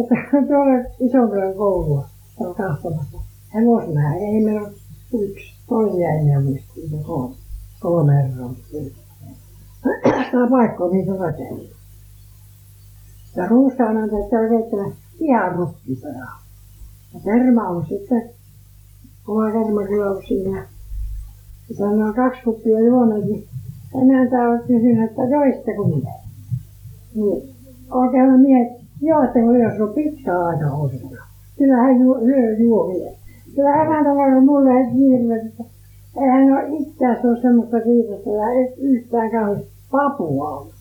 Että 0.00 0.14
tuolla 0.48 0.84
Isonkylän 1.00 1.54
koulua 1.54 2.08
on 2.40 2.54
katsomassa. 2.54 3.18
Hevosmäärä, 3.54 4.14
ei 4.14 4.44
meillä 4.44 4.60
ole 4.60 4.72
yksi, 5.22 5.54
toisia 5.68 6.08
enää 6.08 6.40
muista, 6.40 6.72
kolme. 7.06 7.34
Kolme 7.80 8.12
herraa. 8.14 8.54
Sitä 10.24 10.50
paikkaa, 10.50 10.88
mihin 10.88 11.04
se 11.04 11.12
on 11.12 11.18
rakentunut. 11.18 11.73
Ja 13.36 13.46
ruuska 13.46 13.84
on 13.84 14.04
että 14.04 14.36
on 14.36 14.48
keittämä 14.48 14.90
ihan 15.20 15.54
rukkista 15.54 16.08
ja 16.08 16.26
kerma 17.24 17.68
on 17.68 17.86
sitten, 17.88 18.30
oma 19.28 19.50
kyllä 19.86 20.10
on 20.10 20.22
siinä. 20.28 20.66
Ja 21.68 21.76
sanoo 21.76 22.12
kaksi 22.12 22.42
kuppia 22.44 22.80
juoneet, 22.80 23.24
niin 23.24 23.44
emäntä 24.02 24.48
on 24.48 24.60
kysynyt, 24.66 25.10
että 25.10 25.22
joitteko 25.24 25.84
minä? 25.84 26.10
Niin 27.14 27.54
oikein 27.90 28.30
mä 28.30 28.36
mietin, 28.36 28.86
joitteko 29.02 29.52
jos 29.52 29.80
on 29.80 29.94
pitkä 29.94 30.44
aika 30.44 30.66
osana. 30.72 31.26
Kyllä 31.58 31.76
hän 31.76 32.00
juo, 32.00 32.20
syö 32.20 32.58
juomia. 32.58 33.12
Kyllä 33.54 33.82
emäntä 33.82 34.10
on 34.10 34.44
mulle 34.44 34.94
hirveästi, 34.94 35.48
että 35.48 35.64
eihän 36.20 36.52
ole 36.52 36.78
itseään 36.78 37.26
ole 37.26 37.40
semmoista 37.42 37.80
kiitosta 37.80 38.30
ja 38.30 38.46
yhtään 38.78 39.30
kauheasti 39.30 39.70
papua 39.90 40.50
ollut. 40.50 40.73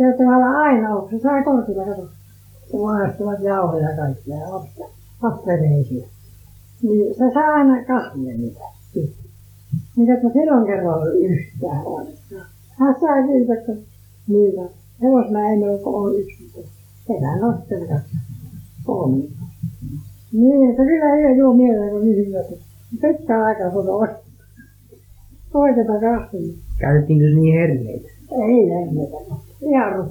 Se 0.00 0.06
on 0.06 0.12
tavallaan 0.12 0.56
aina 0.56 0.94
ollut, 0.94 1.10
se 1.10 1.18
sai 1.18 1.44
kortilla 1.44 1.84
kato. 1.84 2.08
Maistuvat 2.82 3.40
jauhoja 3.40 3.90
ja 3.90 3.96
kaikkia 3.96 4.36
ja 4.36 4.54
lapsia, 4.54 4.86
lapsireisiä. 5.22 6.06
Niin 6.82 7.14
se 7.14 7.24
saa 7.34 7.52
aina 7.54 7.84
kahvia 7.84 8.34
niitä. 8.38 8.60
Mikä 9.96 10.14
että 10.14 10.28
silloin 10.32 10.66
kerran 10.66 11.16
yhtään 11.16 11.86
onnistunut. 11.86 12.46
Hän 12.78 12.94
sai 13.00 13.28
kiitoksen 13.28 13.78
niitä. 14.28 14.60
Hevosmä 15.02 15.50
ei 15.50 15.58
ole 15.84 16.20
yksi, 16.20 16.42
mutta 16.42 16.70
ketään 17.06 17.44
on 17.44 17.58
sitten 17.58 17.88
kaksi. 17.88 18.16
Kolme. 18.84 19.24
Niin, 20.32 20.70
että 20.70 20.82
kyllä 20.82 21.16
hyvä 21.16 21.30
juo 21.30 21.54
mieleen, 21.54 21.90
kun 21.90 22.04
niin 22.04 22.26
hyvä. 22.26 22.38
Pitkä 23.00 23.44
aika 23.44 23.70
tuota 23.70 23.92
on. 23.92 24.08
Toiseta 25.52 25.92
kahvia. 25.92 26.54
Käytettiinkö 26.78 27.24
niin 27.24 27.54
herneitä? 27.54 28.08
Ei 28.32 28.70
hengetä. 28.70 29.49
Ihan 29.62 30.10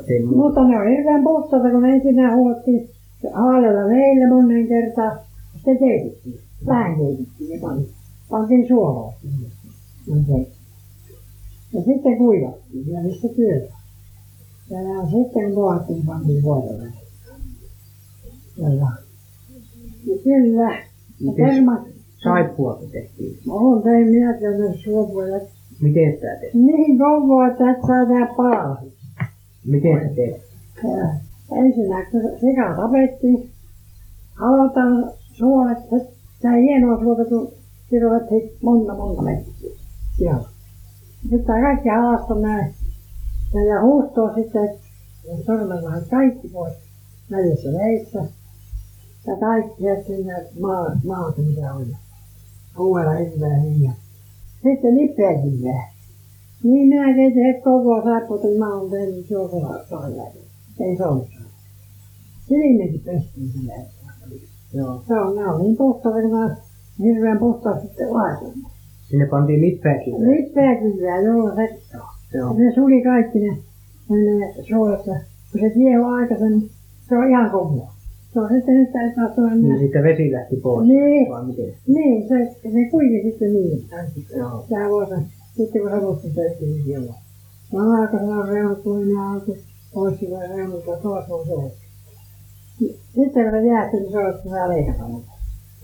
ettei 0.00 0.22
muuta. 0.22 0.36
Mutta 0.36 0.64
ne 0.64 0.80
on 0.80 0.88
hirveän 0.88 1.22
puhtaita, 1.24 1.70
kun 1.70 1.84
ensin 1.84 2.34
huolettiin 2.34 2.90
haalella 3.32 3.86
meille 3.88 4.28
monen 4.28 4.68
kertaa. 4.68 5.16
Sitten 5.54 5.78
keitettiin. 5.78 6.40
Vähän 6.66 6.96
keitettiin 6.96 7.50
ja 7.50 7.58
pantiin. 7.60 7.94
Pantiin 8.30 8.68
suolaa. 8.68 9.12
Niin 10.06 10.26
se. 10.26 10.50
Ja 11.72 11.82
sitten 11.84 12.18
kuivattiin 12.18 12.92
ja 12.92 13.00
missä 13.00 13.28
työtä. 13.28 13.74
Ja 14.70 14.80
ja 14.80 15.02
sitten 15.02 15.44
kun 15.44 15.54
puhattiin, 15.54 16.06
pantiin 16.06 16.42
voidella. 16.42 16.84
Ja 18.56 18.68
ja. 18.68 18.90
Ja 20.06 20.18
kyllä. 20.24 20.70
Ja 21.20 21.32
kermat. 21.36 21.80
saippuakin 22.22 22.90
tehtiin? 22.90 23.38
On 23.48 23.82
tein 23.82 24.08
minäkin 24.08 24.48
on 24.48 24.78
suopua. 24.84 25.28
Ja 25.28 25.40
Miten 25.80 26.12
sitä 26.14 26.36
tehtiin? 26.40 26.66
niin 26.66 26.98
kovaa, 26.98 27.46
että 27.46 27.70
et 27.70 27.80
saa 27.86 28.06
tehdä 28.06 28.34
palaa. 28.36 28.82
Miten 29.66 30.14
se? 30.14 30.40
Ja 30.82 31.08
ensinnäkin 31.52 32.20
sika 32.40 32.76
tapettiin, 32.76 33.50
aloitetaan 34.40 35.10
suolet, 35.32 35.78
tämä 36.42 36.56
hienoa 36.56 37.00
suolta, 37.00 37.24
kun 37.24 37.52
kirjoitettiin 37.90 38.50
monta 38.62 38.94
monta 38.94 39.22
metriä 39.22 39.76
siellä. 40.16 40.48
Sitten 41.22 41.62
kaikki 41.62 41.88
halasta 41.88 42.34
näin. 42.34 42.74
Ja, 43.54 43.64
ja 43.64 43.82
huuhtoo 43.82 44.34
sitten 44.34 44.68
sormella 45.46 45.90
kaikki 46.10 46.48
pois 46.48 46.74
välissä 47.30 47.68
veissä. 47.72 48.24
Ja 49.26 49.36
kaikki 49.36 49.82
sinne 50.06 50.46
maa, 50.60 50.96
maata 51.04 51.42
mitä 51.42 51.74
on. 51.74 51.86
Uudella 52.78 53.12
hirveä 53.12 53.56
niin. 53.56 53.92
Sitten 54.62 54.96
lipeäkin 54.96 55.64
vähän. 55.64 55.90
Niin 56.62 56.88
minä 56.88 57.06
heti 57.06 57.62
koko 57.64 58.02
saippuutta, 58.02 58.48
kun 58.48 58.58
mä 58.58 58.74
oon 58.74 58.90
tehnyt 58.90 59.26
suokola 59.26 59.84
soijaille. 59.88 60.40
Ei 60.80 60.96
se 60.96 61.04
ollut. 61.04 61.28
Silmikin 62.48 63.00
pestiin 63.04 63.48
sillä 63.48 63.72
hetkellä. 63.72 64.12
Joo. 64.74 65.02
Se 65.08 65.14
on, 65.14 65.36
ne 65.36 65.46
on 65.46 65.62
niin 65.62 65.76
puhtaita, 65.76 66.20
kun 66.20 66.38
mä 66.38 66.56
hirveän 67.02 67.38
puhtaasti 67.38 67.86
sitten 67.86 68.12
laitan. 68.12 68.52
Sinne 69.08 69.26
pantiin 69.26 69.60
lipeäkin. 69.60 70.14
Lipeä 70.14 70.76
kyllä, 70.76 71.16
joo, 71.16 71.54
se 71.54 71.80
Joo. 72.34 72.54
Ne 72.58 72.72
suli 72.74 73.02
kaikki 73.02 73.38
ne 73.38 73.56
menee 74.10 74.54
suolassa. 74.68 75.12
Kun 75.52 75.60
se 75.60 75.70
kiehuu 75.70 76.06
aikaisemmin, 76.06 76.70
se 77.08 77.16
on 77.16 77.30
ihan 77.30 77.50
kovaa. 77.50 77.94
Se 78.34 78.40
sitten 78.54 78.74
nyt 78.74 78.96
ei 78.96 79.14
taas 79.14 79.38
ole 79.38 79.54
Niin 79.54 79.78
siitä 79.78 80.02
vesi 80.02 80.32
lähti 80.32 80.56
pois. 80.56 80.88
Niin. 80.88 81.30
Vai 81.30 81.46
miten? 81.46 81.74
Niin, 81.86 82.28
se, 82.28 82.56
se 82.62 82.90
kuivui 82.90 83.22
sitten 83.30 83.52
niin. 83.52 83.88
Joo. 84.36 84.64
Tää 84.68 84.88
vuosi, 84.88 85.14
sitten 85.56 85.82
kun 85.82 85.90
savutti 85.90 86.30
se 86.34 86.56
niin 86.60 86.84
siellä. 86.84 87.12
Mä 87.72 88.00
aikaisemmin 88.00 88.36
on 88.36 88.48
reunut, 88.48 88.82
kun 88.82 89.06
minä 89.06 89.32
auki 89.32 89.58
pois 89.94 90.20
sillä 90.20 90.46
reunulta, 90.46 90.96
tuossa 91.02 91.34
on 91.34 91.46
se. 91.46 91.74
Sitten 93.14 93.50
kun 93.50 93.60
se 93.60 93.66
jäähti, 93.66 93.96
niin 93.96 94.12
se 94.12 94.48
saa 94.50 94.68
leikata 94.68 95.08
niitä. 95.08 95.32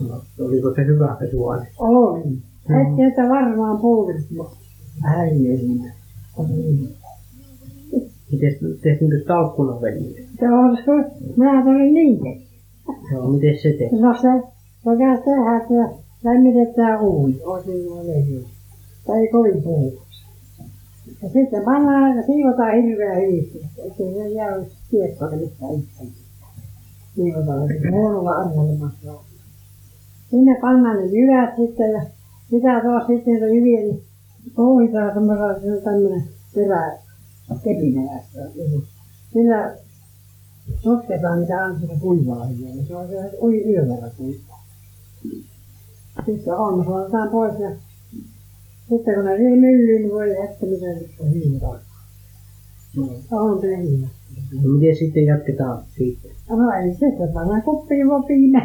No, 0.09 0.23
oliko 0.41 0.75
se 0.75 0.87
hyvä 0.87 1.17
pesuaine? 1.21 1.67
Oli. 1.79 2.21
Joo. 2.69 2.81
Et 2.81 2.97
sieltä 2.97 3.23
varmaan 3.29 3.81
mutta 4.37 4.57
häiriö 5.03 5.59
siinä. 5.59 5.93
On 6.37 6.49
niin. 6.51 6.89
Miten 8.33 8.57
tehtiinkö 8.83 9.25
talkkunan 9.27 9.81
on 10.43 10.77
se, 10.77 10.93
mä 11.37 11.63
tulin 11.65 11.95
niitä. 11.95 12.47
Joo, 13.13 13.29
miten 13.29 13.59
se 13.63 13.69
tehtiin? 13.69 14.03
No 14.03 14.15
se, 14.15 14.29
se 14.85 14.91
käy 14.99 15.19
tehdä, 15.25 15.57
että 15.57 15.99
lämmitetään 16.25 17.01
uuni, 17.01 17.41
osin 17.45 17.97
levyä. 17.97 18.49
Tai 19.07 19.29
kovin 19.29 19.63
puhuksi. 19.63 20.27
Ja 21.23 21.29
sitten 21.29 21.65
pannaan 21.65 22.17
ja 22.17 22.23
siivotaan 22.23 22.83
hirveän 22.83 23.23
hyvin, 23.23 23.51
ettei 23.87 24.15
se 24.15 24.29
jää 24.29 24.57
kiekkoille 24.91 25.37
mitään 25.37 25.75
itse. 25.75 26.05
Siivotaan 27.15 27.69
siis 27.69 27.83
huonolla 27.93 28.31
arvoilemassa. 28.31 29.13
Sinne 30.31 30.59
pannaan 30.61 30.97
ne 30.97 31.07
jyvät 31.07 31.57
sitten 31.57 31.93
ja 31.93 32.03
mitä 32.51 32.81
tuossa 32.81 33.07
sitten 33.07 33.33
niitä 33.33 33.47
jyviä, 33.47 33.81
niin 33.81 34.03
pouhitaan 34.57 35.15
semmoisella, 35.15 35.61
se 35.61 35.73
on 35.73 35.83
tämmöinen 35.83 36.25
terä 36.55 36.99
kepinälästä. 37.65 38.41
Sillä 39.33 39.77
sotketaan 40.83 41.41
niitä 41.41 41.65
ansilla 41.65 41.95
kuivaa 42.01 42.47
niin 42.49 42.87
se 42.87 42.97
on 42.97 43.09
se 43.09 43.15
ui 43.43 43.65
verran 43.89 44.11
kuivaa. 44.17 44.65
Sitten 46.27 46.55
aamu 46.55 46.85
suolataan 46.85 47.29
pois 47.31 47.61
ja 47.61 47.71
sitten 48.89 49.15
kun 49.15 49.25
ne 49.25 49.37
siihen 49.37 49.59
myllyyn, 49.59 50.03
niin 50.03 50.13
voi 50.13 50.31
jättää 50.31 50.69
mitä 50.69 50.87
nyt 50.87 51.11
on 51.21 51.35
hyvin 51.35 51.61
tarkkaan. 51.61 51.97
On 53.33 53.61
tehnyt. 53.61 54.01
No, 54.53 54.69
miten 54.69 54.97
sitten 54.97 55.25
jatketaan 55.25 55.85
siitä? 55.97 56.29
No 56.51 56.71
ei 56.71 56.91
sitten 56.91 57.33
pannaan 57.35 57.63
kuppiin 57.63 58.09
vopiin. 58.09 58.53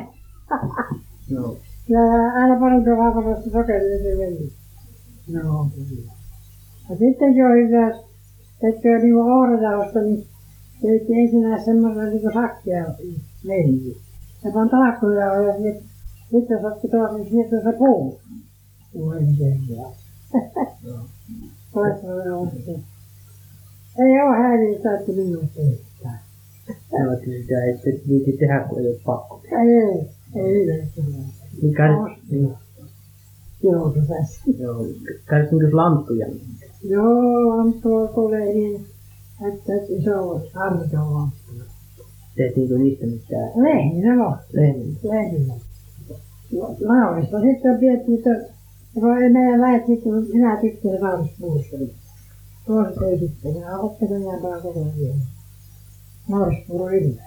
Joo. 1.34 1.58
Ja 1.90 2.00
aina 2.36 2.60
parempi 2.60 2.90
vaakavasta 2.90 3.50
sokeria 3.50 3.98
se 3.98 4.18
veli. 4.18 4.52
No 5.34 5.70
kyllä. 5.76 6.12
Ja 6.90 6.98
sittenkin 6.98 7.46
on 7.46 7.52
hyvä, 7.52 7.98
tekee 8.62 9.00
niin 9.00 9.14
kuin 9.14 9.32
ohrajausta, 9.32 10.00
niin 10.00 10.26
teitti 10.82 11.14
ensin 11.14 11.66
semmoisen 11.66 12.10
niin 12.10 12.22
kuin 12.22 12.34
sakkia 12.34 12.86
veli. 13.48 13.98
Ja 14.44 14.52
pan 14.54 14.70
talkkuja 14.70 15.26
ja 15.26 15.54
sitten 15.54 15.92
sitten 16.32 16.62
saatti 16.62 16.88
taas 16.88 17.12
niin 17.12 17.30
sieltä 17.30 17.72
se 17.72 17.78
puu. 17.78 18.20
On 18.96 19.36
se. 22.66 22.80
Ei 24.00 24.22
ole 24.22 24.38
häiriötä, 24.38 25.00
että 25.00 25.12
minun. 25.12 25.50
Joo, 26.92 27.14
että 27.14 27.26
sitä 27.26 27.64
ei 27.64 27.74
sitten 27.74 28.02
viiti 28.10 28.38
tehdä, 28.38 28.66
kun 28.70 28.80
ei 28.80 28.88
ole 28.88 28.98
pakko. 29.06 29.42
Ei, 29.46 30.08
ei 30.36 30.64
yleensä. 30.64 31.02
Niin, 31.62 32.54
Joo, 33.64 33.94
se 33.94 34.00
tässä. 34.00 34.42
joo, 34.60 34.86
käytiinkö 35.26 35.70
lanttuja? 35.72 36.28
Joo, 36.84 37.52
Antto 37.52 38.08
tulee 38.08 38.54
niin, 38.54 38.86
että 39.48 39.74
iso 39.90 40.42
harjo 40.54 41.02
on. 41.02 41.30
Tehtiinkö 42.36 42.78
niistä 42.78 43.06
mitään? 43.06 43.52
Lehdillä 43.56 44.28
on, 44.28 44.38
Lehmillä? 44.54 45.00
lehdillä. 45.04 45.54
Naurista 46.88 47.42
sitten 47.42 47.80
pidettiin, 47.80 48.18
että 48.18 48.54
meidän 49.34 49.62
väet 49.62 49.86
sitten, 49.88 50.14
minä 50.14 50.58
tykkään 50.62 51.02
naurispuusta. 51.02 51.78
Tuossa 52.66 53.06
ei 53.06 53.20
sitten, 53.20 53.54
minä 53.54 53.80
oppelen 53.80 54.24
jään 54.24 54.42
päällä 54.42 54.62
koko 54.62 54.80
ajan. 54.80 55.18
Naurispuuro 56.30 56.90
yllä. 56.90 57.22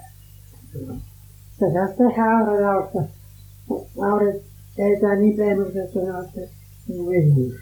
Se 1.59 1.71
saa 1.73 1.87
tehdä 1.97 2.37
aurajausta. 2.37 3.03
Naurit 3.97 4.43
teetään 4.75 5.21
niin 5.21 5.37
pehmeäksi, 5.37 5.79
että 5.79 5.99
ne 5.99 6.29
se 6.35 6.49
niin. 6.87 7.53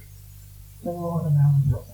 Se 0.83 0.89
on 0.89 1.13
aurajausta. 1.13 1.93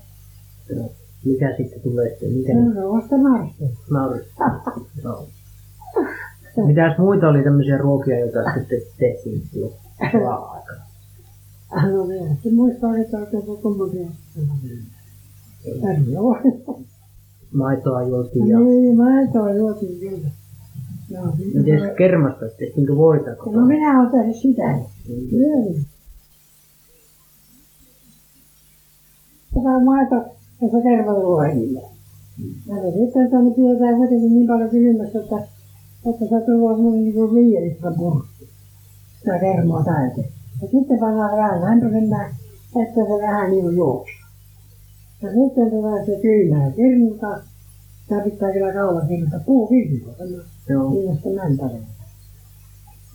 Joo. 0.69 0.98
Mikä 1.25 1.53
sitten 1.57 1.81
tulee 1.81 2.09
sitten? 2.09 2.31
Mikä 2.33 2.53
Se 2.73 2.85
on 2.85 2.93
vasta 2.97 3.17
naurispuuro. 3.17 3.73
nauris? 3.91 4.27
Joo. 5.03 5.27
Mitäs 6.65 6.97
muita 6.97 7.27
oli 7.29 7.43
tämmöisiä 7.43 7.77
ruokia, 7.77 8.19
joita 8.19 8.39
sitten 8.57 8.79
tehtiin 8.99 9.41
silloin 9.51 9.73
sodan-aikana? 10.11 10.81
No 11.91 12.05
minä 12.05 12.33
sitten 12.33 12.55
muistan, 12.55 13.01
että 13.01 13.17
oikein 13.17 13.43
se 13.45 13.61
kummoisia. 13.61 14.07
Joo. 16.11 16.37
Maitoa 17.53 18.03
juotiin 18.03 18.47
ja... 18.47 18.59
Niin, 18.59 18.97
maitoa 18.97 19.53
juotin 19.53 19.99
kyllä. 19.99 20.27
Miten 21.55 21.79
sai- 21.79 21.95
kermasta 21.97 22.45
tehtiinkö 22.59 22.95
voita 22.95 23.29
No 23.51 23.65
minä 23.65 23.99
olen 23.99 24.11
tehnyt 24.11 24.35
sitä. 24.35 24.79
Kyllä. 25.29 25.79
Tätä 29.53 29.83
maito 29.85 30.15
ja 30.61 30.69
se 30.71 30.81
kermaluohille. 30.83 31.81
Ja 32.67 32.75
se 32.75 32.91
sitten 32.91 33.31
tänne 33.31 33.51
pidetään 33.55 33.95
kuitenkin 33.95 34.33
niin 34.33 34.47
paljon 34.47 34.69
kylmässä, 34.69 35.19
että, 35.19 35.35
että 36.05 36.25
se 36.25 36.45
tulee 36.45 36.75
semmoinen 36.75 37.03
niin 37.03 37.13
kuin 37.13 37.35
viielistä 37.35 37.91
purkki. 37.97 38.49
Sitä 39.19 39.39
kermaa 39.39 39.83
täytyy. 39.83 40.23
Ja 40.61 40.67
sitten 40.71 40.99
pannaan 40.99 41.37
vähän 41.37 41.61
lämpöisemmään, 41.61 42.31
että 42.81 43.01
se 43.03 43.27
vähän 43.27 43.51
niin 43.51 43.63
kuin 43.63 43.75
juoksee. 43.75 44.15
Ja 45.21 45.29
sitten 45.29 45.69
tulee 45.69 46.05
se 46.05 46.19
kylmää 46.21 46.71
kirnuta. 46.71 47.41
Tämä 48.09 48.21
pitää 48.21 48.53
kyllä 48.53 48.73
kaula 48.73 49.01
kirnuta. 49.01 49.39
Puu 49.45 49.67
kirnuta. 49.67 50.23
Joo. 50.69 50.91
Kiinnosta 50.91 51.29
mäntäreitä. 51.29 51.87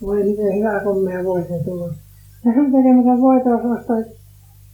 Voi 0.01 0.23
miten 0.23 0.55
hyvä 0.57 0.79
kommea 0.83 1.23
voi 1.23 1.43
se 1.43 1.63
tulla. 1.65 1.93
Ja 2.45 2.53
sun 2.53 2.71
tekemätä 2.71 3.21
voita 3.21 3.49
ostaa 3.49 3.97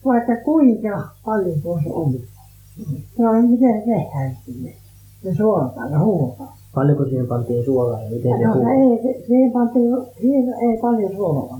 vaikka 0.05 0.35
kuinka 0.35 1.07
paljon 1.25 1.61
tuossa 1.61 1.89
on. 1.89 2.13
Se 3.17 3.27
on 3.29 3.49
miten 3.49 3.81
tehdään 3.85 4.37
sinne. 4.45 4.73
Se 5.23 5.33
suolataan 5.35 5.91
ja 5.91 5.99
huutaa. 5.99 6.57
Paljonko 6.75 7.05
siihen 7.05 7.27
pantiin 7.27 7.65
suolaa 7.65 8.03
ja 8.03 8.09
miten 8.09 8.37
se 8.37 8.45
No 8.45 8.53
huusi? 8.53 8.69
ei, 8.69 9.13
se, 9.13 9.25
siihen 9.27 9.51
pantiin, 9.51 9.91
siihen 10.21 10.53
ei 10.53 10.77
paljon 10.81 11.11
suolaa. 11.15 11.59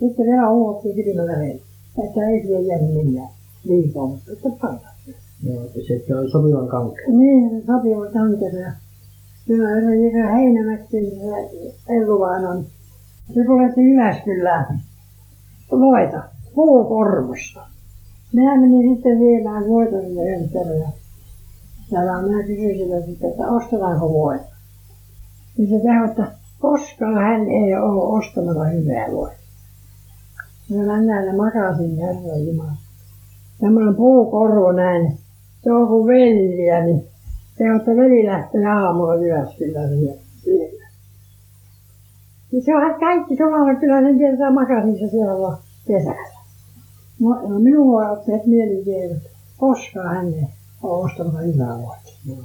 Sitten 0.00 0.26
vielä 0.26 0.50
huuottiin 0.50 0.94
kylmällä 0.94 1.32
vedellä. 1.32 1.62
Että 2.04 2.26
ei 2.28 2.42
siihen 2.42 2.66
jäänyt 2.66 2.94
millään 2.94 3.28
liikaa, 3.64 4.06
mutta 4.06 4.32
että 4.32 4.48
paikat. 4.60 4.98
Joo, 5.42 5.62
se, 5.88 6.04
se 6.06 6.16
oli 6.16 6.30
sopivan 6.30 6.68
kankea. 6.68 7.04
Niin, 7.08 7.50
se 7.50 7.66
sopiva 7.66 8.06
kankera. 8.12 8.58
ja 8.58 8.72
Kyllä 9.46 9.68
se 9.80 9.96
joka 9.96 10.34
Heinämäkki, 10.34 11.10
se 11.10 11.50
Elluvain 11.88 12.46
on. 12.46 12.64
Se 13.34 13.44
kuljetti 13.44 13.80
Jyväskylään 13.80 14.80
voita 15.70 16.22
puukorvossa. 16.54 17.60
Minä 18.32 18.60
menin 18.60 18.94
sitten 18.94 19.18
viemään 19.18 19.68
voita 19.68 20.00
sinne 20.00 20.22
yhden 20.22 20.48
kerran. 20.48 20.92
ja 21.90 22.22
minä 22.22 22.42
kysyin 22.42 22.78
sitä 22.78 23.06
sitten, 23.06 23.30
että 23.30 23.46
ostetaanko 23.46 24.12
voita. 24.12 24.44
Niin 25.58 25.68
se 25.68 25.82
kehui, 25.82 26.08
että 26.10 26.32
koskaan 26.58 27.14
hän 27.14 27.48
ei 27.48 27.74
ole 27.74 28.18
ostamalla 28.18 28.64
hyvää 28.64 29.06
voita. 29.12 29.38
Me 30.70 30.76
mennään 30.76 31.36
makasin 31.36 31.96
Herran 31.96 32.46
Jumala. 32.46 32.72
Tämmöinen 33.60 33.94
puukorvo 33.94 34.72
näin. 34.72 35.18
Se 35.64 35.72
on 35.72 35.88
kuin 35.88 36.06
velliä, 36.06 36.84
niin 36.84 37.04
se 37.58 37.64
on, 37.70 37.76
että 37.76 37.90
veli 37.90 38.26
lähtee 38.26 38.66
aamulla 38.66 39.14
Jyväskylään 39.14 39.88
siellä. 40.44 40.88
Niin 42.52 42.64
se 42.64 42.76
on 42.76 43.00
kaikki 43.00 43.36
samalla 43.36 43.74
kyllä 43.74 44.00
sen 44.00 44.18
tietää 44.18 44.50
makasissa 44.50 45.08
siellä 45.08 45.56
kesällä. 45.86 46.37
No, 47.20 47.48
no 47.48 47.58
minua 47.58 48.10
otti 48.10 48.32
heti 48.32 48.48
mieli 48.48 48.84
että 49.04 49.28
koskaan 49.56 50.14
hän 50.16 50.26
ei 50.34 50.46
ole 50.82 51.04
ostamassa 51.04 51.38
hyvää 51.40 51.78
voita. 51.78 52.42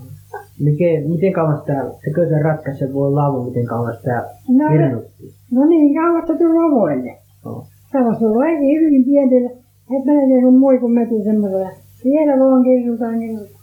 Miten, 0.60 1.10
miten 1.12 1.34
kauan 1.34 1.60
sitä, 1.60 1.86
sekö 2.06 2.30
se 2.30 2.40
ratkaisi 2.42 2.80
sen 2.80 2.94
voi 2.94 3.12
laavun, 3.12 3.46
miten 3.46 3.66
kauan 3.66 3.96
sitä 3.98 4.30
No, 4.50 4.70
kirnuttiin? 4.70 5.32
no 5.52 5.66
niin 5.66 5.96
kauan, 5.96 6.20
että 6.20 6.34
tuli 6.38 6.58
avoille. 6.72 7.18
Joo. 7.46 7.66
Se 7.92 7.98
on 7.98 8.18
ollut 8.22 8.46
ei 8.46 8.76
hyvin 8.80 9.06
pienillä. 9.06 9.50
Et 9.98 10.06
melkein 10.06 10.42
kuin 10.42 10.56
mui, 10.56 10.80
kun 10.80 10.92
metin 10.92 11.24
semmoisella. 11.24 11.70
Siellä 12.04 12.40
vaan 12.46 12.64
kirjoitan 12.64 13.20
kirjoitan. 13.20 13.54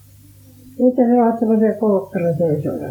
Sitten 0.77 1.07
se 1.07 1.21
on 1.23 1.39
semmoisia 1.39 1.73
kolkkara 1.79 2.33
seisoja. 2.37 2.89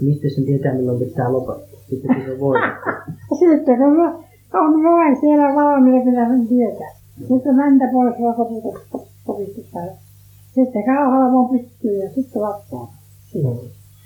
Mistä 0.00 0.28
sen 0.34 0.44
tietää, 0.44 0.74
milloin 0.74 0.98
pitää 0.98 1.32
lopettaa? 1.32 1.78
Sitten 1.90 2.14
kun 2.16 2.24
se 2.26 2.40
voi. 2.40 2.58
Sitten 3.38 3.78
kun 3.78 3.96
mä- 3.96 4.25
on 4.54 4.82
vain 4.82 5.20
siellä 5.20 5.54
valmiina, 5.54 6.48
tietää. 6.48 6.96
Sitten 7.28 7.56
mäntä 7.56 7.84
pois 7.92 8.14
vaan 8.20 8.34
päällä. 9.72 9.92
Sitten 10.54 10.84
kauhalmo 10.84 11.48
pystyy 11.48 12.04
ja 12.04 12.10
sitten 12.14 12.42
lattaa. 12.42 12.94
Siihen. 13.32 13.56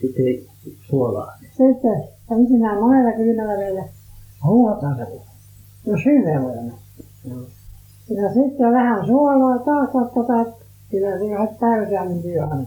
Sitten 0.00 0.54
suolaa. 0.82 1.32
Sitten 1.50 2.04
ensinnäkin 2.30 2.80
monella 2.80 3.12
kylmällä 3.12 3.58
vielä 3.58 3.84
huotaan 4.44 4.96
se. 4.96 5.20
Jos 5.86 6.00
hyvä 6.04 6.42
voi 6.42 6.52
olla. 6.52 6.78
Joo. 7.28 7.46
Ja 8.10 8.34
sitten 8.34 8.72
vähän 8.72 9.06
suolaa 9.06 9.58
taas 9.58 9.88
ottaa, 9.94 10.44
kyllä 10.90 11.18
se 11.18 11.38
on 11.38 11.48
täysin 11.60 12.22
työ 12.22 12.42
aina. 12.42 12.66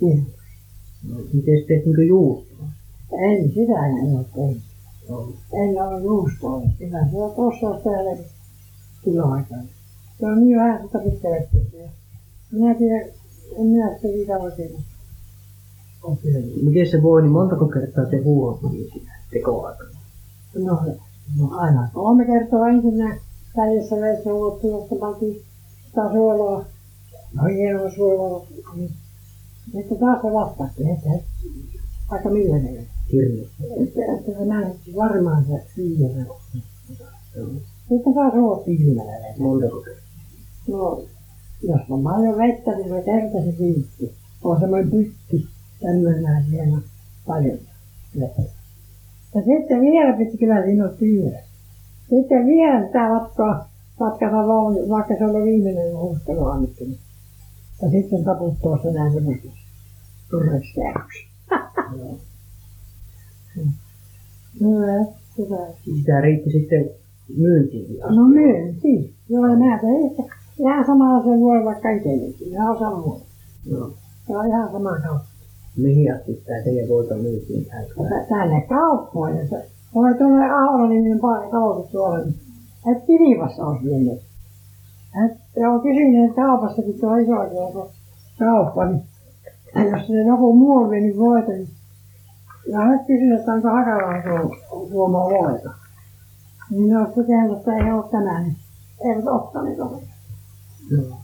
Niin. 0.00 0.26
No, 1.08 1.16
miten 1.32 1.60
se 1.60 1.66
tehtiinkö 1.66 2.04
juustoa? 2.04 2.66
Ei 3.12 3.48
sitä 3.48 3.86
en 3.86 4.16
ole 4.16 4.24
tehnyt. 4.34 4.69
En 5.52 5.82
ole 5.82 6.02
juustoa. 6.02 6.62
Kyllä 6.78 7.06
se 7.10 7.16
on 7.16 7.34
tuossa 7.34 7.80
täällä 7.84 8.22
kilo 9.04 9.30
aikaa. 9.30 9.58
Se 10.20 10.26
on 10.26 10.40
niin 10.40 10.58
vähän 10.58 10.82
sitä 10.86 10.98
pitkälti. 10.98 11.56
Minä 12.52 12.74
tiedän, 12.74 13.08
en 13.58 13.66
minä 13.66 13.86
sitä 13.86 14.08
siitä 14.08 14.38
oikein 14.38 14.68
tehnyt. 16.32 16.62
Miten 16.62 16.90
se 16.90 17.02
voi, 17.02 17.22
niin 17.22 17.32
montako 17.32 17.66
kertaa 17.66 18.10
se 18.10 18.22
huuho 18.22 18.58
tuli 18.60 18.90
siinä 18.92 19.12
tekoaikana? 19.30 19.90
No, 20.54 20.78
no 21.38 21.48
aina 21.52 21.88
kolme 21.94 22.24
kertaa 22.24 22.68
ensinnä 22.68 23.16
päivässä 23.56 23.96
vedessä 23.96 24.34
uuttu, 24.34 24.70
josta 24.70 24.94
pantiin 25.00 25.42
sitä 25.86 26.12
suolaa. 26.12 26.64
No 27.34 27.44
hienoa 27.44 27.90
suolaa. 27.90 28.46
Niin. 28.74 28.90
Sitten 29.72 29.98
taas 29.98 30.22
se 30.22 30.32
vastatti, 30.32 30.90
että 30.90 31.24
aika 32.08 32.30
millainen. 32.30 32.86
Kirja. 33.10 33.48
Että, 33.82 34.00
että 34.30 34.44
näytti 34.44 34.94
varmaan 34.96 35.44
se. 35.44 35.82
Joo. 37.36 37.48
Sitten 37.88 38.14
taas 38.14 38.34
uuttiin 38.34 38.78
silmällä. 38.78 39.12
Montako 39.38 39.80
kertaa? 39.80 40.02
No, 40.68 41.02
jos 41.62 41.80
on 41.90 42.02
paljon 42.02 42.38
vettä, 42.38 42.70
niin 42.70 43.04
kerta 43.04 43.44
se 43.44 43.52
kiinni. 43.52 44.14
On 44.44 44.60
semmoinen 44.60 44.90
pytti, 44.90 45.46
tämmöinen 45.80 46.44
siellä 46.50 46.78
paljon 47.26 47.58
vettä. 48.20 48.42
Ja 49.34 49.42
sitten 49.44 49.80
vielä 49.80 50.16
piti 50.16 50.38
kyllä 50.38 50.64
siinä 50.64 50.84
on 50.84 50.96
työ. 50.98 51.30
Sitten 52.10 52.46
vielä 52.46 52.86
sitä 52.86 53.08
matkaa 53.08 53.68
matkata 54.00 54.36
vaan, 54.36 54.74
vaikka 54.88 55.14
se 55.18 55.24
oli 55.24 55.44
viimeinen 55.44 55.96
huustelu 55.96 56.44
annettu. 56.44 56.84
Ja 57.82 57.90
sitten 57.90 58.24
taputtaa 58.24 58.82
se 58.82 58.92
näin 58.92 59.12
semmoisen 59.12 59.52
turvekseäksi. 60.30 61.26
No, 64.60 64.86
ja 64.86 65.04
sitä. 65.36 65.56
Sitä 65.84 66.20
riitti 66.20 66.50
sitten 66.50 66.90
myyntiin 67.38 68.04
asti. 68.04 68.16
No 68.16 68.28
myynti. 68.28 69.14
Joo, 69.28 69.46
ja 69.46 69.56
mä 69.56 69.78
tein 69.80 70.06
itse. 70.10 70.22
Ihan 70.58 70.86
samalla 70.86 71.24
sen 71.24 71.40
voi 71.40 71.64
vaikka 71.64 71.90
itsellekin. 71.90 72.48
Ihan 72.48 72.78
samoin. 72.78 73.22
Joo. 73.70 73.90
Se 74.26 74.36
on 74.36 74.46
ihan 74.46 74.72
sama 74.72 74.90
kauppa. 74.90 75.24
Mihin 75.76 76.14
asti 76.14 76.34
sitä 76.34 76.52
teidän 76.64 76.88
voita 76.88 77.14
myytiin 77.14 77.64
tähän? 77.64 77.84
Tä- 77.86 78.26
Tänne 78.28 78.66
kauppoihin. 78.68 79.48
Se 79.48 79.64
voi 79.94 80.14
tuonne 80.14 80.50
Aula-niminen 80.50 81.20
kaupunki 81.50 81.92
tuolla. 81.92 82.18
niin 82.18 82.34
Et 82.92 83.04
Kilivassa 83.06 83.66
olisi 83.66 83.84
mennyt. 83.84 84.18
Et 85.24 85.38
joo, 85.56 85.78
kysyin, 85.78 86.24
että 86.24 86.34
kaupassakin 86.42 87.00
tuo 87.00 87.16
iso 87.16 87.32
kauppa, 88.38 88.84
niin 88.86 89.02
jos 89.92 90.06
se 90.06 90.22
joku 90.28 90.52
muu 90.56 90.76
oli 90.76 90.90
vienyt 90.90 91.16
voita, 91.18 91.52
niin 91.52 91.68
ja 92.70 92.78
hän 92.78 93.04
kysyi, 93.06 93.32
että 93.32 93.52
onko 93.52 93.68
Hakalaan 93.68 94.22
tuomaa 94.90 95.24
voita. 95.24 95.70
Niin 96.70 96.88
ne 96.88 96.98
olisi 96.98 97.14
tehnyt, 97.14 97.58
että 97.58 97.76
ei 97.76 97.92
ole 97.92 98.10
tänään, 98.10 98.42
niin 98.42 98.56
eivät 99.04 99.26
ottaneet 99.26 99.80
ole. 99.80 100.02
Joo. 100.90 101.16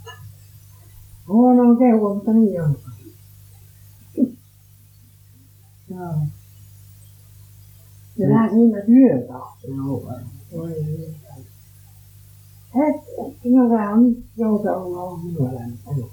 Huono 1.29 1.63
on 1.63 1.79
kehua, 1.79 2.15
mutta 2.15 2.33
niin 2.33 2.63
on. 2.63 2.77
Joo. 5.91 6.15
Ja 8.19 8.29
vähän 8.29 8.51
siinä 8.51 8.81
työtä 8.81 9.35
on. 9.37 9.49
Joo, 9.69 10.03
varmaan. 10.05 10.31
Hyvä. 10.53 11.07
Et, 12.89 13.03
no 13.45 13.69
tämä 13.69 13.95
on 13.95 14.17
joutavaa 14.37 15.03
on 15.03 15.25
minulla 15.25 15.61
ollut. 15.87 16.13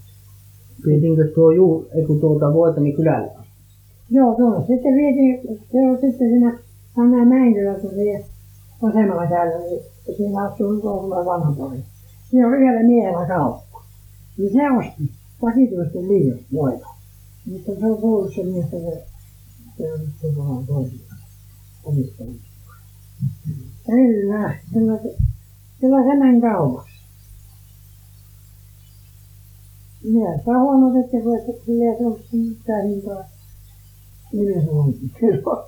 Vietiinkö 0.85 1.31
tuo 1.35 1.51
juu, 1.51 1.87
ei 1.95 2.05
kun 2.05 2.19
tuota 2.19 2.53
voita 2.53 2.81
niin 2.81 2.95
kylälle 2.95 3.31
asti? 3.31 3.42
Joo, 4.13 4.35
tuolla 4.35 4.67
sitten 4.67 4.93
vietiin, 4.93 5.59
se 5.71 5.77
on 5.89 5.97
sitten 6.01 6.29
siinä 6.29 6.59
Hanna 6.95 7.25
Mäinkylä, 7.25 7.73
kun 7.73 7.89
se 7.89 8.25
vasemmalla 8.81 9.27
kädellä, 9.27 9.59
niin 9.59 9.81
siinä 10.17 10.43
asuu 10.43 10.81
vanha 11.25 11.55
tori. 11.57 11.83
Siinä 12.29 12.47
on 12.47 12.53
yhdellä 12.53 12.83
miehellä 12.83 13.27
kauppa. 13.27 13.83
Niin 14.37 14.53
se 14.53 14.71
osti 14.71 15.11
vakituisesti 15.41 16.07
liian 16.07 16.39
voita. 16.53 16.87
Mutta 17.45 17.71
se 17.79 17.85
on 17.85 17.97
kuullut 17.97 18.33
se 18.35 18.43
mies, 18.43 18.65
että 18.65 18.77
se, 19.77 19.93
on 19.93 19.99
nyt 19.99 20.35
tuolla 20.35 20.63
toisilla 20.67 21.15
omistanut. 21.83 22.35
Kyllä, 23.85 24.55
kyllä, 24.73 24.99
kyllä 25.79 26.03
se 26.03 26.19
meni 26.19 26.41
kaupaksi. 26.41 26.93
Minä 30.03 30.37
sitä 30.37 30.59
huono, 30.59 30.99
että 30.99 31.21
kun 31.21 31.37
että 31.37 31.65
kyllä 31.65 31.97
se 31.97 32.05
on 32.05 32.19
mitään 32.31 32.87
hintaa. 32.87 33.32
Minä 34.33 34.61
se 34.61 34.71
on 34.71 34.93
kyllä. 35.19 35.63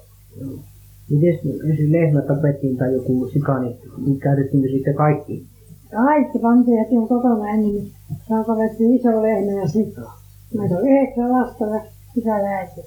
Miten 1.09 1.29
jos 1.29 1.91
lehmä 1.91 2.21
tapettiin 2.21 2.77
tai 2.77 2.93
joku 2.93 3.29
sika, 3.33 3.59
niin 3.59 3.77
niin 4.05 4.19
käytettiinkö 4.19 4.69
sitten 4.69 4.95
kaikki? 4.95 5.45
Kaikki 5.91 6.39
pantiin, 6.39 6.81
että 6.81 6.95
on 6.95 7.07
kotona 7.07 7.49
ennen, 7.49 7.75
niin 7.75 7.91
saa 8.29 8.57
vettiin 8.57 8.95
iso 8.95 9.23
lehmä 9.23 9.51
ja 9.61 9.67
sika. 9.67 10.11
Meitä 10.57 10.77
on 10.77 10.87
yhdeksän 10.87 11.31
lasta 11.31 11.65
ja 11.65 11.81
isä 12.15 12.39
ja 12.39 12.57
äiti. 12.57 12.81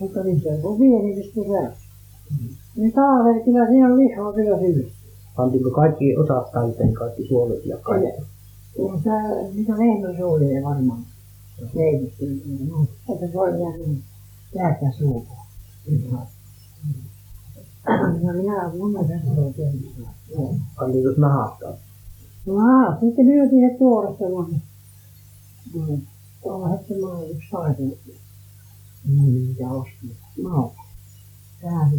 Mutta 0.00 0.24
niin 0.24 0.40
se 0.40 0.60
on 0.62 0.78
pieni 0.78 1.14
pistö 1.14 1.40
se. 1.40 1.76
Niin 2.76 2.92
talvella 2.92 3.44
kyllä 3.44 3.66
siinä 3.66 3.86
on 3.86 3.98
lihaa 3.98 4.32
kyllä 4.32 4.58
syy. 4.58 4.90
Pantiinko 5.36 5.70
kaikki 5.70 6.16
osat 6.16 6.52
täyteen, 6.52 6.94
kaikki 6.94 7.28
suolet 7.28 7.66
ja 7.66 7.76
kaikki? 7.76 8.22
Kun 8.76 9.00
sä, 9.04 9.10
mitä 9.54 9.72
lehmän 9.72 10.16
suulee 10.16 10.62
varmaan. 10.62 11.00
Leivistä, 11.74 12.24
niin 12.24 12.68
no, 12.68 12.86
että 13.14 13.26
se 13.32 13.38
on 13.38 13.60
ihan 13.60 13.72
jääkä 14.54 14.92
suuhun. 14.98 15.36
Ja 18.22 18.32
minä 18.32 18.68
mun 18.78 18.92
verran 18.92 19.54
tehnyt. 19.54 19.96
Joo. 20.30 20.54
Pantiinko 20.76 21.10
nahasta? 21.16 21.66
No 22.46 22.54
aa, 22.54 23.00
sitten 23.00 23.26
myytiin 23.26 23.70
se 23.70 23.78
tuore 23.78 24.16
semmoinen. 24.18 24.62
No, 25.74 26.58
mä 27.00 27.06
olin 27.06 27.30
yksi 27.30 27.48
naisen. 27.52 27.92
Niin, 29.04 29.48
mitä 29.48 29.68
osti. 29.68 30.16
Maa. 30.42 30.74
Tähän. 31.60 31.90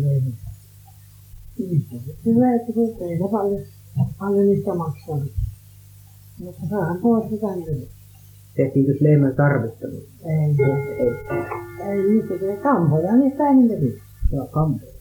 Niistä 1.60 1.96
sitten 2.06 2.40
veetti, 2.40 2.74
kun 2.74 2.96
ei 3.02 3.18
se 3.18 3.24
paljon, 3.32 3.62
paljon 4.20 4.46
niistä 4.48 4.76
maksanut. 4.76 5.32
Mutta 6.40 6.62
saahan 6.70 6.98
pois 7.02 7.30
sitä 7.30 7.56
nyt. 7.56 7.97
Tehtiinkö 8.58 8.94
lehmän 9.00 9.36
tarvittanut? 9.36 10.04
Ei, 10.26 10.56
ei, 10.66 10.98
ei, 11.00 11.90
ei 11.90 12.10
niistä 12.10 12.34
tee 12.40 12.58
kampoja, 12.58 13.16
niistä 13.16 13.48
ei 13.48 13.56
niitä. 13.56 13.76
Joo, 14.32 14.48
kampo. 14.48 14.97